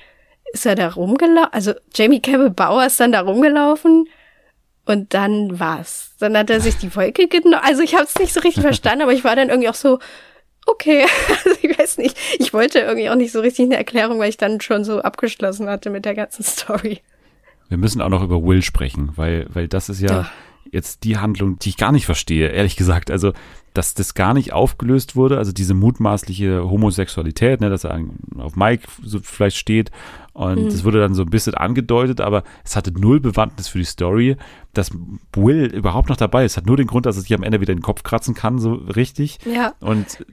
ist 0.52 0.66
er 0.66 0.76
da 0.76 0.90
rumgelaufen. 0.90 1.52
Also 1.52 1.72
Jamie 1.94 2.20
Campbell 2.20 2.50
Bauer 2.50 2.86
ist 2.86 3.00
dann 3.00 3.10
da 3.10 3.22
rumgelaufen 3.22 4.06
und 4.85 5.14
dann 5.14 5.59
war's. 5.61 6.14
Dann 6.18 6.37
hat 6.37 6.51
er 6.51 6.61
sich 6.61 6.76
die 6.76 6.95
Wolke 6.95 7.28
genommen. 7.28 7.62
Also 7.62 7.83
ich 7.83 7.95
habe 7.95 8.05
es 8.05 8.18
nicht 8.18 8.33
so 8.33 8.41
richtig 8.41 8.62
verstanden, 8.62 9.03
aber 9.03 9.12
ich 9.12 9.24
war 9.24 9.37
dann 9.37 9.49
irgendwie 9.49 9.68
auch 9.68 9.74
so, 9.74 9.99
okay, 10.66 11.07
also 11.28 11.59
ich 11.62 11.78
weiß 11.78 11.99
nicht. 11.99 12.16
Ich 12.39 12.53
wollte 12.53 12.80
irgendwie 12.80 13.11
auch 13.11 13.14
nicht 13.14 13.33
so 13.33 13.41
richtig 13.41 13.66
eine 13.66 13.76
Erklärung, 13.76 14.18
weil 14.18 14.28
ich 14.28 14.37
dann 14.37 14.61
schon 14.61 14.85
so 14.85 15.01
abgeschlossen 15.01 15.68
hatte 15.68 15.91
mit 15.91 16.05
der 16.05 16.14
ganzen 16.14 16.43
Story. 16.43 17.01
Wir 17.68 17.78
müssen 17.78 18.03
auch 18.03 18.09
noch 18.09 18.22
über 18.22 18.43
Will 18.43 18.62
sprechen, 18.62 19.12
weil, 19.16 19.47
weil 19.53 19.68
das 19.68 19.89
ist 19.89 20.01
ja, 20.01 20.11
ja. 20.11 20.30
jetzt 20.70 21.05
die 21.05 21.16
Handlung, 21.16 21.59
die 21.59 21.70
ich 21.70 21.76
gar 21.76 21.93
nicht 21.93 22.07
verstehe, 22.07 22.49
ehrlich 22.49 22.76
gesagt. 22.76 23.11
Also 23.11 23.33
dass 23.74 23.94
das 23.94 24.14
gar 24.14 24.34
nicht 24.34 24.52
aufgelöst 24.52 25.16
wurde, 25.16 25.38
also 25.38 25.52
diese 25.52 25.74
mutmaßliche 25.74 26.68
Homosexualität, 26.68 27.60
ne, 27.60 27.70
dass 27.70 27.84
er 27.84 28.00
auf 28.38 28.56
Mike 28.56 28.86
so 29.02 29.20
vielleicht 29.20 29.56
steht 29.56 29.90
und 30.34 30.64
mhm. 30.64 30.68
das 30.68 30.84
wurde 30.84 31.00
dann 31.00 31.14
so 31.14 31.22
ein 31.22 31.30
bisschen 31.30 31.54
angedeutet, 31.54 32.20
aber 32.20 32.42
es 32.64 32.76
hatte 32.76 32.92
null 32.92 33.20
Bewandtnis 33.20 33.68
für 33.68 33.78
die 33.78 33.84
Story, 33.84 34.36
dass 34.72 34.90
Will 35.34 35.66
überhaupt 35.66 36.08
noch 36.08 36.16
dabei 36.16 36.44
ist, 36.44 36.56
hat 36.56 36.66
nur 36.66 36.76
den 36.76 36.86
Grund, 36.86 37.06
dass 37.06 37.16
er 37.16 37.22
sich 37.22 37.34
am 37.34 37.42
Ende 37.42 37.60
wieder 37.60 37.74
den 37.74 37.82
Kopf 37.82 38.02
kratzen 38.02 38.34
kann, 38.34 38.58
so 38.58 38.74
richtig. 38.74 39.38
Ja. 39.44 39.74
Und 39.80 40.24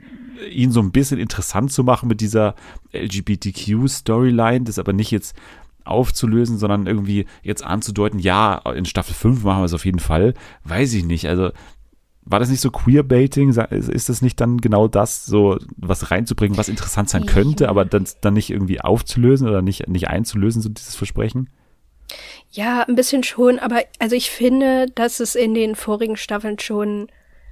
ihn 0.52 0.72
so 0.72 0.80
ein 0.80 0.92
bisschen 0.92 1.20
interessant 1.20 1.72
zu 1.72 1.84
machen 1.84 2.08
mit 2.08 2.22
dieser 2.22 2.56
LGBTQ-Storyline, 2.94 4.64
das 4.64 4.80
aber 4.80 4.94
nicht 4.94 5.12
jetzt 5.12 5.36
aufzulösen, 5.84 6.58
sondern 6.58 6.88
irgendwie 6.88 7.26
jetzt 7.42 7.64
anzudeuten, 7.64 8.20
ja, 8.20 8.58
in 8.74 8.86
Staffel 8.86 9.14
5 9.14 9.44
machen 9.44 9.62
wir 9.62 9.66
es 9.66 9.74
auf 9.74 9.86
jeden 9.86 10.00
Fall, 10.00 10.34
weiß 10.64 10.94
ich 10.94 11.04
nicht. 11.04 11.28
Also 11.28 11.52
war 12.22 12.40
das 12.40 12.50
nicht 12.50 12.62
so 12.62 12.70
Queerbaiting? 12.70 13.50
Ist 13.50 14.10
das 14.10 14.22
nicht 14.22 14.40
dann 14.40 14.60
genau 14.60 14.88
das, 14.88 15.26
so 15.26 15.58
was 15.78 16.12
reinzubringen, 16.12 16.58
was 16.58 16.70
interessant 16.70 17.10
sein 17.10 17.26
könnte, 17.26 17.70
aber 17.70 17.86
dann, 17.86 18.06
dann 18.22 18.36
nicht 18.36 18.50
irgendwie 18.50 18.82
aufzulösen 18.82 19.48
oder 19.48 19.62
nicht, 19.62 19.88
nicht 19.88 20.08
einzulösen, 20.08 20.62
so 20.62 20.70
dieses 20.70 20.96
Versprechen? 20.96 21.50
Ja, 22.52 22.84
ein 22.84 22.96
bisschen 22.96 23.24
schon, 23.24 23.60
aber 23.60 23.84
also 24.00 24.16
ich 24.16 24.32
finde, 24.32 24.88
dass 24.96 25.20
es 25.20 25.36
in 25.36 25.54
den 25.54 25.76
vorigen 25.76 26.18
Staffeln 26.18 26.60
schon 26.60 27.08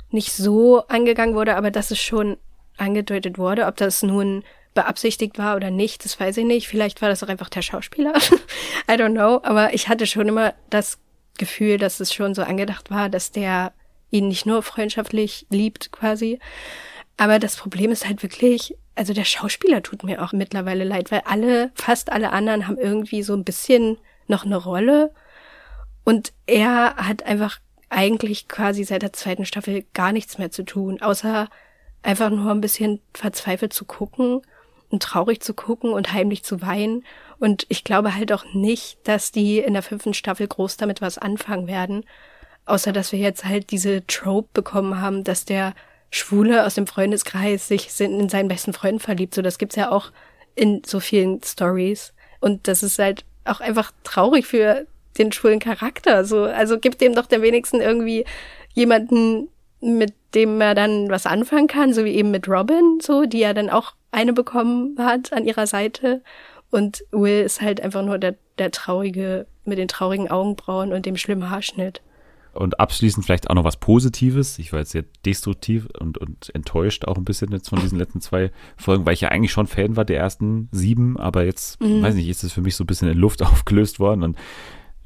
nicht 0.09 0.31
so 0.31 0.85
angegangen 0.87 1.35
wurde, 1.35 1.55
aber 1.55 1.71
dass 1.71 1.91
es 1.91 1.99
schon 1.99 2.37
angedeutet 2.77 3.37
wurde, 3.37 3.65
ob 3.65 3.77
das 3.77 4.03
nun 4.03 4.43
beabsichtigt 4.73 5.39
war 5.39 5.55
oder 5.55 5.71
nicht, 5.71 6.05
das 6.05 6.19
weiß 6.19 6.37
ich 6.37 6.45
nicht. 6.45 6.67
Vielleicht 6.67 7.01
war 7.01 7.09
das 7.09 7.23
auch 7.23 7.29
einfach 7.29 7.49
der 7.49 7.63
Schauspieler. 7.63 8.13
I 8.87 8.93
don't 8.93 9.13
know. 9.13 9.41
Aber 9.43 9.73
ich 9.73 9.89
hatte 9.89 10.05
schon 10.05 10.27
immer 10.27 10.53
das 10.69 10.99
Gefühl, 11.37 11.79
dass 11.79 11.99
es 11.99 12.13
schon 12.13 12.35
so 12.35 12.43
angedacht 12.43 12.91
war, 12.91 13.09
dass 13.09 13.31
der 13.31 13.73
ihn 14.11 14.27
nicht 14.27 14.45
nur 14.45 14.63
freundschaftlich 14.63 15.45
liebt 15.49 15.91
quasi. 15.91 16.39
Aber 17.17 17.39
das 17.39 17.55
Problem 17.55 17.91
ist 17.91 18.07
halt 18.07 18.23
wirklich, 18.23 18.75
also 18.95 19.13
der 19.13 19.25
Schauspieler 19.25 19.81
tut 19.81 20.03
mir 20.03 20.23
auch 20.23 20.33
mittlerweile 20.33 20.83
leid, 20.83 21.11
weil 21.11 21.21
alle, 21.25 21.71
fast 21.75 22.11
alle 22.11 22.31
anderen 22.31 22.67
haben 22.67 22.77
irgendwie 22.77 23.23
so 23.23 23.33
ein 23.33 23.43
bisschen 23.43 23.97
noch 24.27 24.45
eine 24.45 24.57
Rolle. 24.57 25.11
Und 26.03 26.31
er 26.45 26.95
hat 26.95 27.23
einfach 27.23 27.59
eigentlich 27.89 28.47
quasi 28.47 28.83
seit 28.83 29.01
der 29.01 29.13
zweiten 29.13 29.45
Staffel 29.45 29.85
gar 29.93 30.11
nichts 30.11 30.37
mehr 30.37 30.51
zu 30.51 30.63
tun, 30.63 31.01
außer 31.01 31.49
einfach 32.03 32.29
nur 32.29 32.51
ein 32.51 32.61
bisschen 32.61 33.01
verzweifelt 33.13 33.73
zu 33.73 33.85
gucken 33.85 34.41
und 34.89 35.03
traurig 35.03 35.41
zu 35.41 35.53
gucken 35.53 35.91
und 35.91 36.13
heimlich 36.13 36.43
zu 36.43 36.61
weinen. 36.61 37.03
Und 37.39 37.65
ich 37.69 37.83
glaube 37.83 38.15
halt 38.15 38.31
auch 38.31 38.45
nicht, 38.53 38.99
dass 39.03 39.31
die 39.31 39.59
in 39.59 39.73
der 39.73 39.83
fünften 39.83 40.13
Staffel 40.13 40.47
groß 40.47 40.77
damit 40.77 41.01
was 41.01 41.17
anfangen 41.17 41.67
werden. 41.67 42.05
Außer 42.67 42.91
dass 42.91 43.11
wir 43.11 43.19
jetzt 43.19 43.45
halt 43.45 43.71
diese 43.71 44.05
Trope 44.07 44.49
bekommen 44.53 45.01
haben, 45.01 45.23
dass 45.23 45.45
der 45.45 45.73
Schwule 46.09 46.65
aus 46.65 46.75
dem 46.75 46.85
Freundeskreis 46.85 47.67
sich 47.67 47.89
in 47.99 48.29
seinen 48.29 48.49
besten 48.49 48.73
Freund 48.73 49.01
verliebt. 49.01 49.33
So, 49.33 49.41
das 49.41 49.57
gibt's 49.57 49.75
ja 49.75 49.91
auch 49.91 50.11
in 50.55 50.81
so 50.85 50.99
vielen 50.99 51.41
Stories. 51.43 52.13
Und 52.39 52.67
das 52.67 52.83
ist 52.83 52.99
halt 52.99 53.25
auch 53.45 53.61
einfach 53.61 53.91
traurig 54.03 54.45
für 54.45 54.85
den 55.17 55.31
schwulen 55.31 55.59
Charakter. 55.59 56.25
So, 56.25 56.43
also 56.43 56.77
gibt 56.77 57.01
dem 57.01 57.15
doch 57.15 57.25
der 57.25 57.41
wenigsten 57.41 57.81
irgendwie 57.81 58.25
jemanden, 58.73 59.49
mit 59.79 60.13
dem 60.33 60.59
er 60.59 60.75
dann 60.75 61.09
was 61.09 61.25
anfangen 61.25 61.67
kann, 61.67 61.93
so 61.93 62.03
wie 62.03 62.15
eben 62.15 62.31
mit 62.31 62.47
Robin, 62.47 62.99
so, 63.01 63.25
die 63.25 63.39
ja 63.39 63.53
dann 63.53 63.69
auch 63.69 63.93
eine 64.11 64.33
bekommen 64.33 64.95
hat 64.99 65.33
an 65.33 65.45
ihrer 65.45 65.67
Seite. 65.67 66.21
Und 66.69 67.03
Will 67.11 67.43
ist 67.43 67.61
halt 67.61 67.81
einfach 67.81 68.03
nur 68.03 68.17
der, 68.17 68.35
der 68.57 68.71
traurige, 68.71 69.47
mit 69.63 69.77
den 69.77 69.87
traurigen 69.87 70.29
Augenbrauen 70.29 70.93
und 70.93 71.05
dem 71.05 71.17
schlimmen 71.17 71.49
Haarschnitt. 71.49 72.01
Und 72.57 72.79
abschließend 72.79 73.25
vielleicht 73.25 73.49
auch 73.49 73.55
noch 73.55 73.63
was 73.63 73.77
Positives. 73.77 74.59
Ich 74.59 74.73
war 74.73 74.79
jetzt 74.79 74.91
sehr 74.91 75.05
destruktiv 75.25 75.87
und, 75.99 76.17
und 76.17 76.53
enttäuscht 76.53 77.05
auch 77.05 77.17
ein 77.17 77.25
bisschen 77.25 77.51
jetzt 77.51 77.69
von 77.69 77.79
diesen 77.79 77.97
letzten 77.97 78.21
zwei 78.21 78.51
Folgen, 78.75 79.05
weil 79.05 79.13
ich 79.13 79.21
ja 79.21 79.29
eigentlich 79.29 79.51
schon 79.51 79.67
Fan 79.67 79.95
war 79.95 80.05
der 80.05 80.17
ersten 80.17 80.69
sieben, 80.71 81.17
aber 81.17 81.45
jetzt, 81.45 81.81
mhm. 81.81 82.01
weiß 82.01 82.15
nicht, 82.15 82.29
ist 82.29 82.43
es 82.43 82.53
für 82.53 82.61
mich 82.61 82.75
so 82.75 82.83
ein 82.83 82.87
bisschen 82.87 83.09
in 83.09 83.17
Luft 83.17 83.41
aufgelöst 83.43 83.99
worden 83.99 84.23
und 84.23 84.37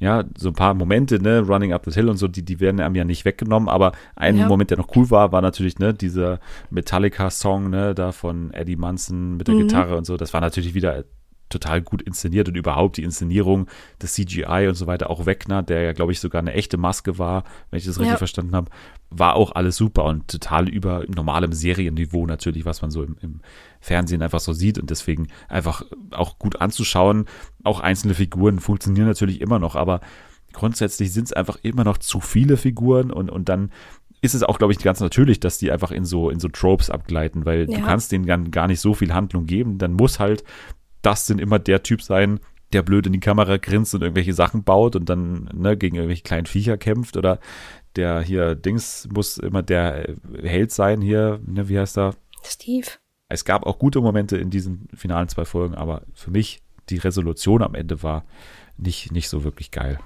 ja, 0.01 0.23
so 0.35 0.49
ein 0.49 0.55
paar 0.55 0.73
Momente, 0.73 1.21
ne, 1.21 1.41
Running 1.41 1.73
Up 1.73 1.85
the 1.85 1.91
Hill 1.91 2.09
und 2.09 2.17
so, 2.17 2.27
die, 2.27 2.43
die 2.43 2.59
werden 2.59 2.81
einem 2.81 2.95
ja 2.95 3.03
nicht 3.03 3.23
weggenommen, 3.23 3.69
aber 3.69 3.91
ein 4.15 4.35
ja. 4.35 4.47
Moment, 4.47 4.71
der 4.71 4.79
noch 4.79 4.95
cool 4.95 5.11
war, 5.11 5.31
war 5.31 5.43
natürlich, 5.43 5.77
ne, 5.77 5.93
dieser 5.93 6.39
Metallica-Song, 6.71 7.69
ne, 7.69 7.93
da 7.93 8.11
von 8.11 8.51
Eddie 8.51 8.77
Munson 8.77 9.37
mit 9.37 9.47
der 9.47 9.53
mhm. 9.53 9.59
Gitarre 9.59 9.97
und 9.97 10.05
so, 10.05 10.17
das 10.17 10.33
war 10.33 10.41
natürlich 10.41 10.73
wieder 10.73 11.05
total 11.51 11.81
gut 11.81 12.01
inszeniert 12.01 12.47
und 12.47 12.55
überhaupt 12.55 12.97
die 12.97 13.03
Inszenierung 13.03 13.67
des 14.01 14.13
CGI 14.13 14.67
und 14.67 14.75
so 14.75 14.87
weiter, 14.87 15.09
auch 15.09 15.25
Wegner, 15.25 15.63
der 15.63 15.81
ja, 15.81 15.93
glaube 15.93 16.11
ich, 16.11 16.19
sogar 16.19 16.39
eine 16.39 16.53
echte 16.53 16.77
Maske 16.77 17.17
war, 17.19 17.43
wenn 17.69 17.77
ich 17.77 17.85
das 17.85 17.99
richtig 17.99 18.13
ja. 18.13 18.17
verstanden 18.17 18.55
habe, 18.55 18.71
war 19.09 19.35
auch 19.35 19.53
alles 19.53 19.75
super 19.75 20.05
und 20.05 20.27
total 20.27 20.69
über 20.69 21.03
normalem 21.07 21.53
Serienniveau 21.53 22.25
natürlich, 22.25 22.65
was 22.65 22.81
man 22.81 22.91
so 22.91 23.03
im, 23.03 23.17
im 23.21 23.41
Fernsehen 23.79 24.21
einfach 24.21 24.39
so 24.39 24.53
sieht 24.53 24.79
und 24.79 24.89
deswegen 24.89 25.27
einfach 25.49 25.83
auch 26.11 26.39
gut 26.39 26.61
anzuschauen. 26.61 27.25
Auch 27.63 27.81
einzelne 27.81 28.13
Figuren 28.13 28.59
funktionieren 28.59 29.07
natürlich 29.07 29.41
immer 29.41 29.59
noch, 29.59 29.75
aber 29.75 29.99
grundsätzlich 30.53 31.13
sind 31.13 31.25
es 31.25 31.33
einfach 31.33 31.57
immer 31.61 31.83
noch 31.83 31.97
zu 31.97 32.19
viele 32.19 32.57
Figuren 32.57 33.11
und, 33.11 33.29
und 33.29 33.49
dann 33.49 33.71
ist 34.21 34.35
es 34.35 34.43
auch, 34.43 34.59
glaube 34.59 34.73
ich, 34.73 34.79
ganz 34.79 34.99
natürlich, 34.99 35.39
dass 35.39 35.57
die 35.57 35.71
einfach 35.71 35.91
in 35.91 36.05
so, 36.05 36.29
in 36.29 36.39
so 36.39 36.47
Tropes 36.47 36.89
abgleiten, 36.91 37.45
weil 37.45 37.69
ja. 37.69 37.77
du 37.77 37.83
kannst 37.83 38.11
denen 38.11 38.51
gar 38.51 38.67
nicht 38.67 38.79
so 38.79 38.93
viel 38.93 39.13
Handlung 39.13 39.47
geben. 39.47 39.79
Dann 39.79 39.93
muss 39.93 40.19
halt 40.19 40.43
Dustin 41.01 41.39
immer 41.39 41.59
der 41.59 41.83
Typ 41.83 42.01
sein, 42.01 42.39
der 42.73 42.81
blöd 42.83 43.05
in 43.05 43.13
die 43.13 43.19
Kamera 43.19 43.57
grinst 43.57 43.93
und 43.93 44.01
irgendwelche 44.01 44.33
Sachen 44.33 44.63
baut 44.63 44.95
und 44.95 45.09
dann 45.09 45.49
ne, 45.53 45.77
gegen 45.77 45.95
irgendwelche 45.95 46.23
kleinen 46.23 46.45
Viecher 46.45 46.77
kämpft 46.77 47.17
oder 47.17 47.39
der 47.95 48.21
hier 48.21 48.55
Dings 48.55 49.07
muss 49.13 49.37
immer 49.37 49.63
der 49.63 50.15
Held 50.41 50.71
sein 50.71 51.01
hier, 51.01 51.41
ne, 51.45 51.67
wie 51.67 51.79
heißt 51.79 51.97
er? 51.97 52.15
Steve. 52.43 52.87
Es 53.27 53.45
gab 53.45 53.65
auch 53.65 53.79
gute 53.79 54.01
Momente 54.01 54.37
in 54.37 54.49
diesen 54.49 54.87
finalen 54.93 55.29
zwei 55.29 55.45
Folgen, 55.45 55.75
aber 55.75 56.03
für 56.13 56.31
mich 56.31 56.61
die 56.89 56.97
Resolution 56.97 57.61
am 57.61 57.75
Ende 57.75 58.03
war 58.03 58.25
nicht, 58.77 59.11
nicht 59.11 59.29
so 59.29 59.43
wirklich 59.43 59.71
geil. 59.71 59.99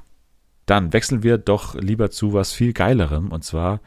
Dann 0.66 0.93
wechseln 0.93 1.24
wir 1.24 1.38
doch 1.38 1.76
lieber 1.76 2.10
zu 2.10 2.34
was 2.34 2.52
viel 2.52 2.74
geilerem 2.74 3.32
und 3.32 3.43
zwar 3.43 3.80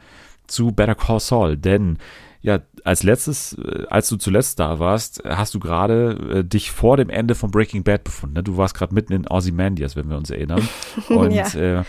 zu 0.47 0.71
Better 0.71 0.95
Call 0.95 1.19
Saul, 1.19 1.57
denn 1.57 1.97
ja, 2.41 2.59
als 2.83 3.03
letztes, 3.03 3.53
äh, 3.57 3.85
als 3.89 4.07
du 4.09 4.15
zuletzt 4.15 4.59
da 4.59 4.79
warst, 4.79 5.21
hast 5.25 5.53
du 5.53 5.59
gerade 5.59 6.39
äh, 6.39 6.43
dich 6.43 6.71
vor 6.71 6.97
dem 6.97 7.09
Ende 7.09 7.35
von 7.35 7.51
Breaking 7.51 7.83
Bad 7.83 8.03
befunden. 8.03 8.35
Ne? 8.35 8.43
Du 8.43 8.57
warst 8.57 8.75
gerade 8.75 8.93
mitten 8.93 9.13
in 9.13 9.27
Ozymandias, 9.27 9.95
wenn 9.95 10.09
wir 10.09 10.17
uns 10.17 10.29
erinnern. 10.29 10.67
Und 11.09 11.31
Ja. 11.31 11.47
äh, 11.53 11.83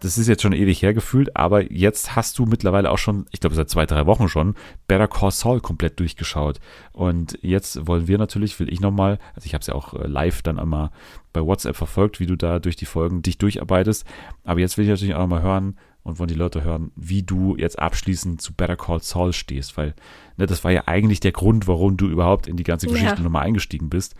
das 0.00 0.18
ist 0.18 0.26
jetzt 0.26 0.42
schon 0.42 0.52
ewig 0.52 0.82
hergefühlt, 0.82 1.36
aber 1.36 1.70
jetzt 1.70 2.16
hast 2.16 2.36
du 2.36 2.44
mittlerweile 2.44 2.90
auch 2.90 2.98
schon, 2.98 3.26
ich 3.30 3.38
glaube 3.38 3.54
seit 3.54 3.70
zwei, 3.70 3.86
drei 3.86 4.04
Wochen 4.06 4.28
schon, 4.28 4.56
Better 4.88 5.06
Call 5.06 5.30
Saul 5.30 5.60
komplett 5.60 6.00
durchgeschaut. 6.00 6.58
Und 6.90 7.38
jetzt 7.42 7.86
wollen 7.86 8.08
wir 8.08 8.18
natürlich, 8.18 8.58
will 8.58 8.72
ich 8.72 8.80
nochmal, 8.80 9.20
also 9.36 9.46
ich 9.46 9.54
habe 9.54 9.60
es 9.60 9.68
ja 9.68 9.74
auch 9.76 9.94
äh, 9.94 10.08
live 10.08 10.42
dann 10.42 10.58
einmal 10.58 10.90
bei 11.32 11.40
WhatsApp 11.40 11.76
verfolgt, 11.76 12.18
wie 12.18 12.26
du 12.26 12.34
da 12.34 12.58
durch 12.58 12.74
die 12.74 12.84
Folgen 12.86 13.22
dich 13.22 13.38
durcharbeitest. 13.38 14.04
Aber 14.42 14.58
jetzt 14.58 14.76
will 14.76 14.84
ich 14.84 14.90
natürlich 14.90 15.14
auch 15.14 15.20
nochmal 15.20 15.42
hören 15.42 15.76
und 16.04 16.18
wollen 16.18 16.28
die 16.28 16.34
Leute 16.34 16.62
hören, 16.64 16.90
wie 16.96 17.22
du 17.22 17.56
jetzt 17.56 17.78
abschließend 17.78 18.40
zu 18.42 18.54
Better 18.54 18.76
Call 18.76 19.00
Saul 19.02 19.32
stehst, 19.32 19.76
weil 19.76 19.94
ne, 20.36 20.46
das 20.46 20.64
war 20.64 20.70
ja 20.70 20.82
eigentlich 20.86 21.20
der 21.20 21.32
Grund, 21.32 21.68
warum 21.68 21.96
du 21.96 22.08
überhaupt 22.08 22.46
in 22.46 22.56
die 22.56 22.64
ganze 22.64 22.86
Ja. 22.86 22.92
Geschichte 22.92 23.22
nochmal 23.22 23.44
eingestiegen 23.44 23.88
bist. 23.90 24.14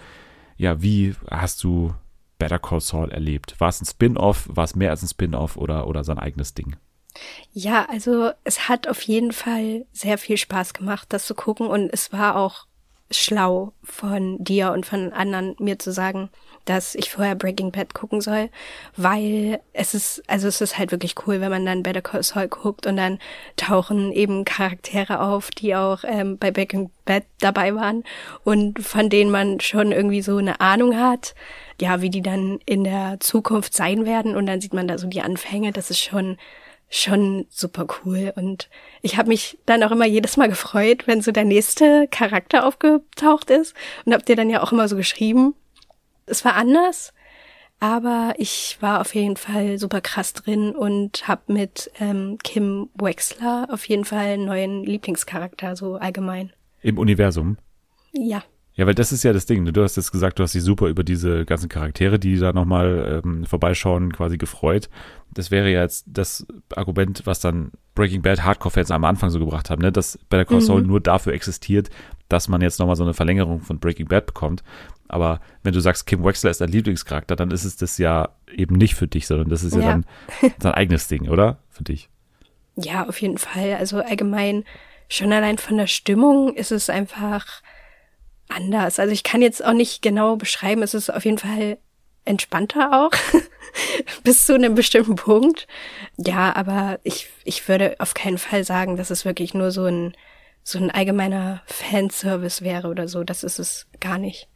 Ja, 0.56 0.80
wie 0.82 1.14
hast 1.30 1.62
du 1.64 1.94
Better 2.38 2.58
Call 2.58 2.80
Saul 2.80 3.10
erlebt? 3.10 3.56
War 3.58 3.68
es 3.68 3.80
ein 3.80 3.86
Spin-off? 3.86 4.48
War 4.50 4.64
es 4.64 4.76
mehr 4.76 4.90
als 4.90 5.02
ein 5.02 5.08
Spin-off 5.08 5.56
oder, 5.56 5.86
oder 5.86 6.04
sein 6.04 6.18
eigenes 6.18 6.54
Ding? 6.54 6.76
Ja, 7.52 7.86
also 7.90 8.30
es 8.44 8.68
hat 8.68 8.88
auf 8.88 9.02
jeden 9.02 9.32
Fall 9.32 9.84
sehr 9.92 10.18
viel 10.18 10.36
Spaß 10.36 10.72
gemacht, 10.74 11.08
das 11.10 11.26
zu 11.26 11.34
gucken 11.34 11.66
und 11.66 11.90
es 11.92 12.12
war 12.12 12.36
auch 12.36 12.66
schlau 13.10 13.74
von 13.82 14.42
dir 14.42 14.72
und 14.72 14.86
von 14.86 15.12
anderen 15.12 15.54
mir 15.58 15.78
zu 15.78 15.92
sagen, 15.92 16.30
dass 16.64 16.94
ich 16.94 17.10
vorher 17.10 17.34
Breaking 17.34 17.72
Bad 17.72 17.94
gucken 17.94 18.20
soll, 18.20 18.50
weil 18.96 19.60
es 19.72 19.94
ist, 19.94 20.22
also 20.28 20.48
es 20.48 20.60
ist 20.60 20.78
halt 20.78 20.92
wirklich 20.92 21.14
cool, 21.26 21.40
wenn 21.40 21.50
man 21.50 21.66
dann 21.66 21.82
Better 21.82 22.02
Call 22.02 22.22
Saul 22.22 22.48
guckt 22.48 22.86
und 22.86 22.96
dann 22.96 23.18
tauchen 23.56 24.12
eben 24.12 24.44
Charaktere 24.44 25.20
auf, 25.20 25.50
die 25.50 25.74
auch 25.74 26.04
ähm, 26.04 26.38
bei 26.38 26.50
Breaking 26.50 26.90
Bad 27.04 27.24
dabei 27.40 27.74
waren 27.74 28.04
und 28.44 28.80
von 28.80 29.10
denen 29.10 29.30
man 29.30 29.60
schon 29.60 29.92
irgendwie 29.92 30.22
so 30.22 30.36
eine 30.36 30.60
Ahnung 30.60 30.96
hat, 30.98 31.34
ja, 31.80 32.00
wie 32.00 32.10
die 32.10 32.22
dann 32.22 32.60
in 32.64 32.84
der 32.84 33.18
Zukunft 33.20 33.74
sein 33.74 34.06
werden 34.06 34.36
und 34.36 34.46
dann 34.46 34.60
sieht 34.60 34.74
man 34.74 34.86
da 34.86 34.98
so 34.98 35.06
die 35.08 35.22
Anfänge, 35.22 35.72
das 35.72 35.90
ist 35.90 36.00
schon 36.00 36.36
schon 36.94 37.46
super 37.48 37.86
cool. 38.04 38.32
Und 38.36 38.68
ich 39.00 39.16
habe 39.16 39.28
mich 39.28 39.58
dann 39.64 39.82
auch 39.82 39.90
immer 39.90 40.04
jedes 40.04 40.36
Mal 40.36 40.48
gefreut, 40.48 41.06
wenn 41.06 41.22
so 41.22 41.32
der 41.32 41.44
nächste 41.44 42.06
Charakter 42.08 42.66
aufgetaucht 42.66 43.50
ist. 43.50 43.74
Und 44.04 44.12
hab 44.12 44.26
dir 44.26 44.36
dann 44.36 44.50
ja 44.50 44.62
auch 44.62 44.72
immer 44.72 44.88
so 44.88 44.96
geschrieben. 44.96 45.54
Es 46.32 46.46
war 46.46 46.56
anders, 46.56 47.12
aber 47.78 48.32
ich 48.38 48.78
war 48.80 49.02
auf 49.02 49.14
jeden 49.14 49.36
Fall 49.36 49.78
super 49.78 50.00
krass 50.00 50.32
drin 50.32 50.74
und 50.74 51.28
hab 51.28 51.50
mit 51.50 51.90
ähm, 52.00 52.38
Kim 52.42 52.88
Wexler 52.94 53.68
auf 53.70 53.86
jeden 53.86 54.06
Fall 54.06 54.24
einen 54.24 54.46
neuen 54.46 54.82
Lieblingscharakter, 54.82 55.76
so 55.76 55.96
allgemein. 55.96 56.50
Im 56.80 56.96
Universum? 56.96 57.58
Ja. 58.12 58.42
Ja, 58.74 58.86
weil 58.86 58.94
das 58.94 59.12
ist 59.12 59.24
ja 59.24 59.34
das 59.34 59.44
Ding. 59.44 59.62
ne? 59.62 59.72
Du 59.74 59.82
hast 59.82 59.96
jetzt 59.96 60.10
gesagt, 60.10 60.38
du 60.38 60.42
hast 60.42 60.54
dich 60.54 60.62
super 60.62 60.86
über 60.88 61.04
diese 61.04 61.44
ganzen 61.44 61.68
Charaktere, 61.68 62.18
die 62.18 62.38
da 62.38 62.54
nochmal 62.54 63.20
ähm, 63.22 63.44
vorbeischauen, 63.44 64.12
quasi 64.12 64.38
gefreut. 64.38 64.88
Das 65.30 65.50
wäre 65.50 65.70
ja 65.70 65.82
jetzt 65.82 66.06
das 66.08 66.46
Argument, 66.74 67.22
was 67.26 67.40
dann 67.40 67.72
Breaking 67.94 68.22
Bad 68.22 68.42
Hardcore-Fans 68.42 68.90
am 68.90 69.04
Anfang 69.04 69.28
so 69.28 69.38
gebracht 69.38 69.68
haben, 69.68 69.82
ne? 69.82 69.92
dass 69.92 70.18
Better 70.30 70.46
Call 70.46 70.62
Saul 70.62 70.82
nur 70.82 71.00
dafür 71.00 71.34
existiert, 71.34 71.90
dass 72.32 72.48
man 72.48 72.60
jetzt 72.62 72.78
nochmal 72.78 72.96
so 72.96 73.04
eine 73.04 73.14
Verlängerung 73.14 73.60
von 73.60 73.78
Breaking 73.78 74.08
Bad 74.08 74.26
bekommt. 74.26 74.62
Aber 75.08 75.40
wenn 75.62 75.74
du 75.74 75.80
sagst, 75.80 76.06
Kim 76.06 76.24
Wexler 76.24 76.50
ist 76.50 76.60
dein 76.60 76.70
Lieblingscharakter, 76.70 77.36
dann 77.36 77.50
ist 77.50 77.64
es 77.64 77.76
das 77.76 77.98
ja 77.98 78.30
eben 78.50 78.76
nicht 78.76 78.94
für 78.94 79.06
dich, 79.06 79.26
sondern 79.26 79.50
das 79.50 79.62
ist 79.62 79.74
ja, 79.74 79.80
Ja. 79.82 79.88
dann 79.90 80.06
sein 80.58 80.72
eigenes 80.72 81.08
Ding, 81.08 81.28
oder? 81.28 81.58
Für 81.68 81.84
dich. 81.84 82.08
Ja, 82.76 83.06
auf 83.06 83.20
jeden 83.20 83.36
Fall. 83.38 83.74
Also 83.74 84.00
allgemein, 84.00 84.64
schon 85.08 85.32
allein 85.32 85.58
von 85.58 85.76
der 85.76 85.86
Stimmung 85.86 86.54
ist 86.54 86.72
es 86.72 86.88
einfach 86.88 87.46
anders. 88.48 88.98
Also 88.98 89.12
ich 89.12 89.22
kann 89.22 89.42
jetzt 89.42 89.64
auch 89.64 89.74
nicht 89.74 90.00
genau 90.02 90.36
beschreiben, 90.36 90.82
es 90.82 90.94
ist 90.94 91.10
auf 91.12 91.24
jeden 91.24 91.38
Fall 91.38 91.78
entspannter 92.24 92.92
auch, 93.04 93.10
bis 94.24 94.46
zu 94.46 94.54
einem 94.54 94.74
bestimmten 94.74 95.16
Punkt. 95.16 95.66
Ja, 96.16 96.54
aber 96.54 97.00
ich, 97.02 97.28
ich 97.44 97.68
würde 97.68 97.96
auf 97.98 98.14
keinen 98.14 98.38
Fall 98.38 98.64
sagen, 98.64 98.96
dass 98.96 99.10
es 99.10 99.24
wirklich 99.24 99.54
nur 99.54 99.70
so 99.70 99.84
ein, 99.84 100.14
so 100.62 100.78
ein 100.78 100.90
allgemeiner 100.90 101.62
Fanservice 101.66 102.62
wäre 102.62 102.88
oder 102.88 103.08
so. 103.08 103.24
Das 103.24 103.44
ist 103.44 103.58
es 103.58 103.86
gar 104.00 104.18
nicht. 104.18 104.48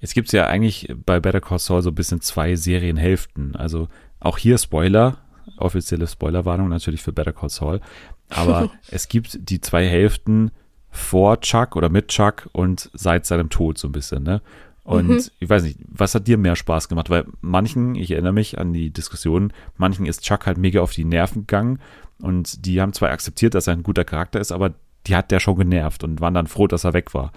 Jetzt 0.00 0.14
gibt's 0.14 0.32
ja 0.32 0.46
eigentlich 0.46 0.92
bei 1.06 1.20
Better 1.20 1.40
Call 1.40 1.60
Saul 1.60 1.82
so 1.82 1.90
ein 1.90 1.94
bisschen 1.94 2.20
zwei 2.20 2.56
Serienhälften. 2.56 3.54
Also 3.54 3.88
auch 4.18 4.36
hier 4.36 4.58
Spoiler, 4.58 5.18
offizielle 5.58 6.08
Spoilerwarnung 6.08 6.68
natürlich 6.68 7.02
für 7.02 7.12
Better 7.12 7.32
Call 7.32 7.50
Saul. 7.50 7.80
Aber 8.28 8.70
es 8.90 9.08
gibt 9.08 9.48
die 9.48 9.60
zwei 9.60 9.86
Hälften 9.86 10.50
vor 10.90 11.40
Chuck 11.40 11.76
oder 11.76 11.88
mit 11.88 12.08
Chuck 12.08 12.48
und 12.52 12.90
seit 12.92 13.26
seinem 13.26 13.48
Tod 13.48 13.78
so 13.78 13.88
ein 13.88 13.92
bisschen, 13.92 14.24
ne? 14.24 14.42
Und 14.84 15.30
ich 15.38 15.48
weiß 15.48 15.62
nicht, 15.62 15.78
was 15.86 16.14
hat 16.14 16.26
dir 16.26 16.36
mehr 16.36 16.56
Spaß 16.56 16.88
gemacht? 16.88 17.08
Weil 17.08 17.26
manchen, 17.40 17.94
ich 17.94 18.10
erinnere 18.10 18.32
mich 18.32 18.58
an 18.58 18.72
die 18.72 18.90
Diskussion, 18.90 19.52
manchen 19.76 20.06
ist 20.06 20.24
Chuck 20.24 20.46
halt 20.46 20.58
mega 20.58 20.80
auf 20.80 20.92
die 20.92 21.04
Nerven 21.04 21.42
gegangen 21.42 21.78
und 22.20 22.66
die 22.66 22.80
haben 22.80 22.92
zwar 22.92 23.10
akzeptiert, 23.10 23.54
dass 23.54 23.68
er 23.68 23.74
ein 23.74 23.84
guter 23.84 24.04
Charakter 24.04 24.40
ist, 24.40 24.50
aber 24.50 24.74
die 25.06 25.16
hat 25.16 25.30
der 25.30 25.40
schon 25.40 25.56
genervt 25.56 26.04
und 26.04 26.20
waren 26.20 26.34
dann 26.34 26.46
froh, 26.46 26.66
dass 26.66 26.84
er 26.84 26.92
weg 26.92 27.14
war. 27.14 27.32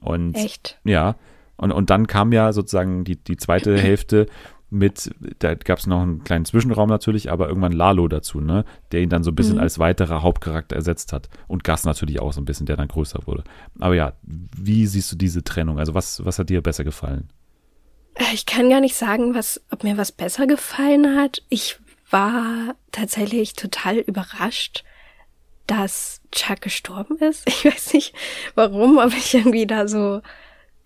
Und 0.00 0.34
Echt? 0.34 0.78
ja, 0.84 1.16
und, 1.56 1.72
und 1.72 1.90
dann 1.90 2.06
kam 2.06 2.32
ja 2.32 2.52
sozusagen 2.52 3.04
die, 3.04 3.16
die 3.16 3.36
zweite 3.36 3.76
Hälfte 3.78 4.26
mit, 4.70 5.10
da 5.38 5.54
gab 5.54 5.78
es 5.78 5.86
noch 5.86 6.02
einen 6.02 6.24
kleinen 6.24 6.44
Zwischenraum 6.44 6.88
natürlich, 6.90 7.30
aber 7.30 7.48
irgendwann 7.48 7.72
Lalo 7.72 8.06
dazu, 8.06 8.40
ne? 8.40 8.64
Der 8.92 9.00
ihn 9.00 9.08
dann 9.08 9.24
so 9.24 9.30
ein 9.30 9.34
bisschen 9.34 9.58
als 9.58 9.78
weiterer 9.78 10.22
Hauptcharakter 10.22 10.76
ersetzt 10.76 11.12
hat. 11.14 11.30
Und 11.46 11.64
Gas 11.64 11.84
natürlich 11.84 12.20
auch 12.20 12.34
so 12.34 12.40
ein 12.40 12.44
bisschen, 12.44 12.66
der 12.66 12.76
dann 12.76 12.88
größer 12.88 13.20
wurde. 13.26 13.44
Aber 13.80 13.94
ja, 13.94 14.12
wie 14.22 14.86
siehst 14.86 15.10
du 15.10 15.16
diese 15.16 15.42
Trennung? 15.42 15.78
Also 15.78 15.94
was, 15.94 16.24
was 16.24 16.38
hat 16.38 16.50
dir 16.50 16.62
besser 16.62 16.84
gefallen? 16.84 17.30
Ich 18.34 18.46
kann 18.46 18.68
gar 18.68 18.80
nicht 18.80 18.96
sagen, 18.96 19.34
was, 19.34 19.60
ob 19.70 19.84
mir 19.84 19.96
was 19.96 20.12
besser 20.12 20.46
gefallen 20.46 21.16
hat. 21.16 21.42
Ich 21.48 21.78
war 22.10 22.74
tatsächlich 22.92 23.54
total 23.54 23.96
überrascht, 23.96 24.84
dass 25.68 26.20
Chuck 26.32 26.60
gestorben 26.62 27.18
ist. 27.18 27.46
Ich 27.48 27.64
weiß 27.64 27.94
nicht 27.94 28.14
warum, 28.56 28.98
ob 28.98 29.12
ich 29.14 29.34
irgendwie 29.34 29.66
da 29.66 29.86
so 29.86 30.20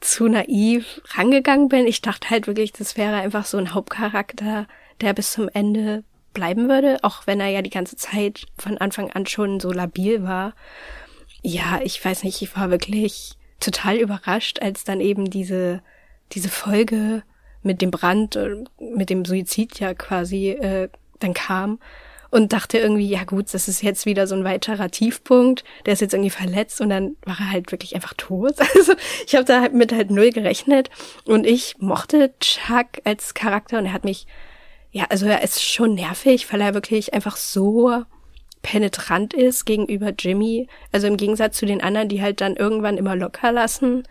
zu 0.01 0.29
naiv 0.29 1.01
rangegangen 1.15 1.69
bin. 1.69 1.87
Ich 1.87 2.03
dachte 2.03 2.29
halt 2.29 2.47
wirklich, 2.47 2.73
das 2.73 2.97
wäre 2.97 3.15
einfach 3.15 3.47
so 3.47 3.57
ein 3.57 3.73
Hauptcharakter, 3.73 4.67
der 5.01 5.15
bis 5.15 5.33
zum 5.33 5.49
Ende 5.49 6.05
bleiben 6.35 6.69
würde, 6.69 6.99
auch 7.03 7.27
wenn 7.27 7.41
er 7.41 7.49
ja 7.49 7.63
die 7.63 7.71
ganze 7.71 7.97
Zeit 7.97 8.47
von 8.59 8.79
Anfang 8.79 9.11
an 9.11 9.27
schon 9.27 9.61
so 9.61 9.71
labil 9.71 10.25
war. 10.25 10.55
Ja, 11.43 11.81
ich 11.83 12.05
weiß 12.05 12.25
nicht, 12.25 12.43
ich 12.43 12.57
war 12.57 12.71
wirklich 12.71 13.35
total 13.61 13.97
überrascht, 13.97 14.61
als 14.61 14.85
dann 14.85 15.01
eben 15.01 15.31
diese, 15.31 15.83
diese 16.33 16.49
Folge 16.49 17.23
mit 17.63 17.81
dem 17.81 17.91
Brand, 17.91 18.37
äh, 18.37 18.65
mit 18.81 19.11
dem 19.11 19.25
Suizid 19.25 19.79
ja 19.79 19.95
quasi 19.95 20.51
äh, 20.51 20.89
dann 21.21 21.35
kam 21.35 21.79
und 22.33 22.55
dachte 22.55 22.79
irgendwie, 22.79 23.09
ja 23.09 23.25
gut, 23.25 23.53
das 23.53 23.69
ist 23.69 23.83
jetzt 23.83 24.07
wieder 24.07 24.27
so 24.27 24.35
ein 24.35 24.43
weiterer 24.43 24.91
Tiefpunkt, 24.91 25.65
der 25.85 25.93
ist 25.93 26.01
jetzt 26.01 26.15
irgendwie 26.15 26.31
verletzt 26.31 26.81
und 26.81 26.89
dann 26.89 27.15
war 27.27 27.37
er 27.39 27.53
halt 27.53 27.71
wirklich 27.71 27.95
einfach 27.95 28.15
tot. 28.17 28.55
Also 28.75 28.95
ich 29.27 29.35
habe 29.35 29.45
da 29.45 29.61
halt 29.61 29.75
mit 29.75 29.93
halt 29.93 30.11
null 30.11 30.31
gerechnet 30.31 30.89
und 31.27 31.47
ich 31.47 31.77
mochte 31.79 32.33
Chuck 32.41 32.87
als 33.05 33.35
Charakter 33.35 33.79
und 33.79 33.85
er 33.85 33.93
hat 33.93 34.05
mich, 34.05 34.27
ja, 34.93 35.05
also 35.11 35.27
er 35.27 35.43
ist 35.43 35.63
schon 35.63 35.95
nervig, 35.95 36.51
weil 36.51 36.63
er 36.63 36.73
wirklich 36.73 37.13
einfach 37.13 37.37
so 37.37 38.03
penetrant 38.63 39.35
ist 39.35 39.67
gegenüber 39.67 40.13
Jimmy. 40.19 40.69
Also 40.91 41.09
im 41.09 41.19
Gegensatz 41.19 41.59
zu 41.59 41.67
den 41.67 41.83
anderen, 41.83 42.09
die 42.09 42.23
halt 42.23 42.41
dann 42.41 42.57
irgendwann 42.57 42.97
immer 42.97 43.15
locker 43.15 43.53
lassen, 43.53 44.05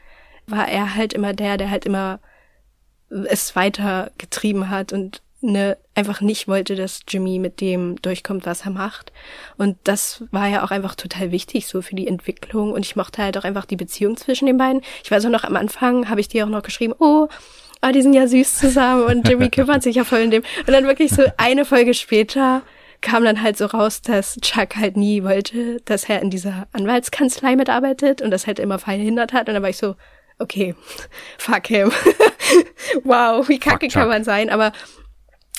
war 0.45 0.67
er 0.67 0.93
halt 0.93 1.13
immer 1.13 1.33
der, 1.33 1.57
der 1.57 1.71
halt 1.71 1.85
immer 1.85 2.19
es 3.09 3.55
weiter 3.55 4.11
getrieben 4.19 4.69
hat 4.69 4.93
und 4.93 5.23
ne, 5.41 5.77
einfach 5.95 6.21
nicht 6.21 6.47
wollte, 6.47 6.75
dass 6.75 7.01
Jimmy 7.07 7.39
mit 7.39 7.61
dem 7.61 8.01
durchkommt, 8.01 8.45
was 8.45 8.65
er 8.65 8.71
macht. 8.71 9.11
Und 9.57 9.77
das 9.83 10.23
war 10.31 10.47
ja 10.47 10.63
auch 10.63 10.71
einfach 10.71 10.95
total 10.95 11.31
wichtig 11.31 11.67
so 11.67 11.81
für 11.81 11.95
die 11.95 12.07
Entwicklung. 12.07 12.71
Und 12.71 12.85
ich 12.85 12.95
mochte 12.95 13.23
halt 13.23 13.37
auch 13.37 13.43
einfach 13.43 13.65
die 13.65 13.75
Beziehung 13.75 14.17
zwischen 14.17 14.45
den 14.45 14.57
beiden. 14.57 14.81
Ich 15.03 15.11
weiß 15.11 15.25
auch 15.25 15.29
noch 15.29 15.43
am 15.43 15.55
Anfang, 15.55 16.09
habe 16.09 16.21
ich 16.21 16.27
dir 16.27 16.45
auch 16.45 16.49
noch 16.49 16.63
geschrieben, 16.63 16.93
oh, 16.99 17.27
ah, 17.81 17.91
die 17.91 18.01
sind 18.01 18.13
ja 18.13 18.27
süß 18.27 18.57
zusammen 18.57 19.03
und 19.03 19.27
Jimmy 19.27 19.49
kümmert 19.51 19.83
sich 19.83 19.95
ja 19.95 20.03
voll 20.03 20.19
in 20.19 20.31
dem. 20.31 20.43
Und 20.59 20.71
dann 20.71 20.85
wirklich 20.85 21.11
so 21.11 21.23
eine 21.37 21.65
Folge 21.65 21.93
später 21.93 22.61
kam 23.01 23.23
dann 23.23 23.41
halt 23.41 23.57
so 23.57 23.65
raus, 23.65 24.01
dass 24.01 24.37
Chuck 24.41 24.75
halt 24.75 24.95
nie 24.95 25.23
wollte, 25.23 25.81
dass 25.85 26.07
er 26.07 26.21
in 26.21 26.29
dieser 26.29 26.67
Anwaltskanzlei 26.71 27.55
mitarbeitet 27.55 28.21
und 28.21 28.29
das 28.29 28.45
halt 28.45 28.59
immer 28.59 28.77
verhindert 28.77 29.33
hat. 29.33 29.47
Und 29.47 29.55
dann 29.55 29.63
war 29.63 29.71
ich 29.71 29.77
so, 29.77 29.95
okay, 30.37 30.75
fuck 31.37 31.67
him. 31.67 31.91
wow, 33.03 33.47
wie 33.49 33.59
kacke 33.59 33.87
Fuck 33.87 33.93
kann 33.93 34.07
man 34.07 34.23
sein? 34.23 34.49
Aber 34.49 34.71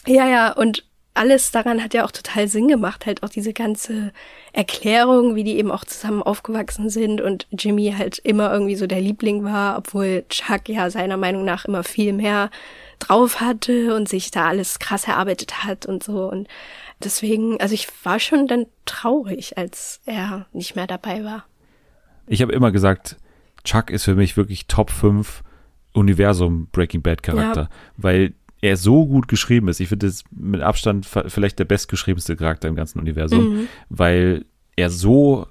ja, 0.07 0.29
ja, 0.29 0.53
und 0.53 0.85
alles 1.15 1.51
daran 1.51 1.85
hat 1.85 1.93
ja 1.93 2.07
auch 2.07 2.11
total 2.11 2.49
Sinn 2.49 2.69
gemacht, 2.69 3.05
halt 3.05 3.23
auch 3.23 3.29
diese 3.29 3.53
ganze 3.53 4.13
Erklärung, 4.55 5.35
wie 5.35 5.45
die 5.45 5.59
eben 5.59 5.71
auch 5.71 5.85
zusammen 5.85 6.23
aufgewachsen 6.23 6.89
sind 6.89 7.21
und 7.21 7.47
Jimmy 7.51 7.95
halt 7.97 8.19
immer 8.19 8.51
irgendwie 8.51 8.77
so 8.77 8.87
der 8.87 9.01
Liebling 9.03 9.45
war, 9.45 9.77
obwohl 9.77 10.25
Chuck 10.31 10.69
ja 10.71 10.89
seiner 10.89 11.19
Meinung 11.19 11.45
nach 11.45 11.67
immer 11.67 11.85
viel 11.85 12.15
mehr 12.15 12.51
drauf 12.99 13.41
hatte 13.41 13.95
und 13.95 14.09
sich 14.09 14.31
da 14.31 14.49
alles 14.49 14.79
krass 14.79 15.07
erarbeitet 15.07 15.65
hat 15.65 15.85
und 15.85 16.03
so 16.03 16.31
und 16.31 16.49
deswegen, 17.05 17.61
also 17.61 17.75
ich 17.75 17.89
war 18.05 18.19
schon 18.19 18.47
dann 18.47 18.65
traurig, 18.87 19.59
als 19.59 20.01
er 20.07 20.47
nicht 20.53 20.77
mehr 20.77 20.87
dabei 20.87 21.25
war. 21.25 21.45
Ich 22.27 22.41
habe 22.41 22.53
immer 22.53 22.73
gesagt, 22.73 23.17
Chuck 23.65 23.91
ist 23.91 24.05
für 24.05 24.15
mich 24.15 24.39
wirklich 24.39 24.67
Top 24.67 24.91
5 24.91 25.43
Universum 25.93 26.69
Breaking 26.73 27.03
Bad 27.03 27.23
Charakter, 27.23 27.63
Ja. 27.63 27.69
weil 27.99 28.33
er 28.63 28.77
so 28.79 29.07
gut 29.07 29.29
geschrieben 29.29 29.69
ist. 29.69 29.81
Ich 29.81 29.89
finde 29.89 30.07
es 30.07 30.25
mit 30.31 30.63
Abstand 30.63 31.05
vielleicht 31.07 31.59
der 31.59 31.65
bestgeschriebenste 31.67 32.37
Charakter 32.37 32.69
im 32.69 32.77
ganzen 32.77 32.99
Universum, 33.01 33.45
Mhm. 33.57 33.67
weil 33.91 34.45
er 34.77 34.89
so 34.89 35.47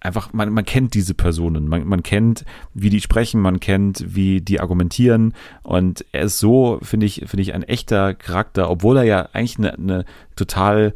einfach, 0.00 0.32
man, 0.32 0.52
man 0.52 0.64
kennt 0.64 0.94
diese 0.94 1.14
Personen, 1.14 1.66
man, 1.66 1.84
man 1.86 2.02
kennt, 2.04 2.44
wie 2.72 2.90
die 2.90 3.00
sprechen, 3.00 3.40
man 3.40 3.58
kennt, 3.58 4.14
wie 4.14 4.40
die 4.40 4.60
argumentieren 4.60 5.34
und 5.64 6.04
er 6.12 6.22
ist 6.22 6.38
so, 6.38 6.78
finde 6.82 7.06
ich, 7.06 7.24
finde 7.26 7.42
ich, 7.42 7.52
ein 7.54 7.64
echter 7.64 8.14
Charakter, 8.14 8.70
obwohl 8.70 8.98
er 8.98 9.02
ja 9.04 9.28
eigentlich 9.32 9.58
eine, 9.58 9.74
eine 9.74 10.04
total 10.36 10.94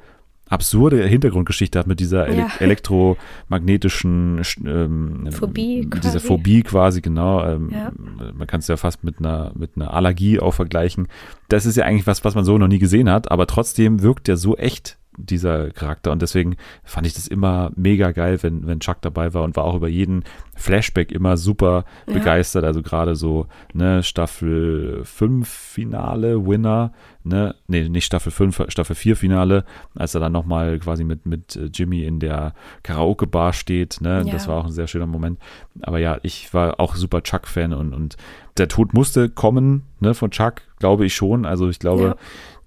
absurde 0.50 1.02
Hintergrundgeschichte 1.06 1.78
hat 1.78 1.86
mit 1.86 1.98
dieser 2.00 2.28
ele 2.28 2.40
Ja. 2.40 2.48
elektromagnetischen 2.58 4.42
ähm, 4.66 5.28
Phobie 5.32 5.88
dieser 5.88 6.12
quasi. 6.12 6.26
Phobie 6.26 6.62
quasi, 6.62 7.00
genau. 7.00 7.44
Ähm, 7.46 7.70
Ja. 7.72 7.92
Man 8.36 8.46
kann 8.46 8.60
es 8.60 8.68
ja 8.68 8.76
fast 8.76 9.02
mit 9.04 9.18
einer, 9.18 9.52
mit 9.54 9.70
einer 9.76 9.94
Allergie 9.94 10.38
auch 10.40 10.52
vergleichen. 10.52 11.08
Das 11.48 11.66
ist 11.66 11.76
ja 11.76 11.84
eigentlich 11.84 12.06
was, 12.06 12.24
was 12.24 12.34
man 12.34 12.44
so 12.44 12.58
noch 12.58 12.68
nie 12.68 12.78
gesehen 12.78 13.08
hat, 13.10 13.30
aber 13.30 13.46
trotzdem 13.46 14.02
wirkt 14.02 14.28
er 14.28 14.36
so 14.36 14.56
echt, 14.56 14.98
dieser 15.26 15.70
Charakter. 15.70 16.12
Und 16.12 16.22
deswegen 16.22 16.56
fand 16.84 17.06
ich 17.06 17.14
das 17.14 17.26
immer 17.28 17.70
mega 17.76 18.10
geil, 18.12 18.38
wenn, 18.42 18.66
wenn 18.66 18.80
Chuck 18.80 18.98
dabei 19.02 19.32
war 19.34 19.42
und 19.44 19.56
war 19.56 19.64
auch 19.64 19.76
über 19.76 19.88
jeden 19.88 20.24
Flashback 20.56 21.12
immer 21.12 21.36
super 21.36 21.84
Ja. 22.06 22.14
begeistert. 22.14 22.64
Also 22.64 22.82
gerade 22.82 23.16
so, 23.16 23.46
ne, 23.72 24.02
Staffel 24.02 25.00
5 25.04 25.48
Finale, 25.48 26.46
Winner, 26.46 26.92
ne, 27.24 27.54
nee, 27.68 27.88
nicht 27.88 28.04
Staffel 28.04 28.30
5, 28.32 28.64
Staffel 28.68 28.94
4 28.96 29.16
Finale, 29.16 29.64
als 29.94 30.14
er 30.14 30.20
dann 30.20 30.32
nochmal 30.32 30.78
quasi 30.78 31.04
mit, 31.04 31.26
mit 31.26 31.56
äh, 31.56 31.70
Jimmy 31.72 32.04
in 32.04 32.18
der 32.20 32.52
Karaoke-Bar 32.82 33.52
steht, 33.52 34.00
ne, 34.00 34.22
Ja. 34.26 34.32
das 34.32 34.48
war 34.48 34.56
auch 34.58 34.66
ein 34.66 34.72
sehr 34.72 34.86
schöner 34.86 35.06
Moment. 35.06 35.38
Aber 35.82 35.98
ja, 35.98 36.18
ich 36.22 36.52
war 36.52 36.78
auch 36.80 36.94
super 36.96 37.22
Chuck-Fan 37.22 37.72
und, 37.72 37.94
und 37.94 38.16
der 38.58 38.68
Tod 38.68 38.92
musste 38.92 39.28
kommen, 39.30 39.84
ne, 40.00 40.12
von 40.14 40.30
Chuck, 40.30 40.62
glaube 40.78 41.06
ich 41.06 41.14
schon. 41.14 41.46
Also 41.46 41.68
ich 41.70 41.78
glaube, 41.78 42.02
Ja. 42.02 42.16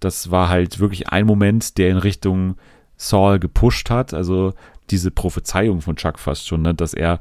Das 0.04 0.32
war 0.32 0.49
halt 0.49 0.80
wirklich 0.80 1.10
ein 1.10 1.26
Moment, 1.26 1.78
der 1.78 1.89
in 1.89 1.97
Richtung 1.97 2.56
Saul 2.97 3.39
gepusht 3.39 3.89
hat. 3.89 4.14
Also 4.14 4.54
diese 4.89 5.12
Prophezeiung 5.12 5.82
von 5.82 5.95
Chuck 5.95 6.20
fast 6.20 6.47
schon, 6.47 6.62
ne, 6.62 6.74
dass 6.74 6.93
er 6.93 7.20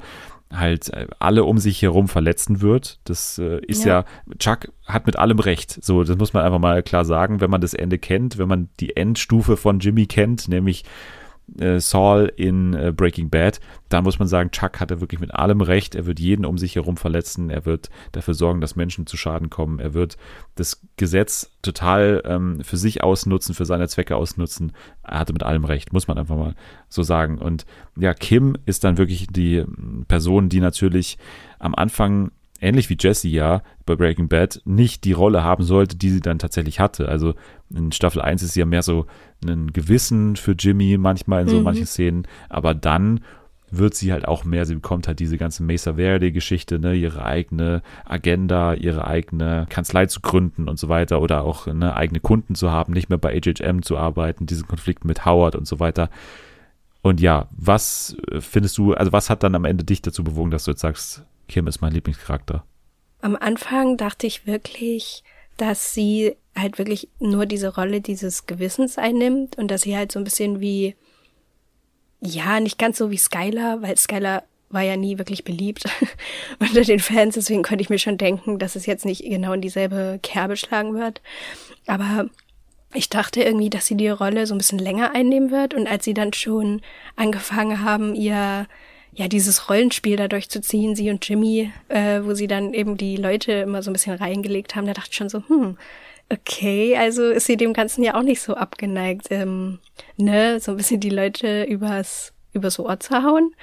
halt 0.53 0.93
äh, 0.93 1.07
alle 1.19 1.45
um 1.45 1.59
sich 1.59 1.81
herum 1.83 2.09
verletzen 2.09 2.61
wird. 2.61 2.99
Das 3.05 3.39
äh, 3.39 3.61
ist 3.67 3.85
ja. 3.85 4.01
Ja. 4.01 4.35
Chuck 4.39 4.73
hat 4.87 5.07
mit 5.07 5.19
allem 5.19 5.39
recht. 5.39 5.83
So, 5.83 6.05
das 6.05 6.17
muss 6.19 6.33
man 6.33 6.45
einfach 6.45 6.59
mal 6.59 6.83
klar 6.83 7.05
sagen, 7.05 7.41
wenn 7.41 7.51
man 7.51 7.61
das 7.61 7.75
Ende 7.75 7.99
kennt, 7.99 8.39
wenn 8.39 8.49
man 8.49 8.69
die 8.81 8.97
Endstufe 8.97 9.57
von 9.57 9.81
Jimmy 9.81 10.07
kennt, 10.07 10.49
nämlich 10.49 10.85
äh, 11.59 11.81
Saul 11.81 12.33
in 12.37 12.75
äh, 12.75 12.93
Breaking 12.95 13.31
Bad, 13.31 13.61
dann 13.89 14.05
muss 14.05 14.19
man 14.19 14.29
sagen, 14.29 14.51
Chuck 14.51 14.81
hatte 14.81 15.01
wirklich 15.01 15.21
mit 15.21 15.35
allem 15.35 15.61
recht. 15.61 15.95
Er 15.95 16.07
wird 16.07 16.19
jeden 16.19 16.45
um 16.45 16.59
sich 16.59 16.77
herum 16.77 16.97
verletzen. 16.97 17.51
Er 17.51 17.67
wird 17.67 17.91
dafür 18.13 18.35
sorgen, 18.35 18.61
dass 18.61 18.77
Menschen 18.77 19.07
zu 19.07 19.17
Schaden 19.17 19.51
kommen. 19.51 19.79
Er 19.79 19.95
wird 19.95 20.17
das 20.55 20.81
Gesetz 20.97 21.51
total 21.63 22.23
ähm, 22.25 22.61
für 22.63 22.77
sich 22.77 23.03
ausnutzen, 23.03 23.55
für 23.55 23.67
seine 23.67 23.89
Zwecke 23.89 24.17
ausnutzen. 24.17 24.73
Er 25.03 25.21
hatte 25.21 25.33
mit 25.33 25.43
allem 25.43 25.65
recht, 25.65 25.93
muss 25.93 26.09
man 26.09 26.19
einfach 26.19 26.37
mal 26.37 26.55
so 26.89 27.03
sagen. 27.03 27.39
Und 27.39 27.67
ja, 27.97 28.15
Kim 28.15 28.57
ist 28.65 28.85
dann 28.85 28.99
wirklich 28.99 29.27
die 29.29 29.57
ähm, 29.57 30.05
Person, 30.09 30.49
die 30.49 30.61
natürlich 30.61 31.19
am 31.59 31.75
Anfang 31.75 32.31
ähnlich 32.63 32.89
wie 32.89 32.97
Jesse 32.99 33.29
ja 33.29 33.63
bei 33.85 33.97
Breaking 33.97 34.29
Bad 34.29 34.63
nicht 34.65 35.05
die 35.05 35.13
Rolle 35.13 35.43
haben 35.45 35.65
sollte, 35.65 35.97
die 35.97 36.11
sie 36.11 36.21
dann 36.21 36.39
tatsächlich 36.39 36.81
hatte. 36.81 37.09
Also 37.09 37.35
in 37.75 37.93
Staffel 37.93 38.23
1 38.23 38.43
ist 38.43 38.55
sie 38.55 38.61
ja 38.61 38.67
mehr 38.67 38.83
so 38.83 39.07
ein 39.47 39.73
Gewissen 39.73 40.37
für 40.37 40.53
Jimmy 40.53 40.97
manchmal 40.99 41.43
in 41.43 41.49
so 41.49 41.59
Mhm. 41.59 41.65
manchen 41.65 41.87
Szenen, 41.87 42.27
aber 42.49 42.75
dann 42.75 43.21
wird 43.75 43.95
sie 43.95 44.13
halt 44.13 44.29
auch 44.29 44.45
mehr, 44.45 44.67
sie 44.67 44.75
bekommt 44.75 45.09
halt 45.09 45.19
diese 45.19 45.39
ganze 45.39 45.63
Mesa 45.63 45.95
Verde-Geschichte, 45.95 46.79
ne, 46.79 46.95
ihre 46.95 47.25
eigene 47.25 47.81
Agenda, 48.05 48.75
ihre 48.75 49.07
eigene 49.07 49.67
Kanzlei 49.71 50.05
zu 50.05 50.21
gründen 50.21 50.69
und 50.69 50.79
so 50.79 50.91
weiter 50.91 51.23
oder 51.23 51.43
auch 51.45 51.67
ne, 51.67 51.97
eigene 51.97 52.21
Kunden 52.21 52.55
zu 52.55 52.71
haben, 52.71 52.93
nicht 52.93 53.09
mehr 53.09 53.17
bei 53.17 53.41
HHM 53.41 53.81
zu 53.83 53.97
arbeiten, 53.97 54.45
diesen 54.45 54.69
Konflikt 54.69 55.07
mit 55.07 55.25
Howard 55.25 55.57
und 55.57 55.67
so 55.67 55.81
weiter. 55.81 56.11
Und 57.01 57.19
ja, 57.21 57.49
was 57.57 58.15
findest 58.41 58.77
du, 58.77 58.93
also 58.93 59.11
was 59.11 59.31
hat 59.31 59.43
dann 59.43 59.55
am 59.55 59.65
Ende 59.65 59.85
dich 59.85 60.03
dazu 60.03 60.23
bewogen, 60.23 60.51
dass 60.51 60.65
du 60.65 60.73
jetzt 60.73 60.83
sagst, 60.83 61.25
Kim 61.53 61.67
ist 61.67 61.83
mein 61.83 61.93
Lieblingscharakter? 61.93 62.65
Am 63.21 63.37
Anfang 63.37 63.99
dachte 63.99 64.27
ich 64.27 64.47
wirklich, 64.47 65.23
dass 65.59 65.93
sie 65.93 66.35
halt 66.57 66.79
wirklich 66.79 67.11
nur 67.19 67.45
diese 67.45 67.75
Rolle 67.75 68.01
dieses 68.01 68.47
Gewissens 68.47 68.97
einnimmt 68.97 69.59
und 69.59 69.71
dass 69.71 69.83
sie 69.83 69.95
halt 69.95 70.13
so 70.13 70.19
ein 70.19 70.25
bisschen 70.25 70.61
wie, 70.61 70.97
ja, 72.23 72.59
nicht 72.59 72.79
ganz 72.79 72.97
so 72.97 73.11
wie 73.11 73.19
Skylar, 73.19 73.83
weil 73.83 73.99
Skylar 73.99 74.45
war 74.71 74.81
ja 74.81 74.97
nie 74.97 75.19
wirklich 75.19 75.45
beliebt 75.45 75.85
unter 76.59 76.81
den 76.81 77.01
Fans, 77.01 77.35
deswegen 77.35 77.63
konnte 77.63 77.83
ich 77.83 77.91
mir 77.91 77.99
schon 77.99 78.17
denken, 78.17 78.59
dass 78.59 78.75
es 78.75 78.87
jetzt 78.87 79.05
nicht 79.05 79.23
genau 79.23 79.53
in 79.53 79.61
dieselbe 79.61 80.21
Kerbe 80.23 80.57
schlagen 80.57 80.95
wird. 80.95 81.21
Aber 81.87 82.31
ich 82.95 83.11
dachte 83.11 83.43
irgendwie, 83.43 83.69
dass 83.69 83.87
sie 83.87 83.97
die 83.99 84.09
Rolle 84.09 84.47
so 84.47 84.55
ein 84.55 84.59
bisschen 84.59 84.79
länger 84.79 85.15
einnehmen 85.15 85.51
wird 85.51 85.75
und 85.75 85.87
als 85.87 86.07
sie 86.07 86.15
dann 86.15 86.33
schon 86.33 86.81
angefangen 87.15 87.85
haben, 87.85 88.15
ihr 88.15 88.67
ja 89.15 89.29
dieses 89.29 89.69
Rollenspiel 89.69 90.17
dadurch 90.17 90.49
zu 90.49 90.61
ziehen, 90.61 90.97
sie 90.97 91.11
und 91.11 91.27
Jimmy, 91.29 91.71
äh, 91.89 92.21
wo 92.23 92.35
sie 92.35 92.47
dann 92.47 92.75
eben 92.75 92.97
die 92.97 93.17
Leute 93.17 93.53
immer 93.53 93.83
so 93.83 93.91
ein 93.91 93.93
bisschen 93.93 94.17
reingelegt 94.17 94.75
haben, 94.75 94.87
da 94.87 94.95
dachte 94.95 95.11
ich 95.11 95.17
schon 95.17 95.29
so, 95.29 95.43
hm, 95.49 95.77
okay, 96.31 96.97
also 96.97 97.25
ist 97.25 97.47
sie 97.47 97.57
dem 97.57 97.73
Ganzen 97.75 98.03
ja 98.03 98.15
auch 98.15 98.23
nicht 98.23 98.41
so 98.41 98.55
abgeneigt, 98.55 99.27
ähm, 99.31 99.81
ne, 100.17 100.61
so 100.61 100.73
ein 100.73 100.77
bisschen 100.77 101.01
die 101.01 101.11
Leute 101.11 101.65
übers 101.65 102.33
übers 102.53 102.79
Ohr 102.79 103.01
zu 103.01 103.23
hauen. 103.23 103.55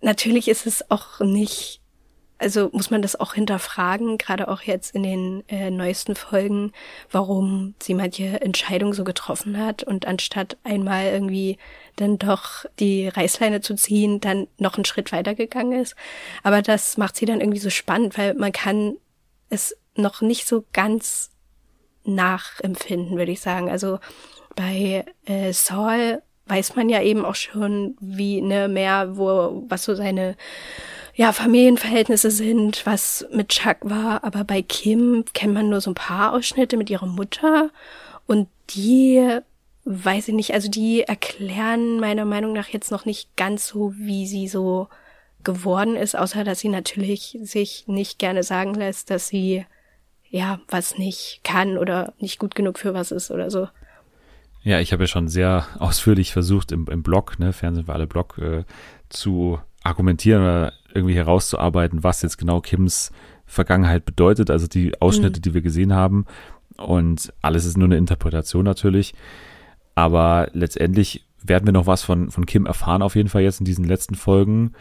Natürlich 0.00 0.48
ist 0.48 0.66
es 0.66 0.90
auch 0.90 1.20
nicht 1.20 1.80
also 2.40 2.70
muss 2.72 2.90
man 2.90 3.02
das 3.02 3.20
auch 3.20 3.34
hinterfragen, 3.34 4.16
gerade 4.16 4.48
auch 4.48 4.62
jetzt 4.62 4.94
in 4.94 5.02
den 5.02 5.44
äh, 5.48 5.70
neuesten 5.70 6.16
Folgen, 6.16 6.72
warum 7.10 7.74
sie 7.82 7.92
manche 7.92 8.40
Entscheidungen 8.40 8.94
so 8.94 9.04
getroffen 9.04 9.58
hat 9.58 9.82
und 9.82 10.06
anstatt 10.06 10.56
einmal 10.64 11.04
irgendwie 11.04 11.58
dann 11.96 12.18
doch 12.18 12.64
die 12.78 13.08
Reißleine 13.08 13.60
zu 13.60 13.74
ziehen, 13.74 14.20
dann 14.20 14.48
noch 14.56 14.76
einen 14.76 14.86
Schritt 14.86 15.12
weiter 15.12 15.34
gegangen 15.34 15.78
ist. 15.78 15.94
Aber 16.42 16.62
das 16.62 16.96
macht 16.96 17.16
sie 17.16 17.26
dann 17.26 17.40
irgendwie 17.40 17.60
so 17.60 17.70
spannend, 17.70 18.16
weil 18.16 18.34
man 18.34 18.52
kann 18.52 18.96
es 19.50 19.76
noch 19.94 20.22
nicht 20.22 20.48
so 20.48 20.64
ganz 20.72 21.30
nachempfinden, 22.04 23.18
würde 23.18 23.32
ich 23.32 23.40
sagen. 23.40 23.68
Also 23.68 23.98
bei 24.56 25.04
äh, 25.26 25.52
Saul 25.52 26.22
weiß 26.46 26.74
man 26.74 26.88
ja 26.88 27.02
eben 27.02 27.26
auch 27.26 27.34
schon, 27.34 27.96
wie 28.00 28.40
ne 28.40 28.66
mehr, 28.66 29.16
wo 29.18 29.62
was 29.68 29.84
so 29.84 29.94
seine 29.94 30.36
ja, 31.20 31.34
Familienverhältnisse 31.34 32.30
sind, 32.30 32.86
was 32.86 33.26
mit 33.30 33.50
Chuck 33.50 33.76
war, 33.82 34.24
aber 34.24 34.42
bei 34.42 34.62
Kim 34.62 35.26
kennt 35.34 35.52
man 35.52 35.68
nur 35.68 35.82
so 35.82 35.90
ein 35.90 35.94
paar 35.94 36.32
Ausschnitte 36.32 36.78
mit 36.78 36.88
ihrer 36.88 37.04
Mutter 37.04 37.68
und 38.26 38.48
die, 38.70 39.38
weiß 39.84 40.28
ich 40.28 40.34
nicht, 40.34 40.54
also 40.54 40.70
die 40.70 41.02
erklären 41.02 42.00
meiner 42.00 42.24
Meinung 42.24 42.54
nach 42.54 42.68
jetzt 42.68 42.90
noch 42.90 43.04
nicht 43.04 43.36
ganz 43.36 43.68
so, 43.68 43.92
wie 43.98 44.26
sie 44.26 44.48
so 44.48 44.88
geworden 45.44 45.94
ist, 45.94 46.16
außer 46.16 46.42
dass 46.42 46.60
sie 46.60 46.70
natürlich 46.70 47.38
sich 47.42 47.84
nicht 47.86 48.18
gerne 48.18 48.42
sagen 48.42 48.72
lässt, 48.72 49.10
dass 49.10 49.28
sie 49.28 49.66
ja 50.30 50.58
was 50.68 50.96
nicht 50.96 51.42
kann 51.44 51.76
oder 51.76 52.14
nicht 52.18 52.38
gut 52.38 52.54
genug 52.54 52.78
für 52.78 52.94
was 52.94 53.10
ist 53.10 53.30
oder 53.30 53.50
so. 53.50 53.68
Ja, 54.62 54.80
ich 54.80 54.94
habe 54.94 55.02
ja 55.02 55.06
schon 55.06 55.28
sehr 55.28 55.66
ausführlich 55.80 56.32
versucht 56.32 56.72
im, 56.72 56.86
im 56.86 57.02
Blog, 57.02 57.38
ne, 57.38 57.52
Fernsehen 57.52 57.84
für 57.84 57.92
alle 57.92 58.06
Blog, 58.06 58.38
äh, 58.38 58.64
zu 59.10 59.58
argumentieren 59.82 60.42
oder 60.42 60.72
irgendwie 60.94 61.14
herauszuarbeiten, 61.14 62.02
was 62.02 62.22
jetzt 62.22 62.38
genau 62.38 62.60
Kims 62.60 63.12
Vergangenheit 63.46 64.04
bedeutet, 64.04 64.50
also 64.50 64.66
die 64.68 65.00
Ausschnitte, 65.00 65.40
die 65.40 65.54
wir 65.54 65.62
gesehen 65.62 65.92
haben. 65.92 66.26
Und 66.76 67.32
alles 67.42 67.64
ist 67.64 67.76
nur 67.76 67.88
eine 67.88 67.96
Interpretation 67.96 68.64
natürlich. 68.64 69.14
Aber 69.94 70.48
letztendlich 70.52 71.26
werden 71.42 71.66
wir 71.66 71.72
noch 71.72 71.86
was 71.86 72.02
von, 72.02 72.30
von 72.30 72.46
Kim 72.46 72.66
erfahren, 72.66 73.02
auf 73.02 73.16
jeden 73.16 73.28
Fall 73.28 73.42
jetzt 73.42 73.60
in 73.60 73.64
diesen 73.64 73.84
letzten 73.84 74.14
Folgen. 74.14 74.72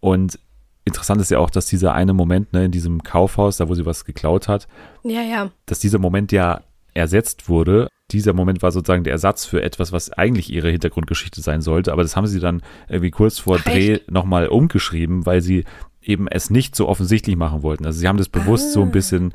Und 0.00 0.38
interessant 0.84 1.20
ist 1.20 1.30
ja 1.30 1.38
auch, 1.38 1.50
dass 1.50 1.66
dieser 1.66 1.94
eine 1.94 2.14
Moment 2.14 2.52
ne, 2.52 2.64
in 2.64 2.72
diesem 2.72 3.02
Kaufhaus, 3.02 3.58
da 3.58 3.68
wo 3.68 3.74
sie 3.74 3.86
was 3.86 4.04
geklaut 4.04 4.48
hat, 4.48 4.66
Ja, 5.04 5.22
ja. 5.22 5.50
dass 5.66 5.78
dieser 5.78 5.98
Moment 5.98 6.32
ja 6.32 6.62
ersetzt 6.94 7.48
wurde. 7.48 7.88
Dieser 8.12 8.32
Moment 8.32 8.62
war 8.62 8.70
sozusagen 8.70 9.04
der 9.04 9.12
Ersatz 9.12 9.44
für 9.44 9.62
etwas, 9.62 9.92
was 9.92 10.12
eigentlich 10.12 10.52
ihre 10.52 10.70
Hintergrundgeschichte 10.70 11.40
sein 11.40 11.60
sollte. 11.60 11.92
Aber 11.92 12.02
das 12.02 12.14
haben 12.14 12.26
sie 12.26 12.40
dann 12.40 12.62
irgendwie 12.88 13.10
kurz 13.10 13.38
vor 13.38 13.58
Ach, 13.58 13.64
Dreh 13.64 13.98
nochmal 14.08 14.48
umgeschrieben, 14.48 15.26
weil 15.26 15.40
sie 15.40 15.64
eben 16.02 16.28
es 16.28 16.50
nicht 16.50 16.76
so 16.76 16.88
offensichtlich 16.88 17.36
machen 17.36 17.62
wollten. 17.62 17.84
Also 17.84 17.98
sie 17.98 18.06
haben 18.06 18.18
das 18.18 18.28
bewusst 18.28 18.72
so 18.72 18.82
ein 18.82 18.92
bisschen, 18.92 19.34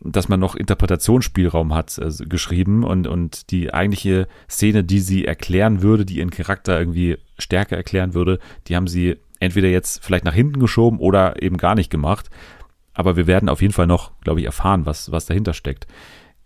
dass 0.00 0.28
man 0.28 0.40
noch 0.40 0.54
Interpretationsspielraum 0.54 1.74
hat, 1.74 1.98
also 1.98 2.24
geschrieben 2.26 2.84
und, 2.84 3.06
und 3.06 3.50
die 3.50 3.72
eigentliche 3.72 4.28
Szene, 4.48 4.84
die 4.84 5.00
sie 5.00 5.24
erklären 5.24 5.82
würde, 5.82 6.04
die 6.04 6.18
ihren 6.18 6.30
Charakter 6.30 6.78
irgendwie 6.78 7.18
stärker 7.38 7.76
erklären 7.76 8.14
würde, 8.14 8.38
die 8.66 8.76
haben 8.76 8.86
sie 8.86 9.16
entweder 9.40 9.68
jetzt 9.68 10.04
vielleicht 10.04 10.24
nach 10.24 10.34
hinten 10.34 10.60
geschoben 10.60 10.98
oder 10.98 11.42
eben 11.42 11.56
gar 11.56 11.74
nicht 11.74 11.90
gemacht. 11.90 12.30
Aber 12.92 13.16
wir 13.16 13.26
werden 13.26 13.48
auf 13.48 13.60
jeden 13.60 13.74
Fall 13.74 13.86
noch, 13.86 14.12
glaube 14.20 14.40
ich, 14.40 14.46
erfahren, 14.46 14.86
was, 14.86 15.10
was 15.10 15.26
dahinter 15.26 15.52
steckt. 15.52 15.86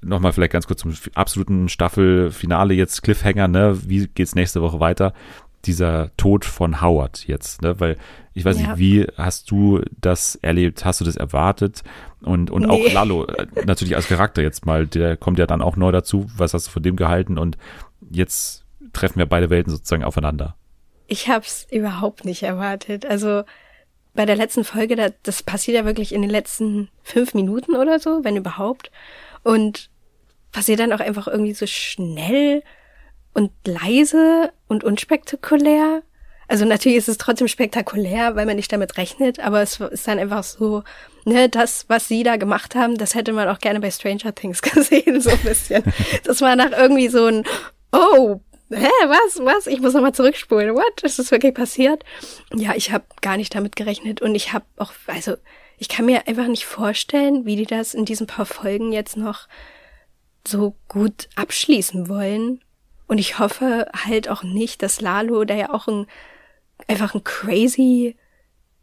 Nochmal 0.01 0.33
vielleicht 0.33 0.53
ganz 0.53 0.67
kurz 0.67 0.81
zum 0.81 0.95
absoluten 1.15 1.69
Staffelfinale 1.69 2.75
jetzt, 2.75 3.03
Cliffhanger, 3.03 3.49
ne? 3.49 3.79
Wie 3.85 4.07
geht's 4.09 4.35
nächste 4.35 4.63
Woche 4.63 4.81
weiter? 4.81 5.13
dieser 5.65 6.13
Tod 6.17 6.45
von 6.45 6.81
Howard 6.81 7.27
jetzt, 7.27 7.63
ne? 7.63 7.81
Weil 7.81 7.97
ich 8.33 8.45
weiß 8.45 8.61
Ja. 8.61 8.69
nicht, 8.69 8.79
wie 8.79 9.07
hast 9.17 9.51
du 9.51 9.83
das 10.01 10.37
erlebt? 10.37 10.85
Hast 10.85 11.01
du 11.01 11.05
das 11.05 11.17
erwartet? 11.17 11.83
Und, 12.23 12.53
und 12.53 12.71
auch 12.71 12.79
Nee. 12.79 12.93
Lalo, 12.93 13.25
äh, 13.27 13.47
natürlich 13.67 13.97
als 13.97 14.07
Charakter 14.07 14.41
jetzt 14.41 14.67
mal, 14.67 14.87
der 14.87 15.17
kommt 15.17 15.37
ja 15.41 15.47
dann 15.49 15.61
auch 15.61 15.75
neu 15.77 15.91
dazu. 15.91 16.31
Was 16.37 16.55
hast 16.55 16.69
du 16.69 16.71
von 16.71 16.83
dem 16.85 16.95
gehalten? 16.95 17.39
Und 17.39 17.59
jetzt 18.09 18.65
treffen 18.93 19.19
wir 19.19 19.27
beide 19.27 19.51
Welten 19.51 19.73
sozusagen 19.73 20.05
aufeinander. 20.05 20.55
Ich 21.09 21.29
hab's 21.29 21.67
überhaupt 21.73 22.25
nicht 22.25 22.45
erwartet. 22.45 23.05
Also 23.05 23.43
bei 24.15 24.27
der 24.27 24.37
letzten 24.37 24.63
Folge, 24.63 24.95
da, 24.95 25.09
das 25.25 25.43
passiert 25.43 25.77
ja 25.77 25.85
wirklich 25.85 26.15
in 26.15 26.23
den 26.23 26.31
letzten 26.31 26.89
fünf 27.03 27.35
Minuten 27.35 27.75
oder 27.75 27.99
so, 27.99 28.21
wenn 28.23 28.37
überhaupt. 28.37 28.93
Und 29.43 29.91
passiert 30.53 30.81
dann 30.81 30.93
auch 30.93 31.01
einfach 31.01 31.29
irgendwie 31.29 31.55
so 31.55 31.67
schnell 31.67 32.63
und 33.35 33.53
leise 33.67 34.53
und 34.67 34.85
unspektakulär. 34.85 36.03
Also 36.49 36.65
natürlich 36.65 36.99
ist 36.99 37.09
es 37.09 37.19
trotzdem 37.19 37.47
spektakulär, 37.47 38.35
weil 38.35 38.47
man 38.47 38.57
nicht 38.57 38.73
damit 38.73 38.97
rechnet, 38.97 39.39
aber 39.39 39.61
es 39.61 39.81
ist 39.81 40.09
dann 40.09 40.19
einfach 40.19 40.43
so, 40.43 40.83
ne, 41.27 41.51
das, 41.51 41.85
was 41.89 42.09
sie 42.09 42.23
da 42.23 42.37
gemacht 42.37 42.75
haben, 42.75 42.97
das 42.97 43.15
hätte 43.15 43.35
man 43.35 43.49
auch 43.49 43.59
gerne 43.59 43.81
bei 43.81 43.91
Stranger 43.91 44.35
Things 44.35 44.63
gesehen, 44.63 45.21
so 45.21 45.31
ein 45.31 45.39
bisschen. 45.41 45.85
Das 46.25 46.41
war 46.41 46.57
nach 46.57 46.73
irgendwie 46.73 47.09
so 47.09 47.27
ein, 47.27 47.45
oh, 47.93 48.41
hä, 48.71 48.89
was, 49.07 49.45
was? 49.45 49.67
Ich 49.67 49.81
muss 49.81 49.93
nochmal 49.93 50.15
zurückspulen. 50.15 50.75
What? 50.75 51.03
Ist 51.03 51.19
das 51.19 51.31
wirklich 51.31 51.55
passiert? 51.55 52.03
Ja, 52.55 52.73
ich 52.75 52.93
habe 52.93 53.05
gar 53.21 53.37
nicht 53.37 53.55
damit 53.55 53.77
gerechnet 53.77 54.23
und 54.23 54.35
ich 54.35 54.55
habe 54.55 54.65
auch, 54.79 54.93
also 55.07 55.37
ich 55.79 55.89
kann 55.89 56.07
mir 56.07 56.27
einfach 56.27 56.47
nicht 56.47 56.67
vorstellen, 56.67 57.45
wie 57.47 57.57
die 57.57 57.67
das 57.67 57.95
in 57.95 58.05
diesen 58.05 58.27
paar 58.27 58.47
Folgen 58.47 58.93
jetzt 58.93 59.17
noch 59.17 59.49
so 60.47 60.75
gut 60.89 61.29
abschließen 61.37 62.09
wollen. 62.09 62.61
Und 63.07 63.19
ich 63.19 63.39
hoffe 63.39 63.87
halt 63.95 64.29
auch 64.29 64.43
nicht, 64.43 64.83
dass 64.83 65.01
Lalo, 65.01 65.45
der 65.45 65.57
ja 65.57 65.71
auch 65.73 65.87
ein, 65.87 66.07
einfach 66.87 67.15
ein 67.15 67.25
crazy 67.25 68.17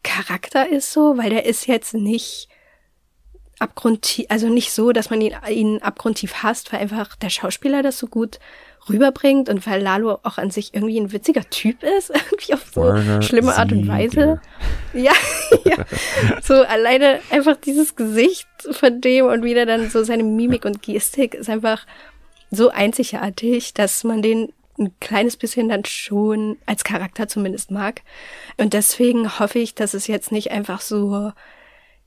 Charakter 0.04 0.70
ist 0.70 0.94
so, 0.94 1.18
weil 1.18 1.30
der 1.30 1.46
ist 1.46 1.68
jetzt 1.68 1.94
nicht 1.94 2.48
abgrundtief, 3.60 4.26
also 4.30 4.50
nicht 4.50 4.72
so, 4.72 4.92
dass 4.92 5.10
man 5.10 5.22
ihn, 5.22 5.36
ihn 5.50 5.82
abgrundtief 5.82 6.44
hasst, 6.44 6.72
weil 6.72 6.80
einfach 6.80 7.16
der 7.16 7.30
Schauspieler 7.30 7.84
das 7.84 7.98
so 7.98 8.08
gut 8.08 8.40
rüberbringt 8.90 9.50
und 9.50 9.66
weil 9.66 9.82
Lalo 9.82 10.20
auch 10.24 10.38
an 10.38 10.52
sich 10.52 10.74
irgendwie 10.74 11.00
ein 11.00 11.12
witziger 11.12 11.50
Typ 11.50 11.84
ist, 11.84 12.10
irgendwie 12.14 12.54
auf 12.54 12.66
so 12.74 12.84
Werner 12.84 13.22
schlimme 13.22 13.56
Art 13.56 13.72
und. 13.72 13.88
Weise. 13.88 14.42
Ja, 14.94 15.14
ja. 15.64 15.86
So 16.42 16.56
alleine 16.56 17.20
einfach 17.30 17.56
dieses 17.58 17.96
Gesicht 17.96 18.48
von 18.72 19.02
dem 19.02 19.26
und 19.26 19.44
wieder 19.44 19.66
dann 19.66 19.90
so 19.90 20.04
seine 20.04 20.24
Mimik 20.24 20.66
und 20.66 20.82
Gestik 20.82 21.34
ist 21.34 21.50
einfach 21.50 21.86
so 22.52 22.70
einzigartig, 22.70 23.74
dass 23.74 24.04
man 24.04 24.22
den 24.22 24.54
ein 24.78 24.94
kleines 25.00 25.38
bisschen 25.38 25.70
dann 25.70 25.86
schon 25.86 26.58
als 26.66 26.84
Charakter 26.84 27.28
zumindest 27.28 27.72
mag. 27.72 28.02
Und 28.58 28.74
deswegen 28.74 29.40
hoffe 29.40 29.60
ich, 29.60 29.76
dass 29.76 29.94
es 29.94 30.08
jetzt 30.08 30.32
nicht 30.32 30.52
einfach 30.52 30.82
so, 30.82 31.32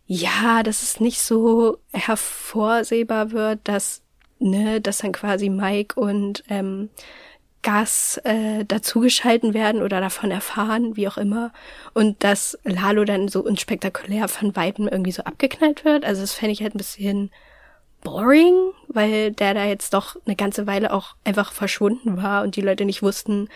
ja, 0.07 0.63
dass 0.63 0.83
es 0.83 1.01
nicht 1.01 1.21
so 1.21 1.79
hervorsehbar 1.93 3.33
wird, 3.33 3.61
dass, 3.65 4.03
ne, 4.39 4.81
dass 4.81 4.99
dann 4.99 5.13
quasi 5.13 5.49
Mike 5.49 5.99
und 5.99 6.45
ähm, 6.49 6.91
Gas 7.63 8.21
äh, 8.25 8.65
dazugeschalten 8.65 9.53
werden 9.53 9.83
oder 9.83 10.01
davon 10.01 10.31
erfahren, 10.31 10.97
wie 10.97 11.09
auch 11.09 11.19
immer. 11.19 11.53
Und 11.93 12.23
dass 12.23 12.59
Lalo 12.65 13.05
dann 13.05 13.29
so 13.29 13.41
unspektakulär 13.41 14.29
von 14.29 14.55
Weitem 14.55 14.87
irgendwie 14.89 15.13
so 15.13 15.25
abgeknallt 15.25 15.85
wird. 15.85 16.05
Also 16.05 16.21
das 16.21 16.35
fände 16.35 16.53
ich 16.53 16.63
halt 16.63 16.75
ein 16.75 16.79
bisschen 16.79 17.31
boring, 18.03 18.55
weil 18.87 19.33
der 19.33 19.55
da 19.55 19.65
jetzt 19.65 19.93
doch 19.93 20.17
eine 20.25 20.37
ganze 20.37 20.67
Weile 20.67 20.93
auch 20.93 21.17
einfach 21.25 21.53
verschwunden 21.53 22.17
war 22.23 22.43
und 22.43 22.55
die 22.57 22.61
Leute 22.61 22.85
nicht 22.85 23.03
wussten, 23.03 23.49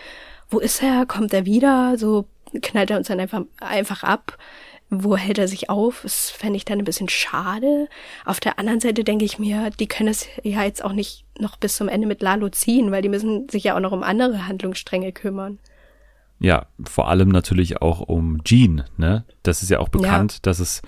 wo 0.49 0.59
ist 0.59 0.83
er, 0.83 1.05
kommt 1.05 1.33
er 1.33 1.45
wieder, 1.45 1.97
so 1.97 2.25
knallt 2.61 2.91
er 2.91 2.97
uns 2.97 3.07
dann 3.07 3.19
einfach, 3.19 3.43
einfach 3.59 4.03
ab. 4.03 4.37
Wo 4.95 5.17
hält 5.17 5.37
er 5.37 5.47
sich 5.47 5.69
auf? 5.69 6.01
Das 6.03 6.29
fände 6.29 6.57
ich 6.57 6.65
dann 6.65 6.79
ein 6.79 6.85
bisschen 6.85 7.09
schade. 7.09 7.87
Auf 8.25 8.39
der 8.39 8.59
anderen 8.59 8.79
Seite 8.79 9.03
denke 9.03 9.25
ich 9.25 9.39
mir, 9.39 9.69
die 9.71 9.87
können 9.87 10.09
es 10.09 10.27
ja 10.43 10.63
jetzt 10.63 10.83
auch 10.83 10.93
nicht 10.93 11.25
noch 11.39 11.57
bis 11.57 11.75
zum 11.75 11.87
Ende 11.87 12.07
mit 12.07 12.21
Lalo 12.21 12.49
ziehen, 12.49 12.91
weil 12.91 13.01
die 13.01 13.09
müssen 13.09 13.49
sich 13.49 13.63
ja 13.63 13.75
auch 13.75 13.79
noch 13.79 13.91
um 13.91 14.03
andere 14.03 14.47
Handlungsstränge 14.47 15.11
kümmern. 15.11 15.59
Ja, 16.39 16.67
vor 16.83 17.07
allem 17.07 17.29
natürlich 17.29 17.81
auch 17.81 18.01
um 18.01 18.39
Gene, 18.43 18.85
ne? 18.97 19.23
Das 19.43 19.63
ist 19.63 19.69
ja 19.69 19.79
auch 19.79 19.89
bekannt, 19.89 20.45
dass 20.45 20.59
es 20.59 20.81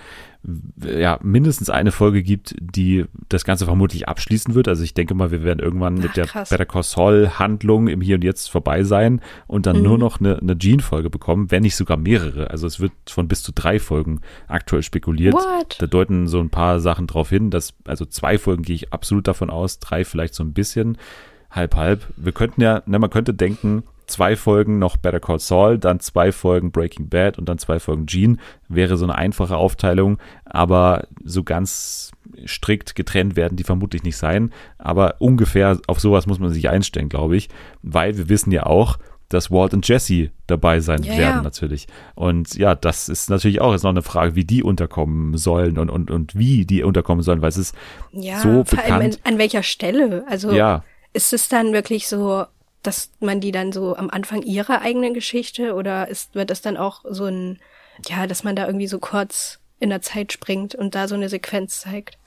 ja 0.84 1.20
mindestens 1.24 1.70
eine 1.70 1.92
Folge 1.92 2.22
gibt, 2.24 2.56
die 2.60 3.06
das 3.30 3.46
Ganze 3.46 3.66
vermutlich 3.66 4.08
abschließen 4.08 4.54
wird. 4.56 4.68
Also 4.68 4.84
ich 4.84 4.94
denke 4.94 5.16
mal, 5.16 5.32
wir 5.32 5.44
werden 5.44 5.60
irgendwann 5.60 5.96
mit 5.96 6.10
Ach, 6.12 6.14
der 6.14 6.26
krass. 6.28 6.50
Better 6.50 6.66
Call 6.66 6.84
Saul 6.84 7.32
Handlung 7.40 7.88
im 7.88 8.02
Hier 8.02 8.16
und 8.16 8.24
Jetzt 8.24 8.50
vorbei 8.52 8.84
sein 8.84 9.22
und 9.48 9.66
dann 9.66 9.78
Mhm. 9.78 9.84
nur 9.84 9.98
noch 9.98 10.20
eine, 10.20 10.38
eine 10.40 10.56
Gene-Folge 10.56 11.10
bekommen, 11.10 11.52
wenn 11.52 11.64
nicht 11.64 11.76
sogar 11.76 11.98
mehrere. 11.98 12.50
Also 12.52 12.68
es 12.68 12.80
wird 12.80 12.92
von 13.08 13.28
bis 13.28 13.44
zu 13.44 13.52
drei 13.54 13.80
Folgen 13.80 14.22
aktuell 14.48 14.84
spekuliert. 14.84 15.34
What? 15.34 15.78
Da 15.80 15.88
deuten 15.88 16.28
so 16.28 16.40
ein 16.40 16.50
paar 16.50 16.80
Sachen 16.80 17.08
drauf 17.08 17.30
hin, 17.30 17.50
dass, 17.50 17.74
also 17.86 18.06
zwei 18.06 18.38
Folgen 18.38 18.64
gehe 18.64 18.76
ich 18.76 18.94
absolut 18.94 19.28
davon 19.28 19.50
aus, 19.50 19.80
drei 19.80 20.06
vielleicht 20.06 20.36
so 20.36 20.44
ein 20.44 20.54
bisschen, 20.54 20.98
halb, 21.50 21.76
halb. 21.76 22.02
Wir 22.18 22.34
könnten 22.34 22.62
ja, 22.62 22.84
ne, 22.86 23.00
man 23.00 23.10
könnte 23.10 23.34
denken, 23.34 23.84
zwei 24.08 24.36
Folgen 24.36 24.80
noch 24.80 24.98
Better 24.98 25.20
Call 25.20 25.40
Saul, 25.40 25.78
dann 25.78 26.00
zwei 26.00 26.32
Folgen 26.32 26.72
Breaking 26.72 27.10
Bad 27.10 27.38
und 27.38 27.48
dann 27.50 27.58
zwei 27.58 27.80
Folgen 27.80 28.06
Gene, 28.06 28.38
wäre 28.68 28.98
so 28.98 29.06
eine 29.06 29.16
einfache 29.16 29.58
Aufteilung, 29.58 30.18
aber 30.46 31.08
so 31.24 31.44
ganz 31.44 32.12
strikt 32.46 32.96
getrennt 32.96 33.36
werden 33.36 33.56
die 33.56 33.64
vermutlich 33.64 34.04
nicht 34.04 34.18
sein, 34.18 34.52
aber 34.78 35.16
ungefähr 35.20 35.80
auf 35.88 36.00
sowas 36.00 36.26
muss 36.28 36.40
man 36.40 36.52
sich 36.52 36.70
einstellen, 36.70 37.10
glaube 37.10 37.38
ich, 37.38 37.50
weil 37.82 38.18
wir 38.18 38.30
wissen 38.30 38.52
ja 38.52 38.66
auch, 38.66 38.98
dass 39.30 39.50
Walt 39.50 39.74
und 39.74 39.88
Jesse 39.88 40.30
dabei 40.46 40.80
sein 40.82 41.02
Ja, 41.02 41.18
werden 41.18 41.38
ja. 41.38 41.42
natürlich. 41.42 41.88
Und 42.14 42.54
ja, 42.56 42.76
das 42.76 43.10
ist 43.10 43.30
natürlich 43.32 43.60
auch 43.60 43.72
jetzt 43.74 43.82
noch 43.82 43.90
eine 43.90 44.04
Frage, 44.04 44.36
wie 44.36 44.46
die 44.46 44.62
unterkommen 44.62 45.36
sollen 45.38 45.80
und, 45.80 45.90
und, 45.90 46.12
und 46.12 46.36
wie 46.38 46.66
die 46.66 46.84
unterkommen 46.84 47.24
sollen, 47.24 47.42
weil 47.42 47.50
es 47.50 47.58
ist 47.58 47.76
Ja, 48.12 48.38
so 48.40 48.64
vor 48.64 48.78
allem 48.80 49.00
bekannt. 49.00 49.20
an, 49.24 49.34
an 49.34 49.40
welcher 49.40 49.64
Stelle? 49.64 50.26
Also 50.30 50.52
Ja, 50.52 50.84
ist 51.14 51.34
es 51.34 51.50
dann 51.50 51.74
wirklich 51.74 52.08
so, 52.08 52.46
dass 52.88 53.12
man 53.20 53.40
die 53.40 53.52
dann 53.52 53.72
so 53.72 53.96
am 53.96 54.10
Anfang 54.10 54.42
ihrer 54.42 54.82
eigenen 54.82 55.14
Geschichte 55.14 55.74
oder 55.74 56.08
ist, 56.08 56.36
wird 56.36 56.50
das 56.50 56.62
dann 56.62 56.78
auch 56.78 57.04
so 57.10 57.26
ein, 57.26 57.60
ja, 58.08 58.28
dass 58.28 58.44
man 58.44 58.56
da 58.56 58.66
irgendwie 58.68 58.88
so 58.88 59.00
kurz 59.00 59.60
in 59.80 59.90
der 59.90 60.02
Zeit 60.02 60.32
springt 60.32 60.76
und 60.76 60.96
da 60.96 61.08
so 61.08 61.16
eine 61.16 61.30
Sequenz 61.30 61.82
zeigt? 61.82 62.18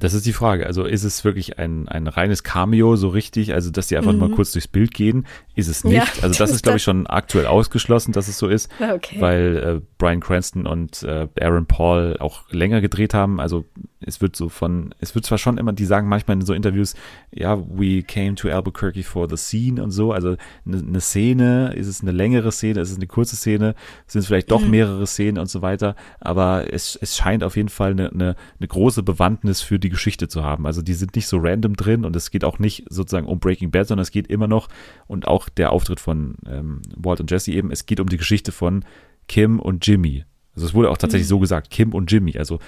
Das 0.00 0.14
ist 0.14 0.24
die 0.24 0.32
Frage. 0.32 0.66
Also 0.66 0.84
ist 0.84 1.04
es 1.04 1.24
wirklich 1.24 1.58
ein, 1.58 1.86
ein 1.86 2.06
reines 2.06 2.42
Cameo 2.42 2.96
so 2.96 3.08
richtig, 3.08 3.52
also 3.52 3.70
dass 3.70 3.88
die 3.88 3.98
einfach 3.98 4.12
nur 4.12 4.28
mal 4.30 4.34
kurz 4.34 4.50
durchs 4.52 4.66
Bild 4.66 4.94
gehen? 4.94 5.26
Ist 5.54 5.68
es 5.68 5.84
nicht. 5.84 5.92
Mhm. 5.92 6.18
Ja, 6.18 6.22
also 6.22 6.38
das 6.38 6.50
ist, 6.54 6.62
glaube 6.62 6.78
ich, 6.78 6.82
schon 6.82 7.06
aktuell 7.06 7.46
ausgeschlossen, 7.46 8.12
dass 8.12 8.26
es 8.26 8.38
so 8.38 8.48
ist, 8.48 8.70
Ah, 8.80 8.94
okay. 8.94 9.20
weil 9.20 9.56
äh, 9.58 9.86
Brian 9.98 10.20
Cranston 10.20 10.66
und 10.66 11.02
äh, 11.02 11.28
Aaron 11.38 11.66
Paul 11.66 12.16
auch 12.18 12.50
länger 12.50 12.80
gedreht 12.80 13.12
haben. 13.12 13.40
Also 13.40 13.66
es 14.00 14.20
wird 14.20 14.34
so 14.34 14.48
von, 14.48 14.94
es 14.98 15.14
wird 15.14 15.26
zwar 15.26 15.38
schon 15.38 15.58
immer, 15.58 15.72
die 15.72 15.84
sagen 15.84 16.08
manchmal 16.08 16.38
in 16.38 16.44
so 16.44 16.54
Interviews, 16.54 16.94
ja, 17.30 17.58
we 17.58 18.02
came 18.02 18.34
to 18.34 18.48
Albuquerque 18.48 19.02
for 19.02 19.28
the 19.28 19.36
scene 19.36 19.82
und 19.82 19.90
so. 19.90 20.12
Also 20.12 20.36
eine, 20.66 20.78
eine 20.78 21.00
Szene, 21.00 21.74
ist 21.74 21.86
es 21.86 22.00
eine 22.00 22.12
längere 22.12 22.50
Szene, 22.50 22.80
ist 22.80 22.90
es 22.90 22.96
eine 22.96 23.06
kurze 23.06 23.36
Szene, 23.36 23.74
sind 24.06 24.20
es 24.20 24.26
vielleicht 24.26 24.50
doch 24.50 24.66
mehrere 24.66 25.06
Szenen 25.06 25.38
und 25.38 25.50
so 25.50 25.60
weiter. 25.60 25.96
Aber 26.18 26.72
es, 26.72 26.96
es 27.00 27.16
scheint 27.16 27.44
auf 27.44 27.56
jeden 27.56 27.68
Fall 27.68 27.90
eine, 27.90 28.10
eine, 28.10 28.36
eine 28.58 28.68
große 28.68 29.02
Bewandtnis 29.02 29.60
für 29.60 29.78
die 29.78 29.90
Geschichte 29.90 30.28
zu 30.28 30.44
haben. 30.44 30.66
Also 30.66 30.80
die 30.82 30.94
sind 30.94 31.14
nicht 31.14 31.26
so 31.26 31.38
random 31.38 31.76
drin 31.76 32.04
und 32.04 32.16
es 32.16 32.30
geht 32.30 32.44
auch 32.44 32.58
nicht 32.58 32.84
sozusagen 32.88 33.26
um 33.26 33.38
Breaking 33.38 33.70
Bad, 33.70 33.88
sondern 33.88 34.02
es 34.02 34.10
geht 34.10 34.28
immer 34.28 34.48
noch 34.48 34.68
und 35.06 35.28
auch 35.28 35.48
der 35.48 35.72
Auftritt 35.72 36.00
von 36.00 36.36
ähm, 36.46 36.80
Walt 36.96 37.20
und 37.20 37.30
Jesse 37.30 37.52
eben, 37.52 37.70
es 37.70 37.86
geht 37.86 38.00
um 38.00 38.08
die 38.08 38.16
Geschichte 38.16 38.52
von 38.52 38.84
Kim 39.28 39.60
und 39.60 39.86
Jimmy. 39.86 40.24
Also 40.54 40.66
es 40.66 40.74
wurde 40.74 40.90
auch 40.90 40.98
tatsächlich 40.98 41.28
so 41.28 41.38
gesagt, 41.38 41.70
Kim 41.70 41.94
und 41.94 42.10
Jimmy. 42.10 42.36
Also 42.36 42.58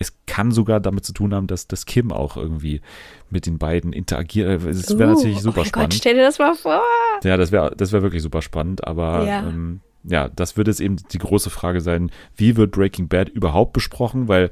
es 0.00 0.14
kann 0.26 0.50
sogar 0.50 0.80
damit 0.80 1.04
zu 1.04 1.12
tun 1.12 1.32
haben, 1.34 1.46
dass, 1.46 1.68
dass 1.68 1.86
Kim 1.86 2.10
auch 2.10 2.36
irgendwie 2.36 2.80
mit 3.30 3.46
den 3.46 3.58
beiden 3.58 3.92
interagiert. 3.92 4.64
Es 4.64 4.98
wäre 4.98 5.12
Uh, 5.12 5.14
natürlich 5.14 5.40
super 5.40 5.60
oh 5.60 5.64
spannend. 5.64 5.90
Gott, 5.92 5.94
stell 5.98 6.14
dir 6.16 6.22
das 6.24 6.38
mal 6.38 6.54
vor. 6.56 6.80
Ja, 7.22 7.36
das 7.36 7.52
wäre 7.52 7.72
das 7.76 7.92
wäre 7.92 8.02
wirklich 8.02 8.22
super 8.22 8.42
spannend, 8.42 8.84
aber 8.86 9.24
Ja. 9.26 9.40
ähm, 9.46 9.80
ja, 10.02 10.28
das 10.30 10.56
wird 10.56 10.66
jetzt 10.68 10.80
eben 10.80 10.96
die 11.12 11.18
große 11.18 11.50
Frage 11.50 11.82
sein, 11.82 12.10
wie 12.34 12.56
wird 12.56 12.72
Breaking 12.72 13.08
Bad 13.08 13.28
überhaupt 13.28 13.74
besprochen, 13.74 14.26
weil 14.28 14.50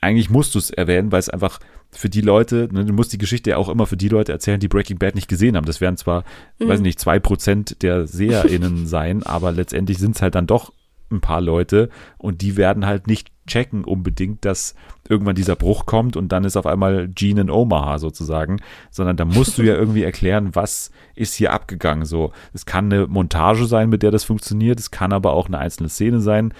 eigentlich 0.00 0.30
musst 0.30 0.54
du 0.54 0.58
es 0.60 0.70
erwähnen, 0.70 1.10
weil 1.12 1.18
es 1.18 1.28
einfach 1.28 1.58
für 1.90 2.08
die 2.08 2.20
Leute, 2.20 2.68
ne, 2.72 2.84
du 2.84 2.92
musst 2.92 3.12
die 3.12 3.18
Geschichte 3.18 3.50
ja 3.50 3.56
auch 3.56 3.68
immer 3.68 3.86
für 3.86 3.96
die 3.96 4.08
Leute 4.08 4.30
erzählen, 4.32 4.60
die 4.60 4.68
Breaking 4.68 4.98
Bad 4.98 5.14
nicht 5.16 5.28
gesehen 5.28 5.56
haben. 5.56 5.66
Das 5.66 5.80
werden 5.80 5.96
zwar, 5.96 6.24
weiß 6.60 6.80
nicht, 6.80 7.00
zwei 7.00 7.18
Prozent 7.18 7.82
der 7.82 8.06
SeherInnen 8.06 8.86
sein, 8.86 9.22
aber 9.24 9.50
letztendlich 9.52 9.98
sind 9.98 10.14
es 10.16 10.22
halt 10.22 10.36
dann 10.36 10.46
doch 10.46 10.72
ein 11.10 11.20
paar 11.20 11.40
Leute 11.40 11.90
und 12.18 12.40
die 12.40 12.56
werden 12.56 12.86
halt 12.86 13.06
nicht 13.08 13.31
checken 13.46 13.84
unbedingt, 13.84 14.44
dass 14.44 14.74
irgendwann 15.08 15.34
dieser 15.34 15.56
Bruch 15.56 15.86
kommt 15.86 16.16
und 16.16 16.30
dann 16.30 16.44
ist 16.44 16.56
auf 16.56 16.66
einmal 16.66 17.08
Gene 17.08 17.42
in 17.42 17.50
Omaha 17.50 17.98
sozusagen, 17.98 18.60
sondern 18.90 19.16
da 19.16 19.24
musst 19.24 19.58
du 19.58 19.62
ja 19.62 19.74
irgendwie 19.78 20.04
erklären, 20.04 20.54
was 20.54 20.90
ist 21.14 21.34
hier 21.34 21.52
abgegangen. 21.52 22.04
So, 22.04 22.32
es 22.52 22.66
kann 22.66 22.92
eine 22.92 23.06
Montage 23.06 23.66
sein, 23.66 23.88
mit 23.88 24.02
der 24.02 24.10
das 24.10 24.24
funktioniert, 24.24 24.78
es 24.78 24.90
kann 24.90 25.12
aber 25.12 25.32
auch 25.32 25.46
eine 25.46 25.58
einzelne 25.58 25.88
Szene 25.88 26.20
sein. 26.20 26.54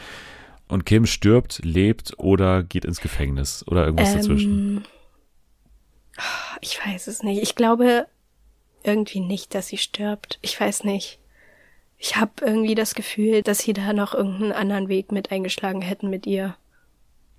Und 0.69 0.87
Kim 0.87 1.05
stirbt, 1.07 1.61
lebt 1.65 2.15
oder 2.19 2.63
geht 2.63 2.87
ins 2.87 3.01
Gefängnis 3.01 3.65
oder 3.69 3.85
irgendwas 3.85 4.15
dazwischen. 4.15 4.79
Ähm, 4.79 4.83
ich 6.63 6.79
weiß 6.85 7.09
es 7.09 7.23
nicht. 7.23 7.43
Ich 7.43 7.55
glaube 7.55 8.07
irgendwie 8.83 9.21
nicht, 9.21 9.55
dass 9.55 9.69
sie 9.69 9.77
stirbt. 9.77 10.39
Ich 10.41 10.59
weiß 10.59 10.85
nicht. 10.85 11.19
Ich 11.99 12.17
habe 12.17 12.33
irgendwie 12.41 12.75
das 12.75 12.95
Gefühl, 12.95 13.43
dass 13.43 13.59
sie 13.59 13.75
da 13.75 13.93
noch 13.93 14.15
irgendeinen 14.15 14.53
anderen 14.53 14.89
Weg 14.89 15.13
mit 15.13 15.31
eingeschlagen 15.31 15.83
hätten 15.83 16.11
mit 16.11 16.27
ihr. 16.27 16.57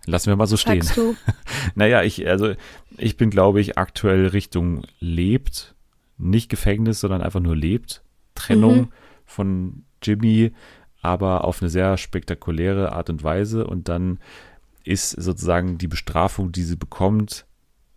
Lassen 0.06 0.28
wir 0.30 0.36
mal 0.36 0.48
so 0.48 0.58
stehen. 0.58 0.82
Sagst 0.82 0.98
du? 0.98 1.16
Naja, 1.76 2.04
ich, 2.04 2.28
also 2.28 2.54
ich 2.98 3.16
bin, 3.18 3.30
glaube 3.30 3.62
ich, 3.62 3.78
aktuell 3.78 4.28
Richtung 4.28 4.84
lebt. 5.00 5.76
Nicht 6.18 6.50
Gefängnis, 6.50 7.00
sondern 7.00 7.22
einfach 7.22 7.40
nur 7.40 7.56
lebt. 7.56 8.04
Trennung 8.36 8.78
Mhm. 8.78 8.90
von 9.26 9.84
Jimmy, 10.02 10.52
aber 11.02 11.44
auf 11.46 11.62
eine 11.62 11.70
sehr 11.70 11.98
spektakuläre 11.98 12.92
Art 12.92 13.10
und 13.10 13.24
Weise. 13.24 13.66
Und 13.66 13.88
dann 13.90 14.20
ist 14.84 15.12
sozusagen 15.12 15.78
die 15.78 15.88
Bestrafung, 15.88 16.52
die 16.52 16.64
sie 16.64 16.76
bekommt, 16.76 17.46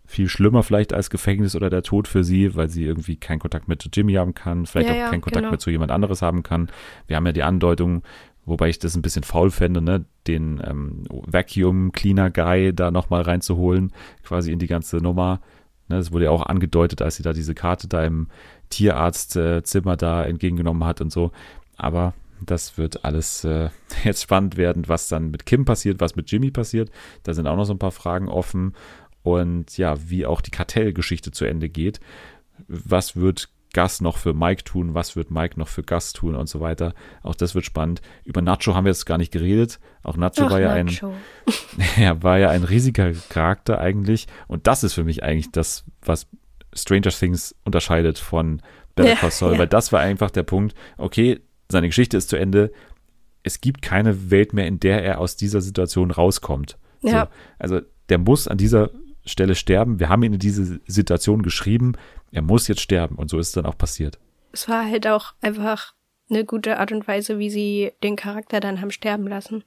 viel 0.08 0.28
schlimmer 0.28 0.62
vielleicht 0.62 0.92
als 0.92 1.10
Gefängnis 1.10 1.56
oder 1.56 1.68
der 1.68 1.82
Tod 1.82 2.06
für 2.06 2.22
sie, 2.22 2.54
weil 2.54 2.68
sie 2.68 2.84
irgendwie 2.84 3.16
keinen 3.16 3.40
Kontakt 3.40 3.66
mehr 3.66 3.78
zu 3.80 3.88
Jimmy 3.92 4.12
haben 4.14 4.34
kann, 4.34 4.64
vielleicht 4.66 4.88
Ja, 4.88 4.94
auch 4.94 4.98
ja, 4.98 5.10
keinen 5.10 5.20
Kontakt 5.20 5.42
genau. 5.42 5.50
mehr 5.50 5.58
zu 5.58 5.70
jemand 5.70 5.90
anderes 5.90 6.22
haben 6.22 6.44
kann. 6.44 6.70
Wir 7.08 7.16
haben 7.16 7.26
ja 7.26 7.32
die 7.32 7.42
Andeutung, 7.42 8.02
wobei 8.46 8.68
ich 8.68 8.78
das 8.78 8.96
ein 8.96 9.02
bisschen 9.02 9.24
faul 9.24 9.50
fände, 9.50 9.82
ne, 9.82 10.06
den 10.26 10.62
ähm, 10.64 11.02
Vacuum 11.08 11.92
Cleaner 11.92 12.30
Guy 12.30 12.72
da 12.72 12.90
nochmal 12.90 13.22
reinzuholen, 13.22 13.92
quasi 14.22 14.52
in 14.52 14.58
die 14.58 14.68
ganze 14.68 14.98
Nummer. 14.98 15.40
Ne, 15.88 15.96
das 15.96 16.12
wurde 16.12 16.26
ja 16.26 16.30
auch 16.30 16.46
angedeutet, 16.46 17.02
als 17.02 17.16
sie 17.16 17.22
da 17.22 17.32
diese 17.32 17.54
Karte 17.54 17.88
da 17.88 18.04
im 18.04 18.28
Tierarztzimmer 18.70 19.96
da 19.96 20.24
entgegengenommen 20.24 20.84
hat 20.84 21.00
und 21.00 21.12
so. 21.12 21.32
Aber 21.76 22.14
das 22.44 22.78
wird 22.78 23.04
alles 23.04 23.44
äh, 23.44 23.70
jetzt 24.04 24.22
spannend 24.22 24.56
werden, 24.56 24.88
was 24.88 25.08
dann 25.08 25.30
mit 25.30 25.46
Kim 25.46 25.64
passiert, 25.64 26.00
was 26.00 26.16
mit 26.16 26.30
Jimmy 26.30 26.50
passiert. 26.50 26.90
Da 27.24 27.34
sind 27.34 27.46
auch 27.46 27.56
noch 27.56 27.64
so 27.64 27.74
ein 27.74 27.78
paar 27.78 27.92
Fragen 27.92 28.28
offen. 28.28 28.74
Und 29.22 29.76
ja, 29.76 29.96
wie 30.08 30.24
auch 30.24 30.40
die 30.40 30.52
Kartellgeschichte 30.52 31.32
zu 31.32 31.44
Ende 31.44 31.68
geht. 31.68 31.98
Was 32.68 33.16
wird 33.16 33.48
Gus 33.76 34.00
noch 34.00 34.16
für 34.16 34.32
Mike 34.32 34.64
tun? 34.64 34.94
Was 34.94 35.16
wird 35.16 35.30
Mike 35.30 35.58
noch 35.58 35.68
für 35.68 35.82
Gus 35.82 36.14
tun 36.14 36.34
und 36.34 36.48
so 36.48 36.60
weiter? 36.60 36.94
Auch 37.22 37.34
das 37.34 37.54
wird 37.54 37.66
spannend. 37.66 38.00
Über 38.24 38.40
Nacho 38.40 38.74
haben 38.74 38.86
wir 38.86 38.90
jetzt 38.90 39.04
gar 39.04 39.18
nicht 39.18 39.32
geredet. 39.32 39.78
Auch 40.02 40.16
Nacho 40.16 40.46
Ach, 40.46 40.50
war 40.50 40.60
ja 40.60 40.72
ein, 40.72 40.86
Nacho. 40.86 41.12
er 41.98 42.22
war 42.22 42.38
ja 42.38 42.48
ein 42.48 42.64
riesiger 42.64 43.12
Charakter 43.28 43.78
eigentlich. 43.78 44.28
Und 44.48 44.66
das 44.66 44.82
ist 44.82 44.94
für 44.94 45.04
mich 45.04 45.22
eigentlich 45.22 45.50
das, 45.52 45.84
was 46.00 46.26
Stranger 46.72 47.10
Things 47.10 47.54
unterscheidet 47.64 48.18
von 48.18 48.62
Better 48.94 49.10
Ja, 49.10 49.16
Call 49.16 49.30
Saul, 49.30 49.52
ja. 49.52 49.58
weil 49.58 49.68
das 49.68 49.92
war 49.92 50.00
einfach 50.00 50.30
der 50.30 50.42
Punkt, 50.42 50.74
okay, 50.96 51.40
seine 51.70 51.88
Geschichte 51.88 52.16
ist 52.16 52.30
zu 52.30 52.36
Ende. 52.36 52.72
Es 53.42 53.60
gibt 53.60 53.82
keine 53.82 54.30
Welt 54.30 54.54
mehr, 54.54 54.66
in 54.66 54.80
der 54.80 55.04
er 55.04 55.20
aus 55.20 55.36
dieser 55.36 55.60
Situation 55.60 56.10
rauskommt. 56.10 56.78
Ja. 57.02 57.24
So, 57.24 57.28
also 57.58 57.80
der 58.08 58.18
muss 58.18 58.48
an 58.48 58.56
dieser 58.56 58.90
Stelle 59.26 59.54
sterben. 59.54 60.00
Wir 60.00 60.08
haben 60.08 60.22
ihn 60.22 60.32
in 60.32 60.38
diese 60.38 60.80
Situation 60.86 61.42
geschrieben. 61.42 61.94
Er 62.32 62.42
muss 62.42 62.68
jetzt 62.68 62.80
sterben. 62.80 63.16
Und 63.16 63.30
so 63.30 63.38
ist 63.38 63.48
es 63.48 63.52
dann 63.52 63.66
auch 63.66 63.78
passiert. 63.78 64.18
Es 64.52 64.68
war 64.68 64.84
halt 64.84 65.06
auch 65.06 65.34
einfach 65.40 65.94
eine 66.30 66.44
gute 66.44 66.78
Art 66.78 66.92
und 66.92 67.06
Weise, 67.06 67.38
wie 67.38 67.50
sie 67.50 67.92
den 68.02 68.16
Charakter 68.16 68.60
dann 68.60 68.80
haben 68.80 68.90
sterben 68.90 69.26
lassen. 69.28 69.64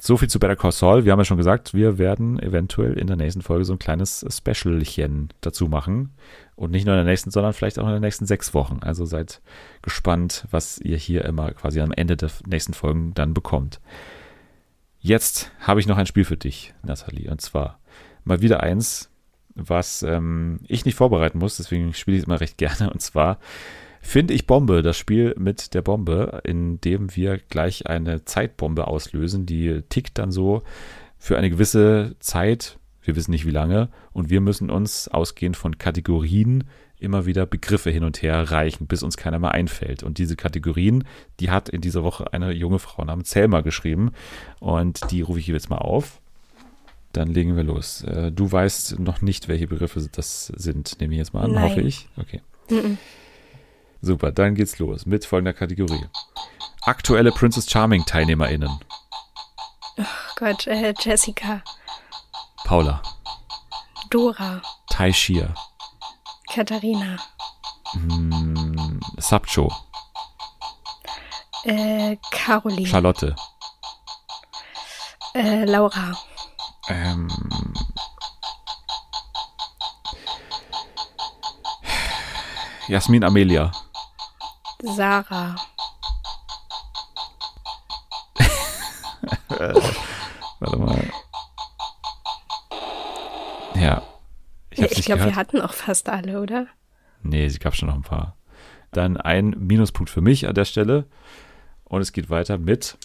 So 0.00 0.16
viel 0.16 0.28
zu 0.28 0.38
Better 0.38 0.54
Call 0.54 0.70
Saul. 0.70 1.04
Wir 1.04 1.10
haben 1.10 1.18
ja 1.18 1.24
schon 1.24 1.38
gesagt, 1.38 1.74
wir 1.74 1.98
werden 1.98 2.38
eventuell 2.38 2.96
in 2.96 3.08
der 3.08 3.16
nächsten 3.16 3.42
Folge 3.42 3.64
so 3.64 3.72
ein 3.72 3.80
kleines 3.80 4.24
Specialchen 4.30 5.30
dazu 5.40 5.66
machen. 5.66 6.12
Und 6.54 6.70
nicht 6.70 6.84
nur 6.84 6.94
in 6.94 7.04
der 7.04 7.10
nächsten, 7.10 7.32
sondern 7.32 7.52
vielleicht 7.52 7.78
auch 7.78 7.86
in 7.86 7.94
den 7.94 8.02
nächsten 8.02 8.26
sechs 8.26 8.54
Wochen. 8.54 8.78
Also 8.82 9.04
seid 9.06 9.40
gespannt, 9.82 10.46
was 10.52 10.78
ihr 10.78 10.96
hier 10.96 11.24
immer 11.24 11.50
quasi 11.52 11.80
am 11.80 11.90
Ende 11.90 12.16
der 12.16 12.30
nächsten 12.46 12.74
Folgen 12.74 13.12
dann 13.14 13.34
bekommt. 13.34 13.80
Jetzt 15.00 15.50
habe 15.60 15.80
ich 15.80 15.86
noch 15.86 15.96
ein 15.96 16.06
Spiel 16.06 16.24
für 16.24 16.36
dich, 16.36 16.74
Nathalie. 16.82 17.30
Und 17.30 17.40
zwar 17.40 17.80
mal 18.24 18.40
wieder 18.40 18.62
eins, 18.62 19.10
was 19.58 20.02
ähm, 20.02 20.60
ich 20.66 20.84
nicht 20.84 20.94
vorbereiten 20.94 21.38
muss. 21.38 21.56
Deswegen 21.56 21.92
spiele 21.94 22.16
ich 22.16 22.22
es 22.22 22.26
immer 22.26 22.40
recht 22.40 22.58
gerne. 22.58 22.90
Und 22.90 23.00
zwar 23.00 23.38
Finde 24.00 24.32
ich 24.32 24.46
Bombe, 24.46 24.82
das 24.82 24.96
Spiel 24.96 25.34
mit 25.38 25.74
der 25.74 25.82
Bombe, 25.82 26.40
in 26.44 26.80
dem 26.80 27.14
wir 27.14 27.38
gleich 27.38 27.86
eine 27.88 28.24
Zeitbombe 28.24 28.86
auslösen, 28.86 29.44
die 29.44 29.82
tickt 29.88 30.18
dann 30.18 30.30
so 30.30 30.62
für 31.18 31.36
eine 31.36 31.50
gewisse 31.50 32.16
Zeit, 32.20 32.78
wir 33.02 33.16
wissen 33.16 33.32
nicht 33.32 33.44
wie 33.44 33.50
lange, 33.50 33.90
und 34.12 34.30
wir 34.30 34.40
müssen 34.40 34.70
uns 34.70 35.08
ausgehend 35.08 35.56
von 35.56 35.78
Kategorien 35.78 36.64
immer 37.00 37.26
wieder 37.26 37.46
Begriffe 37.46 37.90
hin 37.90 38.04
und 38.04 38.22
her 38.22 38.50
reichen, 38.50 38.86
bis 38.86 39.02
uns 39.02 39.16
keiner 39.16 39.38
mehr 39.38 39.52
einfällt. 39.52 40.02
Und 40.02 40.18
diese 40.18 40.36
Kategorien, 40.36 41.04
die 41.38 41.50
hat 41.50 41.68
in 41.68 41.80
dieser 41.80 42.02
Woche 42.02 42.32
eine 42.32 42.52
junge 42.52 42.78
Frau 42.78 43.04
namens 43.04 43.30
Selma 43.30 43.60
geschrieben 43.60 44.12
und 44.58 45.10
die 45.10 45.20
rufe 45.20 45.38
ich 45.38 45.46
jetzt 45.48 45.70
mal 45.70 45.78
auf. 45.78 46.20
Dann 47.12 47.28
legen 47.28 47.56
wir 47.56 47.62
los. 47.64 48.02
Äh, 48.02 48.30
Du 48.32 48.50
weißt 48.50 48.98
noch 49.00 49.22
nicht, 49.22 49.48
welche 49.48 49.66
Begriffe 49.66 50.06
das 50.12 50.46
sind, 50.56 51.00
nehme 51.00 51.14
ich 51.14 51.18
jetzt 51.18 51.32
mal 51.34 51.44
an, 51.44 51.52
Nein. 51.52 51.70
hoffe 51.70 51.80
ich. 51.80 52.08
Okay. 52.16 52.42
Mhm. 52.70 52.98
Super, 54.00 54.30
dann 54.30 54.54
geht's 54.54 54.78
los 54.78 55.06
mit 55.06 55.24
folgender 55.24 55.52
Kategorie. 55.54 56.06
Aktuelle 56.82 57.32
Princess 57.32 57.68
Charming 57.70 58.04
TeilnehmerInnen. 58.04 58.70
Oh 59.98 60.04
Gott, 60.36 60.66
äh, 60.68 60.94
Jessica, 61.00 61.62
Paula, 62.64 63.02
Dora, 64.10 64.62
Tai 64.90 65.12
Shir, 65.12 65.52
Katharina, 66.52 67.16
mm, 67.94 69.00
Sabcho, 69.18 69.72
äh, 71.64 72.16
Caroline, 72.30 72.86
Charlotte, 72.86 73.34
äh, 75.34 75.64
Laura, 75.64 76.16
ähm, 76.88 77.28
Jasmin 82.88 83.24
Amelia, 83.24 83.70
Sarah, 84.82 85.56
warte 90.60 90.76
mal. 90.76 91.10
Ja. 93.74 94.02
Ich, 94.70 94.98
ich 94.98 95.04
glaube, 95.04 95.24
wir 95.24 95.36
hatten 95.36 95.60
auch 95.60 95.72
fast 95.72 96.08
alle, 96.08 96.40
oder? 96.40 96.66
Nee, 97.22 97.44
es 97.44 97.58
gab 97.58 97.74
schon 97.74 97.88
noch 97.88 97.94
ein 97.94 98.02
paar. 98.02 98.36
Dann 98.92 99.16
ein 99.16 99.50
Minuspunkt 99.50 100.10
für 100.10 100.20
mich 100.20 100.48
an 100.48 100.54
der 100.54 100.64
Stelle. 100.64 101.06
Und 101.84 102.00
es 102.00 102.12
geht 102.12 102.30
weiter 102.30 102.58
mit 102.58 102.98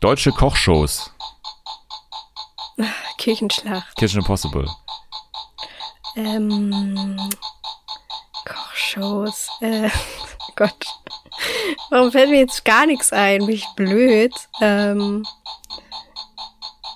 deutsche 0.00 0.32
Kochshows. 0.32 1.13
Kirchenschlacht, 3.18 3.96
Kitchen 3.96 4.20
Impossible. 4.20 4.68
ähm, 6.16 7.18
Kochshows, 8.44 9.48
äh, 9.60 9.88
Gott. 10.56 10.86
Warum 11.90 12.12
fällt 12.12 12.30
mir 12.30 12.38
jetzt 12.40 12.64
gar 12.64 12.86
nichts 12.86 13.12
ein? 13.12 13.46
Bin 13.46 13.54
ich 13.56 13.66
blöd? 13.76 14.32
Ähm, 14.60 15.24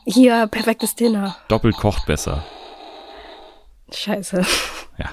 hier, 0.05 0.47
perfektes 0.47 0.95
Dinner. 0.95 1.37
Doppelt 1.49 1.77
kocht 1.77 2.07
besser. 2.07 2.45
Scheiße. 3.93 4.45
Ja. 5.01 5.11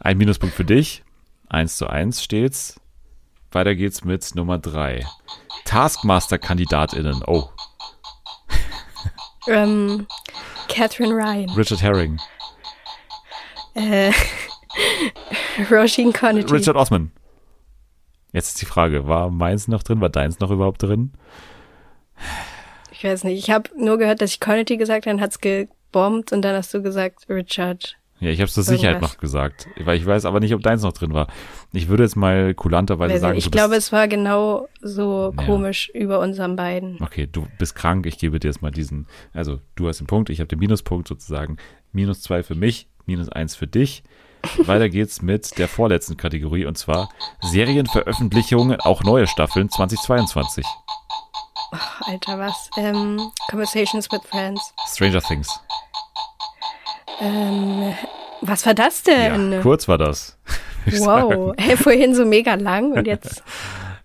Ein 0.00 0.18
Minuspunkt 0.18 0.52
für 0.52 0.64
dich. 0.64 1.04
Eins 1.48 1.76
zu 1.76 1.86
eins 1.86 2.24
steht's. 2.24 2.80
Weiter 3.52 3.76
geht's 3.76 4.02
mit 4.02 4.34
Nummer 4.34 4.58
drei. 4.58 5.06
Taskmaster-KandidatInnen. 5.64 7.22
Oh, 7.24 7.50
Ähm, 9.48 10.06
Catherine 10.68 11.14
Ryan, 11.14 11.50
Richard 11.50 11.82
Herring. 11.82 12.18
äh, 13.74 14.12
Roisin 15.70 16.12
Connery. 16.12 16.50
Richard 16.50 16.76
Osman. 16.76 17.10
Jetzt 18.32 18.48
ist 18.48 18.60
die 18.60 18.66
Frage, 18.66 19.08
war 19.08 19.30
meins 19.30 19.68
noch 19.68 19.82
drin? 19.82 20.00
War 20.00 20.10
deins 20.10 20.38
noch 20.38 20.50
überhaupt 20.50 20.82
drin? 20.82 21.12
Ich 22.90 23.02
weiß 23.04 23.24
nicht, 23.24 23.38
ich 23.38 23.50
habe 23.50 23.70
nur 23.76 23.96
gehört, 23.96 24.20
dass 24.20 24.32
ich 24.32 24.40
Connery 24.40 24.76
gesagt 24.76 25.06
habe, 25.06 25.16
dann 25.16 25.22
hat's 25.22 25.40
gebombt 25.40 26.32
und 26.32 26.42
dann 26.42 26.54
hast 26.54 26.74
du 26.74 26.82
gesagt 26.82 27.28
Richard. 27.28 27.96
Ja, 28.20 28.30
ich 28.30 28.40
habe 28.40 28.46
es 28.48 28.54
zur 28.54 28.64
Sicherheit 28.64 29.00
noch 29.00 29.18
gesagt, 29.18 29.68
weil 29.78 29.96
ich 29.96 30.04
weiß 30.04 30.24
aber 30.24 30.40
nicht, 30.40 30.52
ob 30.54 30.60
deins 30.62 30.82
noch 30.82 30.92
drin 30.92 31.12
war. 31.14 31.28
Ich 31.72 31.86
würde 31.88 32.02
jetzt 32.02 32.16
mal 32.16 32.52
kulanterweise 32.54 33.14
Weiß 33.14 33.20
sagen, 33.20 33.38
ich 33.38 33.50
glaube, 33.50 33.76
es 33.76 33.92
war 33.92 34.08
genau 34.08 34.66
so 34.80 35.32
Ja. 35.38 35.44
komisch 35.46 35.88
über 35.94 36.18
unseren 36.18 36.56
beiden. 36.56 37.00
okay, 37.00 37.28
du 37.30 37.46
bist 37.58 37.74
krank, 37.76 38.06
ich 38.06 38.18
gebe 38.18 38.40
dir 38.40 38.48
jetzt 38.48 38.60
mal 38.60 38.72
diesen, 38.72 39.06
also 39.32 39.60
du 39.76 39.86
hast 39.88 39.98
den 40.00 40.06
Punkt, 40.08 40.30
ich 40.30 40.40
habe 40.40 40.48
den 40.48 40.58
Minuspunkt 40.58 41.06
sozusagen, 41.06 41.58
minus 41.92 42.20
zwei 42.22 42.42
für 42.42 42.56
mich, 42.56 42.88
minus 43.06 43.28
eins 43.28 43.54
für 43.54 43.66
dich. 43.68 44.02
Weiter 44.66 44.88
geht's 44.88 45.22
mit 45.22 45.58
der 45.58 45.68
vorletzten 45.68 46.16
Kategorie 46.16 46.64
und 46.64 46.76
zwar 46.78 47.08
Serienveröffentlichungen, 47.42 48.80
auch 48.80 49.02
neue 49.02 49.26
Staffeln 49.26 49.68
2022. 49.68 50.64
Ach, 51.72 52.00
Alter, 52.02 52.38
was? 52.38 52.70
Ähm, 52.76 53.20
Conversations 53.50 54.10
with 54.10 54.22
Friends. 54.28 54.72
Stranger 54.86 55.20
Things. 55.20 55.48
Ähm, 57.20 57.94
was 58.40 58.66
war 58.66 58.74
das 58.74 59.02
denn? 59.02 59.52
Ja, 59.52 59.60
kurz 59.60 59.88
war 59.88 59.98
das. 59.98 60.38
wow. 60.86 61.54
Hey, 61.58 61.76
vorhin 61.76 62.14
so 62.14 62.24
mega 62.24 62.54
lang 62.54 62.92
und 62.92 63.06
jetzt. 63.06 63.42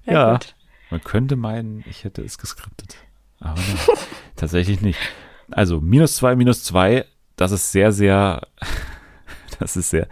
Ja. 0.05 0.33
gut. 0.33 0.55
Man 0.89 1.03
könnte 1.03 1.35
meinen, 1.35 1.83
ich 1.87 2.03
hätte 2.03 2.21
es 2.21 2.37
geskriptet. 2.37 2.97
Aber 3.39 3.59
nein, 3.59 3.97
tatsächlich 4.35 4.81
nicht. 4.81 4.99
Also 5.51 5.81
minus 5.81 6.15
zwei, 6.15 6.35
minus 6.35 6.63
zwei, 6.63 7.05
das 7.35 7.51
ist 7.51 7.71
sehr, 7.71 7.91
sehr, 7.91 8.47
das 9.59 9.75
ist 9.75 9.89
sehr, 9.89 10.07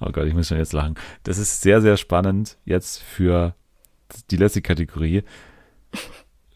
oh 0.00 0.10
Gott, 0.10 0.26
ich 0.26 0.34
muss 0.34 0.48
schon 0.48 0.58
jetzt 0.58 0.72
lachen. 0.72 0.96
Das 1.22 1.38
ist 1.38 1.60
sehr, 1.60 1.80
sehr 1.80 1.96
spannend 1.96 2.58
jetzt 2.64 3.02
für 3.02 3.54
die 4.30 4.36
letzte 4.36 4.62
Kategorie. 4.62 5.22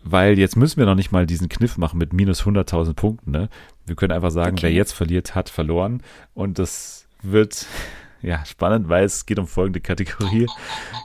Weil 0.03 0.39
jetzt 0.39 0.57
müssen 0.57 0.79
wir 0.79 0.87
noch 0.87 0.95
nicht 0.95 1.13
mal 1.13 1.27
diesen 1.27 1.49
Kniff 1.49 1.77
machen 1.77 1.99
mit 1.99 2.13
minus 2.13 2.43
100.000 2.43 2.95
Punkten. 2.95 3.31
Ne? 3.31 3.49
Wir 3.91 3.97
können 3.97 4.13
einfach 4.13 4.31
sagen, 4.31 4.53
Okay. 4.53 4.63
wer 4.63 4.71
jetzt 4.73 4.93
verliert, 4.93 5.35
hat 5.35 5.49
verloren. 5.49 6.01
Und 6.33 6.61
das 6.61 7.07
wird 7.23 7.67
ja 8.23 8.45
spannend, 8.47 8.89
weil 8.89 9.03
es 9.05 9.27
geht 9.27 9.41
um 9.41 9.49
folgende 9.49 9.81
Kategorie. 9.81 10.47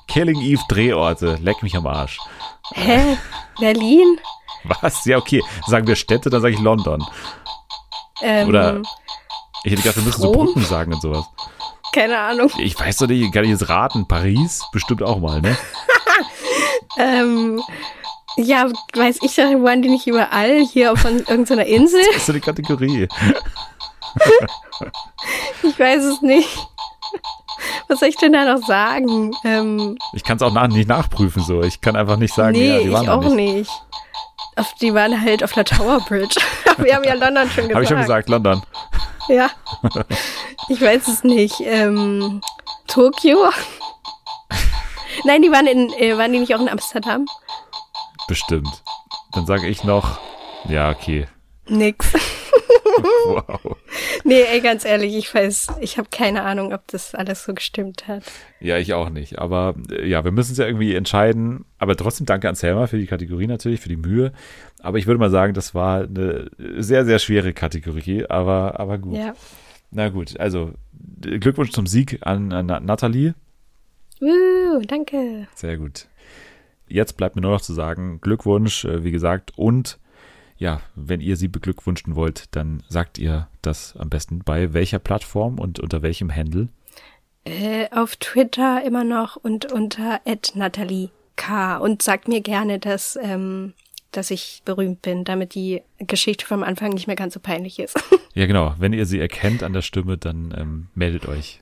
Killing 0.07 0.39
Eve 0.39 0.61
Drehorte. 0.69 1.39
Leck 1.41 1.63
mich 1.63 1.75
am 1.75 1.87
Arsch. 1.87 2.19
Hä? 2.75 3.17
Berlin? 3.59 4.19
Was? 4.65 5.03
Ja, 5.05 5.17
okay. 5.17 5.41
Sagen 5.65 5.87
wir 5.87 5.95
Städte, 5.95 6.29
dann 6.29 6.41
sage 6.41 6.53
ich 6.53 6.59
London. 6.61 7.03
Ähm, 8.21 8.49
Oder- 8.49 8.81
Ich 9.63 9.71
hätte 9.71 9.81
gedacht, 9.81 9.95
wir 9.97 10.03
müssen 10.03 10.21
so? 10.21 10.31
Brücken 10.31 10.61
sagen 10.63 10.93
und 10.93 11.01
sowas. 11.01 11.25
Keine 11.91 12.19
Ahnung. 12.19 12.51
Ich 12.59 12.79
weiß 12.79 12.97
doch 12.97 13.07
nicht, 13.07 13.33
kann 13.33 13.45
ich 13.45 13.49
jetzt 13.49 13.67
raten. 13.67 14.07
Paris? 14.07 14.63
Bestimmt 14.71 15.01
auch 15.01 15.17
mal, 15.19 15.41
ne? 15.41 15.57
Ähm, 16.97 17.61
ja, 18.37 18.67
weiß 18.93 19.19
ich 19.21 19.35
doch, 19.35 19.43
waren 19.63 19.81
die 19.81 19.89
nicht 19.89 20.07
überall 20.07 20.59
hier 20.65 20.91
auf 20.91 20.99
von 20.99 21.19
irgendeiner 21.19 21.65
Insel? 21.65 22.01
Das 22.07 22.17
ist 22.17 22.25
so 22.27 22.31
eine 22.33 22.41
Kategorie. 22.41 23.07
Ich 25.63 25.79
weiß 25.79 26.03
es 26.03 26.21
nicht. 26.21 26.49
Was 27.87 27.99
soll 27.99 28.09
ich 28.09 28.17
denn 28.17 28.33
da 28.33 28.45
noch 28.55 28.65
sagen? 28.65 29.31
Ähm, 29.43 29.97
Ich 30.13 30.23
kann 30.23 30.37
es 30.37 30.43
auch 30.43 30.51
nach, 30.53 30.67
nicht 30.67 30.87
nachprüfen 30.87 31.43
so. 31.43 31.61
Ich 31.61 31.81
kann 31.81 31.95
einfach 31.95 32.17
nicht 32.17 32.33
sagen, 32.33 32.57
nee, 32.57 32.69
ja, 32.69 32.79
die 32.79 32.91
waren 32.91 33.03
ich 33.03 33.09
auch 33.09 33.21
nicht. 33.23 33.35
nicht. 33.35 33.71
Auf, 34.55 34.73
die 34.75 34.93
waren 34.93 35.19
halt 35.19 35.43
auf 35.43 35.53
der 35.53 35.65
Tower 35.65 35.99
Bridge. 36.01 36.35
Wir 36.77 36.95
haben 36.95 37.03
ja 37.03 37.13
London 37.15 37.49
schon 37.49 37.67
gesagt. 37.67 37.73
Habe 37.73 37.83
ich 37.83 37.89
schon 37.89 37.99
gesagt, 37.99 38.29
London. 38.29 38.61
Ja. 39.27 39.49
Ich 40.69 40.81
weiß 40.81 41.07
es 41.07 41.23
nicht. 41.23 41.55
Ähm, 41.61 42.41
Tokio? 42.87 43.49
Nein, 45.23 45.41
die 45.41 45.51
waren 45.51 45.67
in, 45.67 45.91
äh, 45.93 46.17
waren 46.17 46.31
die 46.31 46.39
nicht 46.39 46.53
auch 46.55 46.61
in 46.61 46.69
Amsterdam? 46.69 47.25
Bestimmt. 48.27 48.83
Dann 49.33 49.45
sage 49.45 49.67
ich 49.67 49.83
noch, 49.83 50.19
ja, 50.67 50.89
okay. 50.91 51.27
Nix. 51.67 52.13
Wow. 53.25 53.77
Nee, 54.23 54.43
ey, 54.43 54.61
ganz 54.61 54.85
ehrlich, 54.85 55.15
ich 55.15 55.33
weiß, 55.33 55.67
ich 55.81 55.97
habe 55.97 56.07
keine 56.11 56.43
Ahnung, 56.43 56.73
ob 56.73 56.87
das 56.87 57.13
alles 57.13 57.43
so 57.43 57.53
gestimmt 57.53 58.07
hat. 58.07 58.23
Ja, 58.59 58.77
ich 58.77 58.93
auch 58.93 59.09
nicht. 59.09 59.39
Aber 59.39 59.75
äh, 59.91 60.07
ja, 60.07 60.23
wir 60.23 60.31
müssen 60.31 60.53
es 60.53 60.57
ja 60.57 60.65
irgendwie 60.65 60.95
entscheiden. 60.95 61.65
Aber 61.77 61.95
trotzdem 61.95 62.25
danke 62.25 62.47
an 62.47 62.55
Selma 62.55 62.87
für 62.87 62.97
die 62.97 63.07
Kategorie 63.07 63.47
natürlich, 63.47 63.81
für 63.81 63.89
die 63.89 63.97
Mühe. 63.97 64.31
Aber 64.81 64.97
ich 64.97 65.07
würde 65.07 65.19
mal 65.19 65.29
sagen, 65.29 65.53
das 65.53 65.75
war 65.75 66.03
eine 66.03 66.49
sehr, 66.77 67.05
sehr 67.05 67.19
schwere 67.19 67.53
Kategorie. 67.53 68.25
Aber, 68.27 68.79
aber 68.79 68.97
gut. 68.97 69.17
Ja. 69.17 69.33
Na 69.91 70.09
gut, 70.09 70.39
also 70.39 70.71
Glückwunsch 71.21 71.71
zum 71.71 71.87
Sieg 71.87 72.19
an, 72.21 72.51
an 72.51 72.85
Nathalie. 72.85 73.33
Uh, 74.21 74.81
danke. 74.87 75.47
Sehr 75.55 75.77
gut. 75.77 76.07
Jetzt 76.95 77.17
bleibt 77.17 77.35
mir 77.35 77.41
nur 77.41 77.51
noch 77.51 77.61
zu 77.61 77.73
sagen, 77.73 78.21
Glückwunsch, 78.21 78.85
äh, 78.85 79.03
wie 79.03 79.11
gesagt, 79.11 79.51
und 79.57 79.99
ja, 80.57 80.79
wenn 80.95 81.19
ihr 81.19 81.35
sie 81.35 81.49
beglückwünschen 81.49 82.15
wollt, 82.15 82.55
dann 82.55 82.83
sagt 82.87 83.17
ihr 83.17 83.49
das 83.61 83.97
am 83.97 84.09
besten 84.09 84.39
bei 84.39 84.71
welcher 84.73 84.99
Plattform 84.99 85.59
und 85.59 85.81
unter 85.81 86.01
welchem 86.01 86.33
Handle. 86.33 86.69
Äh, 87.43 87.89
auf 87.91 88.15
Twitter 88.15 88.81
immer 88.85 89.03
noch 89.03 89.35
und 89.35 89.71
unter 89.71 90.21
Natalie 90.53 91.09
K. 91.35 91.77
Und 91.77 92.01
sagt 92.01 92.29
mir 92.29 92.39
gerne, 92.39 92.79
dass, 92.79 93.19
ähm, 93.21 93.73
dass 94.11 94.31
ich 94.31 94.61
berühmt 94.63 95.01
bin, 95.01 95.25
damit 95.25 95.53
die 95.53 95.81
Geschichte 95.99 96.45
vom 96.45 96.63
Anfang 96.63 96.91
nicht 96.91 97.07
mehr 97.07 97.17
ganz 97.17 97.33
so 97.33 97.39
peinlich 97.39 97.79
ist. 97.79 97.99
Ja, 98.37 98.47
genau. 98.47 98.75
Wenn 98.77 98.91
ihr 98.91 99.05
sie 99.05 99.17
erkennt 99.17 99.63
an 99.63 99.71
der 99.71 99.81
Stimme, 99.81 100.17
dann 100.17 100.53
ähm, 100.57 100.87
meldet 100.93 101.25
euch. 101.25 101.61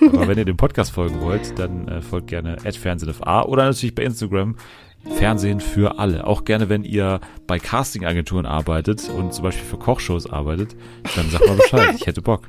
Aber 0.00 0.28
wenn 0.28 0.38
ihr 0.38 0.44
dem 0.44 0.56
Podcast 0.56 0.92
folgen 0.92 1.20
wollt, 1.20 1.58
dann 1.58 1.88
äh, 1.88 2.02
folgt 2.02 2.28
gerne 2.28 2.58
@fernsehenfa 2.60 3.42
oder 3.42 3.64
natürlich 3.64 3.94
bei 3.94 4.04
Instagram 4.04 4.56
Fernsehen 5.16 5.60
für 5.60 5.98
alle. 5.98 6.26
Auch 6.26 6.44
gerne, 6.44 6.68
wenn 6.68 6.84
ihr 6.84 7.20
bei 7.46 7.58
Castingagenturen 7.58 8.46
arbeitet 8.46 9.08
und 9.08 9.32
zum 9.32 9.44
Beispiel 9.44 9.64
für 9.64 9.78
Kochshows 9.78 10.30
arbeitet, 10.30 10.76
dann 11.16 11.30
sagt 11.30 11.46
mal 11.46 11.56
Bescheid. 11.56 11.94
Ich 11.96 12.06
hätte 12.06 12.22
Bock. 12.22 12.48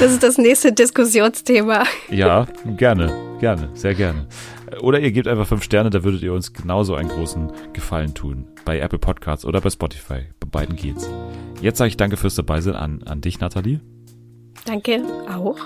Das 0.00 0.10
ist 0.10 0.24
das 0.24 0.36
nächste 0.38 0.72
Diskussionsthema. 0.72 1.84
Ja, 2.10 2.48
gerne, 2.76 3.12
gerne, 3.38 3.68
sehr 3.74 3.94
gerne. 3.94 4.26
Oder 4.80 4.98
ihr 4.98 5.12
gebt 5.12 5.28
einfach 5.28 5.46
fünf 5.46 5.62
Sterne, 5.62 5.90
da 5.90 6.02
würdet 6.02 6.22
ihr 6.22 6.32
uns 6.32 6.52
genauso 6.52 6.94
einen 6.96 7.08
großen 7.08 7.52
Gefallen 7.72 8.14
tun. 8.14 8.48
Bei 8.64 8.80
Apple 8.80 8.98
Podcasts 8.98 9.44
oder 9.44 9.60
bei 9.60 9.70
Spotify. 9.70 10.26
Bei 10.40 10.48
beiden 10.50 10.74
geht's. 10.74 11.08
Jetzt 11.62 11.78
sage 11.78 11.88
ich 11.88 11.96
danke 11.96 12.16
fürs 12.16 12.34
Dabeisein 12.34 12.74
an, 12.74 13.02
an 13.04 13.20
dich, 13.20 13.38
Nathalie. 13.38 13.80
Danke 14.68 15.02
auch. 15.26 15.56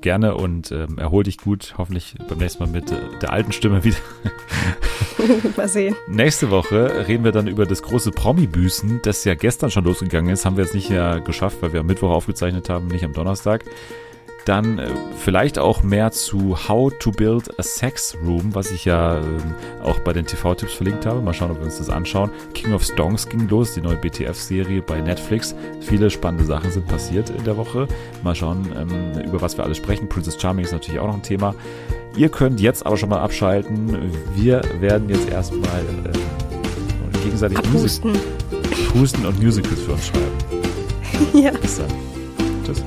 Gerne 0.00 0.34
und 0.34 0.72
ähm, 0.72 0.98
erhol 0.98 1.22
dich 1.22 1.38
gut. 1.38 1.74
Hoffentlich 1.78 2.16
beim 2.28 2.38
nächsten 2.38 2.64
Mal 2.64 2.68
mit 2.68 2.90
äh, 2.90 2.96
der 3.22 3.32
alten 3.32 3.52
Stimme 3.52 3.84
wieder. 3.84 3.98
Mal 5.56 5.68
sehen. 5.68 5.94
Nächste 6.08 6.50
Woche 6.50 7.06
reden 7.06 7.22
wir 7.22 7.30
dann 7.30 7.46
über 7.46 7.64
das 7.64 7.80
große 7.80 8.10
Promi-Büßen, 8.10 9.02
das 9.04 9.24
ja 9.24 9.34
gestern 9.34 9.70
schon 9.70 9.84
losgegangen 9.84 10.32
ist. 10.32 10.44
Haben 10.44 10.56
wir 10.56 10.64
jetzt 10.64 10.74
nicht 10.74 10.90
ja 10.90 11.20
geschafft, 11.20 11.58
weil 11.60 11.72
wir 11.72 11.80
am 11.80 11.86
Mittwoch 11.86 12.10
aufgezeichnet 12.10 12.68
haben, 12.68 12.88
nicht 12.88 13.04
am 13.04 13.12
Donnerstag. 13.12 13.64
Dann 14.50 14.80
äh, 14.80 14.88
vielleicht 15.16 15.60
auch 15.60 15.84
mehr 15.84 16.10
zu 16.10 16.68
How 16.68 16.92
to 16.98 17.12
Build 17.12 17.56
a 17.60 17.62
Sex 17.62 18.16
Room, 18.26 18.52
was 18.52 18.72
ich 18.72 18.84
ja 18.84 19.18
ähm, 19.18 19.54
auch 19.80 20.00
bei 20.00 20.12
den 20.12 20.26
TV-Tipps 20.26 20.72
verlinkt 20.72 21.06
habe. 21.06 21.20
Mal 21.20 21.32
schauen, 21.32 21.52
ob 21.52 21.58
wir 21.58 21.66
uns 21.66 21.78
das 21.78 21.88
anschauen. 21.88 22.32
King 22.52 22.72
of 22.72 22.82
Stonks 22.82 23.28
ging 23.28 23.48
los, 23.48 23.74
die 23.74 23.80
neue 23.80 23.94
BTF-Serie 23.94 24.82
bei 24.82 25.00
Netflix. 25.02 25.54
Viele 25.82 26.10
spannende 26.10 26.44
Sachen 26.44 26.72
sind 26.72 26.88
passiert 26.88 27.30
in 27.30 27.44
der 27.44 27.56
Woche. 27.56 27.86
Mal 28.24 28.34
schauen, 28.34 28.66
ähm, 28.76 29.22
über 29.24 29.40
was 29.40 29.56
wir 29.56 29.62
alles 29.62 29.76
sprechen. 29.76 30.08
Princess 30.08 30.36
Charming 30.42 30.64
ist 30.64 30.72
natürlich 30.72 30.98
auch 30.98 31.06
noch 31.06 31.14
ein 31.14 31.22
Thema. 31.22 31.54
Ihr 32.16 32.28
könnt 32.28 32.58
jetzt 32.58 32.84
aber 32.84 32.96
schon 32.96 33.10
mal 33.10 33.20
abschalten. 33.20 34.10
Wir 34.34 34.62
werden 34.80 35.08
jetzt 35.10 35.28
erstmal 35.28 35.80
äh, 36.12 37.18
gegenseitig 37.22 37.56
Musik. 37.70 38.02
Husten 38.94 39.26
und 39.26 39.40
Musicals 39.40 39.80
für 39.80 39.92
uns 39.92 40.06
schreiben. 40.06 40.26
Ja. 41.40 41.52
Bis 41.52 41.76
dann. 41.76 41.86
Tschüss. 42.64 42.82